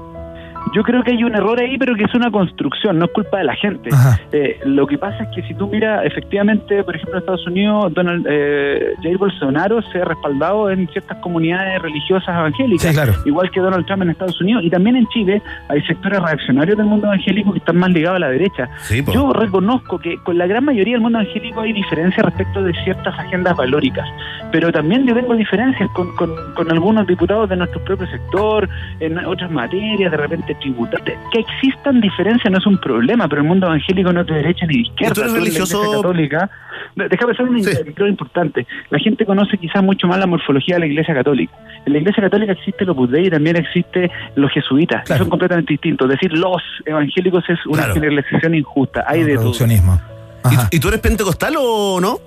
Yo 0.76 0.82
creo 0.82 1.02
que 1.02 1.12
hay 1.12 1.24
un 1.24 1.34
error 1.34 1.58
ahí, 1.58 1.78
pero 1.78 1.94
que 1.96 2.04
es 2.04 2.14
una 2.14 2.30
construcción, 2.30 2.98
no 2.98 3.06
es 3.06 3.10
culpa 3.12 3.38
de 3.38 3.44
la 3.44 3.56
gente. 3.56 3.88
Eh, 4.30 4.60
lo 4.66 4.86
que 4.86 4.98
pasa 4.98 5.22
es 5.24 5.28
que 5.34 5.42
si 5.48 5.54
tú 5.54 5.68
miras, 5.68 6.04
efectivamente, 6.04 6.84
por 6.84 6.94
ejemplo, 6.94 7.14
en 7.14 7.20
Estados 7.20 7.46
Unidos, 7.46 7.94
Donald 7.94 8.26
eh, 8.28 8.92
Jair 9.02 9.16
Bolsonaro 9.16 9.80
se 9.90 10.02
ha 10.02 10.04
respaldado 10.04 10.68
en 10.70 10.86
ciertas 10.88 11.16
comunidades 11.22 11.80
religiosas 11.80 12.28
evangélicas, 12.28 12.88
Sí, 12.88 12.92
claro. 12.92 13.14
igual 13.24 13.50
que 13.50 13.60
Donald 13.60 13.86
Trump 13.86 14.02
en 14.02 14.10
Estados 14.10 14.38
Unidos, 14.38 14.64
y 14.64 14.68
también 14.68 14.96
en 14.96 15.06
Chile 15.08 15.40
hay 15.70 15.80
sectores 15.86 16.20
reaccionarios 16.20 16.76
del 16.76 16.86
mundo 16.86 17.06
evangélico 17.06 17.52
que 17.52 17.58
están 17.60 17.78
más 17.78 17.88
ligados 17.90 18.16
a 18.16 18.20
la 18.20 18.28
derecha. 18.28 18.68
Sí. 18.82 19.02
Yo 19.14 19.32
reconozco 19.32 19.98
que 19.98 20.18
con 20.24 20.36
la 20.36 20.46
gran 20.46 20.62
mayoría 20.66 20.96
del 20.96 21.00
mundo 21.00 21.20
evangélico 21.20 21.62
hay 21.62 21.72
diferencias 21.72 22.22
respecto 22.22 22.62
de 22.62 22.74
ciertas 22.84 23.18
agendas 23.18 23.56
valóricas, 23.56 24.06
pero 24.52 24.70
también 24.70 25.06
yo 25.06 25.14
tengo 25.14 25.34
diferencias 25.34 25.88
con, 25.92 26.14
con, 26.16 26.30
con 26.54 26.70
algunos 26.70 27.06
diputados 27.06 27.48
de 27.48 27.56
nuestro 27.56 27.82
propio 27.82 28.06
sector, 28.08 28.68
en 29.00 29.16
otras 29.24 29.50
materias, 29.50 30.10
de 30.10 30.16
repente 30.18 30.54
Que 31.32 31.40
existan 31.40 32.00
diferencias 32.00 32.50
no 32.50 32.58
es 32.58 32.66
un 32.66 32.78
problema, 32.78 33.28
pero 33.28 33.42
el 33.42 33.48
mundo 33.48 33.66
evangélico 33.66 34.12
no 34.12 34.20
es 34.22 34.26
de 34.26 34.34
derecha 34.34 34.66
ni 34.66 34.74
de 34.74 34.80
izquierda. 34.82 35.14
tú 35.14 35.20
eres 35.20 35.32
en 35.32 35.38
la 35.38 35.44
religioso? 35.44 35.76
Iglesia 35.78 35.96
católica. 36.02 36.50
Déjame 36.94 37.32
hacer 37.32 37.48
un 37.48 37.58
introducción 37.58 38.08
importante. 38.08 38.66
La 38.90 38.98
gente 38.98 39.26
conoce 39.26 39.58
quizás 39.58 39.82
mucho 39.82 40.06
más 40.06 40.18
la 40.18 40.26
morfología 40.26 40.76
de 40.76 40.80
la 40.80 40.86
Iglesia 40.86 41.14
Católica. 41.14 41.52
En 41.84 41.92
la 41.92 41.98
Iglesia 41.98 42.22
Católica 42.22 42.52
existe 42.52 42.84
el 42.84 42.90
Opus 42.90 43.10
Dei 43.10 43.26
y 43.26 43.30
también 43.30 43.56
existe 43.56 44.10
los 44.34 44.50
jesuitas, 44.52 45.04
que 45.06 45.18
son 45.18 45.28
completamente 45.28 45.72
distintos. 45.74 46.08
Decir 46.08 46.32
los 46.32 46.62
evangélicos 46.84 47.44
es 47.48 47.58
una 47.66 47.78
Claro. 47.84 47.94
generalización 47.94 48.54
injusta. 48.54 49.04
Hay 49.06 49.24
de 49.24 49.34
todo. 49.36 49.52
¿Y, 50.70 50.76
y 50.76 50.80
tú 50.80 50.88
eres 50.88 51.00
pentecostal 51.00 51.54
o 51.58 52.00
no? 52.00 52.18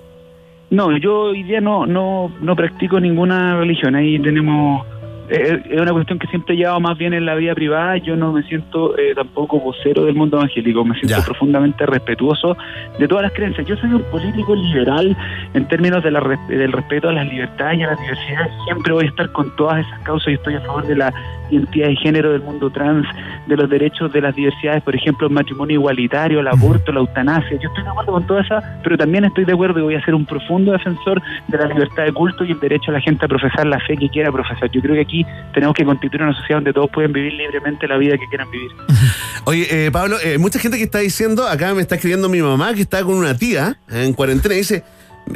No, 0.70 0.96
yo 0.98 1.22
hoy 1.30 1.42
día 1.42 1.60
no, 1.60 1.84
no, 1.86 2.30
no 2.40 2.54
practico 2.54 3.00
ninguna 3.00 3.56
religión. 3.56 3.94
Ahí 3.96 4.18
tenemos 4.20 4.86
es 5.30 5.80
una 5.80 5.92
cuestión 5.92 6.18
que 6.18 6.26
siempre 6.26 6.54
he 6.54 6.58
llevado 6.58 6.80
más 6.80 6.98
bien 6.98 7.14
en 7.14 7.24
la 7.24 7.34
vida 7.36 7.54
privada. 7.54 7.96
Yo 7.98 8.16
no 8.16 8.32
me 8.32 8.42
siento 8.44 8.98
eh, 8.98 9.12
tampoco 9.14 9.60
vocero 9.60 10.04
del 10.04 10.14
mundo 10.14 10.38
evangélico, 10.38 10.84
me 10.84 10.94
siento 10.94 11.16
Ya. 11.18 11.24
profundamente 11.24 11.86
respetuoso 11.86 12.56
de 12.98 13.06
todas 13.08 13.22
las 13.22 13.32
creencias. 13.32 13.66
Yo 13.66 13.76
soy 13.76 13.92
un 13.94 14.02
político 14.10 14.54
liberal 14.54 15.16
en 15.54 15.68
términos 15.68 16.02
de 16.02 16.10
la 16.10 16.20
del 16.48 16.72
respeto 16.72 17.08
a 17.08 17.12
las 17.12 17.28
libertades 17.28 17.78
y 17.78 17.82
a 17.82 17.86
las 17.88 18.00
diversidades. 18.00 18.52
Siempre 18.64 18.92
voy 18.92 19.04
a 19.06 19.08
estar 19.08 19.30
con 19.32 19.54
todas 19.56 19.86
esas 19.86 20.00
causas 20.00 20.28
y 20.28 20.34
estoy 20.34 20.54
a 20.54 20.60
favor 20.62 20.86
de 20.86 20.96
la 20.96 21.12
identidad 21.50 21.88
de 21.88 21.96
género, 21.96 22.32
del 22.32 22.42
mundo 22.42 22.70
trans, 22.70 23.06
de 23.46 23.56
los 23.56 23.68
derechos 23.68 24.12
de 24.12 24.20
las 24.20 24.34
diversidades, 24.34 24.82
por 24.82 24.94
ejemplo, 24.94 25.26
el 25.26 25.32
matrimonio 25.32 25.74
igualitario, 25.74 26.40
el 26.40 26.48
aborto, 26.48 26.92
la 26.92 27.00
eutanasia. 27.00 27.58
Yo 27.60 27.68
estoy 27.68 27.82
de 27.82 27.90
acuerdo 27.90 28.12
con 28.12 28.26
todas 28.26 28.46
esas, 28.46 28.64
pero 28.84 28.96
también 28.96 29.24
estoy 29.24 29.44
de 29.44 29.52
acuerdo 29.52 29.80
y 29.80 29.82
voy 29.82 29.94
a 29.94 30.04
ser 30.04 30.14
un 30.14 30.24
profundo 30.26 30.72
defensor 30.72 31.20
de 31.48 31.58
la 31.58 31.66
libertad 31.66 32.04
de 32.04 32.12
culto 32.12 32.44
y 32.44 32.52
el 32.52 32.60
derecho 32.60 32.90
a 32.90 32.94
la 32.94 33.00
gente 33.00 33.24
a 33.24 33.28
profesar 33.28 33.66
la 33.66 33.80
fe 33.80 33.96
que 33.96 34.08
quiera 34.08 34.30
profesar. 34.30 34.70
Yo 34.70 34.80
creo 34.80 34.94
que 34.94 35.00
aquí 35.00 35.19
tenemos 35.54 35.74
que 35.74 35.84
constituir 35.84 36.22
una 36.22 36.34
sociedad 36.34 36.58
donde 36.58 36.72
todos 36.72 36.90
pueden 36.92 37.12
vivir 37.12 37.32
libremente 37.34 37.86
la 37.88 37.96
vida 37.96 38.16
que 38.18 38.26
quieran 38.28 38.50
vivir. 38.50 38.70
Oye, 39.44 39.86
eh, 39.86 39.90
Pablo, 39.90 40.16
eh, 40.22 40.38
mucha 40.38 40.58
gente 40.58 40.76
que 40.78 40.84
está 40.84 40.98
diciendo, 40.98 41.46
acá 41.48 41.74
me 41.74 41.82
está 41.82 41.94
escribiendo 41.96 42.28
mi 42.28 42.40
mamá 42.42 42.74
que 42.74 42.82
está 42.82 43.02
con 43.04 43.14
una 43.14 43.36
tía 43.36 43.78
en 43.90 44.12
cuarentena 44.12 44.54
y 44.54 44.58
dice, 44.58 44.84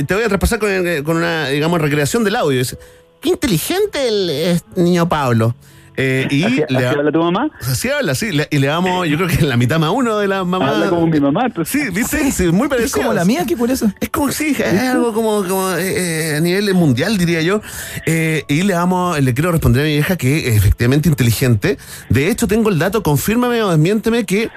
te 0.06 0.14
voy 0.14 0.24
a 0.24 0.28
traspasar 0.28 0.58
con, 0.58 0.70
el- 0.70 1.02
con 1.04 1.16
una, 1.16 1.48
digamos, 1.48 1.80
recreación 1.80 2.24
del 2.24 2.36
audio. 2.36 2.58
Dice, 2.58 2.76
qué 3.20 3.30
inteligente 3.30 4.08
el 4.08 4.28
eh, 4.30 4.60
niño 4.76 5.08
Pablo. 5.08 5.54
Eh, 5.96 6.26
y 6.30 6.42
¿Así- 6.42 6.62
le 6.68 6.78
así 6.86 6.98
habla 6.98 7.12
tu 7.12 7.20
mamá? 7.22 7.50
Así 7.60 7.88
habla, 7.88 8.14
sí. 8.16 8.32
le- 8.32 8.48
y 8.50 8.58
le 8.58 8.66
damos, 8.66 9.06
yo 9.08 9.16
creo 9.16 9.28
que 9.28 9.44
la 9.44 9.56
mitad 9.56 9.78
más 9.78 9.90
uno 9.94 10.18
de 10.18 10.26
la 10.26 10.42
mamá. 10.44 10.70
Habla 10.70 10.88
como 10.90 11.06
mi 11.06 11.20
mamá. 11.20 11.48
pues. 11.54 11.68
Sí, 11.68 11.80
¿viste? 11.92 12.32
Sí, 12.32 12.48
muy 12.48 12.66
parecido. 12.68 12.86
Es 12.86 12.92
como 12.92 13.12
la 13.12 13.24
mía, 13.24 13.44
¿qué 13.46 13.56
por 13.56 13.70
eso? 13.70 13.90
Es 14.00 14.08
como, 14.08 14.32
sí, 14.32 14.56
es 14.58 14.80
algo 14.82 15.12
como, 15.12 15.44
como, 15.44 15.70
eh, 15.74 16.32
eh, 16.32 16.36
a 16.36 16.40
nivel 16.40 16.74
mundial, 16.74 17.16
diría 17.16 17.42
yo. 17.42 17.60
Eh, 18.06 18.42
y 18.48 18.62
le 18.62 18.74
damos, 18.74 19.20
le 19.20 19.34
quiero 19.34 19.52
responder 19.52 19.82
a 19.82 19.84
mi 19.84 19.92
vieja 19.92 20.16
que 20.16 20.48
es 20.48 20.56
efectivamente 20.56 21.08
inteligente. 21.08 21.78
De 22.08 22.28
hecho, 22.30 22.48
tengo 22.48 22.70
el 22.70 22.78
dato, 22.80 23.02
confírmame 23.04 23.62
o 23.62 23.70
desmiénteme 23.70 24.24
que 24.24 24.50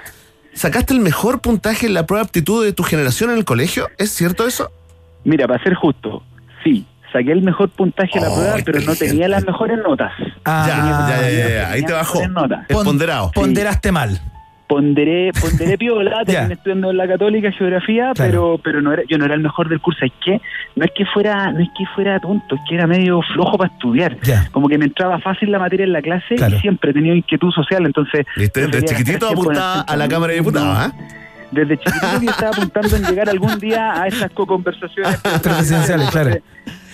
sacaste 0.54 0.92
el 0.92 0.98
mejor 1.00 1.40
puntaje 1.40 1.86
en 1.86 1.94
la 1.94 2.04
prueba 2.04 2.24
de 2.24 2.26
aptitud 2.28 2.64
de 2.64 2.72
tu 2.72 2.82
generación 2.82 3.30
en 3.30 3.36
el 3.36 3.44
colegio. 3.44 3.88
¿Es 3.96 4.10
cierto 4.10 4.44
eso? 4.46 4.72
Mira, 5.22 5.46
para 5.46 5.62
ser 5.62 5.74
justo, 5.74 6.22
sí, 6.64 6.84
saqué 7.12 7.32
el 7.32 7.42
mejor 7.42 7.68
puntaje 7.70 8.18
en 8.18 8.24
la 8.24 8.30
Oh, 8.30 8.34
prueba, 8.36 8.56
pero 8.64 8.80
no 8.80 8.94
tenía 8.94 9.28
las 9.28 9.44
mejores 9.44 9.78
notas. 9.78 10.12
Ah, 10.44 10.64
ya, 10.66 10.76
ya, 10.76 11.30
ya, 11.30 11.30
ya, 11.30 11.48
ya, 11.54 11.70
ahí 11.70 11.80
te 11.82 11.86
Tenía 11.86 11.96
bajó. 12.02 12.84
ponderado. 12.84 13.30
Ponderaste 13.32 13.92
mal. 13.92 14.20
Ponderé, 14.66 15.30
ponderé 15.40 15.78
piola, 15.78 16.22
terminé 16.26 16.52
estudiando 16.52 16.90
en 16.90 16.98
la 16.98 17.08
católica 17.08 17.50
geografía, 17.52 18.12
Claro. 18.14 18.30
pero 18.30 18.60
pero 18.62 18.82
no 18.82 18.92
era, 18.92 19.02
yo 19.08 19.16
no 19.16 19.24
era 19.24 19.34
el 19.34 19.40
mejor 19.40 19.70
del 19.70 19.80
curso. 19.80 20.04
Es 20.04 20.12
que 20.22 20.42
no 20.76 20.84
es 20.84 20.90
que 20.94 21.06
fuera, 21.06 21.50
no 21.52 21.60
es 21.60 21.68
que 21.76 21.86
fuera 21.94 22.20
tonto, 22.20 22.54
es 22.54 22.60
que 22.68 22.74
era 22.74 22.86
medio 22.86 23.22
flojo 23.32 23.56
para 23.56 23.72
estudiar. 23.72 24.18
Ya. 24.24 24.46
Como 24.52 24.68
que 24.68 24.76
me 24.76 24.84
entraba 24.84 25.18
fácil 25.20 25.50
la 25.50 25.58
materia 25.58 25.84
en 25.84 25.92
la 25.94 26.02
clase 26.02 26.34
Claro. 26.34 26.56
y 26.56 26.60
siempre 26.60 26.90
he 26.90 26.92
tenido 26.94 27.14
inquietud 27.14 27.50
social, 27.50 27.86
entonces. 27.86 28.26
¿Viste? 28.36 28.66
Desde 28.66 28.84
chiquitito 28.86 29.28
apuntaba 29.30 29.80
a 29.80 29.96
la 29.96 30.06
Cámara 30.06 30.32
de 30.34 30.40
Diputados, 30.40 30.76
¿ah? 30.78 30.92
Desde 31.50 31.78
chiquitito 31.78 32.20
yo 32.20 32.30
estaba 32.30 32.50
apuntando 32.50 32.94
en 32.94 33.04
llegar 33.04 33.30
algún 33.30 33.58
día 33.58 34.02
a 34.02 34.06
estas 34.06 34.30
co-conversaciones. 34.32 35.16
Presidenciales, 35.42 36.10
claro. 36.10 36.36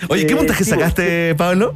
Oye, 0.09 0.25
¿qué 0.27 0.33
Eh, 0.33 0.37
puntaje 0.37 0.63
sí, 0.63 0.69
sacaste, 0.69 1.35
Pablo? 1.35 1.73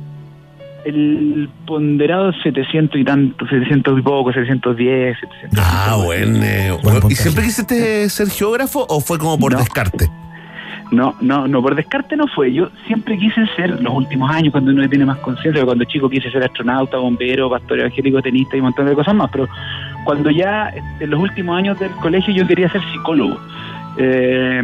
El 0.86 1.50
ponderado 1.68 2.32
700 2.42 3.00
y 3.02 3.04
tanto, 3.04 3.46
700 3.48 4.00
y 4.00 4.02
poco, 4.02 4.32
710, 4.32 5.18
700. 5.20 5.60
Ah, 5.62 5.98
bueno. 6.04 6.40
eh, 6.44 6.78
¿Y 7.10 7.16
siempre 7.16 7.44
quisiste 7.44 8.10
ser 8.10 8.30
geógrafo 8.30 8.86
o 8.88 9.02
fue 9.02 9.18
como 9.20 9.38
por 9.38 9.52
No. 9.54 9.60
descarte? 9.60 10.10
No, 10.92 11.14
no, 11.22 11.48
no, 11.48 11.62
por 11.62 11.76
descarte 11.76 12.16
no 12.18 12.26
fue. 12.28 12.52
Yo 12.52 12.70
siempre 12.88 13.16
quise 13.18 13.46
ser, 13.56 13.80
los 13.82 13.94
últimos 13.94 14.32
años, 14.32 14.52
cuando 14.52 14.72
uno 14.72 14.88
tiene 14.90 15.06
más 15.06 15.18
conciencia, 15.20 15.64
cuando 15.64 15.84
chico 15.84 16.10
quise 16.10 16.32
ser 16.32 16.44
astronauta, 16.44 16.98
bombero, 16.98 17.48
pastor 17.50 17.80
evangélico, 17.82 18.22
tenista 18.24 18.56
y 18.56 18.60
un 18.60 18.66
montón 18.68 18.88
de 18.88 18.96
cosas 18.96 19.14
más, 19.14 19.30
pero 19.32 19.48
cuando 20.04 20.32
ya 20.32 20.74
en 21.00 21.10
los 21.10 21.20
últimos 21.20 21.56
años 21.58 21.78
del 21.80 21.92
colegio 21.92 22.34
yo 22.34 22.48
quería 22.48 22.70
ser 22.72 22.82
psicólogo. 22.92 23.38
Eh, 23.98 24.62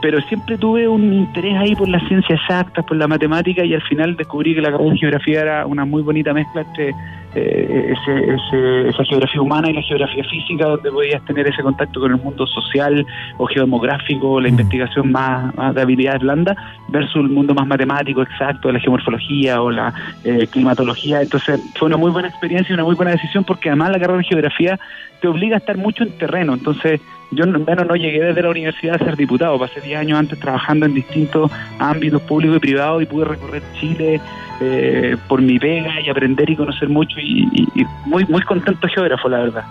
pero 0.00 0.20
siempre 0.22 0.56
tuve 0.56 0.88
un 0.88 1.12
interés 1.12 1.56
ahí 1.58 1.74
por 1.74 1.88
las 1.88 2.06
ciencias 2.08 2.40
exactas, 2.40 2.84
por 2.84 2.96
la 2.96 3.06
matemática 3.06 3.64
y 3.64 3.74
al 3.74 3.82
final 3.82 4.16
descubrí 4.16 4.54
que 4.54 4.60
la 4.60 4.70
carrera 4.70 4.92
de 4.92 4.98
geografía 4.98 5.40
era 5.40 5.66
una 5.66 5.84
muy 5.84 6.02
bonita 6.02 6.32
mezcla 6.32 6.62
entre 6.62 6.94
eh, 7.34 7.94
ese- 7.94 8.34
ese- 8.34 8.88
esa 8.90 9.04
geografía 9.04 9.40
humana 9.40 9.70
y 9.70 9.72
la 9.72 9.82
geografía 9.82 10.22
física, 10.24 10.66
donde 10.66 10.90
podías 10.90 11.24
tener 11.24 11.46
ese 11.46 11.62
contacto 11.62 12.00
con 12.00 12.12
el 12.12 12.20
mundo 12.20 12.46
social 12.46 13.06
o 13.38 13.46
geodemográfico, 13.46 14.40
la 14.40 14.48
investigación 14.48 15.10
más, 15.12 15.54
más 15.54 15.74
de 15.74 15.80
habilidades 15.82 16.20
blandas, 16.20 16.56
versus 16.88 17.16
el 17.16 17.30
mundo 17.30 17.54
más 17.54 17.66
matemático, 17.66 18.22
exacto, 18.22 18.68
de 18.68 18.74
la 18.74 18.80
geomorfología 18.80 19.62
o 19.62 19.70
la 19.70 19.94
eh, 20.24 20.46
climatología. 20.50 21.22
Entonces 21.22 21.60
fue 21.78 21.86
una 21.86 21.96
muy 21.96 22.10
buena 22.10 22.28
experiencia 22.28 22.72
y 22.72 22.74
una 22.74 22.84
muy 22.84 22.94
buena 22.94 23.12
decisión 23.12 23.44
porque 23.44 23.70
además 23.70 23.90
la 23.92 23.98
carrera 23.98 24.18
de 24.18 24.24
geografía 24.24 24.78
te 25.20 25.28
obliga 25.28 25.54
a 25.56 25.58
estar 25.58 25.76
mucho 25.78 26.02
en 26.04 26.10
terreno. 26.18 26.52
Entonces 26.52 27.00
yo 27.30 27.46
no, 27.46 27.60
bueno, 27.60 27.84
no 27.84 27.96
llegué 27.96 28.20
desde 28.22 28.42
la 28.42 28.50
universidad 28.50 28.96
a 29.00 29.04
ser 29.04 29.16
diputado, 29.16 29.58
pasé 29.58 29.80
10 29.80 29.98
años 30.00 30.18
antes 30.18 30.38
trabajando 30.38 30.84
en 30.84 30.92
distintos 30.94 31.50
ámbitos 31.78 32.20
públicos 32.22 32.58
y 32.58 32.60
privados 32.60 33.02
y 33.02 33.06
pude 33.06 33.24
recorrer 33.24 33.62
Chile 33.80 34.20
eh, 34.60 35.16
por 35.28 35.40
mi 35.40 35.58
pega 35.58 36.00
y 36.00 36.08
aprender 36.10 36.48
y 36.50 36.56
conocer 36.56 36.88
mucho 36.88 37.18
y, 37.22 37.86
muy, 38.04 38.24
muy 38.26 38.42
contento 38.42 38.88
geógrafo, 38.88 39.28
la 39.28 39.38
verdad. 39.38 39.64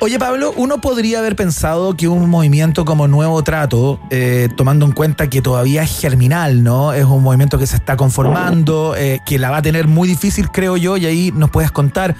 Oye, 0.00 0.18
Pablo, 0.18 0.52
uno 0.56 0.78
podría 0.78 1.20
haber 1.20 1.36
pensado 1.36 1.96
que 1.96 2.08
un 2.08 2.28
movimiento 2.28 2.84
como 2.84 3.06
Nuevo 3.06 3.42
Trato, 3.44 4.00
eh, 4.10 4.48
tomando 4.56 4.84
en 4.84 4.92
cuenta 4.92 5.30
que 5.30 5.40
todavía 5.40 5.84
es 5.84 6.00
germinal, 6.00 6.64
¿no? 6.64 6.92
Es 6.92 7.04
un 7.04 7.22
movimiento 7.22 7.56
que 7.56 7.66
se 7.66 7.76
está 7.76 7.96
conformando, 7.96 8.96
eh, 8.96 9.20
que 9.24 9.38
la 9.38 9.50
va 9.50 9.58
a 9.58 9.62
tener 9.62 9.86
muy 9.86 10.08
difícil, 10.08 10.50
creo 10.50 10.76
yo, 10.76 10.96
y 10.96 11.06
ahí 11.06 11.32
nos 11.32 11.50
puedes 11.50 11.70
contar 11.70 12.16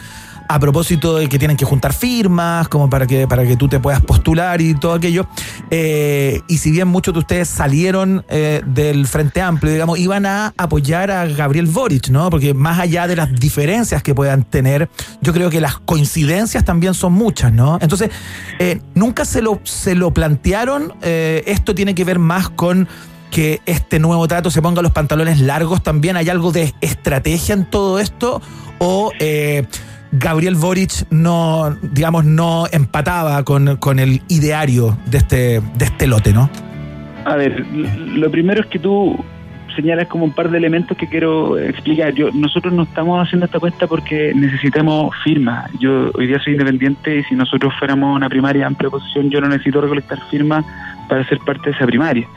a 0.49 0.59
propósito 0.59 1.17
de 1.17 1.29
que 1.29 1.39
tienen 1.39 1.57
que 1.57 1.65
juntar 1.65 1.93
firmas, 1.93 2.69
como 2.69 2.89
para 2.91 3.07
que, 3.07 3.27
para 3.27 3.45
que 3.45 3.57
tú 3.57 3.69
te 3.69 3.81
puedas 3.81 4.01
postular 4.01 4.61
y 4.61 4.75
todo 4.75 4.95
aquello. 4.95 5.27
Eh, 5.71 6.41
y 6.49 6.59
si 6.59 6.71
bien 6.71 6.89
muchos 6.89 7.15
de 7.15 7.21
ustedes 7.21 7.49
salieron 7.49 8.25
eh, 8.29 8.63
del 8.67 9.07
Frente 9.07 9.41
Amplio, 9.41 9.73
digamos, 9.73 9.99
iban 9.99 10.27
a 10.27 10.53
apoyar 10.57 11.11
a 11.11 11.27
Gabriel 11.27 11.67
Boric, 11.67 12.09
¿no? 12.09 12.31
Porque 12.31 12.55
más 12.55 12.79
allá 12.79 13.07
de 13.07 13.17
las 13.17 13.35
diferencias 13.35 14.03
que 14.03 14.15
puedan 14.15 14.45
tener, 14.45 14.89
yo 15.21 15.33
creo 15.33 15.51
que 15.51 15.61
las 15.61 15.79
coincidencias 15.79 16.65
también 16.65 16.95
son 16.95 17.13
muchas, 17.13 17.53
¿no? 17.53 17.79
Entonces, 17.81 18.11
eh, 18.59 18.81
nunca 18.95 19.25
se 19.25 19.43
lo, 19.43 19.61
se 19.65 19.95
lo 19.95 20.13
plantearon. 20.13 20.93
esto 21.03 21.75
tiene 21.75 21.95
que 21.95 22.05
ver 22.05 22.19
más 22.19 22.49
con 22.49 22.89
que 23.31 23.63
este 23.65 23.99
nuevo 23.99 24.29
trato 24.29 24.51
se 24.51 24.61
ponga 24.61 24.83
los 24.83 24.93
pantalones 24.93 25.41
largos 25.41 25.83
también. 25.83 26.17
¿Hay 26.17 26.29
algo 26.29 26.53
de 26.53 26.75
estrategia 26.81 27.55
en 27.55 27.65
todo 27.65 27.99
esto? 27.99 28.43
¿O 28.79 29.11
Gabriel 30.13 30.57
Boric 30.57 31.11
no, 31.11 31.77
digamos, 31.81 32.25
no 32.25 32.67
empataba 32.71 33.43
con, 33.45 33.77
con 33.79 33.99
el 33.99 34.21
ideario 34.29 34.97
de 35.07 35.19
este, 35.19 35.37
de 35.61 35.85
este 35.85 36.07
lote, 36.07 36.33
¿no? 36.33 36.51
A 37.25 37.37
ver, 37.37 37.67
lo 37.71 38.31
primero 38.31 38.61
es 38.61 38.67
que 38.67 38.79
tú 38.79 39.17
señalas 39.75 40.09
como 40.09 40.25
un 40.25 40.33
par 40.33 40.51
de 40.51 40.59
elementos 40.59 40.97
que 40.97 41.07
quiero 41.09 41.59
explicar. 41.59 42.13
Yo, 42.13 42.31
nosotros 42.33 42.73
no 42.75 42.83
estamos 42.83 43.27
haciendo 43.27 43.47
esta 43.47 43.57
apuesta 43.57 43.87
porque 43.87 44.33
necesitamos 44.35 45.15
firmas. 45.25 45.71
Yo 45.81 46.11
hoy 46.15 46.27
día 46.27 46.39
soy 46.41 46.53
independiente 46.53 47.19
y 47.19 47.25
si 47.25 47.35
nosotros 47.35 47.73
fuéramos 47.79 48.15
una 48.15 48.29
primaria 48.29 48.61
de 48.61 48.67
amplia 48.67 48.89
oposición, 48.89 49.31
yo 49.31 49.41
no 49.41 49.49
necesito 49.49 49.81
recolectar 49.81 50.19
firmas 50.31 50.65
para 51.09 51.27
ser 51.27 51.39
parte 51.39 51.71
de 51.71 51.77
esa 51.77 51.87
primaria. 51.87 52.29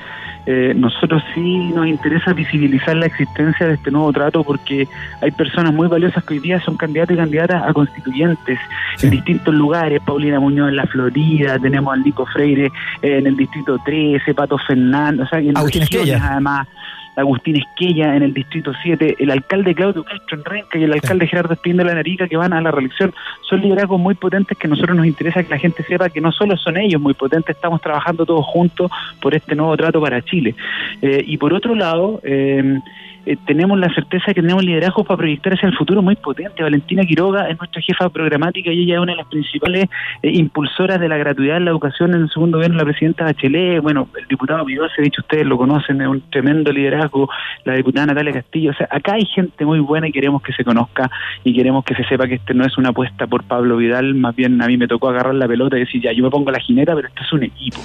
Eh, 0.46 0.74
nosotros 0.76 1.24
sí 1.34 1.58
nos 1.74 1.88
interesa 1.88 2.34
visibilizar 2.34 2.96
la 2.96 3.08
existencia 3.08 3.68
de 3.68 3.74
este 3.76 3.90
nuevo 3.90 4.12
trato 4.14 4.44
porque 4.44 4.88
hay 5.22 5.32
personas 5.32 5.74
muy 5.74 5.88
valiosas 5.88 6.24
que 6.24 6.36
hoy 6.36 6.40
día 6.40 6.60
son 6.62 6.78
candidatos 6.78 7.16
y 7.16 7.18
candidatas 7.18 7.64
a 7.68 7.74
constituyentes 7.74 8.60
en 9.02 9.10
distintos 9.10 9.54
lugares. 9.54 10.02
Paulina 10.06 10.40
Muñoz 10.40 10.70
en 10.70 10.76
la 10.76 10.86
Florida, 10.86 11.58
tenemos 11.58 11.94
al 11.94 12.04
Nico 12.04 12.26
Freire 12.28 12.68
eh, 13.02 13.18
en 13.18 13.28
el 13.28 13.36
distrito 13.36 13.80
13, 13.84 14.34
Pato 14.34 14.58
Fernández, 14.58 15.26
o 15.26 15.30
sea, 15.30 15.40
en 15.40 15.58
Agustín 15.58 15.82
regiones, 15.82 16.22
además. 16.22 16.68
Agustín 17.16 17.56
Esquella 17.56 18.16
en 18.16 18.24
el 18.24 18.34
distrito 18.34 18.72
7, 18.82 19.16
el 19.20 19.32
alcalde 19.32 19.76
Claudio 19.76 20.04
Castro 20.04 20.38
en 20.38 20.46
Renca 20.46 20.78
y 20.78 20.84
el 20.84 20.94
alcalde 20.94 21.28
Gerardo 21.28 21.54
Espín 21.54 21.78
de 21.78 21.84
la 21.84 21.96
Narica 21.96 22.28
que 22.28 22.38
van 22.38 22.54
a 22.54 22.62
la 22.62 22.72
reelección. 22.72 23.14
Son 23.50 23.62
liderazgos 23.62 24.00
muy 24.00 24.16
potentes 24.16 24.58
que 24.58 24.68
a 24.68 24.70
nosotros 24.70 24.96
nos 24.96 25.06
interesa 25.06 25.44
que 25.44 25.50
la 25.50 25.60
gente 25.60 25.84
sepa 25.84 26.10
que 26.10 26.22
no 26.22 26.32
solo 26.32 26.58
son 26.58 26.78
ellos 26.78 27.02
muy 27.02 27.14
potentes, 27.14 27.56
estamos 27.56 27.82
trabajando 27.82 28.26
todos 28.26 28.46
juntos 28.46 28.92
por 29.22 29.36
este 29.36 29.56
nuevo 29.56 29.76
trato 29.78 30.02
para 30.02 30.22
Chile. 30.22 30.56
Eh, 31.02 31.24
y 31.26 31.38
por 31.38 31.54
otro 31.54 31.76
lado, 31.76 32.20
eh, 32.24 32.80
eh, 33.26 33.38
tenemos 33.46 33.80
la 33.80 33.92
certeza 33.94 34.26
de 34.28 34.36
que 34.36 34.42
tenemos 34.42 34.64
liderazgos 34.64 35.06
para 35.06 35.18
proyectar 35.18 35.54
hacia 35.54 35.68
el 35.68 35.76
futuro 35.76 36.02
muy 36.02 36.16
potente. 36.16 36.62
Valentina 36.62 37.04
Quiroga 37.04 37.50
es 37.50 37.58
nuestra 37.58 37.82
jefa 37.82 38.10
programática 38.10 38.72
y 38.72 38.84
ella 38.84 38.96
es 38.96 39.00
una 39.02 39.14
de 39.14 39.18
las 39.18 39.28
principales 39.28 39.90
eh, 40.22 40.32
impulsoras 40.32 41.00
de 41.00 41.10
la 41.10 41.18
gratuidad 41.18 41.58
en 41.58 41.66
la 41.66 41.72
educación 41.72 42.14
en 42.14 42.22
el 42.22 42.30
segundo 42.30 42.58
gobierno 42.58 42.78
la 42.78 42.86
presidenta 42.86 43.26
Bachelet. 43.26 43.82
Bueno, 43.82 44.08
el 44.20 44.28
diputado 44.28 44.64
Pidose, 44.66 45.02
dicho 45.02 45.22
ustedes 45.22 45.46
lo 45.46 45.58
conocen, 45.58 46.02
es 46.02 46.08
un 46.08 46.22
tremendo 46.30 46.72
liderazgo. 46.72 47.28
La 47.64 47.74
diputada 47.74 48.08
Natalia 48.08 48.34
Castillo. 48.34 48.72
O 48.72 48.74
sea, 48.76 48.88
acá 48.92 49.14
hay 49.14 49.26
gente 49.26 49.66
muy 49.66 49.80
buena 49.80 50.08
y 50.08 50.12
queremos 50.12 50.44
que 50.44 50.54
se 50.54 50.64
conozca 50.64 51.10
y 51.44 51.54
queremos 51.54 51.84
que 51.84 51.96
se 51.96 52.04
sepa 52.04 52.28
que 52.28 52.36
este 52.36 52.54
no 52.54 52.64
es 52.64 52.78
una 52.78 52.90
apuesta 52.90 53.26
por 53.26 53.44
Pablo 53.44 53.78
Vidal. 53.78 54.14
Más 54.14 54.36
bien 54.36 54.62
a 54.62 54.68
mí 54.68 54.78
me 54.78 54.88
tocó 54.88 55.10
agarrar 55.10 55.34
la 55.34 55.48
pelota 55.48 55.78
y 55.78 55.82
decir, 55.82 56.02
ya, 56.02 56.12
yo 56.12 56.24
me 56.24 56.30
pongo 56.30 56.52
la 56.52 56.60
jineta, 56.60 56.94
pero 56.94 57.08
este 57.08 57.22
es 57.22 57.34
un 57.34 57.44
equipo. 57.44 57.80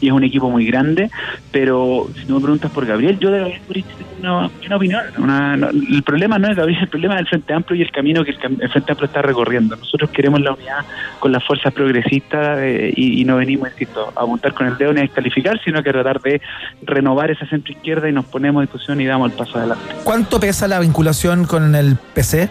Y 0.00 0.06
es 0.06 0.12
un 0.12 0.24
equipo 0.24 0.50
muy 0.50 0.64
grande. 0.64 1.10
Pero 1.52 2.06
si 2.14 2.26
no 2.26 2.36
me 2.36 2.40
preguntas 2.40 2.70
por 2.70 2.86
Gabriel, 2.86 3.18
yo 3.18 3.30
de 3.30 3.40
Gabriel 3.40 3.60
Boric 3.68 3.86
tengo 3.86 4.10
una, 4.20 4.50
una 4.66 4.76
opinión 4.76 4.85
Una- 5.18 5.56
no- 5.56 5.68
el 5.70 6.02
problema 6.02 6.38
no 6.38 6.48
es 6.48 6.56
Gabriel, 6.56 6.80
el 6.82 6.88
problema 6.88 7.14
es 7.14 7.20
el 7.20 7.26
Frente 7.28 7.52
Amplio 7.52 7.78
y 7.78 7.82
el 7.82 7.90
camino 7.90 8.24
que 8.24 8.30
el, 8.32 8.36
Frente 8.38 8.92
Amplio 8.92 9.06
está 9.06 9.22
recorriendo. 9.22 9.76
Nosotros 9.76 10.10
queremos 10.10 10.40
la 10.40 10.52
unidad 10.52 10.84
con 11.18 11.32
las 11.32 11.44
fuerzas 11.44 11.72
progresistas 11.72 12.58
eh, 12.60 12.92
y, 12.96 13.20
y 13.20 13.24
no 13.24 13.36
venimos, 13.36 13.68
insisto, 13.70 14.12
a 14.16 14.20
apuntar 14.20 14.52
con 14.54 14.66
el 14.66 14.76
dedo 14.76 14.92
ni 14.92 15.00
a 15.00 15.02
descalificar, 15.02 15.60
sino 15.64 15.82
que 15.82 15.90
a 15.90 15.92
tratar 15.92 16.20
de 16.20 16.40
renovar 16.82 17.30
esa 17.30 17.46
centro 17.46 17.72
izquierda 17.72 18.08
y 18.08 18.12
nos 18.12 18.24
ponemos 18.26 18.60
en 18.62 18.66
discusión 18.66 19.00
y 19.00 19.06
damos 19.06 19.30
el 19.32 19.36
paso 19.36 19.58
adelante. 19.58 19.84
¿Cuánto 20.04 20.38
pesa 20.40 20.68
la 20.68 20.78
vinculación 20.80 21.44
con 21.46 21.74
el 21.74 21.96
PC? 22.14 22.48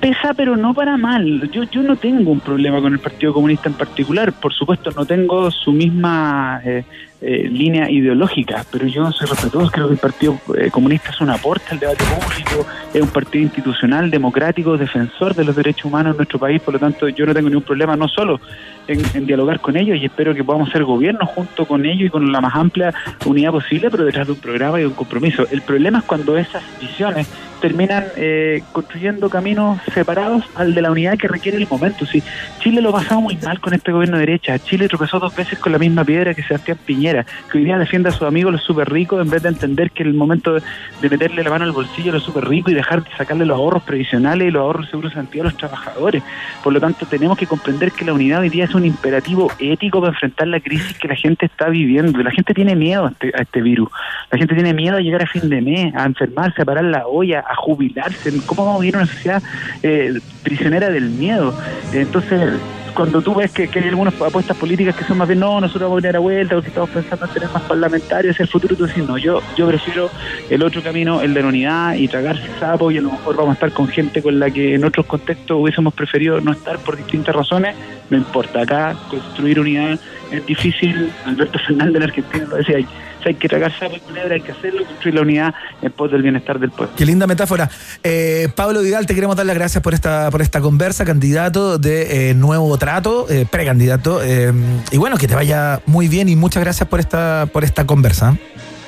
Pesa, 0.00 0.32
pero 0.34 0.56
no 0.56 0.72
para 0.72 0.96
mal. 0.96 1.50
Yo, 1.52 1.64
yo 1.64 1.82
no 1.82 1.96
tengo 1.96 2.30
un 2.30 2.40
problema 2.40 2.80
con 2.80 2.94
el 2.94 2.98
Partido 2.98 3.34
Comunista 3.34 3.68
en 3.68 3.74
particular. 3.74 4.32
Por 4.32 4.54
supuesto, 4.54 4.90
no 4.96 5.04
tengo 5.04 5.50
su 5.50 5.70
misma 5.72 6.62
eh, 6.64 6.82
eh, 7.22 7.48
línea 7.50 7.90
ideológica, 7.90 8.64
pero 8.70 8.86
yo 8.86 9.12
soy 9.12 9.26
respetuoso. 9.26 9.70
Creo 9.70 9.88
que 9.88 9.92
el 9.94 9.98
Partido 9.98 10.40
eh, 10.56 10.70
Comunista 10.70 11.10
es 11.10 11.20
un 11.20 11.30
aporte 11.30 11.66
al 11.70 11.78
debate 11.78 12.04
público, 12.04 12.66
es 12.94 13.02
un 13.02 13.08
partido 13.08 13.44
institucional, 13.44 14.10
democrático, 14.10 14.78
defensor 14.78 15.34
de 15.34 15.44
los 15.44 15.54
derechos 15.54 15.84
humanos 15.84 16.12
en 16.12 16.16
nuestro 16.16 16.38
país. 16.38 16.62
Por 16.62 16.74
lo 16.74 16.80
tanto, 16.80 17.08
yo 17.08 17.26
no 17.26 17.34
tengo 17.34 17.48
ningún 17.48 17.64
problema, 17.64 17.94
no 17.94 18.08
solo 18.08 18.40
en, 18.86 19.26
dialogar 19.26 19.60
con 19.60 19.76
ellos, 19.76 19.98
y 19.98 20.06
espero 20.06 20.34
que 20.34 20.42
podamos 20.42 20.70
ser 20.70 20.84
gobierno 20.84 21.26
junto 21.26 21.66
con 21.66 21.84
ellos 21.84 22.06
y 22.06 22.10
con 22.10 22.32
la 22.32 22.40
más 22.40 22.54
amplia 22.54 22.94
unidad 23.26 23.52
posible, 23.52 23.90
pero 23.90 24.04
detrás 24.04 24.26
de 24.26 24.32
un 24.32 24.40
programa 24.40 24.80
y 24.80 24.84
un 24.84 24.94
compromiso. 24.94 25.46
El 25.50 25.62
problema 25.62 25.98
es 25.98 26.04
cuando 26.04 26.38
esas 26.38 26.62
visiones 26.80 27.28
terminan 27.60 28.04
eh, 28.16 28.62
construyendo 28.72 29.28
caminos 29.28 29.78
separados 29.92 30.44
al 30.54 30.74
de 30.74 30.82
la 30.82 30.90
unidad 30.90 31.16
que 31.18 31.28
requiere 31.28 31.58
el 31.58 31.68
momento. 31.68 32.06
Sí, 32.06 32.22
Chile 32.60 32.80
lo 32.80 32.96
ha 32.96 33.20
muy 33.20 33.36
mal 33.36 33.60
con 33.60 33.74
este 33.74 33.92
gobierno 33.92 34.16
de 34.16 34.26
derecha. 34.26 34.58
Chile 34.58 34.88
tropezó 34.88 35.18
dos 35.18 35.34
veces 35.34 35.58
con 35.58 35.72
la 35.72 35.78
misma 35.78 36.04
piedra 36.04 36.34
que 36.34 36.42
Sebastián 36.42 36.78
Piñera, 36.84 37.09
que 37.50 37.58
hoy 37.58 37.64
día 37.64 37.78
defiende 37.78 38.08
a 38.08 38.12
sus 38.12 38.22
amigos 38.22 38.52
los 38.52 38.62
súper 38.62 38.90
ricos 38.90 39.20
en 39.20 39.30
vez 39.30 39.42
de 39.42 39.48
entender 39.50 39.90
que 39.90 40.02
el 40.02 40.14
momento 40.14 40.54
de, 40.54 40.62
meterle 41.02 41.42
la 41.42 41.50
mano 41.50 41.64
al 41.64 41.72
bolsillo 41.72 42.10
a 42.10 42.14
los 42.14 42.22
súper 42.22 42.46
ricos 42.46 42.72
y 42.72 42.74
dejar 42.74 43.02
de 43.04 43.10
sacarle 43.16 43.44
los 43.46 43.56
ahorros 43.56 43.82
previsionales 43.82 44.48
y 44.48 44.50
los 44.50 44.60
ahorros 44.60 44.86
de 44.86 44.90
seguro 44.90 45.10
a 45.10 45.44
los 45.44 45.56
trabajadores. 45.56 46.22
Por 46.62 46.72
lo 46.72 46.80
tanto, 46.80 47.06
tenemos 47.06 47.38
que 47.38 47.46
comprender 47.46 47.92
que 47.92 48.04
la 48.04 48.12
unidad 48.12 48.40
hoy 48.40 48.48
día 48.48 48.64
es 48.64 48.74
un 48.74 48.84
imperativo 48.84 49.50
ético 49.58 50.00
para 50.00 50.12
enfrentar 50.12 50.48
la 50.48 50.60
crisis 50.60 50.98
que 50.98 51.08
la 51.08 51.16
gente 51.16 51.46
está 51.46 51.68
viviendo. 51.68 52.18
La 52.22 52.30
gente 52.30 52.54
tiene 52.54 52.76
miedo 52.76 53.06
a 53.06 53.10
este, 53.10 53.32
a 53.34 53.42
este 53.42 53.62
virus. 53.62 53.88
La 54.30 54.38
gente 54.38 54.54
tiene 54.54 54.74
miedo 54.74 54.96
a 54.96 55.00
llegar 55.00 55.22
a 55.22 55.26
fin 55.26 55.48
de 55.48 55.60
mes, 55.60 55.94
a 55.94 56.04
enfermarse, 56.04 56.62
a 56.62 56.64
parar 56.64 56.84
la 56.84 57.06
olla, 57.06 57.44
a 57.48 57.54
jubilarse. 57.56 58.32
¿Cómo 58.46 58.64
vamos 58.64 58.78
a 58.78 58.80
vivir 58.80 58.96
una 58.96 59.06
sociedad 59.06 59.42
eh, 59.82 60.18
prisionera 60.42 60.90
del 60.90 61.10
miedo? 61.10 61.54
Entonces, 61.92 62.52
cuando 62.94 63.22
tú 63.22 63.34
ves 63.34 63.50
que, 63.50 63.68
que 63.68 63.78
hay 63.78 63.88
algunas 63.88 64.14
apuestas 64.20 64.56
políticas 64.56 64.94
que 64.94 65.04
son 65.04 65.18
más 65.18 65.28
bien, 65.28 65.40
no, 65.40 65.60
nosotros 65.60 65.88
vamos 65.88 66.04
a 66.04 66.08
ir 66.08 66.16
a 66.16 66.18
vuelta 66.18 66.54
porque 66.54 66.68
estamos 66.68 66.90
pensando 66.90 67.26
en 67.26 67.32
tener 67.32 67.48
más 67.50 67.62
parlamentarios 67.62 68.34
hacia 68.34 68.44
el 68.44 68.48
futuro, 68.48 68.76
tú 68.76 68.86
dices, 68.86 69.06
no, 69.06 69.18
yo, 69.18 69.40
yo 69.56 69.68
prefiero 69.68 70.10
el 70.48 70.62
otro 70.62 70.82
camino, 70.82 71.20
el 71.22 71.34
de 71.34 71.42
la 71.42 71.48
unidad 71.48 71.94
y 71.94 72.08
tragarse 72.08 72.42
sapo 72.58 72.90
y 72.90 72.98
a 72.98 73.02
lo 73.02 73.12
mejor 73.12 73.36
vamos 73.36 73.50
a 73.50 73.54
estar 73.54 73.72
con 73.72 73.88
gente 73.88 74.22
con 74.22 74.38
la 74.38 74.50
que 74.50 74.74
en 74.74 74.84
otros 74.84 75.06
contextos 75.06 75.60
hubiésemos 75.60 75.94
preferido 75.94 76.40
no 76.40 76.52
estar 76.52 76.78
por 76.78 76.96
distintas 76.96 77.34
razones, 77.34 77.76
no 78.10 78.16
importa, 78.16 78.62
acá 78.62 78.96
construir 79.08 79.60
unidad 79.60 79.98
es 80.30 80.46
difícil, 80.46 81.10
Alberto 81.24 81.58
Fernández 81.58 81.96
en 81.96 82.02
Argentina 82.02 82.44
lo 82.48 82.56
decía, 82.56 82.78
hay, 83.24 83.34
que 83.34 83.48
tragar 83.48 83.72
sapo 83.78 83.96
y 83.96 84.00
culebra, 84.00 84.34
hay 84.34 84.40
que 84.40 84.52
hacerlo, 84.52 84.84
construir 84.84 85.14
la 85.14 85.22
unidad 85.22 85.54
en 85.82 85.92
pos 85.92 86.10
del 86.10 86.22
bienestar 86.22 86.58
del 86.58 86.70
pueblo. 86.70 86.94
Qué 86.96 87.04
linda 87.04 87.26
metáfora. 87.26 87.70
Eh, 88.02 88.48
Pablo 88.54 88.80
Vidal, 88.80 89.06
te 89.06 89.14
queremos 89.14 89.36
dar 89.36 89.46
las 89.46 89.56
gracias 89.56 89.82
por 89.82 89.94
esta, 89.94 90.30
por 90.30 90.42
esta 90.42 90.60
conversa, 90.60 91.04
candidato 91.04 91.78
de 91.78 92.30
eh, 92.30 92.34
Nuevo 92.34 92.76
Trato, 92.78 93.26
eh, 93.28 93.46
precandidato. 93.50 94.22
eh, 94.22 94.52
y 94.90 94.96
bueno, 94.96 95.16
que 95.16 95.28
te 95.28 95.34
vaya 95.34 95.80
muy 95.86 96.08
bien 96.08 96.28
y 96.28 96.36
muchas 96.36 96.62
gracias 96.62 96.88
por 96.88 97.00
esta, 97.00 97.46
por 97.52 97.64
esta 97.64 97.86
conversa. 97.86 98.36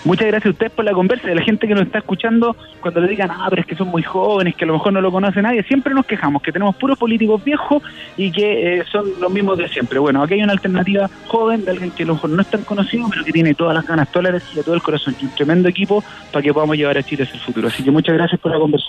Muchas 0.05 0.27
gracias 0.27 0.47
a 0.47 0.51
ustedes 0.51 0.73
por 0.73 0.85
la 0.85 0.93
conversa. 0.93 1.29
De 1.29 1.35
la 1.35 1.43
gente 1.43 1.69
que 1.69 1.75
nos 1.75 1.85
está 1.85 1.99
escuchando, 1.99 2.57
cuando 2.81 3.01
le 3.01 3.09
digan, 3.09 3.31
ah, 3.31 3.47
pero 3.49 3.63
es 3.63 3.67
que 3.67 3.77
son 3.77 3.89
muy 3.89 4.03
jóvenes, 4.03 4.57
que 4.57 4.65
a 4.65 4.67
lo 4.67 4.75
mejor 4.75 4.93
no 4.93 5.01
lo 5.01 5.13
conoce 5.13 5.41
nadie, 5.41 5.63
siempre 5.63 5.95
nos 5.95 6.07
quejamos 6.07 6.43
que 6.43 6.51
tenemos 6.51 6.75
puros 6.77 6.99
políticos 6.99 7.43
viejos 7.45 7.83
y 8.17 8.33
que 8.33 8.79
eh, 8.79 8.85
son 8.91 9.07
los 9.21 9.31
mismos 9.33 9.59
de 9.59 9.69
siempre. 9.69 9.99
Bueno, 9.99 10.23
aquí 10.23 10.35
hay 10.35 10.43
una 10.43 10.53
alternativa 10.53 11.09
joven 11.29 11.65
de 11.65 11.71
alguien 11.71 11.91
que 11.93 12.03
a 12.03 12.07
lo 12.07 12.15
mejor 12.15 12.31
no 12.31 12.43
es 12.43 12.49
tan 12.49 12.63
conocido, 12.63 13.07
pero 13.11 13.25
que 13.25 13.33
tiene 13.33 13.55
todas 13.55 13.75
las 13.75 13.87
ganas, 13.87 14.11
toda 14.11 14.25
la 14.25 14.29
energía, 14.31 14.63
todo 14.63 14.75
el 14.75 14.83
corazón 14.83 15.15
y 15.21 15.25
un 15.25 15.35
tremendo 15.35 15.69
equipo 15.69 16.03
para 16.33 16.43
que 16.43 16.53
podamos 16.53 16.77
llevar 16.77 16.99
a 16.99 17.03
Chile 17.03 17.23
hacia 17.25 17.35
el 17.35 17.41
futuro. 17.41 17.69
Así 17.69 17.83
que 17.83 17.91
muchas 17.91 18.15
gracias 18.15 18.41
por 18.41 18.51
la 18.51 18.59
conversa. 18.59 18.89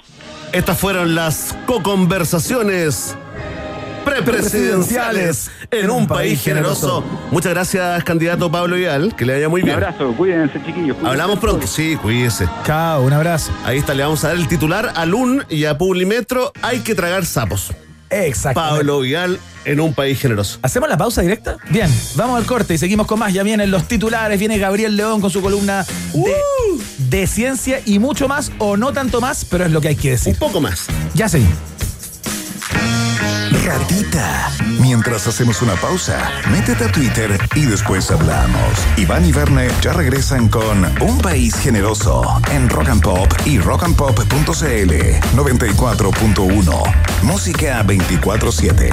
Estas 0.51 0.79
fueron 0.79 1.15
las 1.15 1.57
co-conversaciones 1.65 3.17
prepresidenciales 4.03 5.49
en 5.71 5.89
un 5.89 6.07
país 6.07 6.41
generoso. 6.41 7.03
Muchas 7.31 7.53
gracias, 7.53 8.03
candidato 8.03 8.51
Pablo 8.51 8.75
Vidal. 8.75 9.15
Que 9.15 9.25
le 9.25 9.33
vaya 9.33 9.49
muy 9.49 9.61
bien. 9.61 9.77
Un 9.77 9.83
abrazo, 9.83 10.13
cuídense, 10.15 10.59
chiquillos. 10.59 10.97
cuídense. 10.97 11.07
Hablamos 11.07 11.39
pronto. 11.39 11.67
Sí, 11.67 11.97
cuídese. 12.01 12.47
Chao, 12.65 13.03
un 13.03 13.13
abrazo. 13.13 13.51
Ahí 13.65 13.77
está, 13.77 13.93
le 13.93 14.03
vamos 14.03 14.23
a 14.23 14.29
dar 14.29 14.37
el 14.37 14.47
titular 14.47 14.93
a 14.95 15.05
LUN 15.05 15.45
y 15.49 15.65
a 15.65 15.77
Publimetro. 15.77 16.51
Hay 16.61 16.79
que 16.79 16.95
tragar 16.95 17.25
sapos. 17.25 17.71
Exacto. 18.09 18.59
Pablo 18.59 18.99
Vidal 18.99 19.39
en 19.65 19.79
un 19.79 19.93
país 19.93 20.19
generoso. 20.19 20.59
¿Hacemos 20.61 20.87
la 20.89 20.97
pausa 20.97 21.21
directa? 21.21 21.57
Bien, 21.69 21.89
vamos 22.15 22.37
al 22.37 22.45
corte 22.45 22.75
y 22.75 22.77
seguimos 22.77 23.07
con 23.07 23.17
más. 23.19 23.33
Ya 23.33 23.43
vienen 23.43 23.71
los 23.71 23.87
titulares, 23.87 24.37
viene 24.39 24.57
Gabriel 24.59 24.95
León 24.95 25.19
con 25.21 25.31
su 25.31 25.41
columna 25.41 25.85
de, 26.13 26.35
de 27.09 27.27
ciencia 27.27 27.81
y 27.85 27.99
mucho 27.99 28.27
más, 28.27 28.51
o 28.59 28.77
no 28.77 28.93
tanto 28.93 29.19
más, 29.21 29.45
pero 29.45 29.65
es 29.65 29.71
lo 29.71 29.81
que 29.81 29.87
hay 29.89 29.95
que 29.95 30.11
decir. 30.11 30.33
Un 30.33 30.39
poco 30.39 30.61
más. 30.61 30.85
Ya 31.15 31.27
seguimos. 31.27 31.55
Ratita. 33.65 34.51
Mientras 34.81 35.25
hacemos 35.27 35.61
una 35.61 35.75
pausa, 35.75 36.29
métete 36.51 36.83
a 36.83 36.91
Twitter 36.91 37.39
y 37.55 37.65
después 37.65 38.11
hablamos. 38.11 38.73
Iván 38.97 39.25
y 39.25 39.31
Verne 39.31 39.69
ya 39.81 39.93
regresan 39.93 40.49
con 40.49 40.83
Un 41.01 41.17
País 41.19 41.55
Generoso 41.55 42.23
en 42.51 42.69
Rock 42.69 42.89
and 42.89 43.01
Pop 43.01 43.31
y 43.45 43.59
rockandpop.cl 43.59 44.91
94.1. 45.35 47.23
Música 47.23 47.83
24-7. 47.83 48.91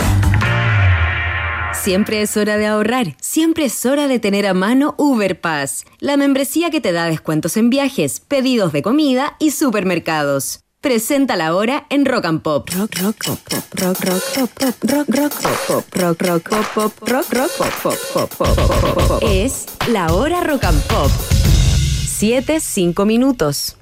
Siempre 1.73 2.23
es 2.23 2.37
hora 2.37 2.57
de 2.57 2.66
ahorrar, 2.66 3.16
siempre 3.21 3.64
es 3.64 3.87
hora 3.87 4.07
de 4.07 4.18
tener 4.18 4.47
a 4.47 4.55
mano 4.55 4.95
Uber 4.99 5.41
Pass, 5.41 5.85
la 5.99 6.16
membresía 6.16 6.71
que 6.71 6.81
te 6.81 6.93
da 6.93 7.07
descuentos 7.07 7.57
en 7.57 7.71
viajes, 7.71 8.21
pedidos 8.21 8.73
de 8.73 8.83
comida 8.83 9.35
y 9.39 9.53
supermercados. 9.53 10.61
Presenta 10.83 11.35
ahora 11.47 11.85
en 11.91 12.07
Rock 12.07 12.24
and 12.24 12.41
Pop. 12.41 12.70
Rock, 12.70 12.95
rock, 13.03 13.16
pop, 13.26 13.39
pop, 13.51 13.64
rock, 13.74 14.01
rock, 14.01 14.22
pop, 14.35 14.51
pop, 14.59 14.74
rock, 14.91 15.09
rock, 15.11 15.33
pop, 15.43 15.59
pop, 15.68 15.95
rock, 15.95 16.22
rock, 16.22 16.49
pop, 16.49 16.66
pop, 16.74 17.09
rock, 17.11 17.33
rock, 17.35 17.51
pop, 17.59 17.70
pop, 17.83 17.95
pop, 18.14 18.31
pop, 18.39 18.57
pop, 18.57 18.95
pop, 18.95 19.09
pop. 19.09 19.22
Es 19.31 19.66
la 19.93 20.11
hora 20.14 20.41
Rock 20.41 20.64
and 20.64 20.83
Pop. 20.85 21.11
7, 22.07 22.61
5 22.61 23.05
minutos. 23.05 23.76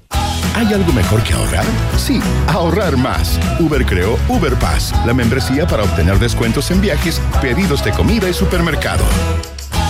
¿Hay 0.55 0.73
algo 0.73 0.91
mejor 0.91 1.23
que 1.23 1.31
ahorrar? 1.31 1.63
Sí, 1.97 2.19
ahorrar 2.47 2.97
más. 2.97 3.39
Uber 3.61 3.85
creó 3.85 4.17
Uber 4.27 4.55
Pass, 4.55 4.93
la 5.05 5.13
membresía 5.13 5.65
para 5.65 5.83
obtener 5.83 6.19
descuentos 6.19 6.69
en 6.69 6.81
viajes, 6.81 7.21
pedidos 7.41 7.81
de 7.81 7.93
comida 7.93 8.27
y 8.27 8.33
supermercado. 8.33 9.05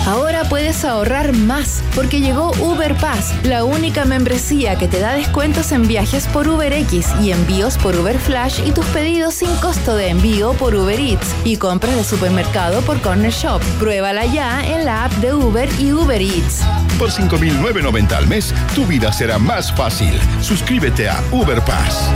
Ahora 0.06 0.44
puedes 0.44 0.84
ahorrar 0.84 1.34
más 1.36 1.82
porque 1.94 2.20
llegó 2.20 2.52
Uber 2.60 2.96
Pass, 2.96 3.34
la 3.44 3.64
única 3.64 4.04
membresía 4.04 4.76
que 4.76 4.88
te 4.88 4.98
da 4.98 5.14
descuentos 5.14 5.72
en 5.72 5.86
viajes 5.86 6.26
por 6.28 6.48
UberX 6.48 7.08
y 7.20 7.32
envíos 7.32 7.76
por 7.76 7.94
Uber 7.96 8.18
Flash 8.18 8.60
y 8.66 8.72
tus 8.72 8.86
pedidos 8.86 9.34
sin 9.34 9.54
costo 9.56 9.94
de 9.94 10.08
envío 10.08 10.52
por 10.54 10.74
Uber 10.74 10.98
Eats 10.98 11.34
y 11.44 11.56
compras 11.56 11.96
de 11.96 12.04
supermercado 12.04 12.80
por 12.82 13.00
Corner 13.00 13.32
Shop. 13.32 13.62
Pruébala 13.78 14.26
ya 14.26 14.64
en 14.66 14.84
la 14.84 15.04
app 15.04 15.12
de 15.14 15.34
Uber 15.34 15.68
y 15.78 15.92
Uber 15.92 16.20
Eats. 16.20 16.62
Por 16.98 17.10
5.990 17.10 18.12
al 18.12 18.26
mes, 18.26 18.54
tu 18.74 18.86
vida 18.86 19.12
será 19.12 19.38
más 19.38 19.72
fácil. 19.72 20.18
Suscríbete 20.40 21.08
a 21.08 21.22
Uber 21.30 21.60
Pass. 21.62 22.10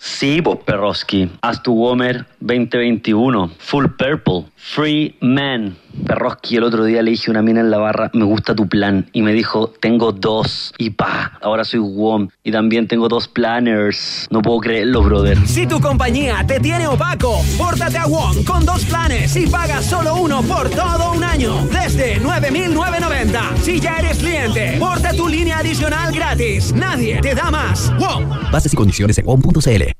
Sí, 0.00 0.40
vos 0.40 0.58
Perroski. 0.64 1.28
Haz 1.42 1.60
tu 1.60 1.72
Womer 1.74 2.24
2021. 2.38 3.50
Full 3.58 3.86
Purple. 3.98 4.44
Free 4.54 5.16
Man. 5.20 5.76
Perroski, 6.06 6.56
el 6.56 6.64
otro 6.64 6.84
día 6.84 7.02
le 7.02 7.10
dije 7.10 7.24
a 7.28 7.32
una 7.32 7.42
mina 7.42 7.60
en 7.60 7.70
la 7.70 7.78
barra, 7.78 8.10
me 8.14 8.24
gusta 8.24 8.54
tu 8.54 8.68
plan. 8.68 9.08
Y 9.12 9.22
me 9.22 9.32
dijo, 9.32 9.72
tengo 9.80 10.12
dos. 10.12 10.72
Y 10.78 10.90
pa, 10.90 11.38
ahora 11.42 11.64
soy 11.64 11.80
WOM. 11.80 12.28
Y 12.44 12.52
también 12.52 12.88
tengo 12.88 13.08
dos 13.08 13.28
planners. 13.28 14.26
No 14.30 14.42
puedo 14.42 14.58
creerlo, 14.60 15.02
brother. 15.02 15.38
Si 15.46 15.66
tu 15.66 15.80
compañía 15.80 16.44
te 16.46 16.60
tiene 16.60 16.86
opaco, 16.86 17.40
pórtate 17.56 17.98
a 17.98 18.06
WOM 18.06 18.44
con 18.44 18.64
dos 18.64 18.84
planes 18.84 19.34
y 19.36 19.46
paga 19.46 19.82
solo 19.82 20.16
uno 20.16 20.42
por 20.42 20.70
todo 20.70 21.12
un 21.12 21.24
año. 21.24 21.66
Desde 21.66 22.20
9,990. 22.20 23.56
Si 23.62 23.80
ya 23.80 23.98
eres 23.98 24.18
cliente, 24.18 24.76
porta 24.78 25.12
tu 25.12 25.28
línea 25.28 25.58
adicional 25.58 26.12
gratis. 26.12 26.72
Nadie 26.74 27.20
te 27.20 27.34
da 27.34 27.50
más. 27.50 27.92
WOM. 27.98 28.28
Bases 28.50 28.72
y 28.72 28.76
condiciones 28.76 29.18
en 29.18 29.26
WOM.cl. 29.26 29.97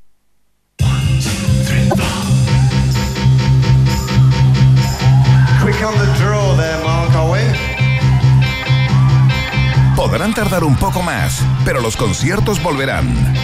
on 5.85 5.97
the 5.99 6.07
draw 6.19 6.57
there, 6.57 6.79
Mark, 6.83 7.15
are 7.15 7.31
we? 7.31 7.39
Podrán 9.95 10.35
tardar 10.35 10.65
un 10.65 10.77
poco 10.77 11.03
más, 11.03 11.41
pero 11.65 11.81
los 11.81 11.97
conciertos 11.97 12.63
volverán. 12.63 13.35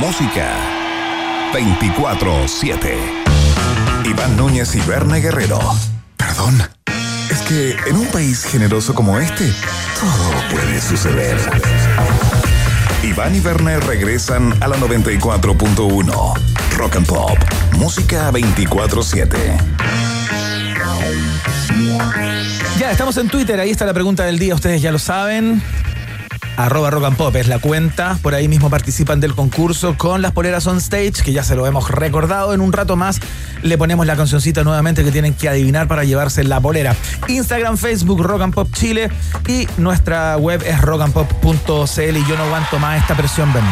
Música 0.00 0.50
24-7. 1.52 2.96
Iván 4.04 4.36
Núñez 4.36 4.74
y 4.74 4.80
Berna 4.80 5.18
Guerrero. 5.18 5.60
Perdón. 6.16 6.60
Es 7.30 7.40
que 7.42 7.76
en 7.86 7.96
un 7.96 8.06
país 8.06 8.44
generoso 8.44 8.94
como 8.94 9.20
este, 9.20 9.52
todo 10.00 10.32
puede 10.50 10.80
suceder. 10.80 11.38
Iván 13.04 13.36
y 13.36 13.40
Werner 13.40 13.84
regresan 13.84 14.60
a 14.60 14.66
la 14.66 14.76
94.1. 14.78 16.34
Rock 16.76 16.96
and 16.96 17.06
Pop. 17.06 17.38
Música 17.78 18.32
24-7. 18.32 19.36
Ya, 22.76 22.90
estamos 22.90 23.16
en 23.18 23.28
Twitter, 23.28 23.60
ahí 23.60 23.70
está 23.70 23.86
la 23.86 23.94
pregunta 23.94 24.24
del 24.24 24.40
día, 24.40 24.56
ustedes 24.56 24.82
ya 24.82 24.90
lo 24.90 24.98
saben. 24.98 25.62
Arroba 26.56 26.90
Rock 26.90 27.14
Pop 27.16 27.34
es 27.36 27.48
la 27.48 27.58
cuenta, 27.58 28.18
por 28.22 28.34
ahí 28.34 28.46
mismo 28.46 28.68
participan 28.70 29.20
del 29.20 29.34
concurso 29.34 29.96
con 29.96 30.20
las 30.22 30.32
poleras 30.32 30.66
on 30.66 30.76
stage, 30.78 31.22
que 31.24 31.32
ya 31.32 31.42
se 31.42 31.56
lo 31.56 31.66
hemos 31.66 31.90
recordado. 31.90 32.52
En 32.52 32.60
un 32.60 32.72
rato 32.72 32.94
más 32.94 33.20
le 33.62 33.78
ponemos 33.78 34.06
la 34.06 34.16
cancioncita 34.16 34.62
nuevamente 34.62 35.02
que 35.02 35.10
tienen 35.10 35.34
que 35.34 35.48
adivinar 35.48 35.88
para 35.88 36.04
llevarse 36.04 36.44
la 36.44 36.60
polera. 36.60 36.94
Instagram, 37.26 37.76
Facebook, 37.78 38.22
Rock 38.22 38.42
and 38.42 38.54
Pop 38.54 38.68
Chile 38.74 39.10
y 39.48 39.66
nuestra 39.78 40.36
web 40.36 40.62
es 40.66 40.80
rockandpop.cl 40.82 42.16
y 42.16 42.26
yo 42.28 42.36
no 42.36 42.44
aguanto 42.44 42.78
más 42.78 43.00
esta 43.00 43.16
presión, 43.16 43.52
Bernie. 43.52 43.70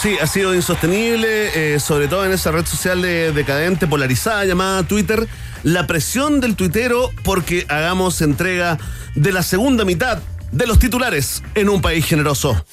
Sí, 0.00 0.16
ha 0.20 0.26
sido 0.26 0.54
insostenible, 0.54 1.74
eh, 1.74 1.80
sobre 1.80 2.08
todo 2.08 2.24
en 2.26 2.32
esa 2.32 2.50
red 2.50 2.66
social 2.66 3.00
de- 3.02 3.32
decadente, 3.32 3.86
polarizada, 3.86 4.44
llamada 4.44 4.82
Twitter, 4.82 5.26
la 5.62 5.86
presión 5.86 6.40
del 6.40 6.56
tuitero 6.56 7.10
porque 7.22 7.64
hagamos 7.68 8.20
entrega 8.20 8.76
de 9.14 9.32
la 9.32 9.42
segunda 9.42 9.84
mitad 9.84 10.18
de 10.54 10.66
los 10.66 10.78
titulares 10.78 11.42
en 11.54 11.68
un 11.68 11.82
país 11.82 12.06
generoso. 12.06 12.64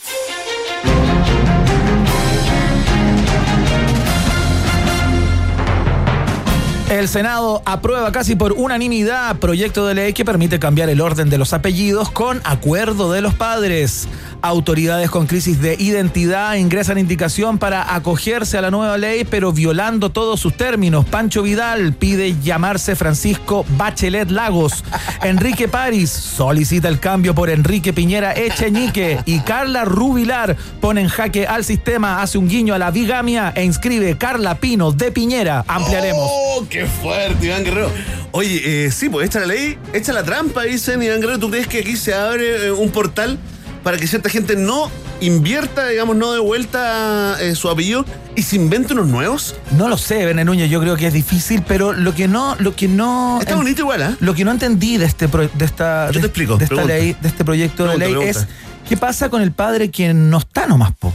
El 6.92 7.08
Senado 7.08 7.62
aprueba 7.64 8.12
casi 8.12 8.36
por 8.36 8.52
unanimidad 8.52 9.38
proyecto 9.38 9.88
de 9.88 9.96
ley 9.96 10.12
que 10.12 10.26
permite 10.26 10.60
cambiar 10.60 10.90
el 10.90 11.00
orden 11.00 11.30
de 11.30 11.38
los 11.38 11.54
apellidos 11.54 12.12
con 12.12 12.42
acuerdo 12.44 13.14
de 13.14 13.22
los 13.22 13.34
padres. 13.34 14.10
Autoridades 14.42 15.10
con 15.10 15.26
crisis 15.26 15.62
de 15.62 15.76
identidad 15.80 16.56
ingresan 16.56 16.98
indicación 16.98 17.60
para 17.60 17.96
acogerse 17.96 18.58
a 18.58 18.62
la 18.62 18.72
nueva 18.72 18.98
ley, 18.98 19.24
pero 19.24 19.54
violando 19.54 20.10
todos 20.10 20.42
sus 20.42 20.58
términos. 20.58 21.06
Pancho 21.06 21.44
Vidal 21.44 21.94
pide 21.94 22.36
llamarse 22.42 22.98
Francisco 22.98 23.64
Bachelet 23.78 24.30
Lagos. 24.30 24.84
Enrique 25.24 25.70
París 25.70 26.10
solicita 26.10 26.90
el 26.90 27.00
cambio 27.00 27.34
por 27.34 27.50
Enrique 27.50 27.94
Piñera 27.94 28.34
Echeñique. 28.34 29.22
Y 29.26 29.40
Carla 29.42 29.86
Rubilar 29.86 30.58
pone 30.82 31.00
en 31.00 31.08
jaque 31.08 31.48
al 31.48 31.64
sistema, 31.64 32.22
hace 32.22 32.38
un 32.38 32.50
guiño 32.50 32.74
a 32.74 32.80
la 32.80 32.92
bigamia 32.92 33.54
e 33.56 33.64
inscribe 33.64 34.18
Carla 34.18 34.56
Pino 34.56 34.92
de 34.92 35.12
Piñera. 35.12 35.64
Ampliaremos. 35.68 36.28
¡Oh, 36.30 36.66
qué 36.68 36.81
fuerte, 36.86 37.46
Iván 37.48 37.64
Guerrero! 37.64 37.92
Oye, 38.32 38.86
eh, 38.86 38.92
sí, 38.92 39.10
pues 39.10 39.28
echa 39.28 39.40
la 39.42 39.48
ley, 39.48 39.78
echa 39.94 40.14
la 40.14 40.24
trampa, 40.24 40.64
dicen 40.64 41.02
Iván 41.04 41.20
Guerrero. 41.20 41.40
¿Tú 41.40 41.50
crees 41.50 41.68
que 41.68 41.80
aquí 41.80 41.96
se 41.98 42.14
abre 42.14 42.68
eh, 42.68 42.72
un 42.72 42.90
portal 42.92 43.38
para 43.84 43.98
que 43.98 44.08
cierta 44.08 44.30
gente 44.30 44.56
no 44.56 44.90
invierta, 45.22 45.88
digamos, 45.88 46.16
no 46.16 46.32
de 46.34 46.40
vuelta 46.40 47.38
eh, 47.42 47.56
su 47.56 47.70
apellido 47.70 48.06
y 48.36 48.44
se 48.44 48.56
invente 48.56 48.94
unos 48.94 49.08
nuevos? 49.08 49.56
No 49.78 49.90
lo 49.90 49.98
sé, 49.98 50.26
Bené 50.26 50.46
Núñez, 50.46 50.70
yo 50.70 50.80
creo 50.80 50.96
que 50.96 51.08
es 51.08 51.14
difícil, 51.14 51.64
pero 51.68 51.94
lo 51.94 52.14
que 52.16 52.28
no, 52.28 52.56
lo 52.60 52.76
que 52.76 52.88
no. 52.88 53.40
Está 53.42 53.56
bonito 53.56 53.82
igual, 53.82 54.02
¿ah? 54.04 54.16
Lo 54.20 54.34
que 54.34 54.46
no 54.46 54.52
entendí 54.52 54.98
de 54.98 55.06
este 55.06 55.28
pro- 55.28 55.50
de 55.54 55.66
esta, 55.66 56.10
Yo 56.12 56.22
te 56.22 56.28
explico, 56.28 56.58
de 56.58 56.66
esta 56.66 56.84
ley, 56.86 57.16
de 57.22 57.28
este 57.28 57.44
proyecto 57.44 57.84
Pregunta, 57.84 58.06
de 58.06 58.12
ley 58.12 58.16
pregunta. 58.18 58.40
es 58.40 58.48
¿qué 58.88 58.98
pasa 58.98 59.30
con 59.30 59.42
el 59.42 59.52
padre 59.52 59.90
quien 59.90 60.30
no 60.30 60.38
está 60.38 60.68
nomás, 60.68 60.92
po? 60.98 61.14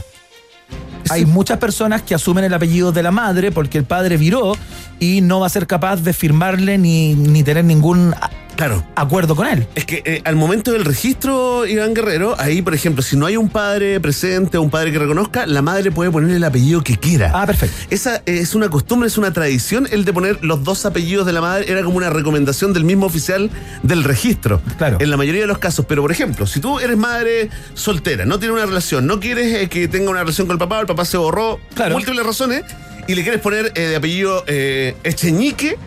Hay 1.09 1.25
muchas 1.25 1.57
personas 1.57 2.01
que 2.01 2.15
asumen 2.15 2.43
el 2.43 2.53
apellido 2.53 2.91
de 2.91 3.03
la 3.03 3.11
madre 3.11 3.51
porque 3.51 3.77
el 3.77 3.83
padre 3.83 4.17
viró 4.17 4.53
y 4.99 5.21
no 5.21 5.39
va 5.39 5.47
a 5.47 5.49
ser 5.49 5.67
capaz 5.67 5.97
de 5.97 6.13
firmarle 6.13 6.77
ni, 6.77 7.13
ni 7.15 7.43
tener 7.43 7.65
ningún 7.65 8.13
Claro. 8.57 8.83
acuerdo 8.95 9.35
con 9.35 9.47
él. 9.47 9.65
Es 9.75 9.85
que 9.85 10.01
eh, 10.05 10.21
al 10.25 10.35
momento 10.35 10.71
del 10.71 10.83
registro, 10.83 11.65
Iván 11.65 11.93
Guerrero, 11.93 12.35
ahí, 12.39 12.61
por 12.61 12.73
ejemplo, 12.73 13.01
si 13.01 13.15
no 13.15 13.25
hay 13.25 13.37
un 13.37 13.49
padre 13.49 13.99
presente 13.99 14.57
o 14.57 14.61
un 14.61 14.69
padre 14.69 14.91
que 14.91 14.99
reconozca, 14.99 15.45
la 15.45 15.61
madre 15.61 15.91
puede 15.91 16.11
ponerle 16.11 16.35
el 16.37 16.43
apellido 16.43 16.81
que 16.83 16.97
quiera. 16.97 17.31
Ah, 17.33 17.45
perfecto. 17.45 17.75
Esa 17.89 18.17
eh, 18.17 18.39
es 18.39 18.55
una 18.55 18.69
costumbre, 18.69 19.07
es 19.07 19.17
una 19.17 19.31
tradición 19.31 19.87
el 19.91 20.03
de 20.05 20.11
poner 20.13 20.43
los 20.43 20.63
dos 20.63 20.85
apellidos 20.85 21.25
de 21.25 21.33
la 21.33 21.41
madre. 21.41 21.71
Era 21.71 21.83
como 21.83 21.97
una 21.97 22.09
recomendación 22.09 22.73
del 22.73 22.83
mismo 22.83 23.05
oficial 23.05 23.49
del 23.83 24.03
registro. 24.03 24.61
Claro. 24.77 24.97
En 24.99 25.09
la 25.09 25.17
mayoría 25.17 25.41
de 25.41 25.47
los 25.47 25.59
casos. 25.59 25.85
Pero, 25.87 26.01
por 26.01 26.11
ejemplo, 26.11 26.47
si 26.47 26.59
tú 26.59 26.79
eres 26.79 26.97
madre 26.97 27.49
soltera, 27.75 28.25
no 28.25 28.39
tienes 28.39 28.57
una 28.57 28.65
relación, 28.65 29.05
no 29.05 29.19
quieres 29.19 29.53
eh, 29.53 29.69
que 29.69 29.87
tenga 29.87 30.09
una 30.09 30.21
relación 30.21 30.47
con 30.47 30.55
el 30.55 30.59
papá, 30.59 30.79
el 30.79 30.87
papá 30.87 31.05
se 31.05 31.17
borró, 31.17 31.59
Claro. 31.75 31.93
múltiples 31.93 32.25
razones, 32.25 32.63
y 33.07 33.13
le 33.15 33.21
quieres 33.21 33.39
poner 33.41 33.71
eh, 33.75 33.81
de 33.81 33.95
apellido 33.95 34.43
Echeñique 34.47 35.77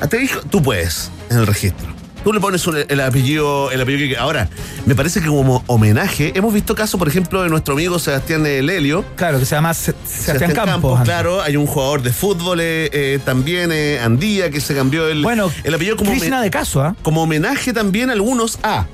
a 0.00 0.06
tu 0.06 0.16
hijo, 0.16 0.40
tú 0.50 0.62
puedes 0.62 1.10
en 1.30 1.38
el 1.38 1.46
registro. 1.46 1.93
Tú 2.24 2.32
le 2.32 2.40
pones 2.40 2.66
el 2.88 3.00
apellido, 3.00 3.70
el 3.70 3.80
apellido 3.82 4.08
que 4.08 4.16
Ahora, 4.16 4.48
me 4.86 4.94
parece 4.94 5.20
que 5.20 5.26
como 5.26 5.62
homenaje, 5.66 6.32
hemos 6.34 6.54
visto 6.54 6.74
casos, 6.74 6.98
por 6.98 7.06
ejemplo, 7.06 7.42
de 7.42 7.50
nuestro 7.50 7.74
amigo 7.74 7.98
Sebastián 7.98 8.42
Lelio. 8.42 9.04
Claro, 9.14 9.38
que 9.38 9.44
se 9.44 9.54
llama 9.54 9.74
Se- 9.74 9.94
Sebastián 10.06 10.52
Campos. 10.52 11.00
claro, 11.04 11.42
hay 11.42 11.56
un 11.56 11.66
jugador 11.66 12.00
de 12.02 12.12
fútbol 12.12 12.60
eh, 12.60 12.88
eh, 12.92 13.18
también, 13.24 13.70
eh, 13.72 14.00
Andía, 14.00 14.50
que 14.50 14.60
se 14.60 14.74
cambió 14.74 15.06
el, 15.06 15.22
Bueno, 15.22 15.50
el 15.64 15.74
apellido 15.74 15.96
como, 15.96 16.12
de 16.12 16.50
caso, 16.50 16.82
¿ah? 16.82 16.96
como 17.02 17.22
homenaje 17.22 17.72
también 17.72 18.08
a 18.08 18.14
algunos 18.14 18.58
a 18.62 18.86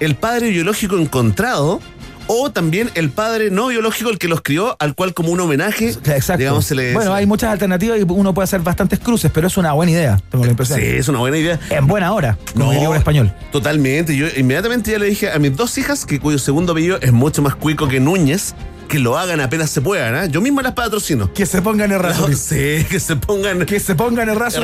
el 0.00 0.14
padre 0.14 0.48
biológico 0.50 0.96
encontrado 0.96 1.80
o 2.28 2.50
también 2.52 2.90
el 2.94 3.10
padre 3.10 3.50
no 3.50 3.66
biológico, 3.68 4.10
el 4.10 4.18
que 4.18 4.28
los 4.28 4.42
crió, 4.42 4.76
al 4.78 4.94
cual 4.94 5.14
como 5.14 5.30
un 5.30 5.40
homenaje, 5.40 5.88
Exacto. 5.90 6.36
digamos, 6.38 6.64
se 6.66 6.74
le... 6.74 6.92
bueno, 6.92 7.12
hay 7.12 7.26
muchas 7.26 7.50
alternativas 7.50 7.98
y 7.98 8.02
uno 8.02 8.32
puede 8.34 8.44
hacer 8.44 8.60
bastantes 8.60 8.98
cruces, 9.00 9.30
pero 9.34 9.46
es 9.48 9.56
una 9.56 9.72
buena 9.72 9.92
idea, 9.92 10.20
tengo 10.30 10.44
la 10.44 10.50
impresión. 10.50 10.78
Sí, 10.78 10.86
es 10.86 11.08
una 11.08 11.18
buena 11.18 11.38
idea. 11.38 11.58
En 11.70 11.86
buena 11.86 12.12
hora, 12.12 12.38
como 12.52 12.66
No. 12.66 12.70
diría 12.72 12.88
un 12.90 12.96
español. 12.96 13.32
Totalmente. 13.50 14.16
Yo 14.16 14.26
inmediatamente 14.36 14.90
ya 14.92 14.98
le 14.98 15.06
dije 15.06 15.30
a 15.30 15.38
mis 15.38 15.56
dos 15.56 15.76
hijas, 15.78 16.06
que 16.06 16.20
cuyo 16.20 16.38
segundo 16.38 16.72
apellido 16.72 16.98
es 17.00 17.12
mucho 17.12 17.42
más 17.42 17.54
cuico 17.54 17.88
que 17.88 17.98
Núñez, 18.00 18.54
que 18.88 18.98
lo 18.98 19.16
hagan 19.18 19.40
apenas 19.40 19.70
se 19.70 19.80
puedan. 19.80 20.14
¿ah? 20.14 20.26
Yo 20.26 20.40
mismo 20.40 20.60
las 20.62 20.72
patrocino. 20.72 21.32
Que 21.32 21.46
se 21.46 21.62
pongan 21.62 21.92
Errázuriz. 21.92 22.38
Sí, 22.48 22.84
que 22.88 22.98
se 22.98 23.16
pongan. 23.16 23.64
Que 23.66 23.78
se 23.78 23.94
pongan 23.94 24.26
nomás. 24.26 24.54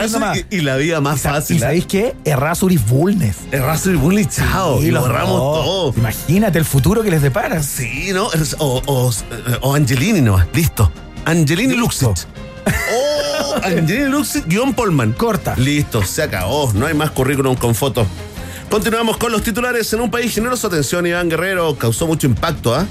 y, 0.51 0.57
y 0.57 0.61
la 0.63 0.77
vida 0.77 1.01
más 1.01 1.21
fácil. 1.21 1.57
¿Y 1.57 1.61
sabéis 1.61 1.87
qué? 1.87 2.15
Errázuriz 2.25 2.85
Bulnes. 2.89 3.37
Errázuriz 3.53 4.01
Bulnes, 4.01 4.29
chao. 4.31 4.81
Sí, 4.81 4.87
y 4.87 4.91
lo 4.91 5.01
borramos 5.03 5.39
dos. 5.39 5.65
todo. 5.65 5.95
Imagínate 5.97 6.59
el 6.59 6.65
futuro 6.65 7.03
que 7.03 7.11
les 7.11 7.23
depara. 7.23 7.63
Sí, 7.63 8.11
¿no? 8.13 8.29
O, 8.59 8.83
o, 8.87 9.11
o 9.61 9.75
Angelini 9.75 10.21
nomás. 10.21 10.47
Listo. 10.55 10.91
Angelini 11.27 11.75
Luxit. 11.75 12.09
Oh, 12.09 13.55
Angelini 13.63 14.09
Luxit 14.09 14.47
guion 14.47 14.73
Polman. 14.75 15.13
Corta. 15.13 15.55
Listo, 15.57 16.03
se 16.03 16.23
acabó. 16.23 16.73
No 16.75 16.87
hay 16.87 16.95
más 16.95 17.11
currículum 17.11 17.55
con 17.57 17.75
fotos. 17.75 18.07
Continuamos 18.71 19.19
con 19.19 19.31
los 19.31 19.43
titulares 19.43 19.93
en 19.93 20.01
un 20.01 20.11
país 20.11 20.35
generoso. 20.35 20.67
Atención, 20.69 21.07
Iván 21.07 21.29
Guerrero, 21.29 21.77
causó 21.77 22.07
mucho 22.07 22.27
impacto, 22.27 22.75
¿ah? 22.75 22.87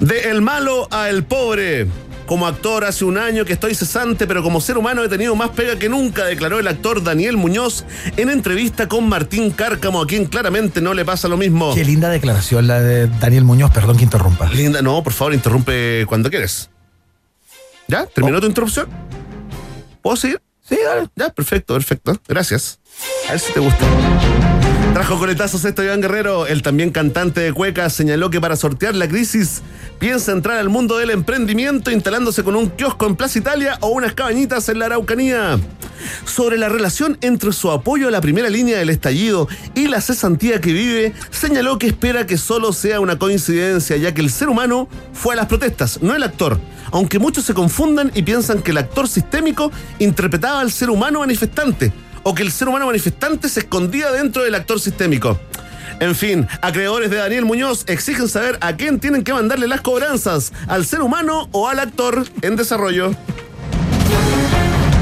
De 0.00 0.30
el 0.30 0.40
malo 0.40 0.88
a 0.90 1.08
el 1.08 1.24
pobre. 1.24 1.86
Como 2.26 2.46
actor 2.46 2.84
hace 2.84 3.04
un 3.04 3.18
año 3.18 3.44
que 3.44 3.52
estoy 3.52 3.74
cesante, 3.74 4.26
pero 4.26 4.42
como 4.42 4.60
ser 4.60 4.78
humano 4.78 5.02
he 5.02 5.08
tenido 5.08 5.34
más 5.34 5.50
pega 5.50 5.78
que 5.80 5.88
nunca, 5.88 6.24
declaró 6.24 6.60
el 6.60 6.68
actor 6.68 7.02
Daniel 7.02 7.36
Muñoz 7.36 7.84
en 8.16 8.30
entrevista 8.30 8.88
con 8.88 9.08
Martín 9.08 9.50
Cárcamo, 9.50 10.00
a 10.00 10.06
quien 10.06 10.26
claramente 10.26 10.80
no 10.80 10.94
le 10.94 11.04
pasa 11.04 11.26
lo 11.26 11.36
mismo. 11.36 11.74
Qué 11.74 11.84
linda 11.84 12.08
declaración 12.08 12.68
la 12.68 12.80
de 12.80 13.08
Daniel 13.08 13.44
Muñoz, 13.44 13.72
perdón 13.72 13.96
que 13.96 14.04
interrumpa. 14.04 14.48
Linda, 14.48 14.80
no, 14.80 15.02
por 15.02 15.12
favor, 15.12 15.34
interrumpe 15.34 16.04
cuando 16.06 16.30
quieres. 16.30 16.70
¿Ya? 17.88 18.06
¿Terminó 18.06 18.40
tu 18.40 18.46
interrupción? 18.46 18.88
¿Puedo 20.00 20.16
seguir? 20.16 20.40
Sí, 20.68 20.78
dale. 20.84 21.08
Ya, 21.16 21.30
perfecto, 21.30 21.74
perfecto. 21.74 22.16
Gracias. 22.28 22.78
A 23.28 23.32
ver 23.32 23.40
si 23.40 23.52
te 23.52 23.58
gusta. 23.58 23.84
Trajo 25.00 25.18
coletazos 25.18 25.64
esto 25.64 25.82
Iván 25.82 26.02
Guerrero, 26.02 26.46
el 26.46 26.60
también 26.60 26.90
cantante 26.90 27.40
de 27.40 27.54
cueca, 27.54 27.88
señaló 27.88 28.28
que 28.28 28.38
para 28.38 28.54
sortear 28.54 28.94
la 28.94 29.08
crisis 29.08 29.62
piensa 29.98 30.30
entrar 30.32 30.58
al 30.58 30.68
mundo 30.68 30.98
del 30.98 31.08
emprendimiento 31.08 31.90
instalándose 31.90 32.44
con 32.44 32.54
un 32.54 32.68
kiosco 32.68 33.06
en 33.06 33.16
Plaza 33.16 33.38
Italia 33.38 33.78
o 33.80 33.88
unas 33.88 34.12
cabañitas 34.12 34.68
en 34.68 34.78
la 34.78 34.84
Araucanía. 34.84 35.58
Sobre 36.26 36.58
la 36.58 36.68
relación 36.68 37.16
entre 37.22 37.52
su 37.52 37.70
apoyo 37.70 38.08
a 38.08 38.10
la 38.10 38.20
primera 38.20 38.50
línea 38.50 38.76
del 38.76 38.90
estallido 38.90 39.48
y 39.74 39.88
la 39.88 40.02
cesantía 40.02 40.60
que 40.60 40.74
vive, 40.74 41.14
señaló 41.30 41.78
que 41.78 41.86
espera 41.86 42.26
que 42.26 42.36
solo 42.36 42.74
sea 42.74 43.00
una 43.00 43.18
coincidencia, 43.18 43.96
ya 43.96 44.12
que 44.12 44.20
el 44.20 44.28
ser 44.28 44.50
humano 44.50 44.86
fue 45.14 45.32
a 45.32 45.36
las 45.38 45.46
protestas, 45.46 46.02
no 46.02 46.14
el 46.14 46.22
actor. 46.22 46.60
Aunque 46.92 47.18
muchos 47.18 47.46
se 47.46 47.54
confundan 47.54 48.12
y 48.14 48.20
piensan 48.20 48.60
que 48.60 48.72
el 48.72 48.76
actor 48.76 49.08
sistémico 49.08 49.72
interpretaba 49.98 50.60
al 50.60 50.70
ser 50.70 50.90
humano 50.90 51.20
manifestante 51.20 51.90
o 52.22 52.34
que 52.34 52.42
el 52.42 52.52
ser 52.52 52.68
humano 52.68 52.86
manifestante 52.86 53.48
se 53.48 53.60
escondía 53.60 54.10
dentro 54.10 54.42
del 54.44 54.54
actor 54.54 54.80
sistémico. 54.80 55.38
En 56.00 56.14
fin, 56.14 56.48
acreedores 56.62 57.10
de 57.10 57.16
Daniel 57.16 57.44
Muñoz 57.44 57.84
exigen 57.86 58.28
saber 58.28 58.58
a 58.60 58.74
quién 58.74 59.00
tienen 59.00 59.22
que 59.22 59.34
mandarle 59.34 59.68
las 59.68 59.82
cobranzas, 59.82 60.52
al 60.66 60.86
ser 60.86 61.02
humano 61.02 61.48
o 61.52 61.68
al 61.68 61.78
actor 61.78 62.26
en 62.42 62.56
desarrollo. 62.56 63.14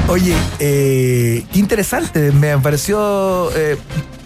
Oye, 0.09 0.35
eh, 0.59 1.45
qué 1.53 1.59
interesante, 1.59 2.31
me 2.31 2.57
pareció... 2.57 3.49
eh, 3.55 3.77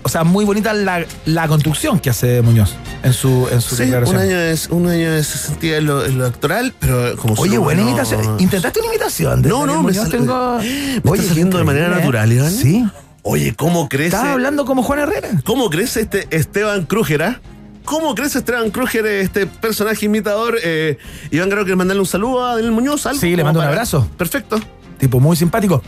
o 0.03 0.09
sea, 0.09 0.23
muy 0.23 0.45
bonita 0.45 0.73
la, 0.73 1.05
la 1.25 1.47
construcción 1.47 1.99
que 1.99 2.09
hace 2.09 2.41
Muñoz 2.41 2.75
en 3.03 3.13
su, 3.13 3.47
en 3.51 3.61
su 3.61 3.75
Sí, 3.75 3.83
un 3.83 3.89
declaración. 3.91 4.21
año, 4.21 4.37
es, 4.39 4.67
un 4.69 4.87
año 4.87 5.11
de 5.13 5.23
cesantía 5.23 5.77
en 5.77 5.85
lo, 5.85 6.05
en 6.05 6.17
lo 6.17 6.25
actoral, 6.25 6.73
pero 6.79 7.15
como 7.17 7.33
Oye, 7.35 7.57
buena 7.57 7.81
no- 7.81 7.89
imitación. 7.89 8.39
¿Intentaste 8.39 8.79
una 8.79 8.89
imitación? 8.89 9.41
de 9.41 9.49
No, 9.49 9.65
no, 9.65 9.77
me, 9.77 9.81
Muñoz? 9.89 10.03
sal- 10.03 10.11
tengo. 10.11 10.57
me 10.59 11.11
está 11.11 11.23
saliendo 11.27 11.57
de 11.57 11.63
manera 11.63 11.87
¿eh? 11.87 11.89
natural, 11.89 12.31
Iván. 12.31 12.51
Sí. 12.51 12.85
Oye, 13.23 13.55
¿cómo 13.55 13.87
crece? 13.87 14.07
Estaba 14.15 14.33
hablando 14.33 14.65
como 14.65 14.83
Juan 14.83 14.99
Herrera. 14.99 15.29
¿Cómo 15.45 15.69
crece 15.69 16.01
este 16.01 16.27
Esteban 16.31 16.85
Kruger, 16.85 17.23
ah? 17.23 17.41
¿Cómo 17.85 18.15
crece 18.15 18.39
Esteban 18.39 18.69
Kruger, 18.71 19.05
este 19.05 19.45
personaje 19.47 20.05
imitador? 20.05 20.57
Eh, 20.63 20.97
Iván, 21.31 21.49
creo 21.49 21.63
que 21.65 21.75
mandarle 21.75 22.01
un 22.01 22.05
saludo 22.07 22.45
a 22.45 22.55
Daniel 22.55 22.71
Muñoz. 22.73 23.05
algo 23.05 23.19
Sí, 23.19 23.35
le 23.35 23.43
mando 23.43 23.59
un 23.61 23.65
abrazo. 23.65 24.07
Perfecto. 24.17 24.59
Tipo 24.99 25.19
muy 25.19 25.35
simpático. 25.35 25.81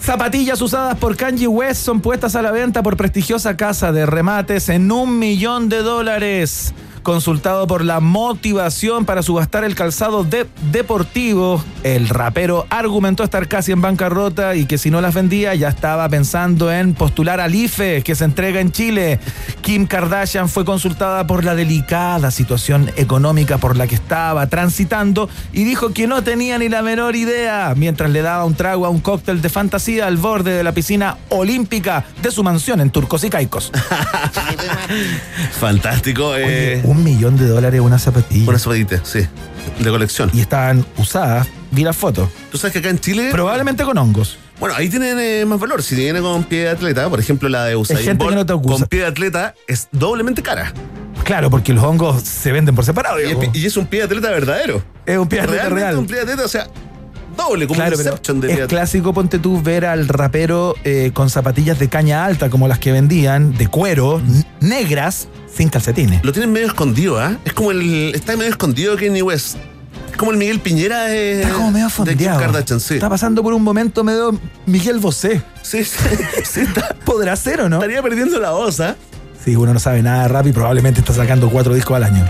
Zapatillas 0.00 0.62
usadas 0.62 0.96
por 0.98 1.16
Kanye 1.16 1.48
West 1.48 1.82
son 1.82 2.00
puestas 2.00 2.36
a 2.36 2.42
la 2.42 2.52
venta 2.52 2.82
por 2.82 2.96
prestigiosa 2.96 3.56
casa 3.56 3.92
de 3.92 4.06
remates 4.06 4.68
en 4.68 4.92
un 4.92 5.18
millón 5.18 5.68
de 5.68 5.78
dólares. 5.78 6.74
Consultado 7.10 7.68
por 7.68 7.84
la 7.84 8.00
motivación 8.00 9.04
para 9.04 9.22
subastar 9.22 9.62
el 9.62 9.76
calzado 9.76 10.24
de- 10.24 10.48
deportivo, 10.72 11.62
el 11.84 12.08
rapero 12.08 12.66
argumentó 12.68 13.22
estar 13.22 13.46
casi 13.46 13.70
en 13.70 13.80
bancarrota 13.80 14.56
y 14.56 14.66
que 14.66 14.76
si 14.76 14.90
no 14.90 15.00
las 15.00 15.14
vendía 15.14 15.54
ya 15.54 15.68
estaba 15.68 16.08
pensando 16.08 16.72
en 16.72 16.94
postular 16.94 17.38
al 17.38 17.54
IFE 17.54 18.02
que 18.02 18.16
se 18.16 18.24
entrega 18.24 18.60
en 18.60 18.72
Chile. 18.72 19.20
Kim 19.62 19.86
Kardashian 19.86 20.48
fue 20.48 20.64
consultada 20.64 21.28
por 21.28 21.44
la 21.44 21.54
delicada 21.54 22.32
situación 22.32 22.90
económica 22.96 23.58
por 23.58 23.76
la 23.76 23.86
que 23.86 23.94
estaba 23.94 24.48
transitando 24.48 25.28
y 25.52 25.62
dijo 25.62 25.92
que 25.92 26.08
no 26.08 26.24
tenía 26.24 26.58
ni 26.58 26.68
la 26.68 26.82
menor 26.82 27.14
idea 27.14 27.72
mientras 27.76 28.10
le 28.10 28.20
daba 28.22 28.44
un 28.44 28.56
trago 28.56 28.84
a 28.84 28.88
un 28.90 28.98
cóctel 28.98 29.40
de 29.42 29.48
fantasía 29.48 30.08
al 30.08 30.16
borde 30.16 30.50
de 30.56 30.64
la 30.64 30.72
piscina 30.72 31.18
olímpica 31.28 32.04
de 32.20 32.32
su 32.32 32.42
mansión 32.42 32.80
en 32.80 32.90
Turcos 32.90 33.22
y 33.22 33.30
Caicos. 33.30 33.70
Fantástico. 35.60 36.34
eh, 36.36 36.82
un 36.96 37.04
millón 37.04 37.36
de 37.36 37.46
dólares 37.46 37.80
una 37.80 37.98
zapatilla. 37.98 38.48
una 38.48 38.58
zapatita, 38.58 39.00
sí. 39.04 39.26
De 39.78 39.90
colección. 39.90 40.30
Y 40.32 40.40
estaban 40.40 40.84
usadas, 40.96 41.46
vi 41.70 41.84
la 41.84 41.92
foto. 41.92 42.30
Tú 42.50 42.58
sabes 42.58 42.72
que 42.72 42.78
acá 42.78 42.88
en 42.88 42.98
Chile. 42.98 43.28
Probablemente 43.30 43.84
con 43.84 43.96
hongos. 43.98 44.38
Bueno, 44.58 44.74
ahí 44.74 44.88
tienen 44.88 45.18
eh, 45.20 45.44
más 45.44 45.60
valor. 45.60 45.82
Si 45.82 45.94
viene 45.94 46.20
con 46.20 46.44
pie 46.44 46.62
de 46.62 46.68
atleta, 46.70 47.08
por 47.10 47.20
ejemplo, 47.20 47.48
la 47.48 47.64
de 47.64 47.76
Usain 47.76 48.16
Bolt 48.16 48.36
no 48.36 48.62
con 48.62 48.82
pie 48.84 49.00
de 49.00 49.06
atleta 49.06 49.54
es 49.68 49.88
doblemente 49.92 50.42
cara. 50.42 50.72
Claro, 51.24 51.50
porque 51.50 51.74
los 51.74 51.84
hongos 51.84 52.22
se 52.22 52.52
venden 52.52 52.74
por 52.74 52.84
separado. 52.84 53.20
Y 53.20 53.24
es, 53.24 53.28
digamos. 53.30 53.56
y 53.56 53.66
es 53.66 53.76
un 53.76 53.86
pie 53.86 54.00
de 54.00 54.06
atleta 54.06 54.30
verdadero. 54.30 54.82
Es 55.04 55.18
un 55.18 55.28
pie 55.28 55.40
de 55.40 55.44
atleta 55.44 55.62
Realmente 55.64 55.84
real. 55.84 55.98
un 55.98 56.06
pie 56.06 56.16
de 56.16 56.22
atleta, 56.22 56.44
o 56.44 56.48
sea, 56.48 56.68
doble, 57.36 57.66
como 57.66 57.78
Claro, 57.78 57.96
pero 57.96 58.40
de 58.40 58.52
es 58.52 58.66
clásico, 58.66 59.12
ponte 59.12 59.38
tú, 59.38 59.60
ver 59.62 59.84
al 59.86 60.08
rapero 60.08 60.74
eh, 60.84 61.10
con 61.14 61.30
zapatillas 61.30 61.78
de 61.78 61.88
caña 61.88 62.24
alta 62.24 62.50
como 62.50 62.68
las 62.68 62.78
que 62.78 62.92
vendían, 62.92 63.56
de 63.56 63.68
cuero, 63.68 64.20
negras, 64.60 65.28
sin 65.54 65.68
calcetines. 65.68 66.24
Lo 66.24 66.32
tienen 66.32 66.52
medio 66.52 66.66
escondido, 66.66 67.18
¿ah? 67.20 67.36
Es 67.44 67.52
como 67.52 67.70
el. 67.70 68.12
Está 68.14 68.36
medio 68.36 68.50
escondido 68.50 68.96
Kanye 68.96 69.22
West. 69.22 69.56
Es 70.10 70.16
como 70.16 70.30
el 70.32 70.36
Miguel 70.38 70.60
Piñera 70.60 71.04
de. 71.04 71.42
Está 71.42 71.52
como 71.54 71.70
medio 71.70 71.86
de 71.86 71.92
Kim 71.92 72.04
fondeado. 72.06 72.40
Kardashian, 72.40 72.80
sí. 72.80 72.94
Está 72.94 73.08
pasando 73.08 73.42
por 73.42 73.52
un 73.54 73.62
momento 73.62 74.02
medio 74.04 74.38
Miguel 74.66 74.98
Bosé. 74.98 75.42
Sí, 75.62 75.84
sí, 75.84 75.96
sí, 76.44 76.60
está- 76.60 76.94
¿Podrá 77.04 77.36
ser 77.36 77.60
o 77.60 77.68
no? 77.68 77.76
estaría 77.76 78.02
perdiendo 78.02 78.38
la 78.40 78.50
voz, 78.52 78.80
¿ah? 78.80 78.96
Sí, 79.44 79.54
uno 79.54 79.72
no 79.72 79.78
sabe 79.78 80.02
nada 80.02 80.22
de 80.22 80.28
rap 80.28 80.46
y 80.46 80.52
probablemente 80.52 81.00
está 81.00 81.12
sacando 81.12 81.48
cuatro 81.50 81.72
discos 81.74 81.96
al 81.96 82.04
año. 82.04 82.24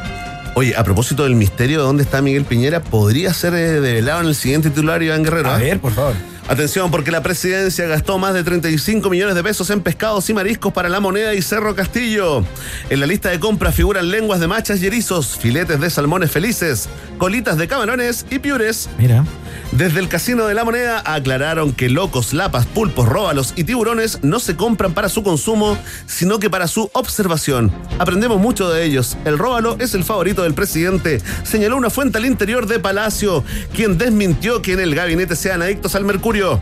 Oye, 0.59 0.75
a 0.75 0.83
propósito 0.85 1.25
del 1.25 1.35
misterio 1.35 1.81
de 1.81 1.85
dónde 1.85 2.03
está 2.03 2.23
Miguel 2.23 2.47
Piñera, 2.47 2.81
podría 2.81 3.35
ser 3.35 3.53
eh, 3.53 3.79
develado 3.83 4.23
en 4.23 4.29
el 4.29 4.35
siguiente 4.35 4.71
titular 4.71 5.03
Iván 5.03 5.23
Guerrero. 5.23 5.51
A 5.51 5.57
¿ah? 5.57 5.59
ver, 5.59 5.79
por 5.81 5.93
favor. 5.93 6.15
Atención, 6.49 6.91
porque 6.91 7.11
la 7.11 7.23
presidencia 7.23 7.87
gastó 7.87 8.17
más 8.17 8.33
de 8.33 8.43
35 8.43 9.11
millones 9.11 9.35
de 9.35 9.43
pesos 9.43 9.69
en 9.69 9.83
pescados 9.83 10.31
y 10.31 10.33
mariscos 10.33 10.73
para 10.73 10.89
la 10.89 10.99
moneda 10.99 11.35
y 11.35 11.43
Cerro 11.43 11.77
Castillo. 11.77 12.43
En 12.89 13.01
la 13.01 13.07
lista 13.07 13.29
de 13.29 13.39
compras 13.39 13.75
figuran 13.75 14.11
lenguas 14.11 14.41
de 14.41 14.47
machas 14.47 14.81
y 14.81 14.87
erizos, 14.87 15.37
filetes 15.37 15.79
de 15.79 15.91
salmones 15.91 16.31
felices, 16.31 16.89
colitas 17.19 17.59
de 17.59 17.69
camarones 17.69 18.25
y 18.31 18.39
piures. 18.39 18.89
Mira. 18.97 19.27
Desde 19.73 20.01
el 20.01 20.09
Casino 20.09 20.47
de 20.47 20.55
la 20.55 20.65
Moneda 20.65 21.03
aclararon 21.05 21.73
que 21.73 21.89
locos, 21.89 22.33
lapas, 22.33 22.67
pulpos, 22.67 23.09
róbalos 23.09 23.53
y 23.57 23.65
tiburones 23.65 24.21
no 24.23 24.41
se 24.41 24.57
compran 24.57 24.95
para 24.95 25.09
su 25.09 25.23
consumo, 25.23 25.77
sino 26.07 26.39
que 26.39 26.49
para 26.51 26.69
su 26.69 26.89
observación. 26.93 27.71
Aprendemos 27.99 28.41
mucho 28.41 28.71
de 28.71 28.85
ellos. 28.85 29.17
El 29.25 29.39
róbalo 29.39 29.77
es 29.81 29.95
el 29.95 30.05
favorito 30.05 30.43
del 30.43 30.55
presidente, 30.55 31.21
señaló 31.45 31.77
una 31.77 31.91
fuente 31.91 32.19
al 32.19 32.27
interior 32.27 32.67
de 32.67 32.79
Palacio, 32.79 33.45
quien 33.75 33.99
desmintió 33.99 34.63
que 34.63 34.73
en 34.73 34.81
el 34.81 34.95
gabinete 34.95 35.37
sean 35.37 35.63
adictos 35.63 35.95
al 35.95 36.05
mercurio. 36.05 36.61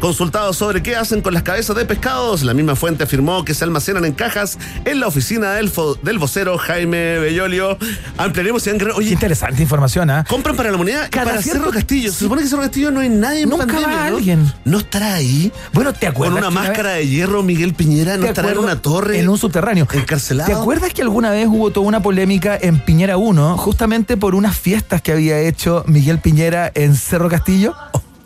Consultado 0.00 0.52
sobre 0.52 0.82
qué 0.82 0.96
hacen 0.96 1.22
con 1.22 1.32
las 1.34 1.42
cabezas 1.42 1.76
de 1.76 1.84
pescados, 1.84 2.42
la 2.42 2.54
misma 2.54 2.76
fuente 2.76 3.04
afirmó 3.04 3.44
que 3.44 3.54
se 3.54 3.64
almacenan 3.64 4.04
en 4.04 4.12
cajas 4.12 4.58
en 4.84 5.00
la 5.00 5.06
oficina 5.06 5.52
del, 5.52 5.70
vocero 6.18 6.58
Jaime 6.58 7.18
Bellolio. 7.18 7.78
Ampliaremos 8.18 8.66
y 8.66 8.70
Qué 8.70 9.04
interesante 9.12 9.62
información, 9.62 10.10
¿ah? 10.10 10.24
Compran 10.28 10.56
para 10.56 10.70
la 10.70 10.76
moneda 10.76 11.08
Cada 11.10 11.26
para 11.26 11.42
cierto- 11.42 11.60
Cerro 11.60 11.72
Castillo. 11.72 12.12
Supone 12.30 12.42
que 12.42 12.48
Cerro 12.48 12.62
Castillo 12.62 12.90
no 12.92 13.00
hay 13.00 13.08
nadie 13.08 13.42
en 13.42 13.48
Nunca 13.48 13.66
pandemia, 13.66 13.88
va 13.88 14.10
¿no? 14.10 14.16
alguien. 14.16 14.52
¿No 14.64 14.78
estará 14.78 15.14
ahí? 15.14 15.50
Bueno, 15.72 15.92
¿te 15.92 16.06
Con 16.06 16.10
acuerdas? 16.10 16.38
una 16.38 16.46
que 16.46 16.52
una 16.52 16.60
máscara 16.60 16.88
vez- 16.90 16.98
de 16.98 17.08
hierro, 17.08 17.42
Miguel 17.42 17.74
Piñera, 17.74 18.16
¿no 18.16 18.22
¿Te 18.22 18.28
estará 18.28 18.52
en 18.52 18.58
una 18.58 18.80
torre? 18.80 19.18
En 19.18 19.28
un 19.28 19.36
subterráneo. 19.36 19.88
Encarcelado. 19.92 20.48
¿Te 20.48 20.54
acuerdas 20.56 20.92
que 20.94 21.02
alguna 21.02 21.30
vez 21.30 21.48
hubo 21.48 21.70
toda 21.72 21.88
una 21.88 22.00
polémica 22.00 22.56
en 22.60 22.78
Piñera 22.78 23.16
1 23.16 23.56
justamente 23.58 24.16
por 24.16 24.36
unas 24.36 24.56
fiestas 24.56 25.02
que 25.02 25.10
había 25.10 25.40
hecho 25.40 25.82
Miguel 25.88 26.20
Piñera 26.20 26.70
en 26.76 26.94
Cerro 26.94 27.28
Castillo? 27.28 27.74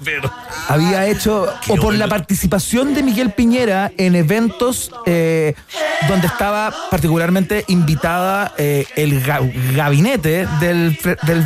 Pero- 0.04 0.30
había 0.68 1.06
hecho, 1.06 1.46
o 1.68 1.76
por 1.76 1.94
la 1.94 2.06
participación 2.06 2.92
de 2.92 3.02
Miguel 3.02 3.30
Piñera 3.30 3.90
en 3.96 4.14
eventos 4.16 4.90
eh, 5.06 5.54
donde 6.08 6.26
estaba 6.26 6.74
particularmente 6.90 7.64
invitada 7.68 8.52
eh, 8.58 8.84
el 8.96 9.24
ga- 9.24 9.50
gabinete 9.74 10.46
del 10.60 10.98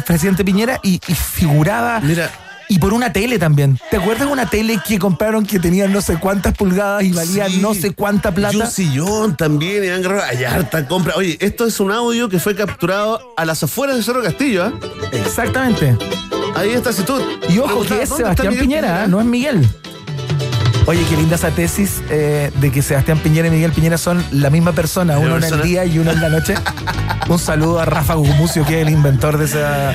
presidente 0.04 0.44
Piñera 0.44 0.80
y, 0.82 1.00
y 1.06 1.14
figuraba... 1.14 2.00
Mira. 2.00 2.32
Y 2.68 2.78
por 2.78 2.92
una 2.92 3.12
tele 3.12 3.38
también. 3.38 3.78
¿Te 3.90 3.96
acuerdas 3.96 4.26
de 4.26 4.32
una 4.32 4.48
tele 4.48 4.78
que 4.86 4.98
compraron 4.98 5.46
que 5.46 5.58
tenía 5.58 5.88
no 5.88 6.02
sé 6.02 6.18
cuántas 6.18 6.54
pulgadas 6.54 7.02
y 7.02 7.12
valía 7.12 7.48
Sí. 7.48 7.58
no 7.62 7.72
sé 7.72 7.92
cuánta 7.92 8.32
plata? 8.32 8.54
Y 8.56 8.60
un 8.60 8.66
sillón 8.70 9.36
también, 9.36 9.82
Iván 9.84 10.02
Guerrero. 10.02 10.22
Hay 10.22 10.44
harta 10.44 10.86
compra. 10.86 11.14
Oye, 11.16 11.38
esto 11.40 11.64
es 11.66 11.80
un 11.80 11.92
audio 11.92 12.28
que 12.28 12.38
fue 12.38 12.54
capturado 12.54 13.32
a 13.36 13.44
las 13.46 13.62
afueras 13.62 13.96
de 13.96 14.02
Cerro 14.02 14.22
Castillo, 14.22 14.64
¿ah? 14.64 14.72
Exactamente. 15.12 15.96
Ahí 16.54 16.70
está, 16.70 16.92
si 16.92 17.02
tú. 17.02 17.14
Y 17.48 17.58
ojo 17.58 17.80
que 17.82 18.02
es 18.02 18.08
¿dónde 18.10 18.24
está 18.30 18.42
Sebastián 18.42 18.54
Piñera, 18.58 19.04
¿eh? 19.04 19.08
no 19.08 19.20
es 19.20 19.26
Miguel. 19.26 19.66
Oye, 20.88 21.04
qué 21.06 21.18
linda 21.18 21.36
esa 21.36 21.50
tesis 21.50 22.00
eh, 22.08 22.50
de 22.62 22.72
que 22.72 22.80
Sebastián 22.80 23.18
Piñera 23.18 23.48
y 23.48 23.50
Miguel 23.50 23.72
Piñera 23.72 23.98
son 23.98 24.24
la 24.30 24.48
misma 24.48 24.72
persona, 24.72 25.12
La 25.16 25.18
uno 25.18 25.36
en 25.36 25.44
el 25.44 25.60
día 25.60 25.84
y 25.84 25.98
uno 25.98 26.10
en 26.12 26.18
la 26.22 26.30
noche. 26.30 26.54
Un 27.28 27.38
saludo 27.38 27.78
a 27.78 27.84
Rafa 27.84 28.14
Gumucio, 28.14 28.64
que 28.64 28.80
es 28.80 28.86
el 28.86 28.94
inventor 28.94 29.36
de 29.36 29.44
esa, 29.44 29.90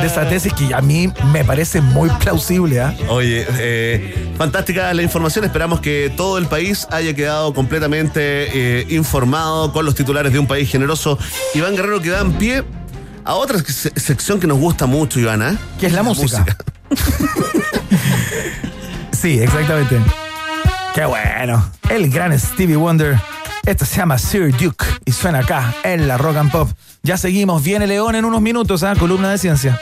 de 0.00 0.06
esa 0.06 0.26
tesis, 0.30 0.54
que 0.54 0.74
a 0.74 0.80
mí 0.80 1.12
me 1.30 1.44
parece 1.44 1.82
muy 1.82 2.08
plausible. 2.08 2.80
¿ah? 2.80 2.94
Oye, 3.10 3.46
eh, 3.58 4.32
fantástica 4.38 4.94
la 4.94 5.02
información. 5.02 5.44
Esperamos 5.44 5.80
que 5.80 6.10
todo 6.16 6.38
el 6.38 6.46
país 6.46 6.86
haya 6.90 7.12
quedado 7.12 7.52
completamente 7.52 8.20
eh, 8.80 8.86
informado 8.88 9.74
con 9.74 9.84
los 9.84 9.94
titulares 9.94 10.32
de 10.32 10.38
un 10.38 10.46
país 10.46 10.70
generoso. 10.70 11.18
Iván 11.54 11.76
Guerrero 11.76 12.00
que 12.00 12.08
da 12.08 12.20
en 12.22 12.32
pie 12.32 12.64
a 13.26 13.34
otra 13.34 13.58
se- 13.58 13.92
sección 14.00 14.40
que 14.40 14.46
nos 14.46 14.56
gusta 14.56 14.86
mucho, 14.86 15.20
Ivana. 15.20 15.58
Que 15.78 15.84
es 15.86 15.92
la 15.92 16.02
música. 16.02 16.46
Sí, 19.12 19.38
exactamente. 19.38 19.98
Qué 20.94 21.04
bueno. 21.04 21.70
El 21.88 22.10
gran 22.10 22.38
Stevie 22.38 22.76
Wonder. 22.76 23.18
Esto 23.64 23.84
se 23.84 23.96
llama 23.96 24.18
Sir 24.18 24.50
Duke 24.56 24.84
y 25.04 25.12
suena 25.12 25.40
acá 25.40 25.74
en 25.84 26.08
la 26.08 26.18
Rock 26.18 26.36
and 26.36 26.50
Pop. 26.50 26.70
Ya 27.02 27.16
seguimos. 27.16 27.62
Viene 27.62 27.86
León 27.86 28.14
en 28.16 28.24
unos 28.24 28.40
minutos, 28.40 28.82
¿ah? 28.82 28.94
Columna 28.98 29.30
de 29.30 29.38
ciencia. 29.38 29.78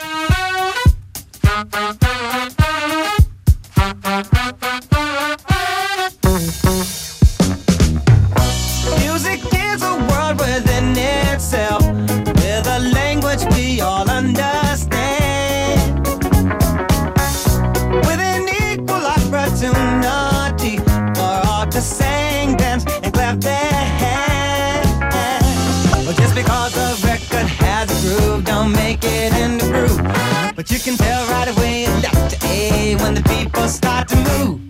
It 29.29 29.41
in 29.41 29.57
the 29.57 29.65
groove. 29.65 29.97
But 30.55 30.71
you 30.71 30.79
can 30.79 30.97
tell 30.97 31.27
right 31.29 31.47
away 31.47 31.85
Dr. 32.01 32.37
A 32.45 32.95
when 32.97 33.13
the 33.13 33.23
people 33.23 33.67
start 33.67 34.07
to 34.09 34.15
move. 34.15 34.68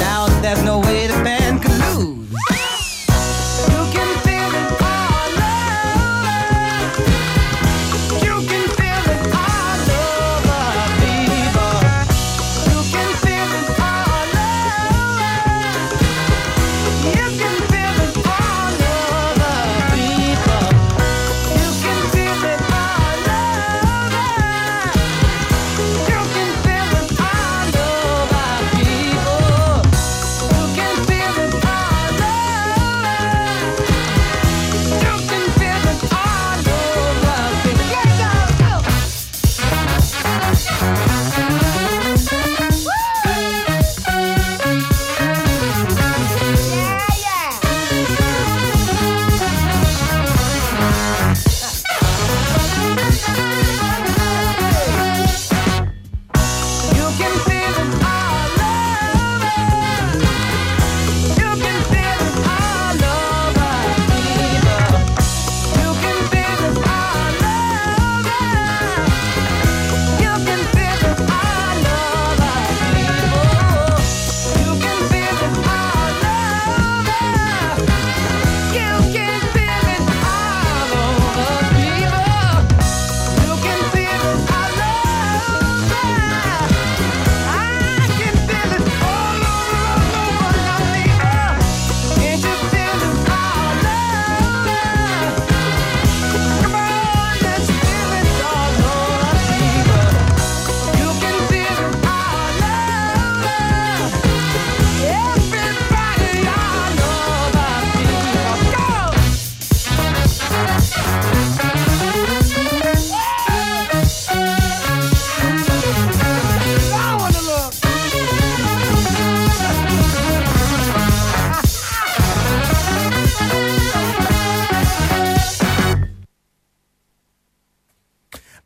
Out. 0.00 0.31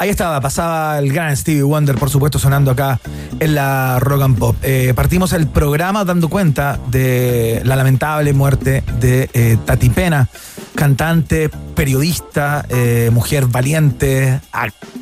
Ahí 0.06 0.10
estaba, 0.10 0.40
pasaba 0.40 1.00
el 1.00 1.12
gran 1.12 1.36
Stevie 1.36 1.64
Wonder, 1.64 1.96
por 1.96 2.10
supuesto, 2.10 2.38
sonando 2.38 2.70
acá 2.70 3.00
en 3.40 3.56
la 3.56 3.98
Rock 3.98 4.22
and 4.22 4.38
Pop. 4.38 4.56
Eh, 4.62 4.92
partimos 4.94 5.32
el 5.32 5.48
programa 5.48 6.04
dando 6.04 6.28
cuenta 6.28 6.78
de 6.86 7.60
la 7.64 7.74
lamentable 7.74 8.32
muerte 8.32 8.84
de 9.00 9.28
eh, 9.34 9.58
Tati 9.64 9.90
Pena, 9.90 10.28
cantante, 10.76 11.50
periodista, 11.74 12.64
eh, 12.68 13.10
mujer 13.12 13.46
valiente, 13.46 14.40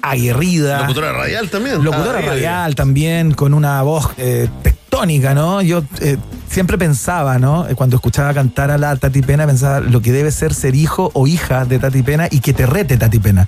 aguerrida. 0.00 0.80
Locutora 0.80 1.12
radial 1.12 1.50
también. 1.50 1.84
Locutora 1.84 2.20
Ah, 2.20 2.22
radial 2.22 2.74
también, 2.74 3.34
con 3.34 3.52
una 3.52 3.82
voz 3.82 4.08
tectónica, 4.62 5.34
¿no? 5.34 5.60
Yo 5.60 5.84
siempre 6.48 6.78
pensaba, 6.78 7.38
¿no? 7.38 7.66
Cuando 7.74 7.96
escuchaba 7.96 8.32
cantar 8.32 8.70
a 8.70 8.78
la 8.78 8.96
Tati 8.96 9.20
Pena, 9.20 9.46
pensaba 9.46 9.80
lo 9.80 10.00
que 10.00 10.12
debe 10.12 10.30
ser 10.30 10.54
ser 10.54 10.74
hijo 10.74 11.10
o 11.12 11.26
hija 11.26 11.66
de 11.66 11.78
Tati 11.78 12.02
Pena 12.02 12.26
y 12.30 12.40
que 12.40 12.54
te 12.54 12.64
rete 12.64 12.96
Tati 12.96 13.18
Pena. 13.18 13.46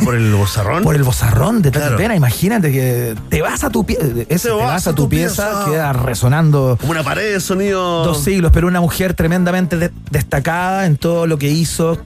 Ah, 0.00 0.04
por 0.04 0.14
el 0.14 0.32
bozarrón. 0.34 0.82
Por 0.82 0.94
el 0.96 1.02
bozarrón 1.02 1.62
de 1.62 1.70
Tati 1.70 1.80
Claro. 1.82 1.96
Pena, 1.96 2.16
imagínate 2.16 2.72
que 2.72 3.14
te 3.28 3.42
vas 3.42 3.62
a 3.64 3.70
tu 3.70 3.84
pieza, 3.84 4.02
te 4.38 4.50
vas 4.50 4.86
a 4.86 4.94
tu 4.94 5.08
pieza, 5.08 5.64
queda 5.68 5.92
resonando 5.92 6.76
Como 6.80 6.92
una 6.92 7.02
pared 7.02 7.32
de 7.34 7.40
sonido. 7.40 8.04
dos 8.04 8.22
siglos, 8.24 8.50
pero 8.52 8.66
una 8.68 8.80
mujer 8.80 9.14
tremendamente 9.14 9.76
de- 9.76 9.90
destacada 10.10 10.86
en 10.86 10.96
todo 10.96 11.26
lo 11.26 11.38
que 11.38 11.48
hizo, 11.50 11.98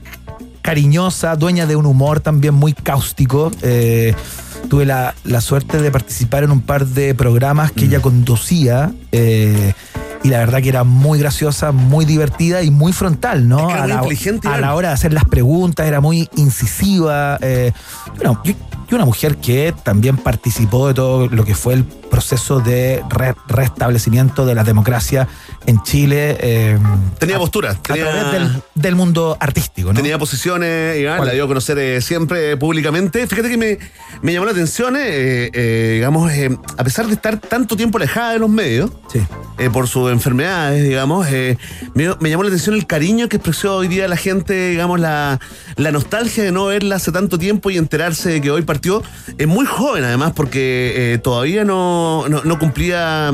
cariñosa, 0.61 1.35
dueña 1.35 1.65
de 1.65 1.75
un 1.75 1.85
humor 1.85 2.19
también 2.19 2.53
muy 2.53 2.73
cáustico. 2.73 3.51
Eh, 3.61 4.13
tuve 4.69 4.85
la, 4.85 5.13
la 5.23 5.41
suerte 5.41 5.81
de 5.81 5.91
participar 5.91 6.43
en 6.43 6.51
un 6.51 6.61
par 6.61 6.85
de 6.87 7.13
programas 7.13 7.71
que 7.71 7.85
ella 7.85 8.01
conducía. 8.01 8.91
eh, 9.11 9.73
y 10.25 10.29
la 10.29 10.39
verdad 10.39 10.59
que 10.61 10.69
era 10.69 10.83
muy 10.83 11.19
graciosa, 11.19 11.71
muy 11.71 12.03
divertida 12.05 12.63
y 12.63 12.71
muy 12.71 12.93
frontal, 12.93 13.47
¿no? 13.47 13.59
Es 13.59 13.65
que 13.67 13.73
era 13.73 13.83
a, 13.83 13.87
la, 13.87 13.93
inteligente, 13.95 14.47
a 14.47 14.57
la 14.57 14.73
hora 14.73 14.87
de 14.89 14.93
hacer 14.95 15.13
las 15.13 15.25
preguntas, 15.25 15.85
era 15.85 16.01
muy 16.01 16.27
incisiva. 16.35 17.37
eh, 17.41 17.71
bueno, 18.15 18.41
y 18.43 18.93
una 18.95 19.05
mujer 19.05 19.37
que 19.37 19.73
también 19.83 20.17
participó 20.17 20.87
de 20.87 20.93
todo 20.93 21.27
lo 21.27 21.43
que 21.43 21.53
fue 21.55 21.73
el 21.73 21.83
proceso 21.85 22.59
de 22.59 23.03
re- 23.09 23.35
restablecimiento 23.47 24.45
de 24.45 24.55
la 24.55 24.63
democracia 24.63 25.27
en 25.67 25.81
Chile. 25.83 26.37
eh, 26.39 26.77
Tenía 27.19 27.37
postura. 27.37 27.71
a 27.71 27.81
través 27.81 28.31
del, 28.31 28.61
del 28.75 28.95
mundo 28.95 29.37
artístico, 29.39 29.91
¿no? 29.93 29.95
tenía 29.99 30.17
posiciones, 30.17 30.97
Iván, 30.99 31.17
¿Cuál? 31.17 31.27
la 31.29 31.33
dio 31.33 31.45
a 31.45 31.47
conocer 31.47 31.77
eh, 31.79 32.01
siempre 32.01 32.51
eh, 32.51 32.57
públicamente. 32.57 33.25
Fíjate 33.27 33.49
que 33.49 33.57
me, 33.57 33.77
me 34.21 34.33
llamó 34.33 34.45
la 34.45 34.51
atención, 34.51 34.95
eh, 34.95 35.49
eh, 35.53 35.91
digamos, 35.95 36.31
a 36.77 36.83
pesar 36.83 37.07
de 37.07 37.13
estar 37.13 37.37
tanto 37.39 37.75
tiempo 37.75 37.97
alejada 37.97 38.33
de 38.33 38.39
los 38.39 38.49
medios, 38.49 38.91
por 39.71 39.87
sus 39.87 40.11
enfermedades, 40.11 40.83
digamos, 40.83 41.27
me, 41.93 42.09
me 42.19 42.29
llamó 42.29 42.43
la 42.43 42.49
atención 42.49 42.75
el 42.75 42.85
cariño 42.85 43.29
que 43.29 43.37
expresó 43.37 43.77
hoy 43.77 43.87
día 43.87 44.07
la 44.07 44.17
gente, 44.17 44.69
digamos, 44.69 44.99
la, 44.99 45.39
la 45.77 45.91
nostalgia 45.91 46.43
de 46.43 46.51
no 46.51 46.65
verla 46.65 46.97
hace 46.97 47.11
tanto 47.13 47.37
tiempo 47.39 47.69
y 47.69 47.77
enterarse 47.77 48.29
de 48.31 48.41
que 48.41 48.51
hoy 48.51 48.63
partió. 48.63 49.01
Es 49.37 49.47
muy 49.47 49.65
joven, 49.65 50.03
además, 50.03 50.33
porque 50.35 51.13
eh, 51.13 51.17
todavía 51.19 51.63
no, 51.63 52.27
no, 52.27 52.41
no 52.43 52.59
cumplía. 52.59 53.31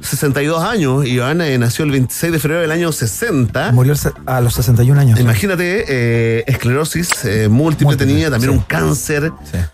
Mm, 0.00 0.02
62 0.04 0.62
años, 0.62 1.06
Iván 1.06 1.40
eh, 1.40 1.58
nació 1.58 1.84
el 1.84 1.90
26 1.92 2.32
de 2.32 2.38
febrero 2.38 2.60
del 2.62 2.70
año 2.72 2.92
60. 2.92 3.72
Murió 3.72 3.94
a 4.26 4.40
los 4.40 4.54
61 4.54 5.00
años. 5.00 5.20
Imagínate, 5.20 5.84
eh, 5.88 6.44
esclerosis 6.46 7.24
eh, 7.24 7.48
múltiple, 7.48 7.96
tenía, 7.96 8.30
también 8.30 8.50
un 8.50 8.60
cáncer. 8.60 9.32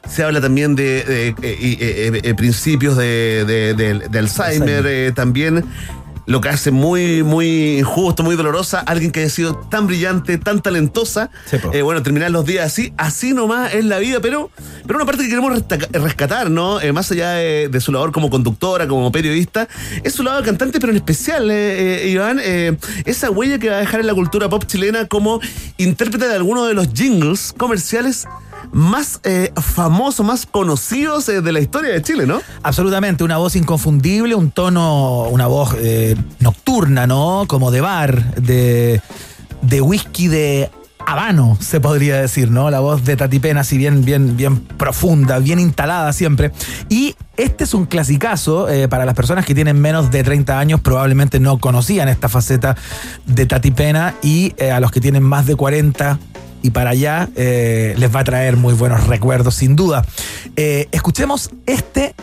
Se 0.09 0.23
habla 0.25 0.41
también 0.41 0.75
de, 0.75 1.05
de, 1.05 1.29
eh, 1.29 1.37
eh, 1.43 2.21
eh, 2.23 2.35
principios 2.35 2.97
de, 2.97 3.45
de- 3.47 3.75
de- 3.75 4.09
de 4.09 4.19
Alzheimer 4.19 4.85
eh, 4.87 5.13
también. 5.15 5.65
Lo 6.27 6.41
que 6.41 6.49
hace 6.49 6.71
muy, 6.71 7.23
muy 7.23 7.79
injusto, 7.79 8.23
muy 8.23 8.37
dolorosa. 8.37 8.81
Alguien 8.81 9.11
que 9.11 9.21
haya 9.21 9.31
sido 9.31 9.57
tan 9.57 9.87
brillante, 9.87 10.39
tan 10.39 10.63
talentosa. 10.63 11.31
Eh, 11.73 11.83
bueno, 11.83 12.03
terminar 12.03 12.31
los 12.31 12.45
días 12.45 12.67
así, 12.67 12.93
así 12.97 13.33
nomás 13.33 13.75
es 13.75 13.85
la 13.85 13.99
vida, 13.99 14.21
pero, 14.21 14.51
pero 14.87 14.99
una 14.99 15.07
parte 15.07 15.23
que 15.25 15.29
queremos 15.29 15.63
rescatar, 15.91 16.51
¿no? 16.51 16.81
Eh, 16.81 16.93
más 16.93 17.11
allá 17.11 17.33
de, 17.33 17.69
de 17.69 17.81
su 17.81 17.93
labor 17.93 18.13
como 18.13 18.31
conductora, 18.31 18.87
como 18.87 19.11
periodista, 19.11 19.69
es 20.03 20.15
su 20.15 20.23
lado 20.23 20.39
de 20.39 20.45
cantante, 20.45 20.81
pero 20.81 20.91
en 20.93 20.97
especial, 20.97 21.51
eh, 21.51 22.05
eh, 22.05 22.09
Iván, 22.09 22.41
eh, 22.43 22.77
esa 23.05 23.31
huella 23.31 23.59
que 23.59 23.69
va 23.69 23.77
a 23.77 23.81
dejar 23.81 24.01
en 24.01 24.07
la 24.07 24.15
cultura 24.15 24.49
pop 24.49 24.65
chilena 24.67 25.07
como 25.07 25.41
intérprete 25.77 26.29
de 26.29 26.35
algunos 26.35 26.69
de 26.69 26.75
los 26.75 26.93
jingles 26.93 27.55
comerciales 27.57 28.27
más 28.73 29.21
eh, 29.25 29.53
famosos, 29.61 30.25
más 30.27 30.47
conocidos 30.47 31.29
eh, 31.29 31.43
de 31.43 31.53
la 31.53 31.61
historia 31.61 31.93
de 31.93 32.03
Chile, 32.03 32.27
¿no? 32.27 32.41
Absolutamente, 32.63 33.23
una 33.23 33.37
voz 33.37 33.55
inconfundible, 33.55 34.35
un 34.35 34.51
tono, 34.51 35.25
una 35.25 35.47
voz 35.47 35.77
eh, 35.79 36.17
nocturna, 36.41 37.07
¿no? 37.07 37.45
Como 37.47 37.71
de 37.71 37.83
bar, 37.83 38.35
de, 38.37 39.01
de 39.61 39.81
whisky 39.83 40.29
de 40.29 40.71
habano, 41.07 41.59
se 41.61 41.81
podría 41.81 42.21
decir, 42.21 42.51
¿no? 42.51 42.71
La 42.71 42.81
voz 42.81 43.05
de 43.05 43.15
Tati 43.15 43.41
Pena, 43.41 43.61
así 43.61 43.77
bien, 43.77 44.05
bien, 44.05 44.37
bien 44.37 44.61
profunda, 44.61 45.39
bien 45.39 45.59
instalada 45.59 46.13
siempre. 46.15 46.51
Y 46.89 47.15
este 47.37 47.65
es 47.65 47.75
un 47.75 47.85
clasicazo 47.85 48.69
para 48.89 49.05
las 49.05 49.15
personas 49.15 49.45
que 49.45 49.55
tienen 49.55 49.81
menos 49.81 50.11
de 50.11 50.23
30 50.23 50.59
años, 50.59 50.81
probablemente 50.81 51.41
no 51.41 51.59
conocían 51.59 52.09
esta 52.09 52.29
faceta 52.29 52.77
de 53.27 53.47
Tati 53.47 53.73
Pena 53.73 54.15
y 54.23 54.55
a 54.63 54.79
los 54.81 54.93
que 54.93 55.01
tienen 55.01 55.25
más 55.25 55.47
de 55.47 55.57
40 55.57 56.19
y 56.63 56.71
para 56.71 56.91
allá 56.91 57.29
eh, 57.37 57.95
les 57.99 58.15
va 58.15 58.21
a 58.21 58.25
traer 58.25 58.57
muy 58.57 58.75
buenos 58.75 59.07
recuerdos, 59.07 59.55
sin 59.57 59.77
duda. 59.77 60.05
Eh, 60.57 60.89
escuchemos 60.93 61.51
este. 61.67 62.15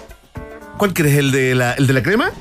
¿Cuál 0.78 0.94
quieres? 0.94 1.18
¿El 1.18 1.32
de 1.32 1.56
la, 1.56 1.74
el 1.74 1.88
de 1.88 1.94
la 1.94 2.02
crema? 2.04 2.32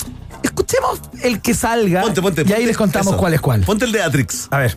escuchemos 0.43 1.01
el 1.23 1.41
que 1.41 1.55
salga 1.55 2.03
Ponte, 2.03 2.23
ponte, 2.23 2.45
y 2.47 2.53
ahí 2.53 2.65
les 2.66 2.77
contamos 2.77 3.09
eso. 3.09 3.16
cuál 3.16 3.35
es 3.35 3.41
cuál. 3.41 3.62
Ponte 3.62 3.85
el 3.85 3.93
de 3.93 4.03
Atrix. 4.03 4.49
A 4.51 4.59
ver. 4.59 4.77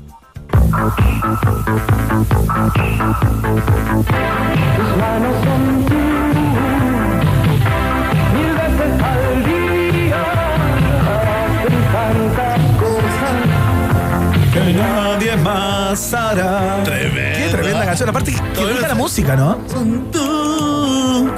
Tus 4.77 4.97
manos 4.97 5.35
son 5.43 5.61
mil 8.33 8.53
veces 8.61 8.93
al 9.03 9.43
día, 9.45 10.23
hacen 11.11 11.75
tantas 11.91 12.59
cosas. 12.79 13.35
Que 14.53 14.73
nadie 14.73 15.35
más 15.37 15.70
Tremenda. 16.83 17.37
Qué 17.37 17.49
tremenda 17.51 17.85
canción. 17.85 18.09
Aparte, 18.09 18.31
que 18.31 18.71
eso. 18.71 18.87
la 18.87 18.95
música, 18.95 19.35
¿no? 19.35 19.59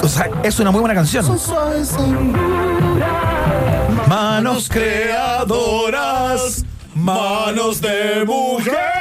O 0.02 0.08
sea, 0.08 0.30
es 0.44 0.60
una 0.60 0.72
muy 0.72 0.82
buena 0.82 0.96
canción. 0.96 1.26
Manos 4.08 4.70
creadoras, 4.70 6.64
manos 6.94 7.82
de 7.82 8.24
mujer. 8.26 8.93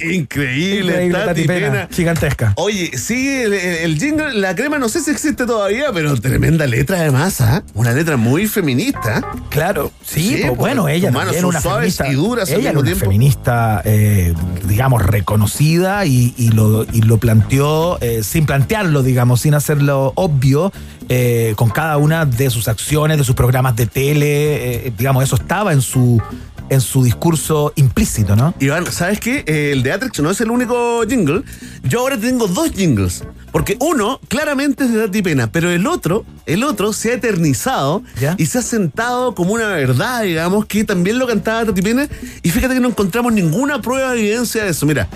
Increíble, 0.00 0.92
Increíble, 0.92 1.12
Tati 1.12 1.26
Tati 1.26 1.46
Pena. 1.46 1.70
Pena. 1.70 1.88
Gigantesca. 1.90 2.52
Oye, 2.56 2.96
sí, 2.96 3.28
el, 3.28 3.52
el 3.52 3.98
jingle, 3.98 4.34
la 4.34 4.54
crema 4.54 4.78
no 4.78 4.88
sé 4.88 5.00
si 5.00 5.10
existe 5.10 5.46
todavía, 5.46 5.86
pero 5.92 6.18
tremenda 6.20 6.66
letra 6.66 6.98
además, 7.00 7.40
¿ah? 7.40 7.62
Una 7.74 7.92
letra 7.92 8.16
muy 8.16 8.46
feminista. 8.46 9.22
Claro, 9.50 9.92
sí, 10.04 10.20
Sí, 10.20 10.32
pues, 10.34 10.46
pues, 10.48 10.58
bueno, 10.58 10.88
ella 10.88 11.10
manos 11.10 11.26
también 11.26 11.40
son 11.42 11.48
una 11.50 11.60
suaves 11.60 11.96
feminista, 11.96 12.08
y 12.08 12.14
duras 12.14 12.48
ella 12.50 12.70
era 12.70 12.78
una 12.78 12.86
tiempo. 12.86 13.04
feminista, 13.04 13.82
eh, 13.84 14.34
digamos, 14.66 15.02
reconocida 15.02 16.04
y, 16.06 16.34
y 16.36 16.50
lo, 16.50 16.84
y 16.84 17.02
lo 17.02 17.18
planteó 17.18 17.98
eh, 18.00 18.22
sin 18.22 18.46
plantearlo, 18.46 19.02
digamos, 19.02 19.40
sin 19.40 19.54
hacerlo 19.54 20.12
obvio, 20.16 20.72
eh, 21.08 21.54
con 21.56 21.70
cada 21.70 21.96
una 21.98 22.24
de 22.26 22.50
sus 22.50 22.68
acciones, 22.68 23.18
de 23.18 23.24
sus 23.24 23.34
programas 23.34 23.76
de 23.76 23.86
tele, 23.86 24.86
eh, 24.86 24.92
digamos, 24.96 25.22
eso 25.22 25.36
estaba 25.36 25.72
en 25.72 25.80
su 25.80 26.20
en 26.68 26.80
su 26.80 27.04
discurso 27.04 27.72
implícito, 27.76 28.36
¿no? 28.36 28.54
Iván, 28.60 28.90
¿sabes 28.90 29.20
qué? 29.20 29.44
Eh, 29.46 29.72
El 29.72 29.82
de 29.82 29.92
Atrix 29.92 30.20
no 30.20 30.30
es 30.30 30.40
el 30.40 30.50
único 30.50 31.02
jingle. 31.08 31.42
Yo 31.82 32.00
ahora 32.00 32.18
tengo 32.18 32.46
dos 32.46 32.70
jingles. 32.72 33.24
Porque 33.52 33.76
uno 33.80 34.20
claramente 34.28 34.84
es 34.84 34.92
de 34.92 35.06
Tati 35.06 35.22
Pena, 35.22 35.50
pero 35.50 35.70
el 35.70 35.86
otro, 35.86 36.26
el 36.44 36.62
otro 36.62 36.92
se 36.92 37.12
ha 37.12 37.14
eternizado 37.14 38.02
y 38.36 38.46
se 38.46 38.58
ha 38.58 38.62
sentado 38.62 39.34
como 39.34 39.54
una 39.54 39.68
verdad, 39.68 40.24
digamos, 40.24 40.66
que 40.66 40.84
también 40.84 41.18
lo 41.18 41.26
cantaba 41.26 41.64
Tati 41.64 41.80
Pena. 41.80 42.06
Y 42.42 42.50
fíjate 42.50 42.74
que 42.74 42.80
no 42.80 42.88
encontramos 42.88 43.32
ninguna 43.32 43.80
prueba 43.80 44.12
de 44.12 44.18
evidencia 44.18 44.64
de 44.64 44.70
eso. 44.70 44.84
Mira, 44.84 45.08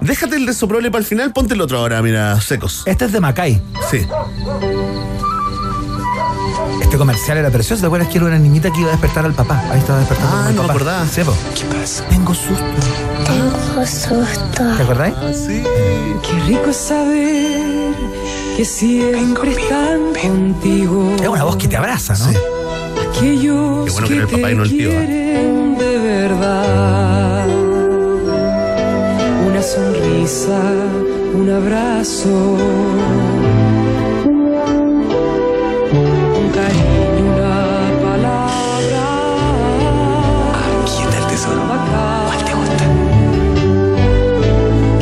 déjate 0.00 0.36
el 0.36 0.46
de 0.46 0.54
Soprole 0.54 0.90
para 0.92 1.00
el 1.00 1.06
final, 1.06 1.32
ponte 1.32 1.54
el 1.54 1.60
otro 1.60 1.78
ahora, 1.78 2.00
mira, 2.02 2.40
secos. 2.40 2.82
Este 2.86 3.06
es 3.06 3.12
de 3.12 3.20
Macay. 3.20 3.60
Sí. 3.90 4.06
Este 6.80 6.96
comercial 6.98 7.38
era 7.38 7.50
precioso. 7.50 7.80
¿Te 7.80 7.86
acuerdas 7.86 8.08
que 8.08 8.18
era 8.18 8.26
una 8.26 8.38
niñita 8.38 8.70
que 8.70 8.80
iba 8.80 8.88
a 8.88 8.92
despertar 8.92 9.24
al 9.24 9.32
papá? 9.34 9.62
Ahí 9.70 9.78
estaba 9.78 9.98
despertando 10.00 10.36
Ah, 10.36 10.46
al 10.48 10.54
no 10.56 10.62
me 10.64 10.68
acordaba. 10.70 11.06
Sí. 11.06 11.22
¿Qué 11.54 11.64
pasa? 11.76 12.04
Tengo 12.08 12.34
susto. 12.34 12.64
Tengo 13.26 13.86
susto. 13.86 14.76
¿Te 14.76 14.82
acordáis? 14.82 15.14
Sí. 15.34 15.62
Qué 16.22 16.40
rico 16.46 16.70
es 16.70 16.76
saber 16.76 17.94
que 18.56 18.64
siempre 18.64 19.52
están 19.52 20.00
contigo. 20.20 21.16
Es 21.20 21.28
una 21.28 21.44
voz 21.44 21.56
que 21.56 21.68
te 21.68 21.76
abraza, 21.76 22.14
¿no? 22.14 22.26
Aquellos 23.10 23.84
Qué 23.86 23.90
bueno 23.92 24.08
que 24.08 24.14
era 24.14 24.22
el 24.24 24.28
te 24.28 24.36
papá 24.36 24.50
y 24.50 24.54
no 24.54 24.62
el 24.64 24.70
tío, 24.70 24.90
¿eh? 24.90 24.96
quieren 25.06 25.78
de 25.78 25.98
verdad. 25.98 27.46
Una 29.48 29.62
sonrisa, 29.62 30.60
un 31.34 31.50
abrazo. 31.50 32.56
Un 36.52 36.58
cariño, 36.58 37.32
una 37.32 37.54
palabra. 38.02 39.04
Aquí 40.82 41.02
está 41.02 41.18
el 41.18 41.26
tesoro. 41.28 41.62
¿Cuál 42.26 42.44
te 42.44 42.52
gusta? 42.52 42.84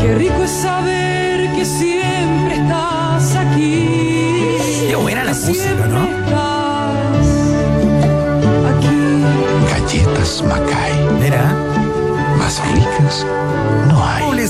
Qué 0.01 0.14
rico 0.14 0.44
es 0.44 0.51
saber 0.51 1.52
que 1.56 1.64
siempre 1.64 2.55
estás 2.55 3.35
aquí. 3.35 4.59
Qué 4.89 4.94
buena 4.94 5.24
la 5.24 5.32
música, 5.32 5.86
¿no? 5.89 6.09
Galletas 9.70 10.44
Macay. 10.44 10.93
Mira. 11.20 11.52
Más 12.39 12.62
ricas 12.72 13.27
hay. 13.27 13.80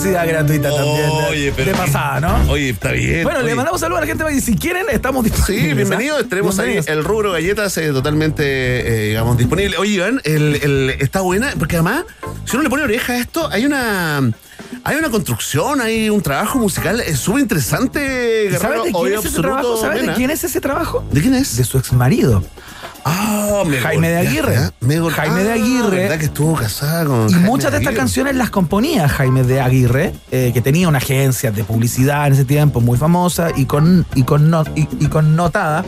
Publicidad 0.00 0.26
gratuita 0.28 0.70
también. 0.74 0.96
de- 1.10 1.24
Oye, 1.30 1.52
pero 1.54 1.72
de 1.72 1.76
pasada, 1.76 2.20
¿no? 2.20 2.50
Oye, 2.50 2.70
está 2.70 2.92
bien. 2.92 3.22
Bueno, 3.22 3.42
le 3.42 3.54
mandamos 3.54 3.78
saludos 3.82 3.98
a 3.98 4.00
la 4.00 4.06
gente 4.06 4.24
y 4.34 4.40
si 4.40 4.56
quieren, 4.56 4.86
estamos 4.90 5.22
disponibles. 5.24 5.68
Sí, 5.68 5.74
bienvenidos. 5.74 6.22
¿ah? 6.24 6.26
Tenemos 6.26 6.58
ahí 6.58 6.70
Bienvenidos. 6.70 6.96
el 6.96 7.04
rubro 7.04 7.32
galletas 7.32 7.76
eh, 7.76 7.90
totalmente, 7.92 8.42
eh, 8.44 9.08
digamos, 9.08 9.36
disponible. 9.36 9.76
Oye, 9.76 9.90
Iván, 9.92 10.22
el, 10.24 10.56
el- 10.62 10.90
está 11.00 11.20
buena, 11.20 11.52
porque 11.58 11.76
además, 11.76 12.04
si 12.46 12.56
uno 12.56 12.62
le 12.62 12.70
pone 12.70 12.82
oreja 12.84 13.12
a 13.12 13.18
esto, 13.18 13.46
hay 13.50 13.66
una. 13.66 14.32
Hay 14.84 14.96
una 14.96 15.10
construcción, 15.10 15.80
hay 15.82 16.08
un 16.08 16.22
trabajo 16.22 16.58
musical 16.58 17.00
eh, 17.00 17.14
súper 17.14 17.42
interesante. 17.42 18.48
¿Y 18.50 18.56
¿Sabes 18.56 18.84
de 18.84 18.92
quién 18.92 19.12
es 19.18 19.24
ese 19.26 19.40
trabajo? 19.42 19.76
¿Sabes 19.80 20.06
de 20.06 20.12
quién 20.14 20.30
es 20.30 20.44
ese 20.44 20.60
trabajo? 20.62 21.04
¿De 21.12 21.20
quién 21.20 21.34
es? 21.34 21.56
De 21.58 21.64
su 21.64 21.76
ex 21.76 21.92
marido. 21.92 22.42
Ah, 23.04 23.62
me 23.66 23.78
Jaime 23.78 24.08
de 24.10 24.16
Aguirre. 24.18 24.54
¿eh? 24.54 24.70
Me 24.80 24.98
gol- 25.00 25.12
Jaime 25.12 25.42
de 25.44 25.50
Ah, 25.50 25.54
Aguirre. 25.54 25.96
verdad 25.96 26.18
que 26.18 26.26
estuvo 26.26 26.54
casada 26.54 27.04
con. 27.04 27.28
Y 27.28 27.32
Jaime 27.32 27.46
muchas 27.48 27.72
de 27.72 27.78
estas 27.78 27.94
canciones 27.94 28.36
las 28.36 28.50
componía 28.50 29.08
Jaime 29.08 29.42
de 29.42 29.60
Aguirre, 29.60 30.12
eh, 30.30 30.50
que 30.54 30.60
tenía 30.60 30.88
una 30.88 30.98
agencia 30.98 31.50
de 31.50 31.64
publicidad 31.64 32.26
en 32.26 32.34
ese 32.34 32.44
tiempo 32.44 32.80
muy 32.80 32.98
famosa 32.98 33.48
y, 33.56 33.64
con, 33.66 34.06
y, 34.14 34.22
con 34.24 34.50
no- 34.50 34.64
y, 34.74 34.88
y 35.00 35.06
connotada. 35.08 35.84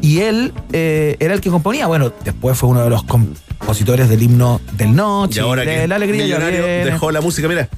Y 0.00 0.20
él 0.20 0.52
eh, 0.72 1.16
era 1.20 1.34
el 1.34 1.40
que 1.40 1.50
componía. 1.50 1.86
Bueno, 1.86 2.12
después 2.24 2.56
fue 2.58 2.68
uno 2.68 2.82
de 2.82 2.90
los 2.90 3.02
compositores 3.04 4.08
del 4.08 4.22
himno 4.22 4.60
del 4.76 4.94
Noche, 4.94 5.40
Y 5.40 5.42
ahora 5.42 5.62
de 5.62 5.68
que 5.74 5.88
la 5.88 5.96
alegría 5.96 6.22
millonario 6.24 6.64
dejó 6.66 7.10
la 7.10 7.20
música. 7.20 7.48
Mira, 7.48 7.68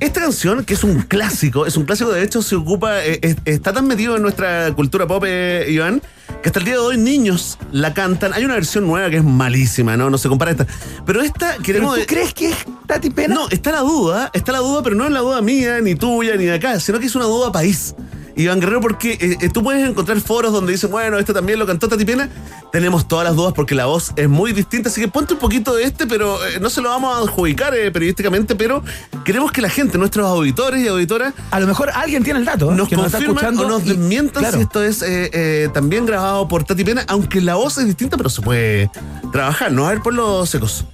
esta 0.00 0.20
canción, 0.20 0.64
que 0.64 0.74
es 0.74 0.84
un 0.84 1.02
clásico, 1.02 1.66
es 1.66 1.76
un 1.76 1.84
clásico, 1.84 2.10
de 2.12 2.22
hecho, 2.22 2.42
se 2.42 2.56
ocupa, 2.56 3.04
eh, 3.04 3.18
es- 3.22 3.36
está 3.44 3.72
tan 3.72 3.86
metido 3.86 4.16
en 4.16 4.22
nuestra 4.22 4.72
cultura 4.74 5.06
pop, 5.06 5.24
eh, 5.26 5.66
Iván, 5.68 6.02
que 6.42 6.48
hasta 6.48 6.58
el 6.58 6.64
día 6.64 6.74
de 6.74 6.80
hoy 6.80 6.98
niños 6.98 7.58
la 7.72 7.94
cantan. 7.94 8.32
Hay 8.34 8.44
una 8.44 8.54
versión 8.54 8.86
nueva 8.86 9.08
que 9.10 9.16
es 9.16 9.24
malísima, 9.24 9.96
¿no? 9.96 10.10
No 10.10 10.18
se 10.18 10.28
compara 10.28 10.50
a 10.50 10.52
esta. 10.52 10.66
Pero 11.06 11.22
esta 11.22 11.56
queremos. 11.58 11.94
¿Pero 11.94 12.06
tú 12.06 12.14
crees 12.14 12.34
que 12.34 12.50
es 12.50 12.56
Tati 12.86 13.10
Pena? 13.10 13.34
No, 13.34 13.48
está 13.48 13.72
la 13.72 13.80
duda, 13.80 14.30
está 14.34 14.52
la 14.52 14.58
duda, 14.58 14.82
pero 14.82 14.94
no 14.96 15.04
es 15.06 15.10
la 15.12 15.20
duda 15.20 15.40
mía, 15.40 15.80
ni 15.80 15.94
tuya, 15.94 16.36
ni 16.36 16.44
de 16.44 16.54
acá, 16.54 16.78
sino 16.80 16.98
que 16.98 17.06
es 17.06 17.14
una 17.14 17.24
duda 17.26 17.50
país. 17.52 17.94
Iván 18.36 18.60
Guerrero, 18.60 18.82
porque 18.82 19.12
eh, 19.12 19.38
eh, 19.40 19.48
tú 19.48 19.62
puedes 19.62 19.88
encontrar 19.88 20.20
foros 20.20 20.52
donde 20.52 20.72
dicen, 20.72 20.90
bueno, 20.90 21.18
esto 21.18 21.32
también 21.32 21.58
lo 21.58 21.66
cantó 21.66 21.88
Tati 21.88 22.04
Pena. 22.04 22.28
Tenemos 22.70 23.08
todas 23.08 23.24
las 23.24 23.34
dudas 23.34 23.54
porque 23.54 23.74
la 23.74 23.86
voz 23.86 24.12
es 24.16 24.28
muy 24.28 24.52
distinta, 24.52 24.90
así 24.90 25.00
que 25.00 25.08
ponte 25.08 25.34
un 25.34 25.40
poquito 25.40 25.74
de 25.74 25.84
este, 25.84 26.06
pero 26.06 26.44
eh, 26.46 26.60
no 26.60 26.68
se 26.68 26.82
lo 26.82 26.90
vamos 26.90 27.16
a 27.16 27.22
adjudicar 27.22 27.74
eh, 27.74 27.90
periodísticamente, 27.90 28.54
pero 28.54 28.82
queremos 29.24 29.52
que 29.52 29.62
la 29.62 29.70
gente, 29.70 29.96
nuestros 29.96 30.26
auditores 30.26 30.82
y 30.82 30.88
auditoras, 30.88 31.32
A 31.50 31.60
lo 31.60 31.66
mejor 31.66 31.90
alguien 31.94 32.22
tiene 32.24 32.40
el 32.40 32.44
dato. 32.44 32.72
nos 32.72 32.88
que 32.88 32.96
nos 32.96 33.06
está 33.06 33.18
escuchando 33.18 33.62
o 33.64 33.68
nos 33.68 33.86
desmientan 33.86 34.42
claro. 34.42 34.58
si 34.58 34.64
esto 34.64 34.82
es 34.82 35.72
también 35.72 36.04
grabado 36.04 36.46
por 36.46 36.64
Tati 36.64 36.84
Pena, 36.84 37.04
aunque 37.08 37.40
la 37.40 37.54
voz 37.54 37.78
es 37.78 37.86
distinta, 37.86 38.18
pero 38.18 38.28
se 38.28 38.42
puede 38.42 38.90
trabajar, 39.32 39.72
¿no? 39.72 39.86
A 39.86 39.90
ver 39.90 40.02
por 40.02 40.12
los 40.12 40.50
secos. 40.50 40.84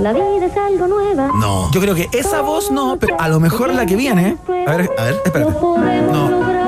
La 0.00 0.12
vida 0.12 0.46
es 0.46 0.56
algo 0.56 0.86
nueva. 0.86 1.30
No. 1.38 1.70
Yo 1.72 1.80
creo 1.80 1.94
que 1.94 2.08
esa 2.12 2.40
voz 2.42 2.70
no, 2.70 2.96
pero 2.98 3.20
a 3.20 3.28
lo 3.28 3.40
mejor 3.40 3.72
la 3.72 3.86
que 3.86 3.96
viene. 3.96 4.36
A 4.66 4.76
ver, 4.76 4.90
A 4.98 5.04
ver. 5.04 5.20
espérate. 5.24 5.50
No. 5.60 6.61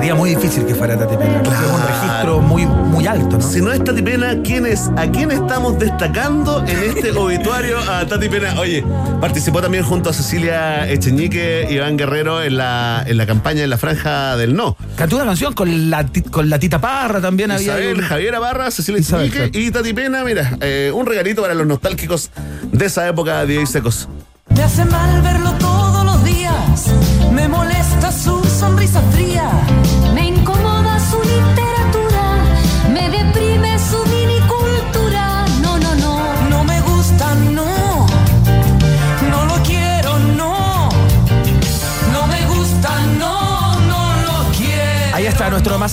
Sería 0.00 0.14
muy 0.14 0.34
difícil 0.34 0.64
que 0.64 0.74
fuera 0.74 0.96
Tati 0.98 1.14
Pena. 1.14 1.42
porque 1.44 1.58
Es 1.62 1.70
un 1.70 1.86
registro 1.86 2.40
muy, 2.40 2.64
muy 2.64 3.06
alto, 3.06 3.36
¿no? 3.36 3.42
Si 3.46 3.60
no 3.60 3.70
es 3.70 3.84
Tati 3.84 4.00
Pena, 4.00 4.34
¿quién 4.42 4.64
es? 4.64 4.88
¿A 4.96 5.06
quién 5.10 5.30
estamos 5.30 5.78
destacando 5.78 6.64
en 6.66 6.84
este 6.96 7.10
obituario 7.18 7.76
a 7.80 8.06
Tati 8.06 8.30
Pena? 8.30 8.58
Oye, 8.58 8.82
participó 9.20 9.60
también 9.60 9.84
junto 9.84 10.08
a 10.08 10.14
Cecilia 10.14 10.88
Echeñique, 10.88 11.66
Iván 11.70 11.98
Guerrero 11.98 12.42
en 12.42 12.56
la, 12.56 13.04
en 13.06 13.18
la 13.18 13.26
campaña 13.26 13.62
en 13.62 13.68
la 13.68 13.76
franja 13.76 14.38
del 14.38 14.56
no. 14.56 14.74
Cantó 14.96 15.16
una 15.16 15.26
canción 15.26 15.52
con 15.52 15.90
la, 15.90 16.06
con 16.30 16.48
la 16.48 16.58
Tita 16.58 16.80
Parra 16.80 17.20
también 17.20 17.50
había. 17.50 17.64
Isabel, 17.78 17.98
un- 17.98 18.02
Javiera 18.04 18.38
Barra, 18.38 18.70
Cecilia 18.70 19.02
Isabel, 19.02 19.26
Echeñique 19.26 19.58
y 19.60 19.70
Tati 19.70 19.92
Pena, 19.92 20.24
mira, 20.24 20.56
eh, 20.62 20.90
un 20.94 21.04
regalito 21.04 21.42
para 21.42 21.52
los 21.52 21.66
nostálgicos 21.66 22.30
de 22.72 22.86
esa 22.86 23.06
época 23.06 23.44
de 23.44 23.66
Secos. 23.66 24.08
Me 24.48 24.62
hace 24.62 24.82
mal 24.86 25.20
verlo 25.20 25.52
todos 25.58 26.04
los 26.06 26.24
días. 26.24 26.86
Me 27.32 27.46
molesta 27.48 28.10
su 28.10 28.42
sonrisa 28.44 29.00
fría. 29.12 29.48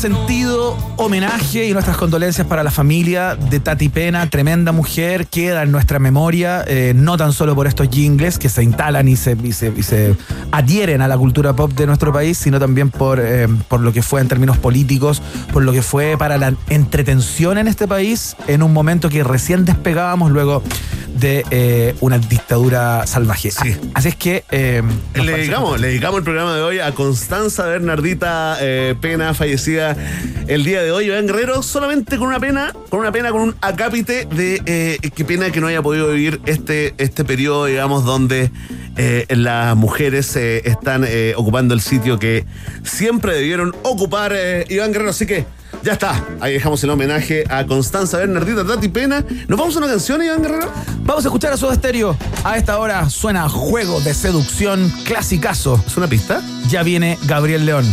No. 0.05 0.46
Nuestro 0.67 0.95
homenaje 0.97 1.65
y 1.65 1.71
nuestras 1.71 1.95
condolencias 1.95 2.45
para 2.45 2.61
la 2.61 2.71
familia 2.71 3.35
de 3.35 3.61
Tati 3.61 3.87
Pena, 3.87 4.29
tremenda 4.29 4.73
mujer, 4.73 5.27
queda 5.27 5.63
en 5.63 5.71
nuestra 5.71 5.97
memoria, 5.97 6.65
eh, 6.67 6.91
no 6.93 7.15
tan 7.15 7.31
solo 7.31 7.55
por 7.55 7.67
estos 7.67 7.87
jingles 7.89 8.37
que 8.37 8.49
se 8.49 8.63
instalan 8.63 9.07
y 9.07 9.15
se, 9.15 9.37
y 9.41 9.53
se, 9.53 9.71
y 9.77 9.83
se 9.83 10.15
adhieren 10.51 11.01
a 11.01 11.07
la 11.07 11.17
cultura 11.17 11.53
pop 11.55 11.71
de 11.71 11.87
nuestro 11.87 12.11
país, 12.11 12.37
sino 12.37 12.59
también 12.59 12.89
por, 12.89 13.19
eh, 13.21 13.47
por 13.69 13.79
lo 13.79 13.93
que 13.93 14.01
fue 14.01 14.19
en 14.19 14.27
términos 14.27 14.57
políticos, 14.57 15.21
por 15.53 15.63
lo 15.63 15.71
que 15.71 15.81
fue 15.81 16.17
para 16.17 16.37
la 16.37 16.53
entretención 16.69 17.57
en 17.57 17.69
este 17.69 17.87
país 17.87 18.35
en 18.47 18.61
un 18.61 18.73
momento 18.73 19.07
que 19.09 19.23
recién 19.23 19.63
despegábamos 19.63 20.31
luego 20.31 20.63
de 21.15 21.43
eh, 21.49 21.95
una 21.99 22.19
dictadura 22.19 23.07
salvaje. 23.07 23.49
Así 23.95 24.09
es 24.09 24.15
que... 24.15 24.43
eh, 24.51 24.83
Le 25.15 25.31
dedicamos, 25.31 25.79
le 25.81 25.87
dedicamos 25.87 26.19
el 26.19 26.23
programa 26.23 26.53
de 26.55 26.61
hoy 26.61 26.79
a 26.79 26.91
Constanza 26.91 27.65
Bernardita 27.65 28.57
eh, 28.61 28.93
Pena, 29.01 29.33
fallecida 29.33 29.97
el 30.57 30.63
día 30.63 30.81
de 30.81 30.91
hoy. 30.91 31.05
Iván 31.05 31.27
Guerrero, 31.27 31.61
solamente 31.61 32.17
con 32.17 32.29
una 32.29 32.39
pena, 32.39 32.73
con 32.89 32.99
una 32.99 33.11
pena, 33.11 33.29
con 33.31 33.41
un 33.41 33.55
acápite 33.61 34.25
de 34.25 34.59
eh, 34.65 34.97
qué 35.15 35.23
pena 35.23 35.51
que 35.51 35.61
no 35.61 35.67
haya 35.67 35.83
podido 35.83 36.11
vivir 36.11 36.41
este, 36.47 36.95
este 36.97 37.23
periodo, 37.23 37.65
digamos, 37.65 38.03
donde 38.03 38.49
eh, 38.95 39.27
las 39.29 39.75
mujeres 39.75 40.35
eh, 40.35 40.63
están 40.65 41.05
ocupando 41.35 41.75
el 41.75 41.81
sitio 41.81 42.17
que 42.17 42.43
siempre 42.83 43.35
debieron 43.35 43.75
ocupar 43.83 44.35
Iván 44.67 44.91
Guerrero. 44.91 45.11
Así 45.11 45.27
que 45.27 45.45
ya 45.83 45.93
está, 45.93 46.25
ahí 46.39 46.53
dejamos 46.53 46.83
el 46.83 46.89
homenaje 46.89 47.43
a 47.49 47.63
Constanza 47.67 48.17
Bernardita 48.17 48.65
Tati 48.65 48.89
Pena. 48.89 49.23
¿Nos 49.47 49.59
vamos 49.59 49.75
a 49.75 49.77
una 49.77 49.87
canción, 49.87 50.23
Iván 50.23 50.41
Guerrero? 50.41 50.71
Vamos 51.01 51.23
a 51.23 51.27
escuchar 51.27 51.53
a 51.53 51.57
Soda 51.57 51.75
Stereo. 51.75 52.17
A 52.43 52.57
esta 52.57 52.79
hora 52.79 53.07
suena 53.11 53.47
Juego 53.47 54.01
de 54.01 54.15
Seducción, 54.15 54.91
clasicazo. 55.05 55.83
¿Es 55.85 55.95
una 55.97 56.07
pista? 56.07 56.41
Ya 56.67 56.81
viene 56.81 57.19
Gabriel 57.27 57.63
León. 57.63 57.85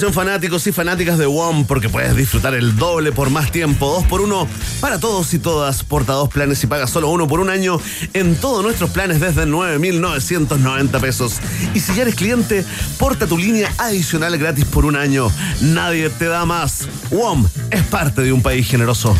Atención 0.00 0.24
fanáticos 0.24 0.66
y 0.66 0.72
fanáticas 0.72 1.18
de 1.18 1.26
WOM 1.26 1.66
porque 1.66 1.90
puedes 1.90 2.16
disfrutar 2.16 2.54
el 2.54 2.74
doble 2.74 3.12
por 3.12 3.28
más 3.28 3.52
tiempo, 3.52 3.86
dos 3.86 4.06
por 4.06 4.22
uno 4.22 4.48
para 4.80 4.98
todos 4.98 5.34
y 5.34 5.38
todas. 5.38 5.84
Porta 5.84 6.14
dos 6.14 6.30
planes 6.30 6.64
y 6.64 6.66
paga 6.66 6.86
solo 6.86 7.10
uno 7.10 7.28
por 7.28 7.38
un 7.38 7.50
año 7.50 7.78
en 8.14 8.34
todos 8.34 8.64
nuestros 8.64 8.88
planes 8.92 9.20
desde 9.20 9.44
9.990 9.44 11.00
pesos. 11.02 11.34
Y 11.74 11.80
si 11.80 11.94
ya 11.94 12.00
eres 12.00 12.14
cliente, 12.14 12.64
porta 12.98 13.26
tu 13.26 13.36
línea 13.36 13.70
adicional 13.76 14.38
gratis 14.38 14.64
por 14.64 14.86
un 14.86 14.96
año. 14.96 15.30
Nadie 15.60 16.08
te 16.08 16.28
da 16.28 16.46
más. 16.46 16.88
WOM 17.10 17.46
es 17.70 17.82
parte 17.82 18.22
de 18.22 18.32
un 18.32 18.40
país 18.40 18.66
generoso. 18.66 19.14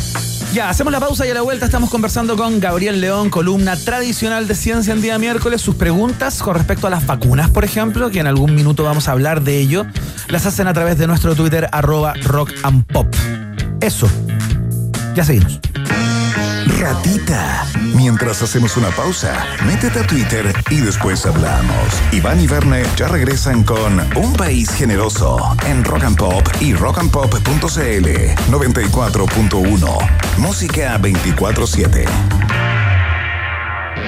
Ya, 0.53 0.69
hacemos 0.69 0.93
la 0.93 0.99
pausa 0.99 1.25
y 1.29 1.31
a 1.31 1.35
la 1.35 1.43
vuelta 1.43 1.65
estamos 1.65 1.91
conversando 1.91 2.37
con 2.37 2.59
Gabriel 2.59 3.01
León, 3.01 3.31
columna 3.31 3.77
tradicional 3.77 4.49
de 4.49 4.57
Ciencia 4.57 4.93
en 4.93 5.01
Día 5.01 5.17
Miércoles. 5.17 5.61
Sus 5.61 5.77
preguntas 5.77 6.43
con 6.43 6.57
respecto 6.57 6.89
a 6.89 6.91
las 6.91 7.07
vacunas, 7.07 7.51
por 7.51 7.65
ejemplo, 7.65 8.11
que 8.11 8.19
en 8.19 8.27
algún 8.27 8.57
minuto 8.57 8.83
vamos 8.83 9.07
a 9.07 9.13
hablar 9.13 9.43
de 9.43 9.59
ello, 9.59 9.87
las 10.31 10.47
hacen 10.47 10.67
a 10.69 10.73
través 10.73 10.99
de 10.99 11.07
nuestro 11.07 11.35
Twitter, 11.35 11.69
arroba 11.73 12.15
rock 12.25 12.53
and 12.63 12.85
pop. 12.87 13.07
Eso. 13.81 14.09
Ya 15.15 15.25
seguimos. 15.25 15.61
Ratita. 16.79 17.67
Mientras 17.95 18.41
hacemos 18.43 18.77
una 18.77 18.89
pausa, 18.91 19.45
métete 19.67 20.01
a 20.01 20.07
Twitter 20.07 20.55
y 20.71 20.77
después 20.77 21.27
hablamos. 21.27 21.75
Iván 22.13 22.41
y 22.41 22.47
Verne 22.47 22.85
ya 22.97 23.09
regresan 23.09 23.65
con 23.65 24.01
Un 24.17 24.33
País 24.35 24.71
Generoso 24.71 25.57
en 25.67 25.85
Rock 25.85 26.05
and 26.05 26.17
Pop 26.17 26.49
y 26.61 26.75
rockandpop.cl 26.75 28.09
94.1. 28.51 30.11
Música 30.39 30.99
24-7. 30.99 32.07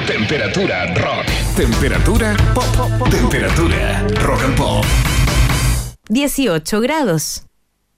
Temperatura 0.07 0.87
rock. 0.95 1.27
Temperatura 1.57 2.37
pop. 2.55 3.09
Temperatura 3.11 4.07
rock 4.23 4.43
and 4.45 4.57
pop. 4.57 4.85
18 6.13 6.81
grados. 6.83 7.47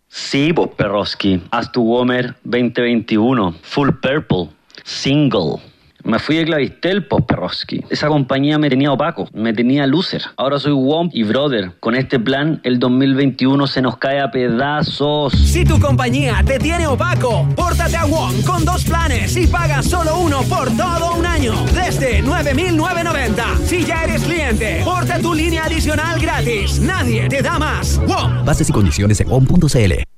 Sí, 0.06 0.52
vos, 0.52 0.70
Perroski. 0.76 1.42
Haz 1.50 1.72
tu 1.72 1.82
Womer 1.82 2.36
2021. 2.44 3.56
Full 3.62 3.90
Purple. 4.00 4.50
Single. 4.84 5.60
Me 6.04 6.18
fui 6.18 6.36
de 6.36 6.44
Clavistel, 6.44 7.06
Perroski. 7.06 7.82
Esa 7.88 8.08
compañía 8.08 8.58
me 8.58 8.68
tenía 8.68 8.92
opaco, 8.92 9.26
me 9.32 9.54
tenía 9.54 9.86
loser. 9.86 10.22
Ahora 10.36 10.58
soy 10.58 10.72
Womp 10.72 11.14
y 11.14 11.22
Brother. 11.22 11.72
Con 11.80 11.94
este 11.94 12.20
plan, 12.20 12.60
el 12.62 12.78
2021 12.78 13.66
se 13.66 13.80
nos 13.80 13.96
cae 13.96 14.20
a 14.20 14.30
pedazos. 14.30 15.32
Si 15.32 15.64
tu 15.64 15.80
compañía 15.80 16.42
te 16.44 16.58
tiene 16.58 16.86
opaco, 16.86 17.48
pórtate 17.56 17.96
a 17.96 18.04
WOM 18.04 18.42
con 18.42 18.66
dos 18.66 18.84
planes 18.84 19.34
y 19.36 19.46
paga 19.46 19.82
solo 19.82 20.18
uno 20.18 20.42
por 20.42 20.68
todo 20.76 21.14
un 21.14 21.24
año. 21.24 21.54
Desde 21.74 22.20
9,990. 22.20 23.44
Si 23.64 23.84
ya 23.84 24.04
eres 24.04 24.24
cliente, 24.24 24.82
porta 24.84 25.18
tu 25.18 25.32
línea 25.32 25.64
adicional 25.64 26.20
gratis. 26.20 26.80
Nadie 26.80 27.30
te 27.30 27.40
da 27.40 27.58
más. 27.58 27.98
WOM. 28.06 28.44
Bases 28.44 28.68
y 28.68 28.72
condiciones 28.72 29.20
en 29.20 29.32
on.cl. 29.32 30.13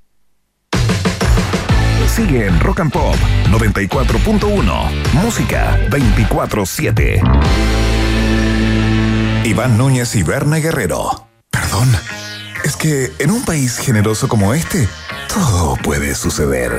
Sigue 2.17 2.47
en 2.47 2.59
Rock 2.61 2.81
and 2.81 2.91
Pop 2.91 3.15
94.1. 3.51 5.13
Música 5.13 5.79
24-7. 5.91 7.21
Iván 9.45 9.77
Núñez 9.77 10.15
y 10.17 10.23
Berna 10.23 10.57
Guerrero. 10.57 11.29
Perdón. 11.51 11.95
Es 12.65 12.75
que 12.77 13.13
en 13.19 13.31
un 13.31 13.45
país 13.45 13.77
generoso 13.77 14.29
como 14.29 14.55
este, 14.55 14.89
todo 15.29 15.77
puede 15.77 16.15
suceder. 16.15 16.73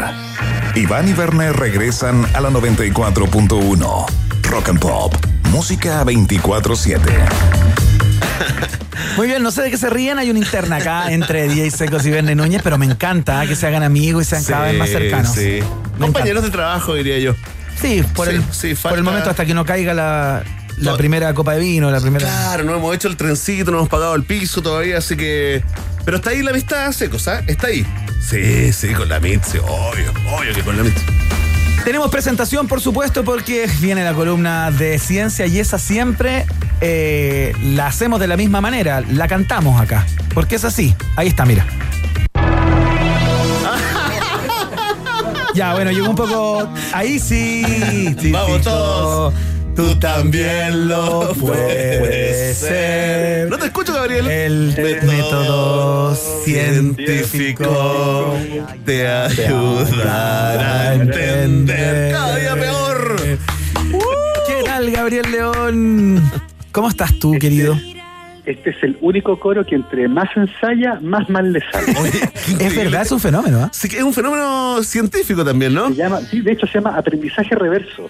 Iván 0.73 1.07
y 1.07 1.13
Verne 1.13 1.53
regresan 1.53 2.25
a 2.33 2.41
la 2.41 2.49
94.1. 2.49 4.05
Rock 4.41 4.69
and 4.69 4.79
Pop. 4.79 5.13
Música 5.51 6.03
24-7. 6.03 7.66
Muy 9.15 9.27
bien, 9.27 9.41
no 9.41 9.51
sé 9.51 9.63
de 9.63 9.71
qué 9.71 9.77
se 9.77 9.89
ríen, 9.89 10.19
hay 10.19 10.29
una 10.29 10.39
interna 10.39 10.77
acá 10.77 11.11
entre 11.11 11.47
DJ 11.47 11.71
Secos 11.71 12.05
y 12.05 12.11
Verne 12.11 12.35
Núñez, 12.35 12.61
pero 12.63 12.77
me 12.77 12.85
encanta 12.85 13.45
que 13.47 13.55
se 13.55 13.65
hagan 13.67 13.83
amigos 13.83 14.23
y 14.23 14.25
sean 14.29 14.43
cada 14.43 14.65
vez 14.65 14.77
más 14.77 14.89
cercanos. 14.89 15.33
Sí. 15.33 15.59
Compañeros 15.99 16.43
de 16.43 16.49
trabajo, 16.51 16.93
diría 16.93 17.17
yo. 17.19 17.33
Sí, 17.81 18.03
por, 18.15 18.27
Sí, 18.27 18.35
el, 18.35 18.43
sí, 18.51 18.75
por 18.75 18.93
el 18.97 19.03
momento 19.03 19.29
hasta 19.29 19.45
que 19.45 19.53
no 19.53 19.65
caiga 19.65 19.93
la, 19.93 20.43
la 20.77 20.91
No. 20.91 20.97
primera 20.97 21.33
copa 21.33 21.53
de 21.53 21.59
vino, 21.59 21.89
la 21.91 21.99
primera... 21.99 22.25
Claro, 22.27 22.63
no 22.63 22.75
hemos 22.75 22.95
hecho 22.95 23.07
el 23.07 23.17
trencito, 23.17 23.71
no 23.71 23.77
hemos 23.77 23.89
pagado 23.89 24.15
el 24.15 24.23
piso 24.23 24.61
todavía, 24.61 24.97
así 24.99 25.15
que. 25.15 25.63
Pero 26.05 26.17
está 26.17 26.29
ahí 26.31 26.41
la 26.41 26.51
amistad, 26.51 26.91
secos, 26.91 27.27
¿ah? 27.27 27.41
Está 27.47 27.67
ahí. 27.67 27.85
Sí, 28.21 28.71
sí, 28.73 28.89
con 28.93 29.09
la 29.09 29.19
Mitzi, 29.19 29.57
obvio, 29.59 30.11
obvio 30.31 30.53
que 30.53 30.61
con 30.63 30.77
la 30.77 30.83
Mitzi. 30.83 31.01
Tenemos 31.83 32.09
presentación, 32.11 32.67
por 32.67 32.81
supuesto, 32.81 33.23
porque 33.23 33.69
viene 33.79 34.03
la 34.03 34.13
columna 34.13 34.71
de 34.71 34.99
ciencia 34.99 35.45
y 35.47 35.59
esa 35.59 35.79
siempre 35.79 36.45
eh, 36.81 37.53
la 37.61 37.87
hacemos 37.87 38.19
de 38.19 38.27
la 38.27 38.37
misma 38.37 38.61
manera, 38.61 39.01
la 39.01 39.27
cantamos 39.27 39.79
acá, 39.79 40.05
porque 40.33 40.55
es 40.55 40.65
así. 40.65 40.95
Ahí 41.15 41.27
está, 41.27 41.45
mira. 41.45 41.65
Ya, 45.53 45.73
bueno, 45.73 45.89
llegó 45.89 46.11
un 46.11 46.15
poco. 46.15 46.69
Ahí 46.93 47.17
sí. 47.17 47.65
sí, 48.19 48.31
Vamos 48.31 48.57
sí, 48.57 48.63
todos. 48.63 49.33
Tú 49.77 49.95
también 49.99 50.87
lo 50.87 51.33
puedes 51.39 52.57
ser. 52.57 53.47
No 53.47 53.59
te 53.59 53.67
escucho, 53.67 53.93
Gabriel. 53.93 54.27
El 54.27 54.73
método 54.75 56.15
científico 56.43 58.35
te 58.83 59.07
ayudará 59.07 60.81
a 60.81 60.93
entender. 60.95 62.11
Cada 62.11 62.35
día 62.37 62.55
peor. 62.55 63.15
¿Qué 64.47 64.63
tal, 64.65 64.89
Gabriel 64.89 65.31
León? 65.31 66.23
¿Cómo 66.71 66.89
estás 66.89 67.13
tú, 67.19 67.37
querido? 67.39 67.77
Este 68.47 68.71
es 68.71 68.77
el 68.81 68.97
único 69.01 69.39
coro 69.39 69.63
que 69.63 69.75
entre 69.75 70.07
más 70.07 70.29
ensaya, 70.35 70.97
más 71.03 71.29
mal 71.29 71.53
le 71.53 71.59
sale. 71.71 71.93
Es 72.59 72.75
verdad, 72.75 73.03
es 73.03 73.11
un 73.11 73.19
fenómeno, 73.19 73.59
¿ah? 73.61 73.69
Sí, 73.71 73.87
que 73.89 73.97
es 73.97 74.03
un 74.03 74.13
fenómeno 74.13 74.81
científico 74.81 75.45
también, 75.45 75.75
¿no? 75.75 75.89
Se 75.89 75.95
llama, 75.95 76.21
sí, 76.21 76.41
de 76.41 76.53
hecho 76.53 76.65
se 76.65 76.79
llama 76.79 76.97
aprendizaje 76.97 77.53
reverso. 77.53 78.09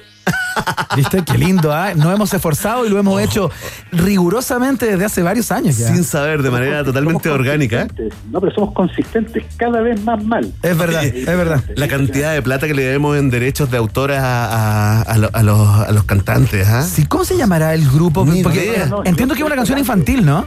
¿Viste? 0.96 1.24
Qué 1.24 1.38
lindo, 1.38 1.72
¿ah? 1.74 1.94
Nos 1.96 2.14
hemos 2.14 2.34
esforzado 2.34 2.86
y 2.86 2.90
lo 2.90 2.98
hemos 2.98 3.22
hecho 3.22 3.52
rigurosamente 3.92 4.86
desde 4.88 5.06
hace 5.06 5.22
varios 5.24 5.52
años 5.52 5.78
ya. 5.78 5.88
Sin 5.94 6.04
saber, 6.04 6.42
de 6.42 6.50
manera 6.50 6.84
totalmente 6.84 7.30
orgánica. 7.30 7.88
No, 8.32 8.40
pero 8.42 8.54
somos 8.54 8.74
consistentes, 8.74 9.44
cada 9.58 9.82
vez 9.82 10.02
más 10.04 10.24
mal. 10.24 10.52
Es 10.64 10.78
verdad, 10.78 11.04
es 11.04 11.26
verdad. 11.26 11.64
La 11.76 11.88
cantidad 11.88 12.34
de 12.34 12.42
plata 12.42 12.68
que 12.68 12.74
le 12.74 12.84
debemos 12.84 13.18
en 13.18 13.30
derechos 13.30 13.70
de 13.72 13.78
autor 13.78 14.12
a, 14.12 14.46
a- 14.46 15.02
a 15.02 15.18
lo- 15.18 15.30
a 15.34 15.44
los, 15.44 15.68
a 15.88 15.92
los 15.92 16.04
cantantes, 16.06 16.68
¿ah? 16.68 16.84
Sí, 16.84 17.06
¿Cómo 17.06 17.26
se 17.26 17.38
llamará 17.38 17.74
el 17.74 17.88
grupo? 17.90 18.26
Ni 18.26 18.42
Porque 18.44 18.66
idea. 18.66 18.86
No, 18.88 18.98
no, 18.98 19.06
entiendo 19.06 19.34
que 19.36 19.42
es 19.42 19.46
una 19.46 19.56
canción 19.56 19.78
infantil, 19.78 20.26
¿no? 20.26 20.46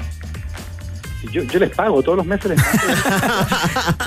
Yo, 1.33 1.43
yo 1.45 1.59
les 1.59 1.71
pago, 1.71 2.03
todos 2.03 2.17
los 2.19 2.27
meses 2.27 2.51
les 2.51 2.63
pago. 2.63 3.47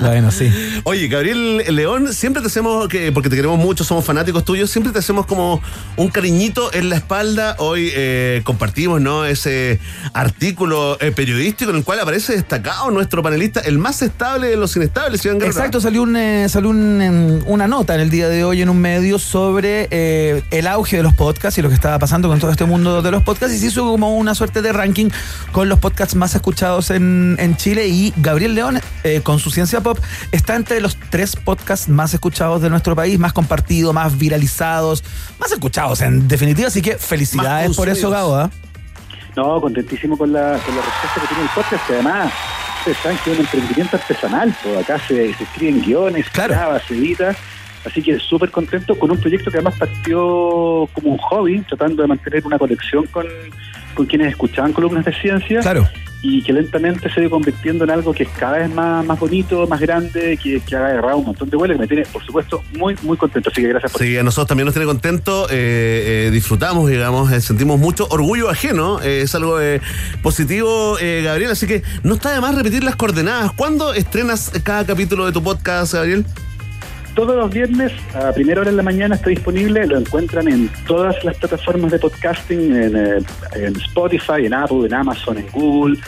Bueno, 0.00 0.30
sí. 0.30 0.50
Oye, 0.84 1.08
Gabriel 1.08 1.64
León, 1.74 2.12
siempre 2.12 2.42
te 2.42 2.48
hacemos, 2.48 2.88
que, 2.88 3.12
porque 3.12 3.28
te 3.28 3.36
queremos 3.36 3.58
mucho, 3.58 3.84
somos 3.84 4.04
fanáticos 4.04 4.44
tuyos, 4.44 4.70
siempre 4.70 4.92
te 4.92 4.98
hacemos 4.98 5.26
como 5.26 5.62
un 5.96 6.08
cariñito 6.08 6.72
en 6.74 6.90
la 6.90 6.96
espalda. 6.96 7.56
Hoy 7.58 7.90
eh, 7.94 8.42
compartimos 8.44 9.00
¿no? 9.00 9.24
ese 9.24 9.80
artículo 10.12 10.98
eh, 11.00 11.12
periodístico 11.12 11.70
en 11.70 11.76
el 11.76 11.84
cual 11.84 12.00
aparece 12.00 12.34
destacado 12.34 12.90
nuestro 12.90 13.22
panelista, 13.22 13.60
el 13.60 13.78
más 13.78 14.02
estable 14.02 14.48
de 14.48 14.56
los 14.56 14.74
inestables, 14.76 15.24
Iván 15.24 15.38
Guerrero. 15.38 15.56
Exacto, 15.56 15.80
salió, 15.80 16.02
un, 16.02 16.16
eh, 16.16 16.48
salió 16.48 16.70
un, 16.70 17.00
em, 17.00 17.42
una 17.46 17.66
nota 17.68 17.94
en 17.94 18.00
el 18.00 18.10
día 18.10 18.28
de 18.28 18.44
hoy 18.44 18.62
en 18.62 18.68
un 18.68 18.80
medio 18.80 19.18
sobre 19.18 19.88
eh, 19.90 20.42
el 20.50 20.66
auge 20.66 20.96
de 20.96 21.02
los 21.02 21.14
podcasts 21.14 21.58
y 21.58 21.62
lo 21.62 21.68
que 21.68 21.74
estaba 21.74 21.98
pasando 21.98 22.28
con 22.28 22.38
todo 22.38 22.50
este 22.50 22.64
mundo 22.64 23.02
de 23.02 23.10
los 23.10 23.22
podcasts 23.22 23.54
y 23.54 23.58
se 23.58 23.66
hizo 23.66 23.84
como 23.84 24.16
una 24.16 24.34
suerte 24.34 24.62
de 24.62 24.72
ranking 24.72 25.08
con 25.52 25.68
los 25.68 25.78
podcasts 25.78 26.14
más 26.14 26.34
escuchados 26.34 26.90
en, 26.90 27.03
en 27.38 27.56
Chile 27.56 27.88
y 27.88 28.12
Gabriel 28.16 28.54
León 28.54 28.80
eh, 29.02 29.20
con 29.22 29.38
su 29.38 29.50
ciencia 29.50 29.80
pop 29.80 29.98
está 30.32 30.56
entre 30.56 30.80
los 30.80 30.96
tres 31.10 31.36
podcasts 31.36 31.88
más 31.88 32.14
escuchados 32.14 32.62
de 32.62 32.70
nuestro 32.70 32.94
país, 32.96 33.18
más 33.18 33.32
compartidos, 33.32 33.92
más 33.94 34.18
viralizados, 34.18 35.04
más 35.38 35.52
escuchados 35.52 36.00
en 36.00 36.26
definitiva, 36.28 36.68
así 36.68 36.82
que 36.82 36.96
felicidades 36.96 37.76
por 37.76 37.88
eso. 37.88 38.10
Gabo. 38.10 38.34
¿ah? 38.36 38.50
No, 39.36 39.60
contentísimo 39.60 40.16
con 40.16 40.32
la, 40.32 40.58
con 40.64 40.76
la 40.76 40.82
respuesta 40.82 41.20
que 41.20 41.26
tiene 41.26 41.42
el 41.42 41.48
podcast, 41.48 41.86
que 41.86 41.92
además 41.94 42.32
ustedes 42.78 42.98
saben 42.98 43.18
que 43.24 43.32
es 43.32 43.38
un 43.38 43.44
emprendimiento 43.44 43.96
artesanal, 43.96 44.56
pues 44.62 44.76
acá 44.78 44.98
se, 45.08 45.34
se 45.34 45.44
escriben 45.44 45.82
guiones, 45.82 46.26
se 46.32 46.42
graba, 46.42 46.80
se 46.80 46.94
edita, 46.94 47.34
así 47.84 48.02
que 48.02 48.18
súper 48.18 48.50
contento 48.50 48.98
con 48.98 49.10
un 49.10 49.18
proyecto 49.18 49.50
que 49.50 49.56
además 49.56 49.74
partió 49.78 50.88
como 50.92 51.12
un 51.12 51.18
hobby, 51.18 51.60
tratando 51.62 52.02
de 52.02 52.08
mantener 52.08 52.46
una 52.46 52.58
conexión 52.58 53.06
con, 53.06 53.26
con 53.94 54.06
quienes 54.06 54.28
escuchaban 54.28 54.72
columnas 54.72 55.04
de 55.04 55.14
ciencia. 55.14 55.60
Claro. 55.60 55.88
Y 56.26 56.42
que 56.42 56.54
lentamente 56.54 57.12
se 57.12 57.22
ha 57.22 57.28
convirtiendo 57.28 57.84
en 57.84 57.90
algo 57.90 58.14
que 58.14 58.22
es 58.22 58.30
cada 58.30 58.56
vez 58.56 58.70
más, 58.72 59.04
más 59.04 59.20
bonito, 59.20 59.66
más 59.66 59.78
grande, 59.78 60.38
que, 60.42 60.58
que 60.60 60.74
ha 60.74 60.86
agarrado 60.86 61.18
un 61.18 61.26
montón 61.26 61.50
de 61.50 61.56
vuelos, 61.58 61.76
que 61.76 61.82
me 61.82 61.86
tiene, 61.86 62.04
por 62.10 62.24
supuesto, 62.24 62.64
muy, 62.78 62.96
muy 63.02 63.18
contento. 63.18 63.50
Así 63.50 63.60
que 63.60 63.68
gracias 63.68 63.92
por 63.92 64.00
Sí, 64.00 64.16
a 64.16 64.22
nosotros 64.22 64.48
también 64.48 64.64
nos 64.64 64.72
tiene 64.72 64.86
contento, 64.86 65.46
eh, 65.50 66.26
eh, 66.26 66.30
disfrutamos, 66.32 66.88
digamos, 66.88 67.30
eh, 67.30 67.42
sentimos 67.42 67.78
mucho 67.78 68.06
orgullo 68.08 68.48
ajeno, 68.48 69.02
eh, 69.02 69.20
es 69.20 69.34
algo 69.34 69.60
eh, 69.60 69.82
positivo, 70.22 70.94
Gabriel, 70.94 71.50
así 71.50 71.66
que 71.66 71.82
no 72.02 72.14
está 72.14 72.32
de 72.32 72.40
más 72.40 72.54
repetir 72.54 72.84
las 72.84 72.96
coordenadas. 72.96 73.52
¿Cuándo 73.52 73.92
estrenas 73.92 74.50
cada 74.62 74.86
capítulo 74.86 75.26
de 75.26 75.32
tu 75.32 75.42
podcast, 75.42 75.92
Gabriel? 75.92 76.24
Todos 77.14 77.36
los 77.36 77.50
viernes 77.50 77.92
a 78.14 78.32
primera 78.32 78.60
hora 78.62 78.70
de 78.70 78.76
la 78.76 78.82
mañana 78.82 79.14
está 79.14 79.30
disponible, 79.30 79.86
lo 79.86 79.98
encuentran 79.98 80.48
en 80.48 80.68
todas 80.86 81.22
las 81.24 81.36
plataformas 81.36 81.92
de 81.92 81.98
podcasting, 82.00 82.74
en, 82.74 82.96
eh, 82.96 83.18
en 83.54 83.76
Spotify, 83.76 84.46
en 84.46 84.54
Apple, 84.54 84.86
en 84.86 84.94
Amazon, 84.94 85.38
en 85.38 85.46
Google. 85.52 85.98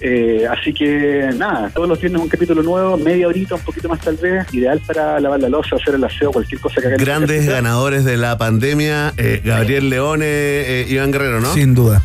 Eh, 0.00 0.46
así 0.50 0.72
que 0.74 1.30
nada, 1.36 1.70
todos 1.70 1.88
los 1.88 2.00
viernes 2.00 2.20
un 2.20 2.28
capítulo 2.28 2.62
nuevo, 2.62 2.98
media 2.98 3.28
horita, 3.28 3.54
un 3.54 3.62
poquito 3.62 3.88
más 3.88 4.00
tal 4.00 4.16
vez, 4.16 4.46
ideal 4.52 4.80
para 4.86 5.18
lavar 5.20 5.40
la 5.40 5.48
losa, 5.48 5.76
hacer 5.76 5.94
el 5.94 6.04
aseo, 6.04 6.32
cualquier 6.32 6.60
cosa 6.60 6.80
que 6.80 6.88
hagan. 6.88 6.98
Grandes 6.98 7.46
ganadores 7.46 8.04
de 8.04 8.16
la 8.16 8.36
pandemia, 8.36 9.14
eh, 9.16 9.40
Gabriel 9.42 9.88
Leone, 9.88 10.26
eh, 10.26 10.86
Iván 10.88 11.12
Guerrero, 11.12 11.40
¿no? 11.40 11.52
Sin 11.54 11.74
duda. 11.74 12.02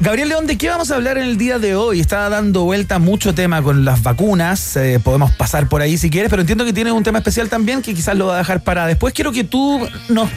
Gabriel 0.00 0.30
León, 0.30 0.46
¿de 0.46 0.56
qué 0.56 0.70
vamos 0.70 0.90
a 0.90 0.94
hablar 0.94 1.18
en 1.18 1.24
el 1.24 1.36
día 1.36 1.58
de 1.58 1.74
hoy? 1.74 2.00
Está 2.00 2.30
dando 2.30 2.64
vuelta 2.64 2.98
mucho 2.98 3.34
tema 3.34 3.62
con 3.62 3.84
las 3.84 4.02
vacunas. 4.02 4.74
eh, 4.76 4.98
podemos 5.02 5.30
pasar 5.32 5.68
por 5.68 5.82
ahí 5.82 5.98
si 5.98 6.08
quieres, 6.08 6.30
pero 6.30 6.40
entiendo 6.40 6.64
que 6.64 6.72
tienes 6.72 6.94
un 6.94 7.02
tema 7.02 7.18
especial 7.18 7.50
también 7.50 7.82
que 7.82 7.92
quizás 7.92 8.16
lo 8.16 8.26
va 8.26 8.36
a 8.36 8.38
dejar 8.38 8.62
para 8.62 8.86
después. 8.86 9.12
Quiero 9.12 9.30
que 9.30 9.44
tú 9.44 9.86
nos, 10.08 10.30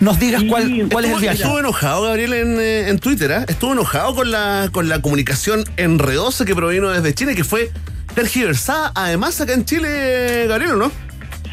nos 0.00 0.18
digas 0.18 0.42
cuál, 0.48 0.88
cuál 0.90 1.04
es 1.04 1.12
el 1.12 1.20
viaje. 1.20 1.42
Estuvo 1.42 1.60
enojado 1.60 2.02
Gabriel 2.02 2.32
en, 2.32 2.58
eh, 2.58 2.88
en 2.88 2.98
Twitter, 2.98 3.32
¿ah? 3.32 3.44
Estuvo 3.46 3.72
enojado 3.72 4.16
con 4.16 4.32
la, 4.32 4.68
con 4.72 4.88
la 4.88 5.00
comunicación 5.00 5.62
enredosa 5.76 6.44
que 6.44 6.56
provino 6.56 6.90
desde 6.90 7.14
Chile, 7.14 7.36
que 7.36 7.44
fue 7.44 7.70
tergiversada, 8.16 8.90
además 8.96 9.40
acá 9.40 9.52
en 9.54 9.64
Chile, 9.64 10.46
Gabriel, 10.48 10.72
¿o 10.72 10.76
no? 10.76 10.92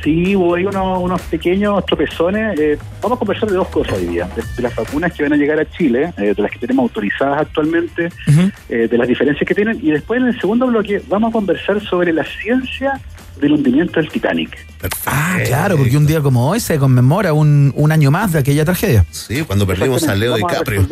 Sí, 0.04 0.36
hubo 0.36 0.56
ahí 0.56 0.66
unos, 0.66 1.00
unos 1.00 1.22
pequeños 1.24 1.86
tropezones. 1.86 2.60
Eh, 2.60 2.78
vamos 3.02 3.18
a 3.18 3.20
conversar 3.20 3.50
de 3.50 3.56
dos 3.56 3.68
cosas 3.68 3.94
hoy 4.00 4.08
día. 4.08 4.28
De, 4.36 4.42
de 4.56 4.64
las 4.64 4.76
vacunas 4.76 5.14
que 5.14 5.24
van 5.24 5.34
a 5.34 5.36
llegar 5.36 5.60
a 5.60 5.70
Chile, 5.70 6.12
eh, 6.18 6.34
de 6.36 6.42
las 6.42 6.52
que 6.52 6.60
tenemos 6.60 6.84
autorizadas 6.84 7.42
actualmente, 7.42 8.10
eh, 8.70 8.88
de 8.88 8.98
las 8.98 9.08
diferencias 9.08 9.48
que 9.48 9.54
tienen. 9.54 9.80
Y 9.82 9.92
después 9.92 10.20
en 10.20 10.28
el 10.28 10.40
segundo 10.40 10.68
bloque 10.68 11.02
vamos 11.08 11.30
a 11.30 11.34
conversar 11.34 11.80
sobre 11.82 12.14
la 12.14 12.24
ciencia 12.24 13.00
del 13.40 13.54
hundimiento 13.54 14.00
del 14.00 14.10
Titanic. 14.10 14.66
Ah, 15.06 15.40
claro, 15.46 15.78
porque 15.78 15.96
un 15.96 16.08
día 16.08 16.22
como 16.22 16.50
hoy 16.50 16.60
se 16.60 16.78
conmemora 16.78 17.34
un, 17.34 17.72
un 17.76 17.92
año 17.92 18.12
más 18.12 18.34
de 18.34 18.40
aquella 18.40 18.66
tragedia. 18.66 19.06
Sí, 19.12 19.44
cuando 19.44 19.66
perdimos 19.68 20.08
a 20.08 20.16
Leo 20.16 20.32
Vamos 20.32 20.52
a 20.52 20.54
DiCaprio. 20.54 20.88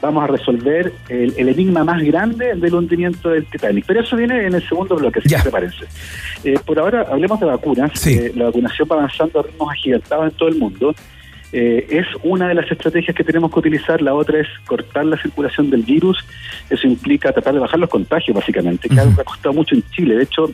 Vamos 0.00 0.24
a 0.24 0.26
resolver 0.26 0.92
el, 1.08 1.34
el 1.36 1.48
enigma 1.48 1.84
más 1.84 2.02
grande 2.02 2.54
del 2.56 2.74
hundimiento 2.74 3.30
del 3.30 3.46
Titanic. 3.46 3.84
Pero 3.86 4.00
eso 4.00 4.16
viene 4.16 4.46
en 4.46 4.54
el 4.54 4.68
segundo 4.68 4.96
bloque, 4.96 5.20
así 5.20 5.28
que 5.28 5.38
prepárense. 5.38 5.84
Eh, 6.44 6.58
por 6.64 6.78
ahora 6.78 7.06
hablemos 7.10 7.38
de 7.40 7.46
vacunas. 7.46 8.06
Eh, 8.06 8.32
la 8.34 8.46
vacunación 8.46 8.88
va 8.90 8.96
avanzando 8.96 9.40
a 9.40 9.42
ritmos 9.44 9.70
agigantados 9.72 10.32
en 10.32 10.36
todo 10.36 10.48
el 10.48 10.56
mundo. 10.56 10.94
Eh, 11.54 11.86
es 11.90 12.06
una 12.22 12.48
de 12.48 12.54
las 12.54 12.70
estrategias 12.70 13.14
que 13.14 13.22
tenemos 13.22 13.52
que 13.52 13.58
utilizar. 13.58 14.00
La 14.00 14.14
otra 14.14 14.40
es 14.40 14.48
cortar 14.66 15.04
la 15.04 15.20
circulación 15.20 15.70
del 15.70 15.82
virus. 15.82 16.24
Eso 16.70 16.86
implica 16.86 17.30
tratar 17.30 17.54
de 17.54 17.60
bajar 17.60 17.78
los 17.78 17.90
contagios, 17.90 18.34
básicamente, 18.34 18.88
que 18.88 18.98
algo 18.98 19.14
que 19.14 19.20
ha 19.20 19.24
costado 19.24 19.52
mucho 19.52 19.74
en 19.74 19.82
Chile. 19.90 20.16
De 20.16 20.22
hecho, 20.22 20.50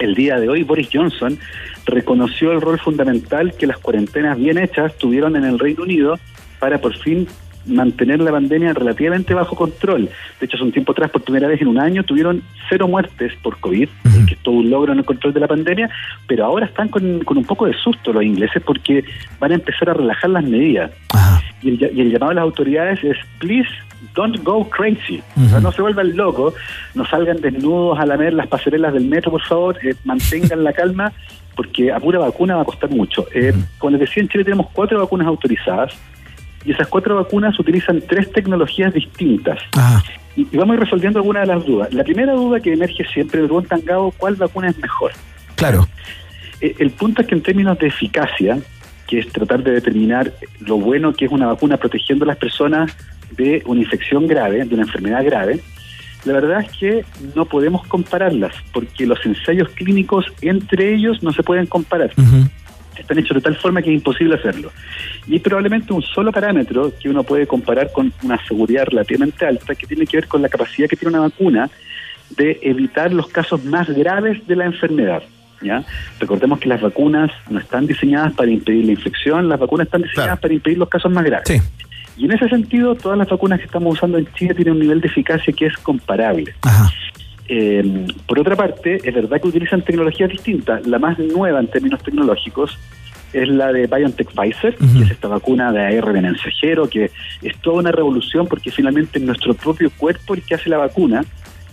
el 0.00 0.14
día 0.14 0.40
de 0.40 0.48
hoy 0.48 0.62
Boris 0.62 0.88
Johnson 0.92 1.38
reconoció 1.86 2.52
el 2.52 2.60
rol 2.60 2.78
fundamental 2.78 3.54
que 3.56 3.66
las 3.66 3.78
cuarentenas 3.78 4.38
bien 4.38 4.58
hechas 4.58 4.96
tuvieron 4.96 5.36
en 5.36 5.44
el 5.44 5.58
Reino 5.58 5.82
Unido 5.82 6.18
para 6.58 6.80
por 6.80 6.96
fin 6.96 7.26
mantener 7.66 8.20
la 8.20 8.30
pandemia 8.30 8.72
relativamente 8.72 9.34
bajo 9.34 9.54
control. 9.54 10.08
De 10.38 10.46
hecho, 10.46 10.56
hace 10.56 10.64
un 10.64 10.72
tiempo 10.72 10.92
atrás, 10.92 11.10
por 11.10 11.22
primera 11.22 11.46
vez 11.46 11.60
en 11.60 11.68
un 11.68 11.78
año, 11.78 12.02
tuvieron 12.02 12.42
cero 12.68 12.88
muertes 12.88 13.34
por 13.42 13.58
COVID, 13.60 13.88
que 14.26 14.34
es 14.34 14.40
todo 14.40 14.54
un 14.54 14.70
logro 14.70 14.92
en 14.92 15.00
el 15.00 15.04
control 15.04 15.34
de 15.34 15.40
la 15.40 15.48
pandemia, 15.48 15.90
pero 16.26 16.46
ahora 16.46 16.66
están 16.66 16.88
con, 16.88 17.20
con 17.20 17.36
un 17.36 17.44
poco 17.44 17.66
de 17.66 17.74
susto 17.74 18.12
los 18.12 18.24
ingleses 18.24 18.62
porque 18.62 19.04
van 19.38 19.52
a 19.52 19.56
empezar 19.56 19.90
a 19.90 19.94
relajar 19.94 20.30
las 20.30 20.44
medidas. 20.44 20.90
Y 21.62 21.68
el, 21.68 21.90
y 21.94 22.00
el 22.00 22.10
llamado 22.10 22.32
a 22.32 22.34
las 22.34 22.42
autoridades 22.42 23.04
es, 23.04 23.18
please, 23.38 23.68
don't 24.14 24.42
go 24.42 24.68
crazy. 24.68 25.22
O 25.36 25.48
sea, 25.48 25.60
no 25.60 25.72
se 25.72 25.82
vuelvan 25.82 26.16
locos, 26.16 26.54
no 26.94 27.04
salgan 27.06 27.40
desnudos 27.40 27.98
a 27.98 28.06
lamer 28.06 28.32
las 28.32 28.46
pasarelas 28.46 28.92
del 28.92 29.04
metro, 29.04 29.30
por 29.30 29.42
favor, 29.42 29.78
eh, 29.82 29.94
mantengan 30.04 30.64
la 30.64 30.72
calma, 30.72 31.12
porque 31.56 31.92
a 31.92 32.00
pura 32.00 32.18
vacuna 32.18 32.56
va 32.56 32.62
a 32.62 32.64
costar 32.64 32.90
mucho. 32.90 33.26
Eh, 33.34 33.52
Como 33.78 33.92
les 33.92 34.00
decía, 34.00 34.22
en 34.22 34.28
Chile 34.28 34.44
tenemos 34.44 34.68
cuatro 34.72 34.98
vacunas 34.98 35.26
autorizadas, 35.26 35.92
y 36.64 36.72
esas 36.72 36.88
cuatro 36.88 37.16
vacunas 37.16 37.58
utilizan 37.58 38.02
tres 38.06 38.30
tecnologías 38.32 38.92
distintas. 38.92 39.58
Y, 40.36 40.42
y 40.42 40.56
vamos 40.56 40.74
a 40.74 40.74
ir 40.74 40.80
resolviendo 40.80 41.18
algunas 41.18 41.46
de 41.46 41.54
las 41.54 41.64
dudas. 41.64 41.92
La 41.92 42.04
primera 42.04 42.34
duda 42.34 42.60
que 42.60 42.72
emerge 42.72 43.04
siempre, 43.12 43.40
me 43.40 43.46
preguntan, 43.46 43.80
Gabo, 43.84 44.12
¿cuál 44.16 44.36
vacuna 44.36 44.68
es 44.68 44.78
mejor? 44.78 45.12
Claro. 45.54 45.86
Eh, 46.60 46.74
el 46.78 46.90
punto 46.90 47.22
es 47.22 47.28
que 47.28 47.34
en 47.34 47.42
términos 47.42 47.78
de 47.78 47.86
eficacia, 47.86 48.58
que 49.06 49.18
es 49.18 49.28
tratar 49.32 49.62
de 49.62 49.72
determinar 49.72 50.32
lo 50.60 50.76
bueno 50.76 51.12
que 51.12 51.24
es 51.24 51.32
una 51.32 51.46
vacuna 51.46 51.76
protegiendo 51.78 52.24
a 52.24 52.28
las 52.28 52.36
personas 52.36 52.96
de 53.30 53.62
una 53.66 53.80
infección 53.80 54.26
grave, 54.26 54.64
de 54.64 54.74
una 54.74 54.84
enfermedad 54.84 55.24
grave, 55.24 55.60
la 56.24 56.34
verdad 56.34 56.60
es 56.60 56.78
que 56.78 57.04
no 57.34 57.46
podemos 57.46 57.86
compararlas, 57.86 58.54
porque 58.72 59.06
los 59.06 59.24
ensayos 59.24 59.68
clínicos 59.70 60.26
entre 60.42 60.94
ellos 60.94 61.22
no 61.22 61.32
se 61.32 61.42
pueden 61.42 61.66
comparar. 61.66 62.12
Están 62.96 63.18
hechos 63.18 63.36
de 63.36 63.40
tal 63.40 63.56
forma 63.56 63.80
que 63.80 63.88
es 63.88 63.96
imposible 63.96 64.34
hacerlo. 64.34 64.70
Y 65.26 65.38
probablemente 65.38 65.92
un 65.94 66.02
solo 66.02 66.30
parámetro 66.30 66.92
que 67.00 67.08
uno 67.08 67.22
puede 67.22 67.46
comparar 67.46 67.90
con 67.92 68.12
una 68.22 68.38
seguridad 68.46 68.84
relativamente 68.86 69.46
alta, 69.46 69.74
que 69.74 69.86
tiene 69.86 70.06
que 70.06 70.18
ver 70.18 70.28
con 70.28 70.42
la 70.42 70.50
capacidad 70.50 70.88
que 70.88 70.96
tiene 70.96 71.16
una 71.16 71.26
vacuna 71.26 71.70
de 72.36 72.58
evitar 72.62 73.12
los 73.12 73.28
casos 73.28 73.64
más 73.64 73.88
graves 73.88 74.46
de 74.46 74.56
la 74.56 74.66
enfermedad. 74.66 75.22
¿ya? 75.62 75.82
Recordemos 76.18 76.58
que 76.58 76.68
las 76.68 76.82
vacunas 76.82 77.30
no 77.48 77.58
están 77.58 77.86
diseñadas 77.86 78.34
para 78.34 78.50
impedir 78.50 78.84
la 78.84 78.92
infección, 78.92 79.48
las 79.48 79.58
vacunas 79.58 79.86
están 79.86 80.02
diseñadas 80.02 80.38
para 80.38 80.52
impedir 80.52 80.76
los 80.76 80.88
casos 80.88 81.10
más 81.10 81.24
graves. 81.24 81.62
Y 82.20 82.26
en 82.26 82.32
ese 82.32 82.50
sentido, 82.50 82.94
todas 82.94 83.16
las 83.16 83.30
vacunas 83.30 83.60
que 83.60 83.64
estamos 83.64 83.94
usando 83.94 84.18
en 84.18 84.30
Chile 84.34 84.52
tienen 84.52 84.74
un 84.74 84.80
nivel 84.80 85.00
de 85.00 85.08
eficacia 85.08 85.54
que 85.54 85.64
es 85.64 85.76
comparable. 85.78 86.54
Eh, 87.48 88.06
por 88.26 88.38
otra 88.38 88.54
parte, 88.54 88.96
es 89.02 89.14
verdad 89.14 89.40
que 89.40 89.48
utilizan 89.48 89.80
tecnologías 89.80 90.28
distintas. 90.28 90.86
La 90.86 90.98
más 90.98 91.18
nueva 91.18 91.60
en 91.60 91.68
términos 91.68 92.02
tecnológicos 92.02 92.78
es 93.32 93.48
la 93.48 93.72
de 93.72 93.86
BioNTech 93.86 94.32
Pfizer, 94.32 94.76
que 94.76 95.02
es 95.02 95.10
esta 95.10 95.28
vacuna 95.28 95.72
de 95.72 95.98
ARN 95.98 96.20
mensajero, 96.20 96.86
que 96.90 97.10
es 97.40 97.56
toda 97.62 97.78
una 97.78 97.90
revolución 97.90 98.46
porque 98.46 98.70
finalmente 98.70 99.18
es 99.18 99.24
nuestro 99.24 99.54
propio 99.54 99.90
cuerpo 99.96 100.34
el 100.34 100.42
que 100.42 100.56
hace 100.56 100.68
la 100.68 100.76
vacuna 100.76 101.24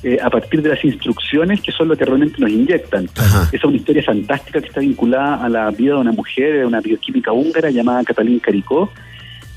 eh, 0.01 0.17
a 0.21 0.29
partir 0.29 0.61
de 0.61 0.69
las 0.69 0.85
instrucciones 0.85 1.59
que 1.59 1.73
son 1.73 1.89
lo 1.89 1.97
que 1.97 2.05
realmente 2.05 2.39
nos 2.39 2.51
inyectan. 2.51 3.05
Esa 3.05 3.49
es 3.51 3.63
una 3.65 3.75
historia 3.75 4.01
fantástica 4.01 4.61
que 4.61 4.67
está 4.67 4.79
vinculada 4.79 5.43
a 5.43 5.49
la 5.49 5.69
vida 5.71 5.95
de 5.95 5.99
una 5.99 6.13
mujer, 6.13 6.59
de 6.59 6.65
una 6.65 6.79
bioquímica 6.79 7.33
húngara 7.33 7.69
llamada 7.69 8.05
Catalín 8.05 8.39
Caricó. 8.39 8.93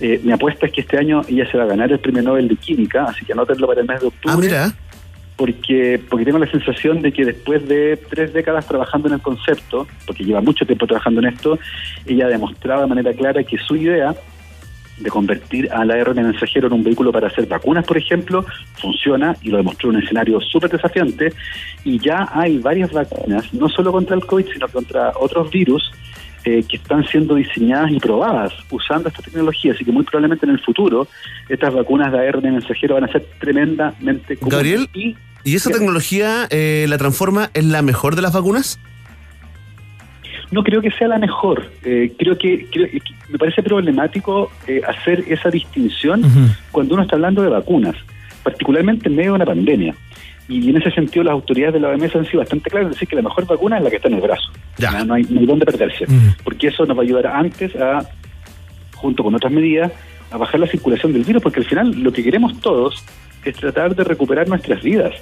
Eh, 0.01 0.21
mi 0.25 0.33
apuesta 0.33 0.67
es 0.67 0.73
que 0.73 0.81
este 0.81 0.99
año 0.99 1.23
ella 1.29 1.51
se 1.51 1.59
va 1.59 1.65
a 1.65 1.67
ganar 1.67 1.93
el 1.93 1.99
premio 1.99 2.23
Nobel 2.23 2.49
de 2.49 2.57
Química, 2.57 3.05
así 3.05 3.25
que 3.25 3.33
anótenlo 3.33 3.67
para 3.67 3.81
el 3.81 3.87
mes 3.87 4.01
de 4.01 4.07
octubre. 4.07 4.51
Porque, 5.37 6.01
porque 6.11 6.25
tengo 6.27 6.39
la 6.39 6.51
sensación 6.51 7.01
de 7.01 7.13
que 7.13 7.25
después 7.25 7.67
de 7.67 7.99
tres 8.11 8.33
décadas 8.35 8.67
trabajando 8.67 9.09
en 9.09 9.15
el 9.15 9.21
concepto, 9.23 9.87
porque 10.07 10.25
lleva 10.25 10.43
mucho 10.43 10.67
tiempo 10.67 10.87
trabajando 10.87 11.21
en 11.21 11.29
esto, 11.29 11.59
ella 12.07 12.27
ha 12.27 12.29
demostrado 12.29 12.83
de 12.83 12.87
manera 12.89 13.13
clara 13.15 13.43
que 13.43 13.57
su 13.57 13.77
idea 13.77 14.15
de 14.99 15.11
convertir 15.11 15.73
al 15.73 15.91
ARN 15.91 16.23
mensajero 16.23 16.67
en 16.67 16.75
un 16.75 16.85
vehículo 16.85 17.11
para 17.11 17.29
hacer 17.29 17.47
vacunas, 17.47 17.87
por 17.87 17.97
ejemplo, 17.97 18.45
funciona 18.75 19.35
y 19.43 19.49
lo 19.49 19.57
demostró 19.57 19.91
en 19.91 19.97
un 19.97 20.03
escenario 20.03 20.41
súper 20.41 20.71
desafiante. 20.71 21.33
Y 21.85 21.99
ya 21.99 22.29
hay 22.33 22.59
varias 22.59 22.93
vacunas, 22.93 23.53
no 23.55 23.69
solo 23.69 23.93
contra 23.93 24.17
el 24.17 24.25
COVID, 24.25 24.47
sino 24.53 24.69
contra 24.69 25.13
otros 25.19 25.51
virus 25.51 25.91
eh, 26.45 26.65
que 26.69 26.77
están 26.77 27.05
siendo 27.07 27.35
diseñadas 27.35 27.91
y 27.91 28.01
probadas 28.01 28.53
usando 28.71 29.09
esta 29.09 29.23
tecnología. 29.23 29.73
Así 29.73 29.85
que 29.85 29.93
muy 29.93 30.05
probablemente 30.05 30.47
en 30.47 30.53
el 30.53 30.61
futuro 30.61 31.07
estas 31.49 31.75
vacunas 31.75 32.13
de 32.13 32.29
ARN 32.29 32.43
mensajero 32.43 32.95
van 32.95 33.05
a 33.05 33.09
ser 33.09 33.27
tremendamente 33.39 34.37
comunes. 34.37 34.57
Gabriel, 34.57 34.89
Y 34.95 35.17
¿y 35.45 35.57
esa 35.57 35.71
tecnología 35.71 36.47
eh, 36.51 36.87
la 36.89 36.99
transforma 36.99 37.51
en 37.55 37.73
la 37.73 37.83
mejor 37.83 38.17
de 38.17 38.23
las 38.23 38.33
vacunas? 38.33 38.79
No 40.51 40.65
creo 40.65 40.83
que 40.83 40.91
sea 40.91 41.09
la 41.09 41.19
mejor. 41.19 41.71
Eh, 41.85 42.13
creo 42.19 42.37
que, 42.37 42.67
creo 42.71 42.87
que 42.87 43.01
me 43.29 43.39
parece 43.39 43.63
problemático 43.63 44.51
eh, 44.67 44.81
hacer 44.87 45.25
esa 45.29 45.51
distinción 45.51 46.23
cuando 46.73 46.95
uno 46.95 47.05
está 47.05 47.17
hablando 47.17 47.43
de 47.43 47.49
vacunas, 47.49 47.95
particularmente 48.43 49.09
en 49.09 49.17
medio 49.17 49.33
de 49.33 49.37
una 49.37 49.47
pandemia. 49.47 49.95
Y 50.51 50.69
en 50.69 50.77
ese 50.77 50.91
sentido 50.91 51.25
las 51.25 51.33
autoridades 51.33 51.75
de 51.75 51.81
la 51.81 51.89
OMS 51.89 52.15
han 52.17 52.27
sido 52.27 52.41
bastante 52.41 52.69
claras, 52.69 52.89
es 52.89 52.97
decir, 52.97 53.09
que 53.09 53.17
la 53.17 53.23
mejor 53.23 53.47
vacuna 53.47 53.79
es 53.79 53.85
la 53.85 53.91
que 53.91 53.97
está 53.97 54.09
en 54.09 54.15
el 54.15 54.21
brazo. 54.21 54.51
Ya. 54.77 55.05
No, 55.05 55.15
hay, 55.15 55.23
no 55.23 55.41
hay 55.41 55.47
dónde 55.47 55.65
perderse, 55.65 56.07
porque 56.45 56.69
eso 56.69 56.85
nos 56.85 56.97
va 56.97 57.03
a 57.03 57.05
ayudar 57.05 57.27
antes 57.29 57.75
a, 57.77 58.05
junto 58.97 59.23
con 59.23 59.35
otras 59.35 59.53
medidas, 59.53 59.93
a 60.31 60.37
bajar 60.37 60.61
la 60.61 60.67
circulación 60.67 61.13
del 61.13 61.25
virus, 61.25 61.43
porque 61.43 61.61
al 61.61 61.67
final 61.67 61.91
lo 62.03 62.13
que 62.13 62.23
queremos 62.23 62.61
todos 62.61 63.05
es 63.45 63.57
tratar 63.57 63.95
de 63.95 64.05
recuperar 64.05 64.49
nuestras 64.49 64.83
vidas 64.83 65.15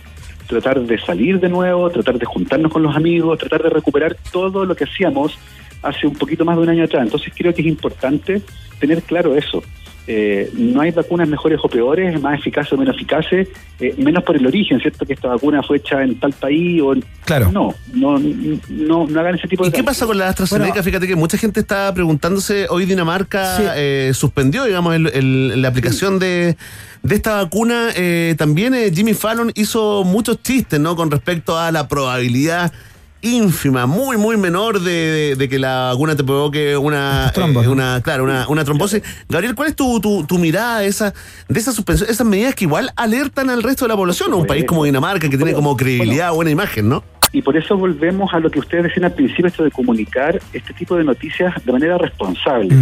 tratar 0.48 0.80
de 0.80 0.98
salir 0.98 1.38
de 1.38 1.48
nuevo, 1.48 1.88
tratar 1.90 2.18
de 2.18 2.26
juntarnos 2.26 2.72
con 2.72 2.82
los 2.82 2.96
amigos, 2.96 3.38
tratar 3.38 3.62
de 3.62 3.70
recuperar 3.70 4.16
todo 4.32 4.64
lo 4.64 4.74
que 4.74 4.84
hacíamos 4.84 5.38
hace 5.82 6.06
un 6.06 6.14
poquito 6.14 6.44
más 6.44 6.56
de 6.56 6.62
un 6.62 6.70
año 6.70 6.84
atrás. 6.84 7.04
Entonces 7.04 7.32
creo 7.36 7.54
que 7.54 7.60
es 7.60 7.68
importante 7.68 8.42
tener 8.80 9.02
claro 9.02 9.36
eso. 9.36 9.62
Eh, 10.10 10.50
no 10.54 10.80
hay 10.80 10.90
vacunas 10.90 11.28
mejores 11.28 11.60
o 11.62 11.68
peores, 11.68 12.18
más 12.22 12.38
eficaces 12.38 12.72
o 12.72 12.78
menos 12.78 12.96
eficaces, 12.96 13.46
eh, 13.78 13.94
menos 13.98 14.24
por 14.24 14.36
el 14.36 14.46
origen, 14.46 14.80
¿cierto? 14.80 15.04
Que 15.04 15.12
esta 15.12 15.28
vacuna 15.28 15.62
fue 15.62 15.76
hecha 15.76 16.02
en 16.02 16.18
tal 16.18 16.32
país 16.32 16.80
o 16.80 16.94
en... 16.94 17.04
Claro. 17.26 17.52
No, 17.52 17.74
no, 17.92 18.18
no, 18.18 19.06
no 19.06 19.20
hagan 19.20 19.34
ese 19.34 19.46
tipo 19.48 19.64
de... 19.64 19.68
¿Y 19.68 19.72
qué 19.72 19.84
pasa 19.84 20.06
con 20.06 20.16
la 20.16 20.28
AstraZeneca? 20.30 20.68
Bueno, 20.70 20.82
Fíjate 20.82 21.06
que 21.06 21.14
mucha 21.14 21.36
gente 21.36 21.60
está 21.60 21.92
preguntándose, 21.92 22.66
hoy 22.70 22.86
Dinamarca 22.86 23.74
eh, 23.76 24.12
suspendió, 24.14 24.64
digamos, 24.64 24.94
el- 24.94 25.08
el- 25.08 25.60
la 25.60 25.68
aplicación 25.68 26.18
de, 26.18 26.56
de 27.02 27.14
esta 27.14 27.36
vacuna. 27.42 27.90
Eh, 27.94 28.34
también 28.38 28.72
eh, 28.72 28.90
Jimmy 28.94 29.12
Fallon 29.12 29.52
hizo 29.56 30.04
muchos 30.04 30.42
chistes, 30.42 30.80
¿no? 30.80 30.96
Con 30.96 31.10
respecto 31.10 31.58
a 31.58 31.70
la 31.70 31.86
probabilidad 31.86 32.72
ínfima, 33.20 33.86
muy, 33.86 34.16
muy 34.16 34.36
menor 34.36 34.80
de, 34.80 34.90
de- 34.90 35.36
de 35.36 35.48
que 35.48 35.58
la 35.58 35.88
vacuna 35.92 36.14
te 36.16 36.22
provoque 36.24 36.76
una, 36.76 37.32
eh, 37.34 37.68
una 37.68 38.00
claro, 38.02 38.24
una, 38.24 38.46
una 38.48 38.64
trombosis. 38.64 39.02
Gabriel, 39.28 39.54
¿cuál 39.54 39.70
es 39.70 39.76
tu, 39.76 40.00
tu, 40.00 40.24
tu 40.24 40.38
mirada 40.38 40.80
de 40.80 40.86
esa, 40.86 41.12
de 41.48 41.58
esa 41.60 41.72
suspensión, 41.72 42.08
esas 42.10 42.26
medidas 42.26 42.54
que 42.54 42.64
igual 42.64 42.90
alertan 42.96 43.50
al 43.50 43.62
resto 43.62 43.84
de 43.84 43.88
la 43.90 43.96
población? 43.96 44.32
Un 44.34 44.46
país 44.46 44.64
como 44.64 44.84
Dinamarca 44.84 45.28
que 45.28 45.36
tiene 45.36 45.52
como 45.52 45.76
credibilidad, 45.76 46.32
buena 46.32 46.50
imagen, 46.50 46.88
¿no? 46.88 47.02
Y 47.32 47.42
por 47.42 47.56
eso 47.56 47.76
volvemos 47.76 48.32
a 48.32 48.40
lo 48.40 48.50
que 48.50 48.58
ustedes 48.60 48.84
decían 48.84 49.04
al 49.04 49.12
principio, 49.12 49.48
esto 49.48 49.62
de 49.64 49.70
comunicar 49.70 50.40
este 50.52 50.72
tipo 50.72 50.96
de 50.96 51.04
noticias 51.04 51.54
de 51.64 51.72
manera 51.72 51.98
responsable, 51.98 52.74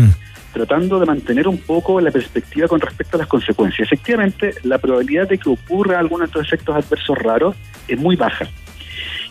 tratando 0.53 1.01
de 1.01 1.07
mantener 1.07 1.49
un 1.49 1.59
poco 1.59 2.01
la 2.01 2.11
perspectiva 2.11 2.69
con 2.69 2.81
respecto 2.81 3.17
a 3.17 3.19
las 3.21 3.27
consecuencias. 3.27 3.87
Efectivamente, 3.89 4.55
la 4.63 4.79
probabilidad 4.79 5.29
de 5.29 5.39
que 5.39 5.49
ocurra 5.51 5.99
alguno 5.99 6.21
de 6.21 6.27
estos 6.27 6.47
efectos 6.47 6.77
adversos 6.77 7.19
raros 7.19 7.57
es 7.89 7.99
muy 7.99 8.15
baja. 8.17 8.47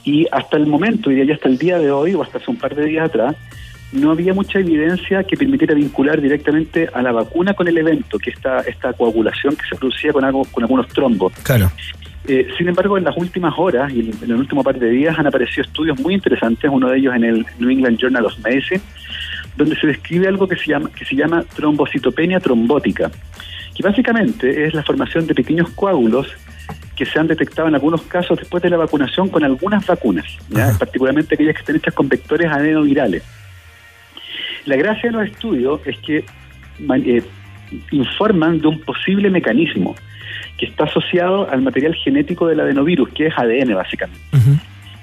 Y 0.06 0.27
hasta 0.32 0.57
el 0.57 0.68
momento, 0.68 1.11
y 1.11 1.30
hasta 1.32 1.49
el 1.49 1.57
día 1.57 1.77
de 1.80 1.91
hoy, 1.91 2.14
o 2.14 2.22
hasta 2.22 2.38
hace 2.38 2.52
un 2.52 2.57
par 2.57 2.76
de 2.76 2.86
días 2.86 3.07
atrás, 3.07 3.36
no 3.91 4.11
había 4.11 4.34
mucha 4.34 4.60
evidencia 4.60 5.23
que 5.23 5.38
permitiera 5.38 5.73
vincular 5.73 6.22
directamente 6.22 6.90
a 6.94 7.02
la 7.02 7.11
vacuna 7.11 7.53
con 7.53 7.68
el 7.68 7.77
evento, 7.77 8.19
que 8.19 8.30
esta, 8.30 8.60
esta 8.60 8.94
coagulación 8.94 9.56
que 9.56 9.68
se 9.68 9.76
producía 9.76 10.14
con, 10.14 10.23
algo, 10.23 10.45
con 10.45 10.64
algunos 10.64 10.88
trombos. 10.90 11.34
Claro. 11.44 11.72
Eh, 12.27 12.48
sin 12.57 12.68
embargo, 12.68 12.98
en 12.98 13.03
las 13.03 13.15
últimas 13.18 13.53
horas 13.57 13.91
y 13.94 13.99
en, 13.99 14.11
en 14.23 14.32
el 14.32 14.38
último 14.38 14.64
par 14.64 14.80
de 14.80 14.90
días 14.90 15.18
han 15.18 15.27
aparecido 15.27 15.64
estudios 15.64 15.99
muy 15.99 16.15
interesantes, 16.15 16.69
uno 16.72 16.90
de 16.90 16.98
ellos 16.98 17.15
en 17.15 17.23
el 17.23 17.45
New 17.60 17.69
England 17.69 17.99
Journal 17.99 18.26
of 18.26 18.38
Medicine, 18.44 18.82
donde 19.56 19.76
se 19.76 19.88
describe 19.88 20.27
algo 20.27 20.48
que 20.48 20.56
se 20.56 20.72
llama, 20.72 20.90
que 20.94 21.06
se 21.06 21.15
llama 21.15 21.44
trombocitopenia 21.56 22.40
trombótica, 22.40 23.11
que 23.76 23.84
básicamente 23.84 24.65
es 24.65 24.73
la 24.73 24.84
formación 24.84 25.27
de 25.27 25.36
pequeños 25.36 25.69
coágulos 25.72 26.27
que 26.95 27.05
se 27.05 27.19
han 27.19 27.27
detectado 27.27 27.67
en 27.67 27.76
algunos 27.76 28.01
casos 28.03 28.39
después 28.39 28.63
de 28.63 28.69
la 28.69 28.77
vacunación 28.77 29.30
con 29.30 29.43
algunas 29.43 29.85
vacunas, 29.85 30.26
¿ya? 30.49 30.72
particularmente 30.80 31.35
aquellas 31.35 31.55
que 31.55 31.59
están 31.61 31.76
hechas 31.76 31.93
con 31.93 32.07
vectores 32.07 32.49
adenovirales. 32.51 33.23
La 34.65 34.76
gracia 34.77 35.11
de 35.11 35.17
los 35.17 35.27
estudios 35.27 35.81
es 35.85 35.97
que 35.99 36.26
eh, 36.80 37.23
informan 37.91 38.59
de 38.59 38.67
un 38.67 38.80
posible 38.81 39.30
mecanismo 39.30 39.95
que 40.57 40.65
está 40.67 40.85
asociado 40.85 41.49
al 41.49 41.61
material 41.61 41.93
genético 41.95 42.47
del 42.47 42.61
adenovirus, 42.61 43.09
que 43.09 43.27
es 43.27 43.34
ADN 43.38 43.76
básicamente. 43.76 44.19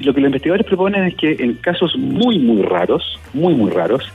Y 0.01 0.05
lo 0.05 0.14
que 0.14 0.20
los 0.20 0.28
investigadores 0.28 0.66
proponen 0.66 1.05
es 1.05 1.14
que 1.14 1.36
en 1.39 1.55
casos 1.55 1.97
muy, 1.97 2.39
muy 2.39 2.62
raros, 2.62 3.20
muy, 3.35 3.55
muy 3.55 3.70
raros, 3.70 4.10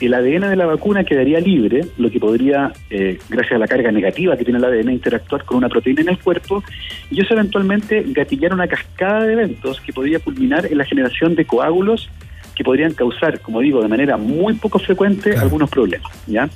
el 0.00 0.14
ADN 0.14 0.50
de 0.50 0.56
la 0.56 0.66
vacuna 0.66 1.04
quedaría 1.04 1.40
libre, 1.40 1.86
lo 1.96 2.10
que 2.10 2.20
podría, 2.20 2.72
eh, 2.90 3.18
gracias 3.28 3.54
a 3.54 3.58
la 3.58 3.66
carga 3.66 3.90
negativa 3.90 4.36
que 4.36 4.44
tiene 4.44 4.58
el 4.58 4.64
ADN, 4.64 4.92
interactuar 4.92 5.44
con 5.44 5.56
una 5.56 5.68
proteína 5.68 6.02
en 6.02 6.08
el 6.10 6.18
cuerpo 6.18 6.62
y 7.10 7.20
eso 7.20 7.34
eventualmente 7.34 8.04
gatillar 8.08 8.52
una 8.52 8.68
cascada 8.68 9.24
de 9.24 9.32
eventos 9.32 9.80
que 9.80 9.92
podría 9.92 10.18
culminar 10.18 10.66
en 10.66 10.78
la 10.78 10.84
generación 10.84 11.34
de 11.34 11.44
coágulos 11.46 12.10
que 12.54 12.64
podrían 12.64 12.94
causar, 12.94 13.40
como 13.40 13.60
digo, 13.60 13.82
de 13.82 13.88
manera 13.88 14.16
muy 14.16 14.54
poco 14.54 14.78
frecuente 14.78 15.36
algunos 15.36 15.70
problemas. 15.70 16.10
¿ya? 16.26 16.48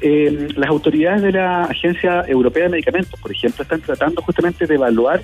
Eh, 0.00 0.48
las 0.56 0.68
autoridades 0.68 1.22
de 1.22 1.32
la 1.32 1.64
Agencia 1.64 2.24
Europea 2.26 2.64
de 2.64 2.70
Medicamentos, 2.70 3.18
por 3.20 3.30
ejemplo, 3.30 3.62
están 3.62 3.80
tratando 3.80 4.22
justamente 4.22 4.66
de 4.66 4.74
evaluar 4.74 5.22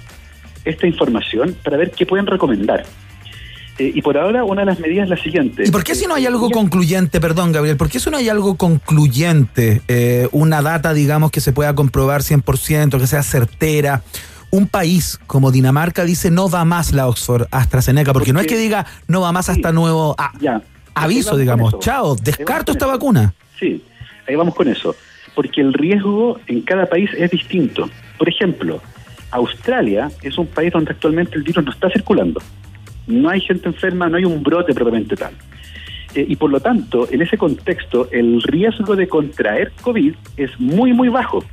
esta 0.64 0.86
información 0.86 1.56
para 1.62 1.76
ver 1.76 1.90
qué 1.90 2.06
pueden 2.06 2.26
recomendar. 2.26 2.84
Eh, 3.78 3.92
y 3.94 4.02
por 4.02 4.16
ahora 4.16 4.44
una 4.44 4.62
de 4.62 4.66
las 4.66 4.80
medidas 4.80 5.04
es 5.04 5.10
la 5.10 5.16
siguiente. 5.16 5.64
¿Y 5.66 5.70
por 5.70 5.84
qué 5.84 5.94
si 5.94 6.06
no 6.06 6.14
hay 6.14 6.26
algo 6.26 6.50
concluyente, 6.50 7.20
perdón 7.20 7.52
Gabriel, 7.52 7.76
por 7.76 7.90
qué 7.90 8.00
si 8.00 8.10
no 8.10 8.16
hay 8.16 8.28
algo 8.28 8.56
concluyente, 8.56 9.82
eh, 9.88 10.28
una 10.32 10.62
data, 10.62 10.94
digamos, 10.94 11.30
que 11.30 11.40
se 11.40 11.52
pueda 11.52 11.74
comprobar 11.74 12.22
100%, 12.22 12.98
que 12.98 13.06
sea 13.06 13.22
certera? 13.22 14.02
Un 14.50 14.68
país 14.68 15.18
como 15.26 15.50
Dinamarca 15.50 16.04
dice 16.04 16.30
no 16.30 16.48
va 16.48 16.64
más 16.64 16.92
la 16.92 17.08
Oxford 17.08 17.46
AstraZeneca, 17.50 18.12
porque, 18.12 18.32
no 18.32 18.40
es 18.40 18.46
que 18.46 18.56
diga 18.56 18.86
no 19.08 19.20
va 19.20 19.32
más 19.32 19.48
hasta 19.48 19.72
nuevo 19.72 20.14
ah, 20.18 20.32
Ya. 20.40 20.62
Aviso, 20.94 21.36
digamos, 21.36 21.78
chao, 21.80 22.16
descarto 22.16 22.72
esta 22.72 22.86
vacuna. 22.86 23.34
Sí, 23.58 23.82
ahí 24.26 24.34
vamos 24.34 24.54
con 24.54 24.68
eso. 24.68 24.96
Porque 25.34 25.60
el 25.60 25.74
riesgo 25.74 26.40
en 26.46 26.62
cada 26.62 26.86
país 26.86 27.10
es 27.18 27.30
distinto. 27.30 27.90
Por 28.16 28.30
ejemplo, 28.30 28.80
Australia 29.30 30.10
es 30.22 30.38
un 30.38 30.46
país 30.46 30.72
donde 30.72 30.92
actualmente 30.92 31.36
el 31.36 31.42
virus 31.42 31.62
no 31.64 31.70
está 31.70 31.90
circulando. 31.90 32.40
No 33.06 33.28
hay 33.28 33.40
gente 33.40 33.68
enferma, 33.68 34.08
no 34.08 34.16
hay 34.16 34.24
un 34.24 34.42
brote 34.42 34.74
propiamente 34.74 35.16
tal. 35.16 35.32
Eh, 36.14 36.24
y 36.28 36.36
por 36.36 36.50
lo 36.50 36.60
tanto, 36.60 37.08
en 37.10 37.22
ese 37.22 37.36
contexto, 37.36 38.08
el 38.10 38.42
riesgo 38.42 38.96
de 38.96 39.06
contraer 39.06 39.72
COVID 39.82 40.14
es 40.36 40.50
muy, 40.58 40.92
muy 40.92 41.08
bajo. 41.08 41.44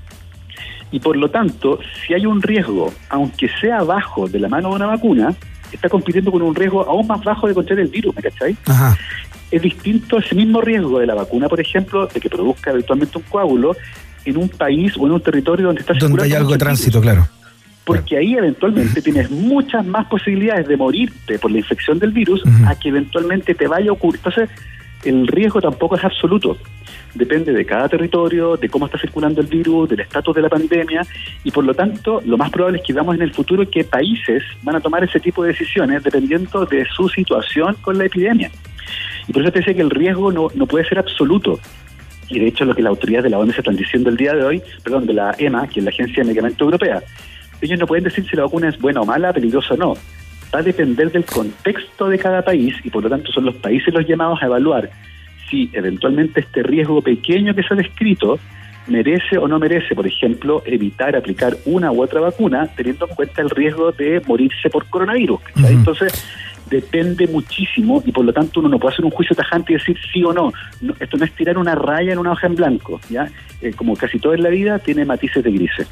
Y 0.92 1.00
por 1.00 1.18
lo 1.18 1.30
tanto, 1.30 1.80
si 2.06 2.14
hay 2.14 2.26
un 2.26 2.42
riesgo, 2.42 2.94
aunque 3.10 3.50
sea 3.60 3.84
bajo 3.84 4.28
de 4.28 4.40
la 4.40 4.48
mano 4.48 4.70
de 4.70 4.76
una 4.76 4.86
vacuna, 4.86 5.36
está 5.72 5.90
compitiendo 5.90 6.32
con 6.32 6.42
un 6.42 6.56
riesgo 6.56 6.88
aún 6.88 7.08
más 7.08 7.24
bajo 7.24 7.48
de 7.48 7.54
contraer 7.54 7.82
el 7.82 7.88
virus, 7.88 8.16
¿me 8.16 8.22
cachai? 8.22 8.56
Ajá. 8.66 8.98
es 9.52 9.62
distinto 9.62 10.20
ese 10.20 10.36
mismo 10.36 10.62
riesgo 10.62 11.00
de 11.00 11.08
la 11.08 11.16
vacuna, 11.16 11.50
por 11.50 11.60
ejemplo, 11.60 12.08
de 12.08 12.20
que 12.20 12.30
produzca 12.30 12.72
eventualmente 12.72 13.18
un 13.18 13.24
coágulo 13.24 13.76
en 14.26 14.38
un 14.38 14.50
país 14.50 14.94
o 14.98 15.06
en 15.06 15.14
un 15.14 15.22
territorio 15.22 15.66
donde 15.68 15.82
está 15.82 15.94
Donde 15.94 16.24
hay 16.24 16.34
algo 16.34 16.50
de 16.50 16.56
virus. 16.56 16.64
tránsito, 16.64 17.02
claro. 17.02 17.28
Porque 17.86 18.18
ahí 18.18 18.36
eventualmente 18.36 19.02
tienes 19.02 19.30
muchas 19.30 19.86
más 19.86 20.08
posibilidades 20.08 20.68
de 20.68 20.78
morirte 20.78 21.38
por 21.38 21.52
la 21.52 21.58
infección 21.58 22.00
del 22.00 22.12
virus 22.12 22.42
a 22.66 22.80
que 22.80 22.90
eventualmente 22.90 23.54
te 23.54 23.68
vaya 23.68 23.90
a 23.90 23.94
ocurrir. 23.94 24.22
Entonces, 24.24 24.50
el 25.04 25.28
riesgo 25.28 25.62
tampoco 25.62 25.96
es 25.96 26.04
absoluto. 26.04 26.58
Depende 27.14 27.54
de 27.54 27.66
cada 27.66 27.90
territorio, 27.90 28.58
de 28.58 28.70
cómo 28.70 28.86
está 28.86 28.98
circulando 28.98 29.42
el 29.42 29.48
virus, 29.48 29.90
del 29.90 30.00
estatus 30.00 30.36
de 30.36 30.42
la 30.42 30.50
pandemia 30.50 31.06
y 31.44 31.52
por 31.52 31.64
lo 31.64 31.74
tanto 31.74 32.22
lo 32.26 32.38
más 32.38 32.50
probable 32.50 32.80
es 32.80 32.84
que 32.84 32.94
veamos 32.94 33.16
en 33.16 33.22
el 33.22 33.34
futuro 33.34 33.70
que 33.70 33.84
países 33.84 34.44
van 34.64 34.78
a 34.78 34.80
tomar 34.80 35.04
ese 35.04 35.20
tipo 35.20 35.44
de 35.44 35.50
decisiones 35.50 36.04
dependiendo 36.04 36.66
de 36.66 36.86
su 36.86 37.10
situación 37.10 37.76
con 37.82 37.98
la 37.98 38.06
epidemia. 38.06 38.50
Y 39.28 39.34
por 39.34 39.44
eso 39.44 39.52
te 39.52 39.60
decía 39.60 39.76
que 39.76 39.82
el 39.82 39.92
riesgo 39.92 40.32
no, 40.32 40.48
no 40.56 40.66
puede 40.66 40.86
ser 40.86 41.00
absoluto. 41.00 41.60
Y 42.30 42.40
de 42.40 42.48
hecho 42.48 42.66
lo 42.66 42.74
que 42.74 42.82
las 42.82 42.90
autoridades 42.90 43.26
de 43.26 43.30
la 43.30 43.40
OMS 43.40 43.58
están 43.58 43.76
diciendo 43.76 44.10
el 44.10 44.18
día 44.18 44.34
de 44.34 44.44
hoy, 44.44 44.64
perdón, 44.84 45.06
de 45.06 45.14
la 45.14 45.36
EMA, 45.38 45.68
que 45.68 45.80
es 45.80 45.84
la 45.84 45.92
Agencia 45.92 46.24
de 46.24 46.24
Medicamento 46.24 46.64
Europea, 46.64 47.04
ellos 47.66 47.80
no 47.80 47.88
pueden 47.88 48.04
decir 48.04 48.26
si 48.28 48.36
la 48.36 48.44
vacuna 48.44 48.70
es 48.70 48.80
buena 48.80 49.02
o 49.02 49.06
mala, 49.06 49.34
peligrosa 49.34 49.74
o 49.74 49.78
no. 49.78 49.94
Va 50.54 50.60
a 50.60 50.64
depender 50.64 51.12
del 51.12 51.26
contexto 51.26 52.10
de 52.10 52.20
cada 52.20 52.42
país 52.44 52.76
y 52.84 52.90
por 52.90 53.04
lo 53.04 53.10
tanto 53.10 53.32
son 53.32 53.46
los 53.46 53.56
países 53.56 53.94
los 53.94 54.08
llamados 54.08 54.42
a 54.42 54.46
evaluar 54.46 54.90
si 55.50 55.70
eventualmente 55.74 56.40
este 56.40 56.64
riesgo 56.64 57.02
pequeño 57.02 57.54
que 57.54 57.64
se 57.64 57.74
ha 57.74 57.78
descrito 57.78 58.40
merece 58.88 59.38
o 59.38 59.48
no 59.48 59.60
merece, 59.60 59.96
por 59.96 60.06
ejemplo, 60.06 60.62
evitar 60.66 61.16
aplicar 61.16 61.56
una 61.66 61.92
u 61.92 62.02
otra 62.02 62.20
vacuna 62.20 62.68
teniendo 62.76 63.08
en 63.08 63.16
cuenta 63.16 63.42
el 63.42 63.50
riesgo 63.50 63.92
de 63.92 64.22
morirse 64.26 64.70
por 64.70 64.86
coronavirus. 64.88 65.40
Entonces, 65.56 66.12
depende 66.74 67.28
muchísimo 67.28 68.02
y 68.04 68.12
por 68.12 68.26
lo 68.26 68.34
tanto 68.34 68.60
uno 68.60 68.70
no 68.70 68.80
puede 68.80 68.94
hacer 68.94 69.06
un 69.06 69.12
juicio 69.12 69.36
tajante 69.36 69.74
y 69.74 69.76
decir 69.76 69.96
sí 70.12 70.24
o 70.24 70.34
no. 70.34 70.52
Esto 71.00 71.18
no 71.18 71.26
es 71.26 71.32
tirar 71.34 71.58
una 71.58 71.76
raya 71.76 72.14
en 72.14 72.20
una 72.20 72.32
hoja 72.32 72.48
en 72.48 72.56
blanco, 72.56 73.00
¿ya? 73.10 73.30
Eh, 73.62 73.74
como 73.74 73.96
casi 73.96 74.20
todo 74.20 74.34
en 74.34 74.42
la 74.42 74.50
vida, 74.50 74.80
tiene 74.80 75.06
matices 75.06 75.44
de 75.44 75.52
grises. 75.52 75.88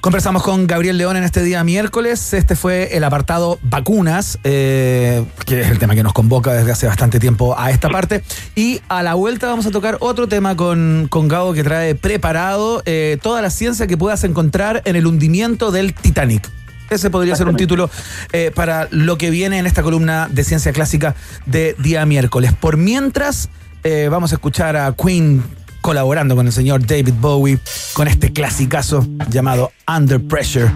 Conversamos 0.00 0.42
con 0.42 0.66
Gabriel 0.66 0.96
León 0.96 1.16
en 1.16 1.24
este 1.24 1.42
día 1.42 1.62
miércoles. 1.64 2.32
Este 2.32 2.56
fue 2.56 2.96
el 2.96 3.04
apartado 3.04 3.58
vacunas, 3.62 4.38
eh, 4.44 5.24
que 5.44 5.60
es 5.60 5.70
el 5.70 5.78
tema 5.78 5.94
que 5.94 6.02
nos 6.02 6.14
convoca 6.14 6.54
desde 6.54 6.72
hace 6.72 6.86
bastante 6.86 7.18
tiempo 7.18 7.58
a 7.58 7.70
esta 7.70 7.90
parte. 7.90 8.22
Y 8.54 8.80
a 8.88 9.02
la 9.02 9.14
vuelta 9.14 9.48
vamos 9.48 9.66
a 9.66 9.70
tocar 9.70 9.98
otro 10.00 10.26
tema 10.26 10.56
con, 10.56 11.06
con 11.10 11.28
Gabo 11.28 11.52
que 11.52 11.64
trae 11.64 11.94
preparado 11.96 12.82
eh, 12.86 13.18
toda 13.20 13.42
la 13.42 13.50
ciencia 13.50 13.86
que 13.86 13.98
puedas 13.98 14.24
encontrar 14.24 14.80
en 14.86 14.96
el 14.96 15.06
hundimiento 15.06 15.70
del 15.70 15.92
Titanic. 15.92 16.59
Ese 16.90 17.08
podría 17.08 17.36
ser 17.36 17.48
un 17.48 17.56
título 17.56 17.88
eh, 18.32 18.50
para 18.54 18.88
lo 18.90 19.16
que 19.16 19.30
viene 19.30 19.58
en 19.58 19.66
esta 19.66 19.82
columna 19.82 20.28
de 20.28 20.42
ciencia 20.44 20.72
clásica 20.72 21.14
de 21.46 21.76
día 21.78 22.04
miércoles. 22.04 22.52
Por 22.52 22.76
mientras, 22.76 23.48
eh, 23.84 24.08
vamos 24.10 24.32
a 24.32 24.34
escuchar 24.34 24.76
a 24.76 24.92
Queen 24.92 25.42
colaborando 25.80 26.36
con 26.36 26.46
el 26.46 26.52
señor 26.52 26.84
David 26.84 27.14
Bowie 27.20 27.58
con 27.94 28.08
este 28.08 28.32
clasicazo 28.32 29.06
llamado 29.28 29.72
Under 29.88 30.20
Pressure. 30.20 30.70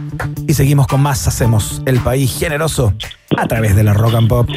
Y 0.46 0.54
seguimos 0.54 0.86
con 0.86 1.02
más 1.02 1.26
Hacemos 1.26 1.82
el 1.84 2.00
País 2.00 2.34
Generoso 2.38 2.94
a 3.36 3.46
través 3.46 3.74
de 3.76 3.82
la 3.82 3.92
Rock 3.92 4.14
and 4.14 4.28
Pop. 4.28 4.48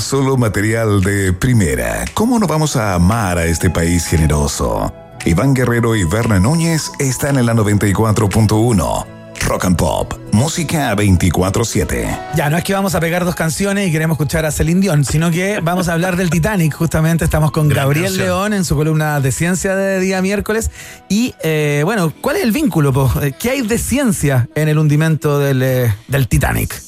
Solo 0.00 0.36
material 0.36 1.02
de 1.02 1.32
primera. 1.32 2.04
¿Cómo 2.14 2.38
no 2.38 2.46
vamos 2.46 2.76
a 2.76 2.94
amar 2.94 3.38
a 3.38 3.44
este 3.44 3.70
país 3.70 4.06
generoso? 4.06 4.92
Iván 5.24 5.54
Guerrero 5.54 5.94
y 5.96 6.04
Berna 6.04 6.40
Núñez 6.40 6.90
están 6.98 7.36
en 7.36 7.46
la 7.46 7.54
94.1. 7.54 9.06
Rock 9.46 9.64
and 9.64 9.76
Pop, 9.76 10.14
música 10.32 10.94
24-7. 10.94 12.18
Ya, 12.36 12.50
no 12.50 12.58
es 12.58 12.64
que 12.64 12.72
vamos 12.74 12.94
a 12.94 13.00
pegar 13.00 13.24
dos 13.24 13.34
canciones 13.34 13.88
y 13.88 13.92
queremos 13.92 14.14
escuchar 14.16 14.44
a 14.44 14.50
Celine 14.52 14.80
Dion, 14.80 15.04
sino 15.04 15.30
que 15.30 15.60
vamos 15.60 15.88
a 15.88 15.94
hablar 15.94 16.16
del 16.16 16.30
Titanic. 16.30 16.74
Justamente 16.74 17.24
estamos 17.24 17.50
con 17.50 17.68
Gran 17.68 17.84
Gabriel 17.84 18.06
canción. 18.06 18.26
León 18.26 18.52
en 18.52 18.64
su 18.64 18.76
columna 18.76 19.20
de 19.20 19.32
ciencia 19.32 19.74
de 19.74 19.98
día 19.98 20.22
miércoles. 20.22 20.70
Y 21.08 21.34
eh, 21.42 21.82
bueno, 21.84 22.12
¿cuál 22.20 22.36
es 22.36 22.42
el 22.42 22.52
vínculo? 22.52 22.92
po? 22.92 23.10
Eh, 23.22 23.32
¿Qué 23.38 23.50
hay 23.50 23.62
de 23.62 23.78
ciencia 23.78 24.48
en 24.54 24.68
el 24.68 24.78
hundimiento 24.78 25.38
del, 25.38 25.62
eh, 25.62 25.94
del 26.08 26.28
Titanic? 26.28 26.79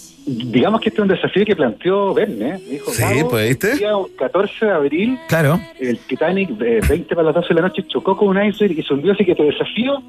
Digamos 0.52 0.80
que 0.80 0.90
este 0.90 1.00
es 1.00 1.02
un 1.02 1.08
desafío 1.08 1.44
que 1.46 1.56
planteó 1.56 2.12
Verne. 2.14 2.58
Dijo, 2.58 2.90
Sí, 2.92 3.02
"Gabo, 3.02 3.30
pues, 3.30 3.48
¿viste? 3.48 3.72
El 3.72 3.78
día 3.78 3.92
14 4.18 4.66
de 4.66 4.72
abril, 4.72 5.18
Claro. 5.28 5.60
el 5.80 5.98
Titanic, 5.98 6.50
de 6.50 6.80
20 6.86 7.14
para 7.14 7.26
las 7.26 7.34
12 7.34 7.48
de 7.48 7.54
la 7.54 7.68
noche, 7.68 7.82
chocó 7.88 8.16
con 8.16 8.28
un 8.28 8.42
iceberg 8.44 8.78
y 8.78 8.82
se 8.82 8.92
hundió. 8.92 9.12
Así 9.12 9.24
que 9.24 9.34
te 9.34 9.42
desafío 9.44 10.02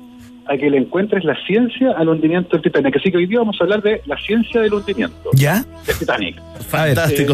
a 0.45 0.57
que 0.57 0.69
le 0.69 0.77
encuentres 0.77 1.23
la 1.23 1.35
ciencia 1.45 1.91
al 1.97 2.09
hundimiento 2.09 2.49
del 2.57 2.61
Titanic. 2.61 2.97
Así 2.97 3.09
que 3.09 3.17
hoy 3.17 3.25
día 3.27 3.39
vamos 3.39 3.55
a 3.59 3.63
hablar 3.63 3.81
de 3.81 4.01
la 4.05 4.17
ciencia 4.17 4.59
del 4.61 4.73
hundimiento 4.73 5.29
¿Ya? 5.33 5.63
del 5.87 5.97
Titanic. 5.97 6.41
Fantástico. 6.67 7.33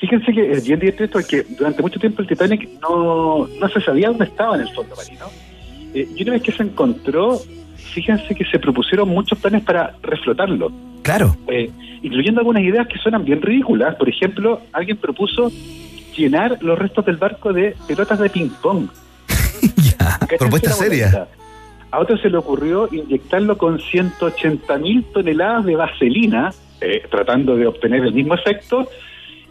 Fíjense 0.00 0.32
que 0.32 0.52
es 0.52 0.66
bien 0.66 0.80
directo 0.80 1.04
esto 1.04 1.18
porque 1.18 1.44
durante 1.56 1.80
mucho 1.82 1.98
tiempo 2.00 2.20
el 2.22 2.28
Titanic 2.28 2.68
no, 2.80 3.46
no 3.46 3.68
se 3.68 3.80
sabía 3.80 4.08
dónde 4.08 4.24
estaba 4.24 4.56
en 4.56 4.62
el 4.62 4.68
fondo 4.74 4.94
marino. 4.96 5.26
Eh, 5.94 6.08
y 6.16 6.22
una 6.24 6.32
vez 6.32 6.42
que 6.42 6.52
se 6.52 6.62
encontró, 6.62 7.40
fíjense 7.94 8.34
que 8.34 8.44
se 8.44 8.58
propusieron 8.58 9.08
muchos 9.08 9.38
planes 9.38 9.62
para 9.62 9.94
reflotarlo. 10.02 10.72
Claro. 11.02 11.36
Eh, 11.46 11.70
incluyendo 12.02 12.40
algunas 12.40 12.62
ideas 12.62 12.86
que 12.88 12.98
suenan 12.98 13.24
bien 13.24 13.40
ridículas. 13.40 13.94
Por 13.94 14.08
ejemplo, 14.08 14.60
alguien 14.72 14.96
propuso 14.96 15.50
llenar 16.16 16.58
los 16.60 16.78
restos 16.78 17.06
del 17.06 17.16
barco 17.16 17.52
de 17.52 17.76
pelotas 17.86 18.18
de 18.18 18.28
ping-pong. 18.28 18.88
¿Cachai? 19.98 20.38
Propuesta 20.38 20.70
seria. 20.70 21.06
bonita. 21.06 21.28
A 21.92 22.00
otro 22.00 22.18
se 22.18 22.28
le 22.28 22.36
ocurrió 22.36 22.88
inyectarlo 22.90 23.56
con 23.56 23.78
180 23.78 24.78
mil 24.78 25.04
toneladas 25.12 25.64
de 25.64 25.76
vaselina, 25.76 26.52
eh, 26.80 27.02
tratando 27.08 27.54
de 27.54 27.68
obtener 27.68 28.02
el 28.04 28.12
mismo 28.12 28.34
efecto. 28.34 28.88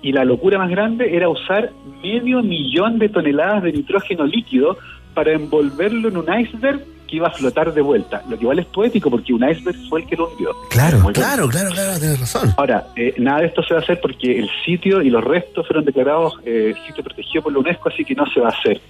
Y 0.02 0.12
la 0.12 0.26
locura 0.26 0.58
más 0.58 0.70
grande 0.70 1.16
era 1.16 1.30
usar 1.30 1.72
medio 2.04 2.44
millón 2.44 3.00
de 3.00 3.08
toneladas 3.08 3.64
de 3.64 3.72
nitrógeno 3.72 4.26
líquido 4.26 4.78
para 5.14 5.34
envolverlo 5.34 6.10
en 6.10 6.18
un 6.18 6.40
iceberg 6.40 6.84
que 7.08 7.18
iba 7.18 7.28
a 7.28 7.32
flotar 7.32 7.74
de 7.74 7.82
vuelta. 7.82 8.24
Lo 8.30 8.38
que 8.38 8.44
igual 8.44 8.60
es 8.60 8.66
poético 8.68 9.10
porque 9.10 9.34
un 9.34 9.48
iceberg 9.48 9.78
fue 9.90 10.02
el 10.02 10.08
que 10.08 10.16
lo 10.16 10.30
hundió. 10.30 10.50
Claro, 10.70 11.00
claro, 11.14 11.48
claro, 11.48 11.70
claro, 11.70 12.00
tienes 12.00 12.20
razón. 12.20 12.54
Ahora, 12.58 12.88
eh, 12.96 13.14
nada 13.18 13.42
de 13.42 13.48
esto 13.48 13.62
se 13.64 13.74
va 13.74 13.80
a 13.80 13.84
hacer 13.84 14.00
porque 14.02 14.40
el 14.40 14.50
sitio 14.66 15.02
y 15.02 15.10
los 15.10 15.24
restos 15.24 15.68
fueron 15.68 15.86
declarados 15.86 16.40
eh, 16.46 16.74
sitio 16.88 17.04
protegido 17.04 17.44
por 17.44 17.54
la 17.54 17.60
UNESCO, 17.60 17.90
así 17.90 18.04
que 18.04 18.16
no 18.16 18.26
se 18.28 18.40
va 18.40 18.48
a 18.48 18.52
hacer. 18.52 18.82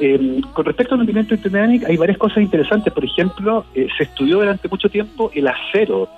Eh, 0.00 0.40
con 0.52 0.64
respecto 0.64 0.94
al 0.94 1.00
hundimiento 1.00 1.34
del 1.34 1.42
Titanic, 1.42 1.84
hay 1.84 1.96
varias 1.96 2.18
cosas 2.18 2.38
interesantes. 2.38 2.92
Por 2.92 3.04
ejemplo, 3.04 3.64
eh, 3.74 3.88
se 3.96 4.04
estudió 4.04 4.38
durante 4.38 4.68
mucho 4.68 4.88
tiempo 4.88 5.30
el 5.34 5.46
acero 5.48 6.08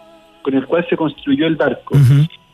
con 0.42 0.54
el 0.54 0.66
cual 0.66 0.86
se 0.88 0.96
construyó 0.96 1.46
el 1.46 1.56
barco. 1.56 1.96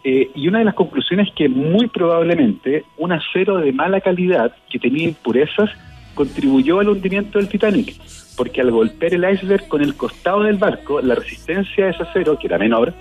Eh, 0.02 0.30
y 0.34 0.48
una 0.48 0.58
de 0.58 0.66
las 0.66 0.74
conclusiones 0.74 1.28
es 1.28 1.34
que 1.34 1.48
muy 1.48 1.86
probablemente 1.88 2.84
un 2.98 3.12
acero 3.12 3.58
de 3.58 3.72
mala 3.72 4.00
calidad 4.00 4.54
que 4.70 4.78
tenía 4.78 5.08
impurezas 5.08 5.70
contribuyó 6.14 6.80
al 6.80 6.88
hundimiento 6.88 7.38
del 7.38 7.48
Titanic, 7.48 7.96
porque 8.36 8.60
al 8.60 8.70
golpear 8.70 9.14
el 9.14 9.34
iceberg 9.34 9.68
con 9.68 9.82
el 9.82 9.94
costado 9.94 10.42
del 10.42 10.56
barco, 10.56 11.00
la 11.00 11.14
resistencia 11.14 11.86
de 11.86 11.90
ese 11.90 12.02
acero, 12.02 12.38
que 12.38 12.46
era 12.46 12.58
menor, 12.58 12.94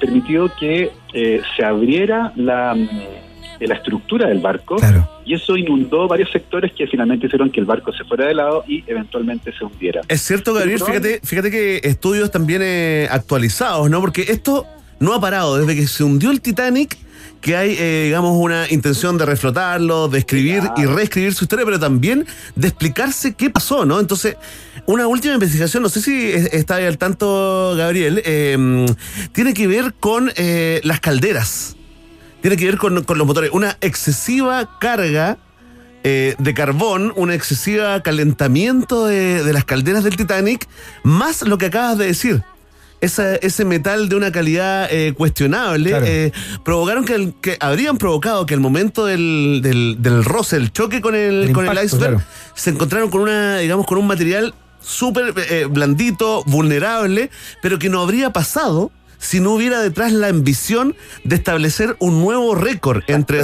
permitió 0.00 0.50
que 0.58 0.90
eh, 1.12 1.42
se 1.56 1.64
abriera 1.64 2.32
la, 2.36 2.74
mm, 2.74 2.88
la 3.66 3.74
estructura 3.74 4.28
del 4.28 4.40
barco 4.40 4.76
y 5.24 5.34
eso 5.34 5.56
inundó 5.56 6.08
varios 6.08 6.30
sectores 6.30 6.72
que 6.72 6.86
finalmente 6.86 7.26
hicieron 7.26 7.50
que 7.50 7.60
el 7.60 7.66
barco 7.66 7.92
se 7.92 8.04
fuera 8.04 8.26
de 8.26 8.34
lado 8.34 8.64
y 8.66 8.82
eventualmente 8.86 9.52
se 9.56 9.64
hundiera. 9.64 10.00
Es 10.08 10.22
cierto, 10.22 10.54
Gabriel, 10.54 10.80
fíjate, 10.80 11.20
fíjate 11.22 11.50
que 11.50 11.80
estudios 11.84 12.30
también 12.30 12.62
eh, 12.64 13.06
actualizados, 13.10 13.90
¿no? 13.90 14.00
Porque 14.00 14.22
esto 14.22 14.66
no 14.98 15.14
ha 15.14 15.20
parado 15.20 15.58
desde 15.58 15.74
que 15.74 15.86
se 15.86 16.04
hundió 16.04 16.30
el 16.30 16.40
Titanic, 16.40 16.96
que 17.40 17.56
hay, 17.56 17.74
eh, 17.78 18.02
digamos, 18.06 18.36
una 18.36 18.70
intención 18.70 19.16
de 19.16 19.24
reflotarlo, 19.26 20.08
de 20.08 20.18
escribir 20.18 20.62
y 20.76 20.84
reescribir 20.84 21.34
su 21.34 21.44
historia, 21.44 21.64
pero 21.64 21.78
también 21.80 22.26
de 22.54 22.68
explicarse 22.68 23.34
qué 23.34 23.48
pasó, 23.50 23.84
¿no? 23.86 23.98
Entonces, 23.98 24.36
una 24.86 25.06
última 25.06 25.34
investigación, 25.34 25.82
no 25.82 25.88
sé 25.88 26.02
si 26.02 26.30
es- 26.30 26.52
está 26.52 26.76
ahí 26.76 26.84
al 26.84 26.98
tanto, 26.98 27.74
Gabriel, 27.76 28.20
eh, 28.24 28.86
tiene 29.32 29.54
que 29.54 29.66
ver 29.66 29.94
con 29.98 30.30
eh, 30.36 30.80
las 30.84 31.00
calderas. 31.00 31.76
Tiene 32.42 32.56
que 32.56 32.64
ver 32.66 32.78
con, 32.78 33.04
con 33.04 33.18
los 33.18 33.26
motores. 33.26 33.50
Una 33.52 33.76
excesiva 33.80 34.78
carga 34.78 35.38
eh, 36.02 36.34
de 36.38 36.54
carbón, 36.54 37.12
un 37.16 37.30
excesivo 37.30 37.84
calentamiento 38.02 39.04
de, 39.06 39.44
de 39.44 39.52
las 39.52 39.64
calderas 39.66 40.02
del 40.04 40.16
Titanic, 40.16 40.66
más 41.02 41.42
lo 41.42 41.58
que 41.58 41.66
acabas 41.66 41.98
de 41.98 42.06
decir. 42.06 42.42
Esa- 43.00 43.36
ese 43.36 43.64
metal 43.64 44.08
de 44.10 44.16
una 44.16 44.30
calidad 44.30 44.88
eh, 44.90 45.14
cuestionable 45.16 45.92
eh, 46.04 46.32
provocaron 46.64 47.04
que, 47.04 47.14
el- 47.14 47.34
que 47.40 47.56
habrían 47.60 47.96
provocado 47.96 48.44
que 48.46 48.54
al 48.54 48.60
momento 48.60 49.06
del, 49.06 49.60
del, 49.62 49.96
del 50.00 50.24
roce, 50.24 50.56
el 50.56 50.70
choque 50.72 51.00
con 51.00 51.14
el, 51.14 51.44
El 51.44 51.52
con 51.52 51.66
el 51.66 51.72
iceberg, 51.84 52.14
claro. 52.16 52.22
se 52.54 52.70
encontraron 52.70 53.10
con 53.10 53.22
una, 53.22 53.58
digamos, 53.58 53.86
con 53.86 53.96
un 53.98 54.06
material 54.06 54.52
súper 54.82 55.32
eh, 55.50 55.66
blandito, 55.70 56.42
vulnerable, 56.44 57.30
pero 57.62 57.78
que 57.78 57.88
no 57.88 58.00
habría 58.02 58.30
pasado 58.30 58.90
si 59.18 59.38
no 59.38 59.50
hubiera 59.52 59.82
detrás 59.82 60.12
la 60.12 60.28
ambición 60.28 60.96
de 61.24 61.36
establecer 61.36 61.94
un 61.98 62.20
nuevo 62.22 62.54
récord 62.54 63.02
entre, 63.06 63.40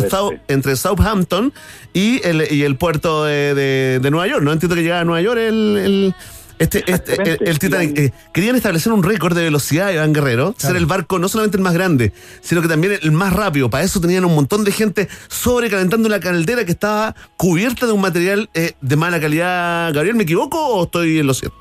entre 0.48 0.74
Southampton 0.74 1.52
y 1.92 2.26
el, 2.26 2.46
y 2.50 2.62
el 2.62 2.76
puerto 2.76 3.24
de, 3.24 3.54
de- 3.54 3.98
de 4.02 4.10
Nueva 4.10 4.26
York. 4.26 4.42
No 4.42 4.52
entiendo 4.52 4.74
que 4.74 4.80
llegaba 4.82 5.02
a 5.02 5.04
Nueva 5.04 5.20
York 5.20 5.38
el, 5.38 5.76
el- 5.84 6.14
Este, 6.58 6.82
este, 6.90 7.14
el, 7.22 7.38
el 7.48 7.58
Titanic, 7.58 7.98
eh, 7.98 8.12
querían 8.32 8.56
establecer 8.56 8.90
un 8.90 9.02
récord 9.02 9.36
de 9.36 9.42
velocidad, 9.44 9.92
Iván 9.92 10.14
Guerrero, 10.14 10.54
ser 10.56 10.76
el 10.76 10.86
barco 10.86 11.18
no 11.18 11.28
solamente 11.28 11.58
el 11.58 11.62
más 11.62 11.74
grande, 11.74 12.12
sino 12.40 12.62
que 12.62 12.68
también 12.68 12.94
el 13.02 13.12
más 13.12 13.34
rápido. 13.34 13.68
Para 13.68 13.84
eso 13.84 14.00
tenían 14.00 14.24
un 14.24 14.34
montón 14.34 14.64
de 14.64 14.72
gente 14.72 15.06
sobrecalentando 15.28 16.08
una 16.08 16.18
caldera 16.18 16.64
que 16.64 16.70
estaba 16.72 17.14
cubierta 17.36 17.84
de 17.84 17.92
un 17.92 18.00
material 18.00 18.48
eh, 18.54 18.72
de 18.80 18.96
mala 18.96 19.20
calidad. 19.20 19.92
Gabriel, 19.92 20.16
¿me 20.16 20.22
equivoco 20.22 20.58
o 20.58 20.84
estoy 20.84 21.18
en 21.18 21.26
lo 21.26 21.34
cierto? 21.34 21.56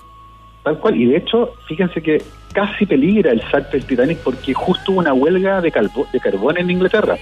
Tal 0.63 0.79
cual, 0.79 0.95
y 0.99 1.05
de 1.07 1.17
hecho, 1.17 1.49
fíjense 1.67 2.01
que 2.01 2.23
casi 2.53 2.85
peligra 2.85 3.31
el 3.33 3.41
salto 3.51 3.71
del 3.73 3.85
Titanic 3.85 4.19
porque 4.19 4.53
justo 4.53 4.93
hubo 4.93 4.99
una 4.99 5.13
huelga 5.13 5.59
de, 5.59 5.71
calvo- 5.73 6.07
de 6.13 6.19
carbón 6.21 6.57
en 6.57 6.71
Inglaterra 6.71 7.17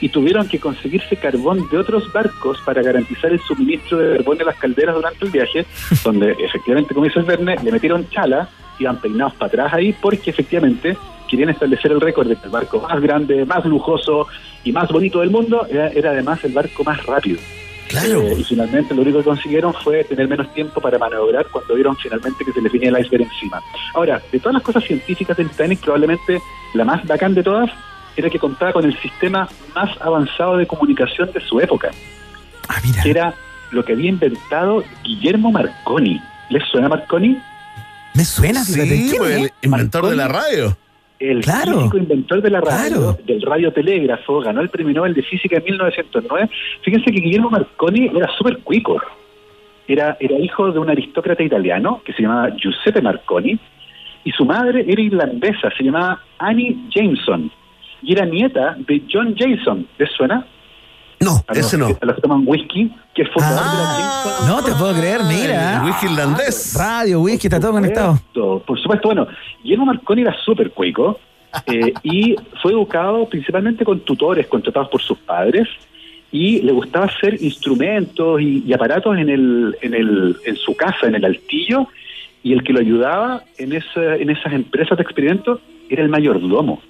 y 0.00 0.08
tuvieron 0.08 0.48
que 0.48 0.58
conseguirse 0.58 1.16
carbón 1.16 1.68
de 1.70 1.78
otros 1.78 2.12
barcos 2.12 2.58
para 2.64 2.82
garantizar 2.82 3.30
el 3.32 3.40
suministro 3.40 3.98
de 3.98 4.16
carbón 4.16 4.40
en 4.40 4.46
las 4.46 4.56
calderas 4.56 4.94
durante 4.94 5.24
el 5.24 5.30
viaje, 5.30 5.66
donde 6.04 6.32
efectivamente, 6.38 6.94
como 6.94 7.06
dice 7.06 7.20
el 7.20 7.26
Verne, 7.26 7.56
le 7.62 7.72
metieron 7.72 8.08
chala, 8.08 8.48
iban 8.78 9.00
peinados 9.00 9.34
para 9.34 9.46
atrás 9.46 9.74
ahí 9.74 9.94
porque 10.00 10.30
efectivamente 10.30 10.96
querían 11.28 11.50
establecer 11.50 11.92
el 11.92 12.00
récord 12.00 12.28
de 12.28 12.36
que 12.36 12.44
el 12.44 12.50
barco 12.50 12.80
más 12.80 13.00
grande, 13.00 13.44
más 13.44 13.64
lujoso 13.64 14.26
y 14.64 14.72
más 14.72 14.88
bonito 14.88 15.20
del 15.20 15.30
mundo 15.30 15.66
era, 15.70 15.88
era 15.88 16.10
además 16.10 16.42
el 16.44 16.52
barco 16.52 16.82
más 16.82 17.04
rápido. 17.06 17.38
Claro. 17.90 18.22
Eh, 18.22 18.36
y 18.38 18.44
finalmente 18.44 18.94
lo 18.94 19.02
único 19.02 19.18
que 19.18 19.24
consiguieron 19.24 19.74
fue 19.74 20.04
tener 20.04 20.28
menos 20.28 20.52
tiempo 20.54 20.80
para 20.80 20.98
maniobrar 20.98 21.46
cuando 21.50 21.74
vieron 21.74 21.96
finalmente 21.96 22.44
que 22.44 22.52
se 22.52 22.62
les 22.62 22.72
venía 22.72 22.90
el 22.90 22.98
iceberg 23.00 23.24
encima. 23.24 23.60
Ahora, 23.94 24.22
de 24.30 24.38
todas 24.38 24.54
las 24.54 24.62
cosas 24.62 24.84
científicas 24.84 25.36
del 25.36 25.50
Titanic, 25.50 25.80
probablemente 25.80 26.40
la 26.74 26.84
más 26.84 27.04
bacán 27.06 27.34
de 27.34 27.42
todas 27.42 27.70
era 28.16 28.30
que 28.30 28.38
contaba 28.38 28.72
con 28.72 28.84
el 28.84 28.96
sistema 29.00 29.48
más 29.74 29.90
avanzado 30.00 30.56
de 30.56 30.66
comunicación 30.66 31.30
de 31.32 31.40
su 31.40 31.60
época. 31.60 31.90
Que 33.02 33.10
era 33.10 33.34
lo 33.70 33.84
que 33.84 33.92
había 33.92 34.10
inventado 34.10 34.84
Guillermo 35.04 35.50
Marconi. 35.50 36.20
¿Les 36.50 36.62
suena 36.64 36.88
Marconi? 36.88 37.38
Me 38.14 38.24
suena, 38.24 38.64
fíjate. 38.64 38.96
Sí, 38.96 39.06
¿quién 39.10 39.18
pues, 39.18 39.36
es? 39.36 39.42
el 39.42 39.52
inventor 39.62 40.08
de 40.08 40.16
la 40.16 40.28
radio. 40.28 40.76
El 41.18 41.42
Claro. 41.42 41.78
físico 41.78 41.98
inventor 41.98 42.40
de 42.40 42.50
la 42.50 42.60
radio, 42.62 43.18
del 43.26 43.42
radiotelégrafo, 43.42 44.40
ganó 44.40 44.62
el 44.62 44.70
premio 44.70 44.94
Nobel 44.94 45.14
de 45.14 45.22
Física 45.22 45.58
en 45.58 45.64
1909. 45.64 46.48
Fíjense 46.82 47.12
que 47.12 47.20
Guillermo 47.20 47.50
Marconi 47.50 48.06
era 48.06 48.26
súper 48.38 48.58
cuico. 48.58 49.00
Era, 49.86 50.16
era 50.18 50.38
hijo 50.38 50.72
de 50.72 50.78
un 50.78 50.88
aristócrata 50.88 51.42
italiano 51.42 52.00
que 52.04 52.12
se 52.14 52.22
llamaba 52.22 52.50
Giuseppe 52.56 53.02
Marconi 53.02 53.58
y 54.24 54.30
su 54.32 54.44
madre 54.44 54.84
era 54.86 55.00
irlandesa, 55.00 55.70
se 55.76 55.84
llamaba 55.84 56.22
Annie 56.38 56.76
Jameson 56.94 57.50
y 58.02 58.12
era 58.12 58.24
nieta 58.24 58.76
de 58.78 59.02
John 59.10 59.34
Jason. 59.36 59.86
¿Les 59.98 60.10
suena? 60.12 60.46
No, 61.20 61.44
A 61.46 61.54
los, 61.54 61.66
ese 61.66 61.76
no. 61.76 61.86
A 62.00 62.06
los 62.06 62.16
que 62.16 62.22
toman 62.22 62.44
whisky, 62.46 62.90
que 63.14 63.22
es 63.22 63.28
fundador 63.30 63.58
de 63.58 63.76
la 63.76 63.98
Jameson. 63.98 64.48
No 64.48 64.64
te 64.64 64.72
puedo 64.72 64.94
creer, 64.98 65.20
mira. 65.24 65.76
El 65.76 65.84
whisky 65.84 66.06
irlandés. 66.06 66.74
Radio, 66.78 67.20
whisky, 67.20 67.46
está 67.46 67.60
todo 67.60 67.72
conectado. 67.72 68.18
Por, 68.32 68.62
por 68.62 68.80
supuesto, 68.80 69.08
bueno, 69.08 69.26
Guillermo 69.62 69.86
Marconi 69.86 70.22
era 70.22 70.34
súper 70.42 70.70
cuico 70.70 71.20
eh, 71.66 71.92
y 72.02 72.36
fue 72.62 72.72
educado 72.72 73.28
principalmente 73.28 73.84
con 73.84 74.00
tutores 74.00 74.46
contratados 74.46 74.88
por 74.88 75.02
sus 75.02 75.18
padres 75.18 75.68
y 76.32 76.62
le 76.62 76.72
gustaba 76.72 77.06
hacer 77.06 77.42
instrumentos 77.42 78.40
y, 78.40 78.62
y 78.66 78.72
aparatos 78.72 79.18
en, 79.18 79.28
el, 79.28 79.76
en, 79.82 79.94
el, 79.94 80.36
en 80.44 80.56
su 80.56 80.76
casa, 80.76 81.06
en 81.06 81.16
el 81.16 81.24
altillo, 81.24 81.88
y 82.42 82.52
el 82.52 82.62
que 82.62 82.72
lo 82.72 82.80
ayudaba 82.80 83.42
en, 83.58 83.72
esa, 83.72 84.16
en 84.16 84.30
esas 84.30 84.52
empresas 84.52 84.96
de 84.96 85.02
experimentos 85.02 85.60
era 85.88 86.02
el 86.02 86.08
mayordomo. 86.08 86.80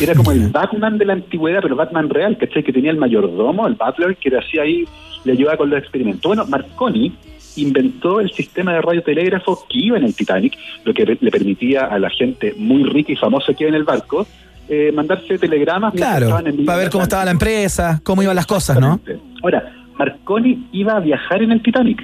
Era 0.00 0.14
como 0.14 0.32
el 0.32 0.48
Batman 0.48 0.98
de 0.98 1.04
la 1.04 1.12
antigüedad, 1.14 1.60
pero 1.62 1.76
Batman 1.76 2.08
real, 2.08 2.36
¿cachai? 2.38 2.62
Que 2.62 2.72
tenía 2.72 2.90
el 2.90 2.96
mayordomo, 2.96 3.66
el 3.66 3.74
butler, 3.74 4.16
que 4.16 4.30
le 4.30 4.38
hacía 4.38 4.62
ahí, 4.62 4.84
le 5.24 5.32
ayudaba 5.32 5.56
con 5.56 5.70
los 5.70 5.78
experimentos. 5.78 6.22
Bueno, 6.22 6.44
Marconi 6.46 7.14
inventó 7.56 8.20
el 8.20 8.30
sistema 8.32 8.72
de 8.72 8.82
radiotelégrafo 8.82 9.66
que 9.68 9.78
iba 9.78 9.96
en 9.96 10.04
el 10.04 10.14
Titanic, 10.14 10.56
lo 10.84 10.92
que 10.92 11.04
le 11.20 11.30
permitía 11.30 11.86
a 11.86 11.98
la 11.98 12.10
gente 12.10 12.54
muy 12.56 12.82
rica 12.84 13.12
y 13.12 13.16
famosa 13.16 13.54
que 13.54 13.64
iba 13.64 13.68
en 13.68 13.76
el 13.76 13.84
barco 13.84 14.26
eh, 14.68 14.92
mandarse 14.92 15.38
telegramas. 15.38 15.92
Claro, 15.94 16.26
estaban 16.26 16.46
en 16.46 16.64
para 16.64 16.78
ver 16.78 16.90
cómo 16.90 17.02
estaba 17.02 17.24
la 17.24 17.30
empresa, 17.30 18.00
cómo 18.02 18.22
iban 18.22 18.34
las 18.34 18.46
cosas, 18.46 18.80
¿no? 18.80 19.00
Ahora, 19.42 19.72
Marconi 19.98 20.68
iba 20.72 20.96
a 20.96 21.00
viajar 21.00 21.42
en 21.42 21.52
el 21.52 21.62
Titanic, 21.62 22.02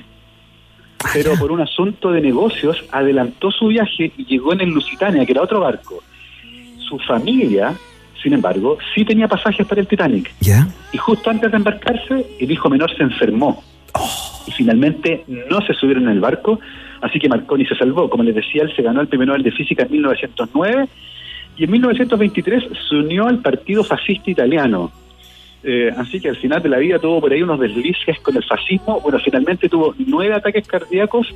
pero 1.15 1.35
por 1.36 1.52
un 1.52 1.62
asunto 1.62 2.12
de 2.12 2.20
negocios 2.20 2.85
adelantó 2.93 3.51
su 3.51 3.69
viaje 3.69 4.12
y 4.16 4.27
llegó 4.27 4.52
en 4.52 4.61
el 4.61 4.70
Lusitania, 4.70 5.24
que 5.24 5.32
era 5.32 5.43
otro 5.43 5.61
barco. 5.61 6.02
Su 6.90 6.98
familia, 6.98 7.72
sin 8.20 8.32
embargo, 8.32 8.76
sí 8.92 9.04
tenía 9.04 9.28
pasajes 9.28 9.64
para 9.64 9.80
el 9.80 9.86
Titanic. 9.86 10.32
¿Ya? 10.40 10.66
Y 10.92 10.98
justo 10.98 11.30
antes 11.30 11.52
de 11.52 11.56
embarcarse, 11.56 12.26
el 12.40 12.50
hijo 12.50 12.68
menor 12.68 12.94
se 12.96 13.04
enfermó. 13.04 13.62
Y 14.46 14.50
finalmente 14.50 15.24
no 15.48 15.60
se 15.62 15.72
subieron 15.74 16.04
en 16.04 16.10
el 16.10 16.20
barco, 16.20 16.58
así 17.00 17.20
que 17.20 17.28
Marconi 17.28 17.64
se 17.64 17.76
salvó. 17.76 18.10
Como 18.10 18.24
les 18.24 18.34
decía, 18.34 18.62
él 18.64 18.74
se 18.74 18.82
ganó 18.82 19.00
el 19.00 19.06
premio 19.06 19.26
Nobel 19.26 19.44
de 19.44 19.52
Física 19.52 19.84
en 19.84 19.92
1909 19.92 20.88
y 21.56 21.64
en 21.64 21.70
1923 21.70 22.64
se 22.88 22.94
unió 22.96 23.26
al 23.28 23.38
Partido 23.38 23.84
Fascista 23.84 24.32
Italiano. 24.32 24.90
Eh, 25.62 25.92
así 25.96 26.20
que 26.20 26.30
al 26.30 26.36
final 26.36 26.60
de 26.62 26.70
la 26.70 26.78
vida 26.78 26.98
tuvo 26.98 27.20
por 27.20 27.32
ahí 27.32 27.42
unos 27.42 27.60
deslices 27.60 28.18
con 28.20 28.36
el 28.36 28.42
fascismo. 28.42 29.00
Bueno, 29.00 29.20
finalmente 29.22 29.68
tuvo 29.68 29.94
nueve 29.98 30.34
ataques 30.34 30.66
cardíacos 30.66 31.32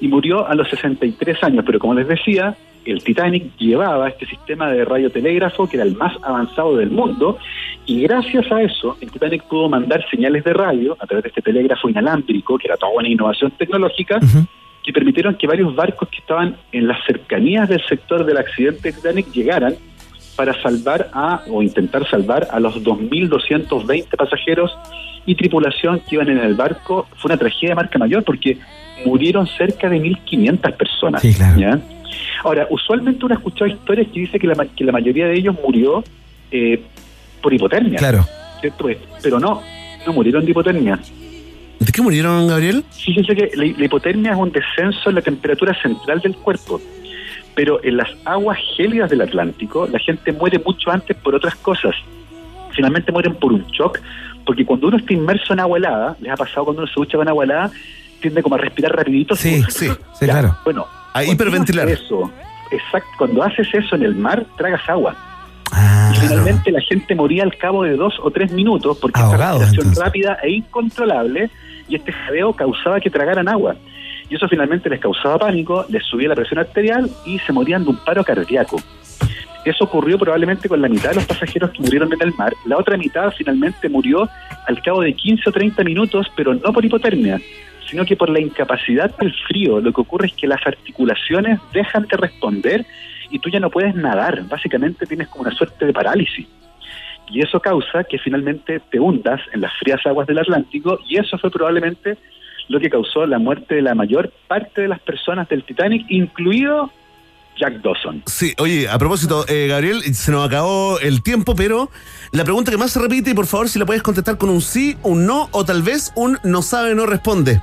y 0.00 0.08
murió 0.08 0.46
a 0.46 0.54
los 0.54 0.68
63 0.68 1.42
años. 1.44 1.64
Pero 1.66 1.78
como 1.78 1.94
les 1.94 2.08
decía, 2.08 2.56
el 2.84 3.02
Titanic 3.02 3.56
llevaba 3.58 4.08
este 4.08 4.26
sistema 4.26 4.70
de 4.70 4.84
radiotelégrafo 4.84 5.68
que 5.68 5.76
era 5.76 5.84
el 5.84 5.96
más 5.96 6.16
avanzado 6.22 6.76
del 6.76 6.90
mundo 6.90 7.38
y 7.86 8.02
gracias 8.02 8.50
a 8.50 8.62
eso 8.62 8.96
el 9.00 9.10
Titanic 9.10 9.44
pudo 9.44 9.68
mandar 9.68 10.04
señales 10.10 10.44
de 10.44 10.52
radio 10.52 10.96
a 10.98 11.06
través 11.06 11.24
de 11.24 11.28
este 11.28 11.42
telégrafo 11.42 11.88
inalámbrico, 11.88 12.58
que 12.58 12.68
era 12.68 12.76
toda 12.76 12.92
una 12.92 13.08
innovación 13.08 13.50
tecnológica, 13.52 14.20
que 14.82 14.92
permitieron 14.92 15.34
que 15.34 15.46
varios 15.46 15.74
barcos 15.74 16.08
que 16.08 16.18
estaban 16.18 16.56
en 16.72 16.88
las 16.88 17.04
cercanías 17.04 17.68
del 17.68 17.84
sector 17.86 18.24
del 18.24 18.38
accidente 18.38 18.92
Titanic 18.92 19.30
llegaran 19.32 19.74
para 20.36 20.54
salvar 20.62 21.10
a, 21.12 21.42
o 21.50 21.62
intentar 21.62 22.08
salvar 22.08 22.48
a 22.50 22.60
los 22.60 22.82
2.220 22.82 24.16
pasajeros 24.16 24.74
y 25.26 25.34
tripulación 25.34 26.00
que 26.00 26.14
iban 26.14 26.30
en 26.30 26.38
el 26.38 26.54
barco. 26.54 27.06
Fue 27.16 27.28
una 27.28 27.36
tragedia 27.36 27.70
de 27.70 27.74
marca 27.74 27.98
mayor 27.98 28.24
porque 28.24 28.56
murieron 29.04 29.46
cerca 29.46 29.88
de 29.88 30.00
1.500 30.00 30.76
personas. 30.76 31.22
Sí, 31.22 31.34
claro. 31.34 31.58
¿ya? 31.58 31.80
Ahora, 32.44 32.66
usualmente 32.70 33.24
uno 33.24 33.34
ha 33.34 33.38
escuchado 33.38 33.70
historias 33.70 34.08
que 34.12 34.20
dice 34.20 34.38
que 34.38 34.46
la, 34.46 34.54
que 34.54 34.84
la 34.84 34.92
mayoría 34.92 35.26
de 35.26 35.34
ellos 35.34 35.56
murió 35.62 36.02
eh, 36.50 36.82
por 37.42 37.52
hipotermia. 37.52 37.98
Claro. 37.98 38.26
¿cierto? 38.60 38.78
Pues, 38.84 38.98
Pero 39.22 39.38
no, 39.40 39.62
no 40.06 40.12
murieron 40.12 40.44
de 40.44 40.50
hipotermia. 40.50 40.98
¿De 41.78 41.92
qué 41.92 42.02
murieron, 42.02 42.46
Gabriel? 42.46 42.84
Fíjense 42.90 43.34
que 43.34 43.50
la, 43.54 43.64
la 43.64 43.84
hipotermia 43.84 44.32
es 44.32 44.38
un 44.38 44.52
descenso 44.52 45.08
en 45.08 45.14
la 45.14 45.22
temperatura 45.22 45.74
central 45.80 46.20
del 46.20 46.36
cuerpo. 46.36 46.80
Pero 47.54 47.82
en 47.82 47.96
las 47.96 48.08
aguas 48.24 48.58
gélidas 48.76 49.10
del 49.10 49.22
Atlántico, 49.22 49.88
la 49.90 49.98
gente 49.98 50.32
muere 50.32 50.60
mucho 50.64 50.90
antes 50.90 51.16
por 51.16 51.34
otras 51.34 51.54
cosas. 51.56 51.94
Finalmente 52.72 53.10
mueren 53.12 53.34
por 53.34 53.52
un 53.52 53.66
shock, 53.68 53.98
porque 54.44 54.64
cuando 54.64 54.88
uno 54.88 54.98
está 54.98 55.12
inmerso 55.12 55.52
en 55.52 55.60
agua 55.60 55.78
helada, 55.78 56.16
les 56.20 56.32
ha 56.32 56.36
pasado 56.36 56.66
cuando 56.66 56.82
uno 56.82 56.90
se 56.90 57.00
ducha 57.00 57.18
con 57.18 57.28
agua 57.28 57.44
helada, 57.44 57.70
tiende 58.20 58.42
como 58.42 58.54
a 58.54 58.58
respirar 58.58 58.94
rapidito. 58.94 59.34
Sí, 59.34 59.62
sí, 59.68 59.88
sí, 60.14 60.24
claro. 60.26 60.56
Bueno, 60.64 60.86
A 61.12 61.24
hiperventilar. 61.24 61.88
Eso, 61.88 62.30
exacto. 62.70 63.10
Cuando 63.18 63.42
haces 63.42 63.68
eso 63.72 63.96
en 63.96 64.02
el 64.02 64.14
mar, 64.14 64.44
tragas 64.56 64.88
agua. 64.88 65.16
Ah, 65.72 66.12
y 66.14 66.18
finalmente 66.18 66.70
la 66.72 66.80
gente 66.80 67.14
moría 67.14 67.44
al 67.44 67.56
cabo 67.56 67.84
de 67.84 67.96
dos 67.96 68.14
o 68.22 68.30
tres 68.30 68.50
minutos 68.50 68.98
porque 69.00 69.20
Ahogados, 69.20 69.62
esta 69.62 69.76
respiración 69.76 70.04
rápida 70.04 70.38
e 70.42 70.50
incontrolable 70.50 71.48
y 71.88 71.94
este 71.94 72.12
jadeo 72.12 72.52
causaba 72.52 73.00
que 73.00 73.10
tragaran 73.10 73.48
agua. 73.48 73.76
Y 74.28 74.36
eso 74.36 74.48
finalmente 74.48 74.88
les 74.88 75.00
causaba 75.00 75.38
pánico, 75.38 75.84
les 75.88 76.04
subía 76.04 76.28
la 76.28 76.36
presión 76.36 76.60
arterial 76.60 77.10
y 77.24 77.38
se 77.40 77.52
morían 77.52 77.84
de 77.84 77.90
un 77.90 77.96
paro 77.96 78.24
cardíaco. 78.24 78.80
Eso 79.64 79.84
ocurrió 79.84 80.18
probablemente 80.18 80.68
con 80.68 80.80
la 80.80 80.88
mitad 80.88 81.10
de 81.10 81.16
los 81.16 81.26
pasajeros 81.26 81.70
que 81.70 81.82
murieron 81.82 82.12
en 82.12 82.22
el 82.22 82.34
mar. 82.34 82.54
La 82.64 82.78
otra 82.78 82.96
mitad 82.96 83.30
finalmente 83.36 83.88
murió 83.88 84.28
al 84.66 84.82
cabo 84.82 85.02
de 85.02 85.12
15 85.12 85.50
o 85.50 85.52
30 85.52 85.84
minutos, 85.84 86.30
pero 86.34 86.54
no 86.54 86.72
por 86.72 86.84
hipotermia, 86.84 87.40
sino 87.90 88.04
que 88.04 88.16
por 88.16 88.30
la 88.30 88.40
incapacidad 88.40 89.14
del 89.18 89.34
frío. 89.48 89.80
Lo 89.80 89.92
que 89.92 90.00
ocurre 90.00 90.28
es 90.28 90.34
que 90.34 90.46
las 90.46 90.64
articulaciones 90.64 91.58
dejan 91.72 92.06
de 92.06 92.16
responder 92.16 92.86
y 93.30 93.38
tú 93.40 93.50
ya 93.50 93.60
no 93.60 93.70
puedes 93.70 93.94
nadar. 93.94 94.44
Básicamente 94.48 95.06
tienes 95.06 95.28
como 95.28 95.42
una 95.42 95.52
suerte 95.52 95.86
de 95.86 95.92
parálisis. 95.92 96.46
Y 97.28 97.40
eso 97.42 97.60
causa 97.60 98.04
que 98.04 98.18
finalmente 98.18 98.80
te 98.90 98.98
hundas 98.98 99.40
en 99.52 99.60
las 99.60 99.72
frías 99.78 100.00
aguas 100.04 100.26
del 100.26 100.38
Atlántico 100.38 100.98
y 101.08 101.18
eso 101.18 101.38
fue 101.38 101.50
probablemente 101.50 102.16
lo 102.68 102.78
que 102.78 102.90
causó 102.90 103.26
la 103.26 103.38
muerte 103.38 103.76
de 103.76 103.82
la 103.82 103.94
mayor 103.94 104.32
parte 104.46 104.82
de 104.82 104.88
las 104.88 105.00
personas 105.00 105.48
del 105.48 105.64
Titanic, 105.64 106.06
incluido 106.08 106.90
Jack 107.60 107.82
Dawson. 107.82 108.22
Sí, 108.26 108.54
oye, 108.58 108.88
a 108.88 108.98
propósito, 108.98 109.44
eh, 109.48 109.66
Gabriel, 109.68 110.02
se 110.14 110.30
nos 110.32 110.46
acabó 110.46 110.98
el 111.00 111.22
tiempo, 111.22 111.54
pero 111.54 111.90
la 112.32 112.44
pregunta 112.44 112.70
que 112.70 112.78
más 112.78 112.92
se 112.92 113.00
repite, 113.00 113.30
y 113.30 113.34
por 113.34 113.46
favor, 113.46 113.68
si 113.68 113.78
la 113.78 113.86
puedes 113.86 114.02
contestar 114.02 114.38
con 114.38 114.50
un 114.50 114.60
sí, 114.60 114.96
un 115.02 115.26
no, 115.26 115.48
o 115.52 115.64
tal 115.64 115.82
vez 115.82 116.12
un 116.14 116.38
no 116.44 116.62
sabe, 116.62 116.94
no 116.94 117.06
responde. 117.06 117.60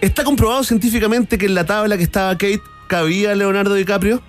¿Está 0.00 0.24
comprobado 0.24 0.62
científicamente 0.64 1.36
que 1.38 1.46
en 1.46 1.54
la 1.54 1.64
tabla 1.66 1.96
que 1.96 2.04
estaba 2.04 2.32
Kate 2.32 2.60
cabía 2.86 3.34
Leonardo 3.34 3.74
DiCaprio? 3.74 4.20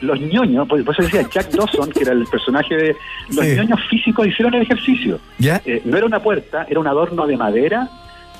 Los 0.00 0.20
ñoños, 0.20 0.66
por, 0.68 0.82
por 0.84 0.94
eso 0.94 1.02
decía 1.04 1.28
Jack 1.32 1.50
Dawson, 1.50 1.90
que 1.92 2.00
era 2.02 2.12
el 2.12 2.26
personaje 2.26 2.74
de... 2.76 2.96
Los 3.28 3.46
Sí. 3.46 3.54
ñoños 3.54 3.80
físicos 3.88 4.26
hicieron 4.26 4.52
el 4.54 4.62
ejercicio. 4.62 5.20
¿Ya? 5.38 5.62
Eh, 5.64 5.80
no 5.84 5.96
era 5.96 6.06
una 6.06 6.20
puerta, 6.20 6.66
era 6.68 6.80
un 6.80 6.86
adorno 6.88 7.26
de 7.26 7.36
madera 7.36 7.88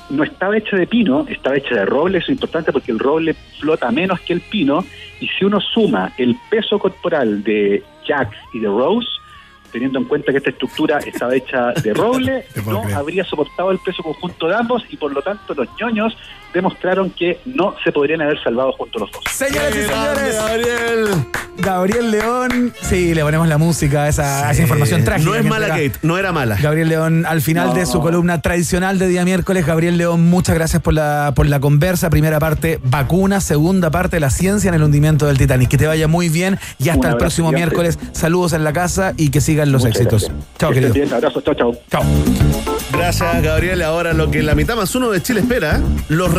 no 0.09 0.23
estaba 0.23 0.57
hecha 0.57 0.75
de 0.75 0.85
pino, 0.85 1.25
estaba 1.29 1.55
hecha 1.55 1.75
de 1.75 1.85
roble, 1.85 2.17
eso 2.17 2.25
es 2.25 2.33
importante 2.33 2.73
porque 2.73 2.91
el 2.91 2.99
roble 2.99 3.35
flota 3.59 3.89
menos 3.89 4.19
que 4.19 4.33
el 4.33 4.41
pino, 4.41 4.83
y 5.21 5.27
si 5.29 5.45
uno 5.45 5.61
suma 5.61 6.11
el 6.17 6.35
peso 6.51 6.77
corporal 6.77 7.41
de 7.41 7.81
Jack 8.05 8.29
y 8.53 8.59
de 8.59 8.67
Rose, 8.67 9.07
teniendo 9.71 9.97
en 9.99 10.05
cuenta 10.05 10.31
que 10.33 10.39
esta 10.39 10.49
estructura 10.49 10.99
estaba 10.99 11.33
hecha 11.35 11.71
de 11.71 11.93
roble, 11.95 12.45
no 12.67 12.83
habría 12.93 13.23
soportado 13.23 13.71
el 13.71 13.79
peso 13.79 14.03
conjunto 14.03 14.47
de 14.49 14.55
ambos, 14.55 14.83
y 14.89 14.97
por 14.97 15.13
lo 15.13 15.21
tanto 15.21 15.53
los 15.53 15.67
ñoños 15.79 16.15
demostraron 16.53 17.09
que 17.11 17.39
no 17.45 17.75
se 17.83 17.91
podrían 17.91 18.21
haber 18.21 18.41
salvado 18.43 18.71
juntos 18.73 19.01
los 19.01 19.11
dos. 19.11 19.23
Señoras 19.31 19.71
y 19.75 19.81
señores, 19.83 20.35
Gabriel. 20.35 21.07
Gabriel 21.57 22.11
León. 22.11 22.73
Sí, 22.81 23.13
le 23.13 23.21
ponemos 23.21 23.47
la 23.47 23.57
música 23.57 24.03
a 24.03 24.07
esa, 24.09 24.39
a 24.47 24.51
esa 24.51 24.53
Sí. 24.55 24.61
información 24.63 25.03
trágica. 25.03 25.29
No 25.29 25.35
es 25.35 25.43
mala, 25.45 25.67
entrega 25.67 25.87
Kate, 25.93 25.99
no 26.07 26.17
era 26.17 26.31
mala. 26.31 26.57
Gabriel 26.61 26.89
León, 26.89 27.25
al 27.27 27.41
final 27.41 27.73
de 27.73 27.85
su 27.85 27.99
columna 28.01 28.41
tradicional 28.41 28.97
de 28.99 29.07
día 29.07 29.23
miércoles, 29.25 29.65
Gabriel 29.65 29.97
León, 29.97 30.29
muchas 30.29 30.55
gracias 30.55 30.81
por 30.81 30.93
la, 30.93 31.33
por 31.35 31.45
la 31.47 31.59
conversa. 31.59 32.09
Primera 32.09 32.39
parte, 32.39 32.79
vacuna. 32.83 33.39
Segunda 33.41 33.91
parte, 33.91 34.19
la 34.19 34.29
ciencia 34.29 34.69
en 34.69 34.75
el 34.75 34.83
hundimiento 34.83 35.25
del 35.27 35.37
Titanic. 35.37 35.69
Que 35.69 35.77
te 35.77 35.87
vaya 35.87 36.07
muy 36.07 36.29
bien 36.29 36.59
y 36.79 36.89
hasta 36.89 37.09
el 37.09 37.17
próximo 37.17 37.49
gigante. 37.49 37.65
miércoles. 37.67 37.99
Saludos 38.13 38.53
en 38.53 38.63
la 38.63 38.73
casa 38.73 39.13
y 39.17 39.29
que 39.29 39.41
sigan 39.41 39.71
los 39.71 39.83
Muchas 39.83 40.01
éxitos. 40.01 40.31
Chao, 40.57 40.69
Que 40.69 40.75
querido. 40.75 40.93
bien, 40.93 41.13
abrazo, 41.13 41.41
chao, 41.41 41.53
chao. 41.53 41.73
Chao. 41.91 42.03
Gracias, 42.91 43.41
Gabriel. 43.43 43.81
Ahora 43.81 44.13
lo 44.13 44.29
que 44.31 44.43
la 44.43 44.55
mitad 44.55 44.75
más 44.75 44.93
uno 44.95 45.09
de 45.09 45.21
Chile 45.21 45.39
espera, 45.41 45.81
los 46.09 46.33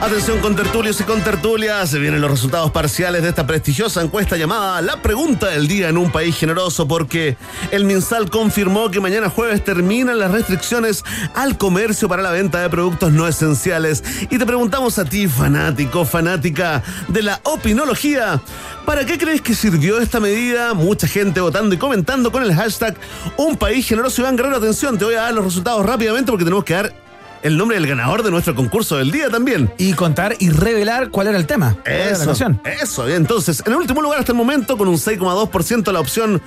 Atención 0.00 0.40
con 0.40 0.54
tertulios 0.54 1.00
y 1.00 1.04
con 1.04 1.22
tertulias, 1.22 1.88
se 1.88 1.98
vienen 1.98 2.20
los 2.20 2.30
resultados 2.30 2.70
parciales 2.70 3.22
de 3.22 3.30
esta 3.30 3.46
prestigiosa 3.46 4.02
encuesta 4.02 4.36
llamada 4.36 4.82
La 4.82 5.00
Pregunta 5.00 5.48
del 5.48 5.66
Día 5.68 5.88
en 5.88 5.96
un 5.96 6.12
País 6.12 6.36
Generoso 6.36 6.86
porque 6.86 7.38
el 7.70 7.86
MinSal 7.86 8.28
confirmó 8.28 8.90
que 8.90 9.00
mañana 9.00 9.30
jueves 9.30 9.64
terminan 9.64 10.18
las 10.18 10.30
restricciones 10.30 11.02
al 11.34 11.56
comercio 11.56 12.08
para 12.08 12.22
la 12.22 12.30
venta 12.30 12.60
de 12.60 12.68
productos 12.68 13.10
no 13.10 13.26
esenciales 13.26 14.04
y 14.30 14.36
te 14.36 14.44
preguntamos 14.44 14.98
a 14.98 15.06
ti, 15.06 15.28
fanático, 15.28 16.04
fanática 16.04 16.82
de 17.08 17.22
la 17.22 17.40
opinología, 17.44 18.40
¿para 18.84 19.06
qué 19.06 19.16
crees 19.16 19.40
que 19.40 19.54
sirvió 19.54 19.98
esta 19.98 20.20
medida? 20.20 20.74
Mucha 20.74 21.08
gente 21.08 21.40
votando 21.40 21.74
y 21.74 21.78
comentando 21.78 22.30
con 22.30 22.42
el 22.42 22.54
hashtag 22.54 22.96
Un 23.38 23.56
País 23.56 23.88
Generoso. 23.88 24.20
Iván 24.20 24.36
Guerrero, 24.36 24.58
atención, 24.58 24.98
te 24.98 25.06
voy 25.06 25.14
a 25.14 25.22
dar 25.22 25.34
los 25.34 25.44
resultados 25.44 25.84
rápidamente 25.86 26.30
porque 26.30 26.44
tenemos 26.44 26.64
que 26.64 26.74
dar 26.74 27.05
el 27.46 27.56
nombre 27.56 27.76
del 27.76 27.86
ganador 27.86 28.22
de 28.22 28.30
nuestro 28.30 28.54
concurso 28.54 28.96
del 28.96 29.10
día 29.10 29.30
también. 29.30 29.70
Y 29.78 29.92
contar 29.92 30.34
y 30.38 30.50
revelar 30.50 31.10
cuál 31.10 31.28
era 31.28 31.38
el 31.38 31.46
tema. 31.46 31.76
cuál 31.82 31.94
era 31.94 32.18
la 32.18 32.32
Eso, 32.32 32.60
eso. 32.82 33.08
Entonces, 33.08 33.62
en 33.64 33.72
el 33.72 33.78
último 33.78 34.02
lugar 34.02 34.18
hasta 34.18 34.32
el 34.32 34.38
momento, 34.38 34.76
con 34.76 34.88
un 34.88 34.96
6,2%, 34.96 35.92
la 35.92 36.00
opción 36.00 36.42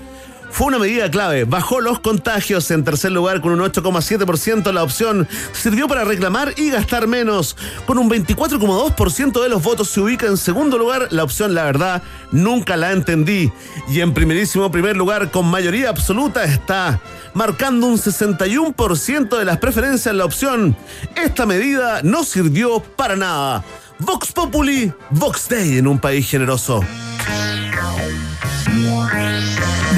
fue 0.51 0.67
una 0.67 0.79
medida 0.79 1.09
clave. 1.09 1.45
Bajó 1.45 1.81
los 1.81 1.99
contagios. 1.99 2.69
En 2.71 2.83
tercer 2.83 3.11
lugar, 3.11 3.41
con 3.41 3.53
un 3.53 3.59
8,7%, 3.59 4.71
la 4.71 4.83
opción 4.83 5.27
sirvió 5.53 5.87
para 5.87 6.03
reclamar 6.03 6.53
y 6.57 6.69
gastar 6.69 7.07
menos. 7.07 7.55
Con 7.85 7.97
un 7.97 8.09
24,2% 8.09 9.41
de 9.41 9.49
los 9.49 9.63
votos 9.63 9.89
se 9.89 10.01
ubica 10.01 10.27
en 10.27 10.37
segundo 10.37 10.77
lugar 10.77 11.07
la 11.11 11.23
opción, 11.23 11.53
la 11.53 11.63
verdad, 11.63 12.03
nunca 12.31 12.77
la 12.77 12.91
entendí. 12.91 13.51
Y 13.89 14.01
en 14.01 14.13
primerísimo 14.13 14.71
primer 14.71 14.97
lugar, 14.97 15.31
con 15.31 15.45
mayoría 15.45 15.89
absoluta, 15.89 16.43
está 16.43 16.99
marcando 17.33 17.87
un 17.87 17.97
61% 17.97 19.37
de 19.37 19.45
las 19.45 19.57
preferencias 19.57 20.15
la 20.15 20.25
opción. 20.25 20.75
Esta 21.15 21.45
medida 21.45 22.01
no 22.03 22.23
sirvió 22.23 22.79
para 22.81 23.15
nada. 23.15 23.63
Vox 23.99 24.31
Populi, 24.31 24.91
Vox 25.09 25.49
Day 25.49 25.77
en 25.77 25.87
un 25.87 25.99
país 25.99 26.29
generoso. 26.29 26.81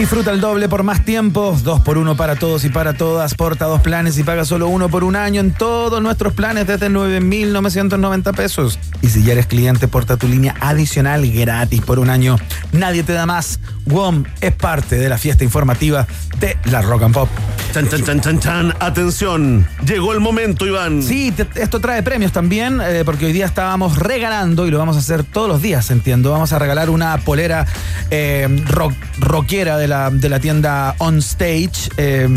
Disfruta 0.02 0.32
el 0.32 0.42
doble 0.42 0.68
por 0.68 0.82
más 0.82 1.06
tiempo, 1.06 1.56
dos 1.64 1.80
por 1.82 2.00
uno 2.00 2.18
para 2.18 2.36
todos 2.36 2.66
y 2.66 2.70
para 2.70 2.94
todas, 2.94 3.36
porta 3.36 3.66
dos 3.66 3.82
planes 3.82 4.18
y 4.18 4.24
paga 4.24 4.46
solo 4.46 4.68
uno 4.68 4.90
por 4.90 5.04
un 5.04 5.16
año 5.16 5.42
en 5.42 5.52
todos 5.52 6.02
nuestros 6.02 6.34
planes 6.34 6.66
desde 6.66 6.90
9.990 6.90 8.36
pesos. 8.36 8.80
Y 9.04 9.10
si 9.10 9.22
ya 9.22 9.34
eres 9.34 9.46
cliente, 9.46 9.88
porta 9.88 10.18
tu 10.18 10.28
línea 10.28 10.56
adicional 10.60 11.30
gratis 11.32 11.82
por 11.82 12.00
un 12.00 12.10
año. 12.10 12.38
Nadie 12.72 13.04
te 13.04 13.14
da 13.14 13.28
más. 13.28 13.60
WOM 13.86 14.24
es 14.42 14.54
parte 14.54 14.96
de 14.98 15.08
la 15.08 15.20
fiesta 15.20 15.44
informativa 15.44 16.08
de 16.40 16.58
la 16.66 16.82
Rock 16.82 17.04
and 17.04 17.14
Pop. 17.14 17.30
Chan, 17.72 17.88
chan, 17.88 18.04
chan, 18.04 18.22
chan, 18.22 18.40
chan. 18.40 18.74
Atención, 18.80 19.68
llegó 19.86 20.14
el 20.14 20.20
momento, 20.20 20.66
Iván. 20.66 21.02
Sí, 21.04 21.32
te- 21.32 21.48
esto 21.62 21.80
trae 21.80 22.02
premios 22.04 22.32
también, 22.32 22.82
eh, 22.82 23.04
porque 23.06 23.28
hoy 23.28 23.34
día 23.34 23.46
estábamos 23.46 23.98
regalando, 23.98 24.68
y 24.68 24.72
lo 24.72 24.78
vamos 24.80 24.96
a 24.98 25.00
hacer 25.00 25.24
todos 25.24 25.48
los 25.48 25.62
días, 25.62 25.90
entiendo. 25.92 26.32
Vamos 26.32 26.52
a 26.54 26.60
regalar 26.60 26.90
una 26.90 27.18
polera 27.20 27.66
eh, 28.10 28.48
rock, 28.68 28.94
rockera 29.20 29.78
de 29.78 29.88
la, 29.92 30.10
de 30.10 30.28
la 30.30 30.40
tienda 30.40 30.96
On 30.98 31.20
Stage. 31.20 31.90
eh, 31.98 32.28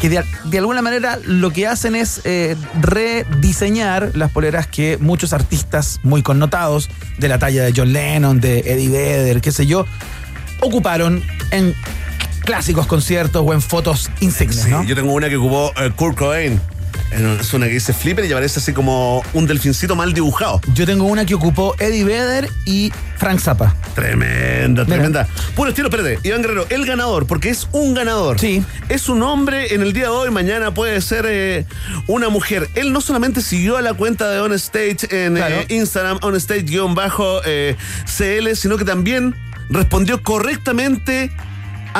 que 0.00 0.08
de, 0.08 0.22
de 0.44 0.58
alguna 0.58 0.80
manera 0.80 1.18
lo 1.24 1.50
que 1.50 1.66
hacen 1.66 1.96
es 1.96 2.20
eh, 2.24 2.54
rediseñar 2.80 4.12
las 4.14 4.30
poleras 4.30 4.66
que 4.68 4.96
muchos 5.00 5.32
artistas 5.32 5.98
muy 6.04 6.22
connotados, 6.22 6.88
de 7.18 7.26
la 7.28 7.38
talla 7.40 7.64
de 7.64 7.72
John 7.76 7.92
Lennon, 7.92 8.40
de 8.40 8.60
Eddie 8.60 8.90
Vedder, 8.90 9.40
qué 9.40 9.50
sé 9.50 9.66
yo, 9.66 9.86
ocuparon 10.60 11.22
en 11.50 11.74
clásicos 12.44 12.86
conciertos 12.86 13.42
o 13.44 13.52
en 13.52 13.60
fotos 13.60 14.08
insignes, 14.20 14.62
Sí, 14.62 14.70
¿no? 14.70 14.84
yo 14.84 14.94
tengo 14.94 15.12
una 15.12 15.28
que 15.28 15.36
ocupó 15.36 15.72
eh, 15.76 15.90
Kurt 15.96 16.16
Cobain. 16.16 16.60
Eh, 17.12 17.38
Es 17.40 17.52
una 17.54 17.66
que 17.66 17.72
dice 17.74 17.92
flipper 17.92 18.24
y 18.26 18.32
aparece 18.32 18.60
así 18.60 18.72
como 18.72 19.22
un 19.32 19.46
delfincito 19.46 19.96
mal 19.96 20.12
dibujado. 20.12 20.60
Yo 20.74 20.86
tengo 20.86 21.04
una 21.04 21.24
que 21.24 21.34
ocupó 21.34 21.74
Eddie 21.78 22.04
Vedder 22.04 22.48
y 22.64 22.92
Frank 23.16 23.40
Zappa. 23.40 23.74
Tremenda, 23.94 24.84
Mira. 24.84 24.96
tremenda. 24.96 25.28
Puro 25.56 25.70
estilo, 25.70 25.88
espérate. 25.88 26.18
Iván 26.22 26.42
Guerrero, 26.42 26.66
el 26.70 26.86
ganador, 26.86 27.26
porque 27.26 27.50
es 27.50 27.68
un 27.72 27.94
ganador. 27.94 28.38
Sí. 28.38 28.62
Es 28.88 29.08
un 29.08 29.22
hombre 29.22 29.74
en 29.74 29.82
el 29.82 29.92
día 29.92 30.04
de 30.04 30.08
hoy, 30.10 30.30
mañana 30.30 30.72
puede 30.72 31.00
ser 31.00 31.26
eh, 31.28 31.64
una 32.06 32.28
mujer. 32.28 32.68
Él 32.74 32.92
no 32.92 33.00
solamente 33.00 33.42
siguió 33.42 33.76
a 33.76 33.82
la 33.82 33.94
cuenta 33.94 34.30
de 34.30 34.40
On 34.40 34.52
Stage 34.52 34.98
en 35.10 35.34
Claro. 35.36 35.54
eh, 35.56 35.66
Instagram, 35.70 36.18
OnStage-CL, 36.22 38.54
sino 38.56 38.76
que 38.76 38.84
también 38.84 39.34
respondió 39.70 40.22
correctamente 40.22 41.30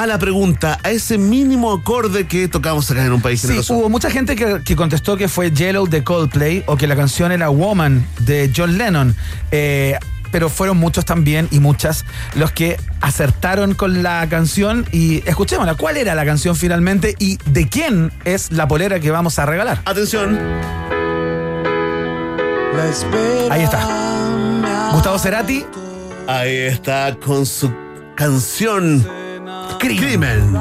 a 0.03 0.07
la 0.07 0.19
pregunta, 0.19 0.79
a 0.83 0.91
ese 0.91 1.19
mínimo 1.19 1.73
acorde 1.73 2.27
que 2.27 2.49
tocamos 2.49 2.91
acá 2.91 3.05
en 3.05 3.13
un 3.13 3.21
país 3.21 3.41
Sí, 3.41 3.49
generoso. 3.49 3.75
hubo 3.75 3.89
mucha 3.89 4.11
gente 4.11 4.37
que, 4.37 4.63
que 4.65 4.77
contestó 4.77 5.17
que 5.17 5.29
fue 5.29 5.51
Yellow 5.51 5.87
de 5.89 6.05
Coldplay 6.05 6.63
o 6.67 6.77
que 6.77 6.87
la 6.87 6.97
canción 6.97 7.33
era 7.33 7.49
Woman 7.49 8.07
de 8.21 8.51
John 8.55 8.79
Lennon. 8.79 9.15
Eh, 9.51 9.99
pero 10.31 10.51
fueron 10.51 10.77
muchos 10.77 11.07
también 11.07 11.49
y 11.51 11.59
muchas 11.59 12.05
los 12.35 12.53
que 12.53 12.79
acertaron 13.01 13.73
con 13.75 14.03
la 14.03 14.27
canción 14.29 14.85
y 14.93 15.23
escuchémosla. 15.27 15.75
¿Cuál 15.75 15.97
era 15.97 16.15
la 16.15 16.27
canción 16.27 16.55
finalmente 16.55 17.15
y 17.19 17.39
de 17.47 17.67
quién 17.67 18.13
es 18.27 18.53
la 18.53 18.69
polera 18.69 19.01
que 19.01 19.11
vamos 19.11 19.39
a 19.39 19.47
regalar? 19.47 19.81
Atención. 19.87 20.39
Ahí 23.51 23.63
está. 23.63 24.91
Gustavo 24.93 25.19
Cerati. 25.19 25.65
Ahí 26.27 26.55
está 26.57 27.17
con 27.25 27.47
su 27.47 27.73
canción 28.15 29.07
Crimen. 29.79 30.55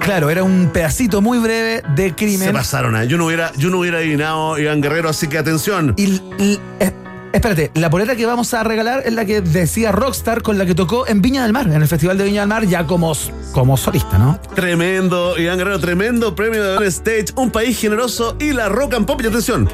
Claro, 0.00 0.30
era 0.30 0.44
un 0.44 0.70
pedacito 0.72 1.20
muy 1.20 1.38
breve 1.38 1.82
de 1.96 2.08
Se 2.10 2.14
crimen. 2.14 2.52
pasaron, 2.52 2.96
¿eh? 2.96 3.08
yo 3.08 3.18
no 3.18 3.26
hubiera, 3.26 3.52
yo 3.56 3.70
no 3.70 3.80
hubiera 3.80 3.98
adivinado 3.98 4.58
Iván 4.58 4.80
Guerrero, 4.80 5.08
así 5.08 5.26
que 5.26 5.38
atención. 5.38 5.94
Y, 5.96 6.20
y- 6.38 6.60
eh, 6.78 6.92
espérate, 7.32 7.72
la 7.74 7.90
polera 7.90 8.14
que 8.14 8.24
vamos 8.24 8.54
a 8.54 8.62
regalar 8.62 9.02
es 9.04 9.12
la 9.12 9.24
que 9.24 9.40
decía 9.40 9.90
Rockstar 9.90 10.42
con 10.42 10.58
la 10.58 10.66
que 10.66 10.74
tocó 10.76 11.08
en 11.08 11.20
Viña 11.22 11.42
del 11.42 11.52
Mar, 11.52 11.66
en 11.66 11.82
el 11.82 11.88
Festival 11.88 12.16
de 12.18 12.24
Viña 12.24 12.42
del 12.42 12.48
Mar, 12.48 12.64
ya 12.66 12.86
como, 12.86 13.12
como 13.52 13.76
solista, 13.76 14.16
¿no? 14.18 14.38
Tremendo, 14.54 15.36
Iván 15.38 15.58
Guerrero, 15.58 15.80
tremendo 15.80 16.36
premio 16.36 16.62
de 16.62 16.76
On 16.76 16.84
Stage, 16.84 17.26
un 17.34 17.50
país 17.50 17.76
generoso 17.78 18.36
y 18.38 18.52
la 18.52 18.68
rock 18.68 18.94
and 18.94 19.06
pop. 19.06 19.20
Y 19.22 19.26
atención, 19.26 19.68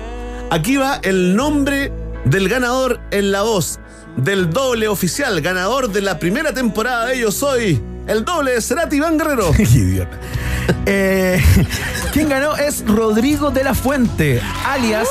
aquí 0.50 0.76
va 0.78 0.98
el 1.02 1.36
nombre 1.36 1.92
del 2.24 2.48
ganador 2.48 3.00
en 3.10 3.32
la 3.32 3.42
voz 3.42 3.80
del 4.16 4.48
doble 4.50 4.88
oficial, 4.88 5.40
ganador 5.42 5.90
de 5.92 6.00
la 6.00 6.18
primera 6.18 6.54
temporada 6.54 7.06
de 7.06 7.18
Yo 7.20 7.30
Soy, 7.32 7.82
el 8.06 8.24
doble 8.24 8.60
Cerati 8.60 8.96
Iván 8.96 9.18
Guerrero. 9.18 9.52
Idiota. 9.58 10.18
Eh, 10.86 11.42
quien 12.12 12.28
ganó 12.28 12.56
es 12.56 12.84
Rodrigo 12.86 13.50
de 13.50 13.64
la 13.64 13.74
Fuente, 13.74 14.40
alias 14.66 15.08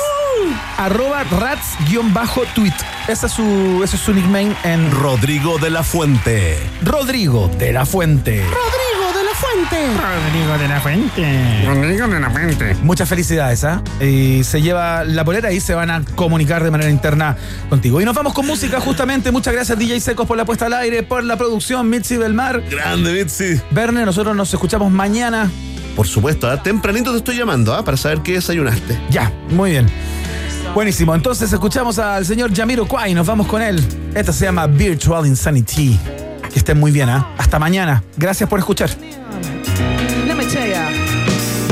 arroba 0.78 1.24
rats-tweet. 1.24 2.74
Ese 3.08 3.26
es 3.26 3.32
su, 3.32 3.80
ese 3.82 3.96
es 3.96 4.02
su 4.02 4.12
nickname 4.12 4.54
en 4.64 4.90
Rodrigo 4.90 5.58
de 5.58 5.70
la 5.70 5.82
Fuente. 5.82 6.58
Rodrigo 6.82 7.50
de 7.58 7.72
la 7.72 7.86
Fuente. 7.86 8.42
Rodrigo 8.44 9.01
Fuente. 9.42 9.76
Rodrigo 9.96 10.56
de 10.56 10.68
la 10.68 10.80
Fuente. 10.80 11.64
Rodrigo 11.66 12.06
de 12.06 12.20
la 12.20 12.30
Fuente. 12.30 12.76
Muchas 12.82 13.08
felicidades, 13.08 13.64
¿ah? 13.64 13.82
Y 14.00 14.44
se 14.44 14.62
lleva 14.62 15.02
la 15.02 15.24
polera 15.24 15.50
y 15.50 15.58
se 15.58 15.74
van 15.74 15.90
a 15.90 16.04
comunicar 16.14 16.62
de 16.62 16.70
manera 16.70 16.88
interna 16.88 17.36
contigo. 17.68 18.00
Y 18.00 18.04
nos 18.04 18.14
vamos 18.14 18.34
con 18.34 18.46
música 18.46 18.80
justamente. 18.80 19.32
Muchas 19.32 19.52
gracias 19.52 19.76
DJ 19.76 19.98
Secos 20.00 20.28
por 20.28 20.36
la 20.36 20.44
puesta 20.44 20.66
al 20.66 20.74
aire, 20.74 21.02
por 21.02 21.24
la 21.24 21.36
producción, 21.36 21.90
Mitzi 21.90 22.16
del 22.16 22.34
Mar. 22.34 22.62
Grande, 22.70 23.12
Mitzi. 23.12 23.60
Verne, 23.72 24.04
nosotros 24.04 24.36
nos 24.36 24.54
escuchamos 24.54 24.92
mañana. 24.92 25.50
Por 25.96 26.06
supuesto, 26.06 26.48
¿ah? 26.48 26.62
tempranito 26.62 27.10
te 27.10 27.18
estoy 27.18 27.36
llamando 27.36 27.74
¿ah? 27.74 27.84
para 27.84 27.96
saber 27.96 28.20
qué 28.20 28.34
desayunaste. 28.34 28.98
Ya, 29.10 29.32
muy 29.50 29.72
bien. 29.72 29.86
Buenísimo, 30.72 31.14
entonces 31.14 31.52
escuchamos 31.52 31.98
al 31.98 32.24
señor 32.24 32.52
Yamiro 32.52 32.86
Kwai, 32.86 33.12
nos 33.12 33.26
vamos 33.26 33.48
con 33.48 33.60
él. 33.60 33.84
Esta 34.14 34.32
se 34.32 34.44
llama 34.44 34.68
Virtual 34.68 35.26
Insanity. 35.26 35.98
Que 36.50 36.58
estén 36.58 36.78
muy 36.78 36.92
bien, 36.92 37.08
¿ah? 37.08 37.34
Hasta 37.38 37.58
mañana. 37.58 38.02
Gracias 38.16 38.48
por 38.48 38.58
escuchar. 38.58 38.90
tell 40.52 40.68
ya. 40.68 40.84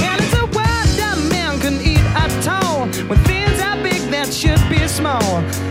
And 0.08 0.20
it's 0.22 0.32
a 0.32 0.46
wonder 0.56 1.12
man 1.28 1.60
can 1.60 1.74
eat 1.82 2.06
at 2.16 2.48
all 2.48 2.86
when 3.08 3.18
things 3.24 3.60
are 3.60 3.76
big 3.82 4.00
that 4.10 4.32
should 4.32 4.62
be 4.70 4.88
small. 4.88 5.69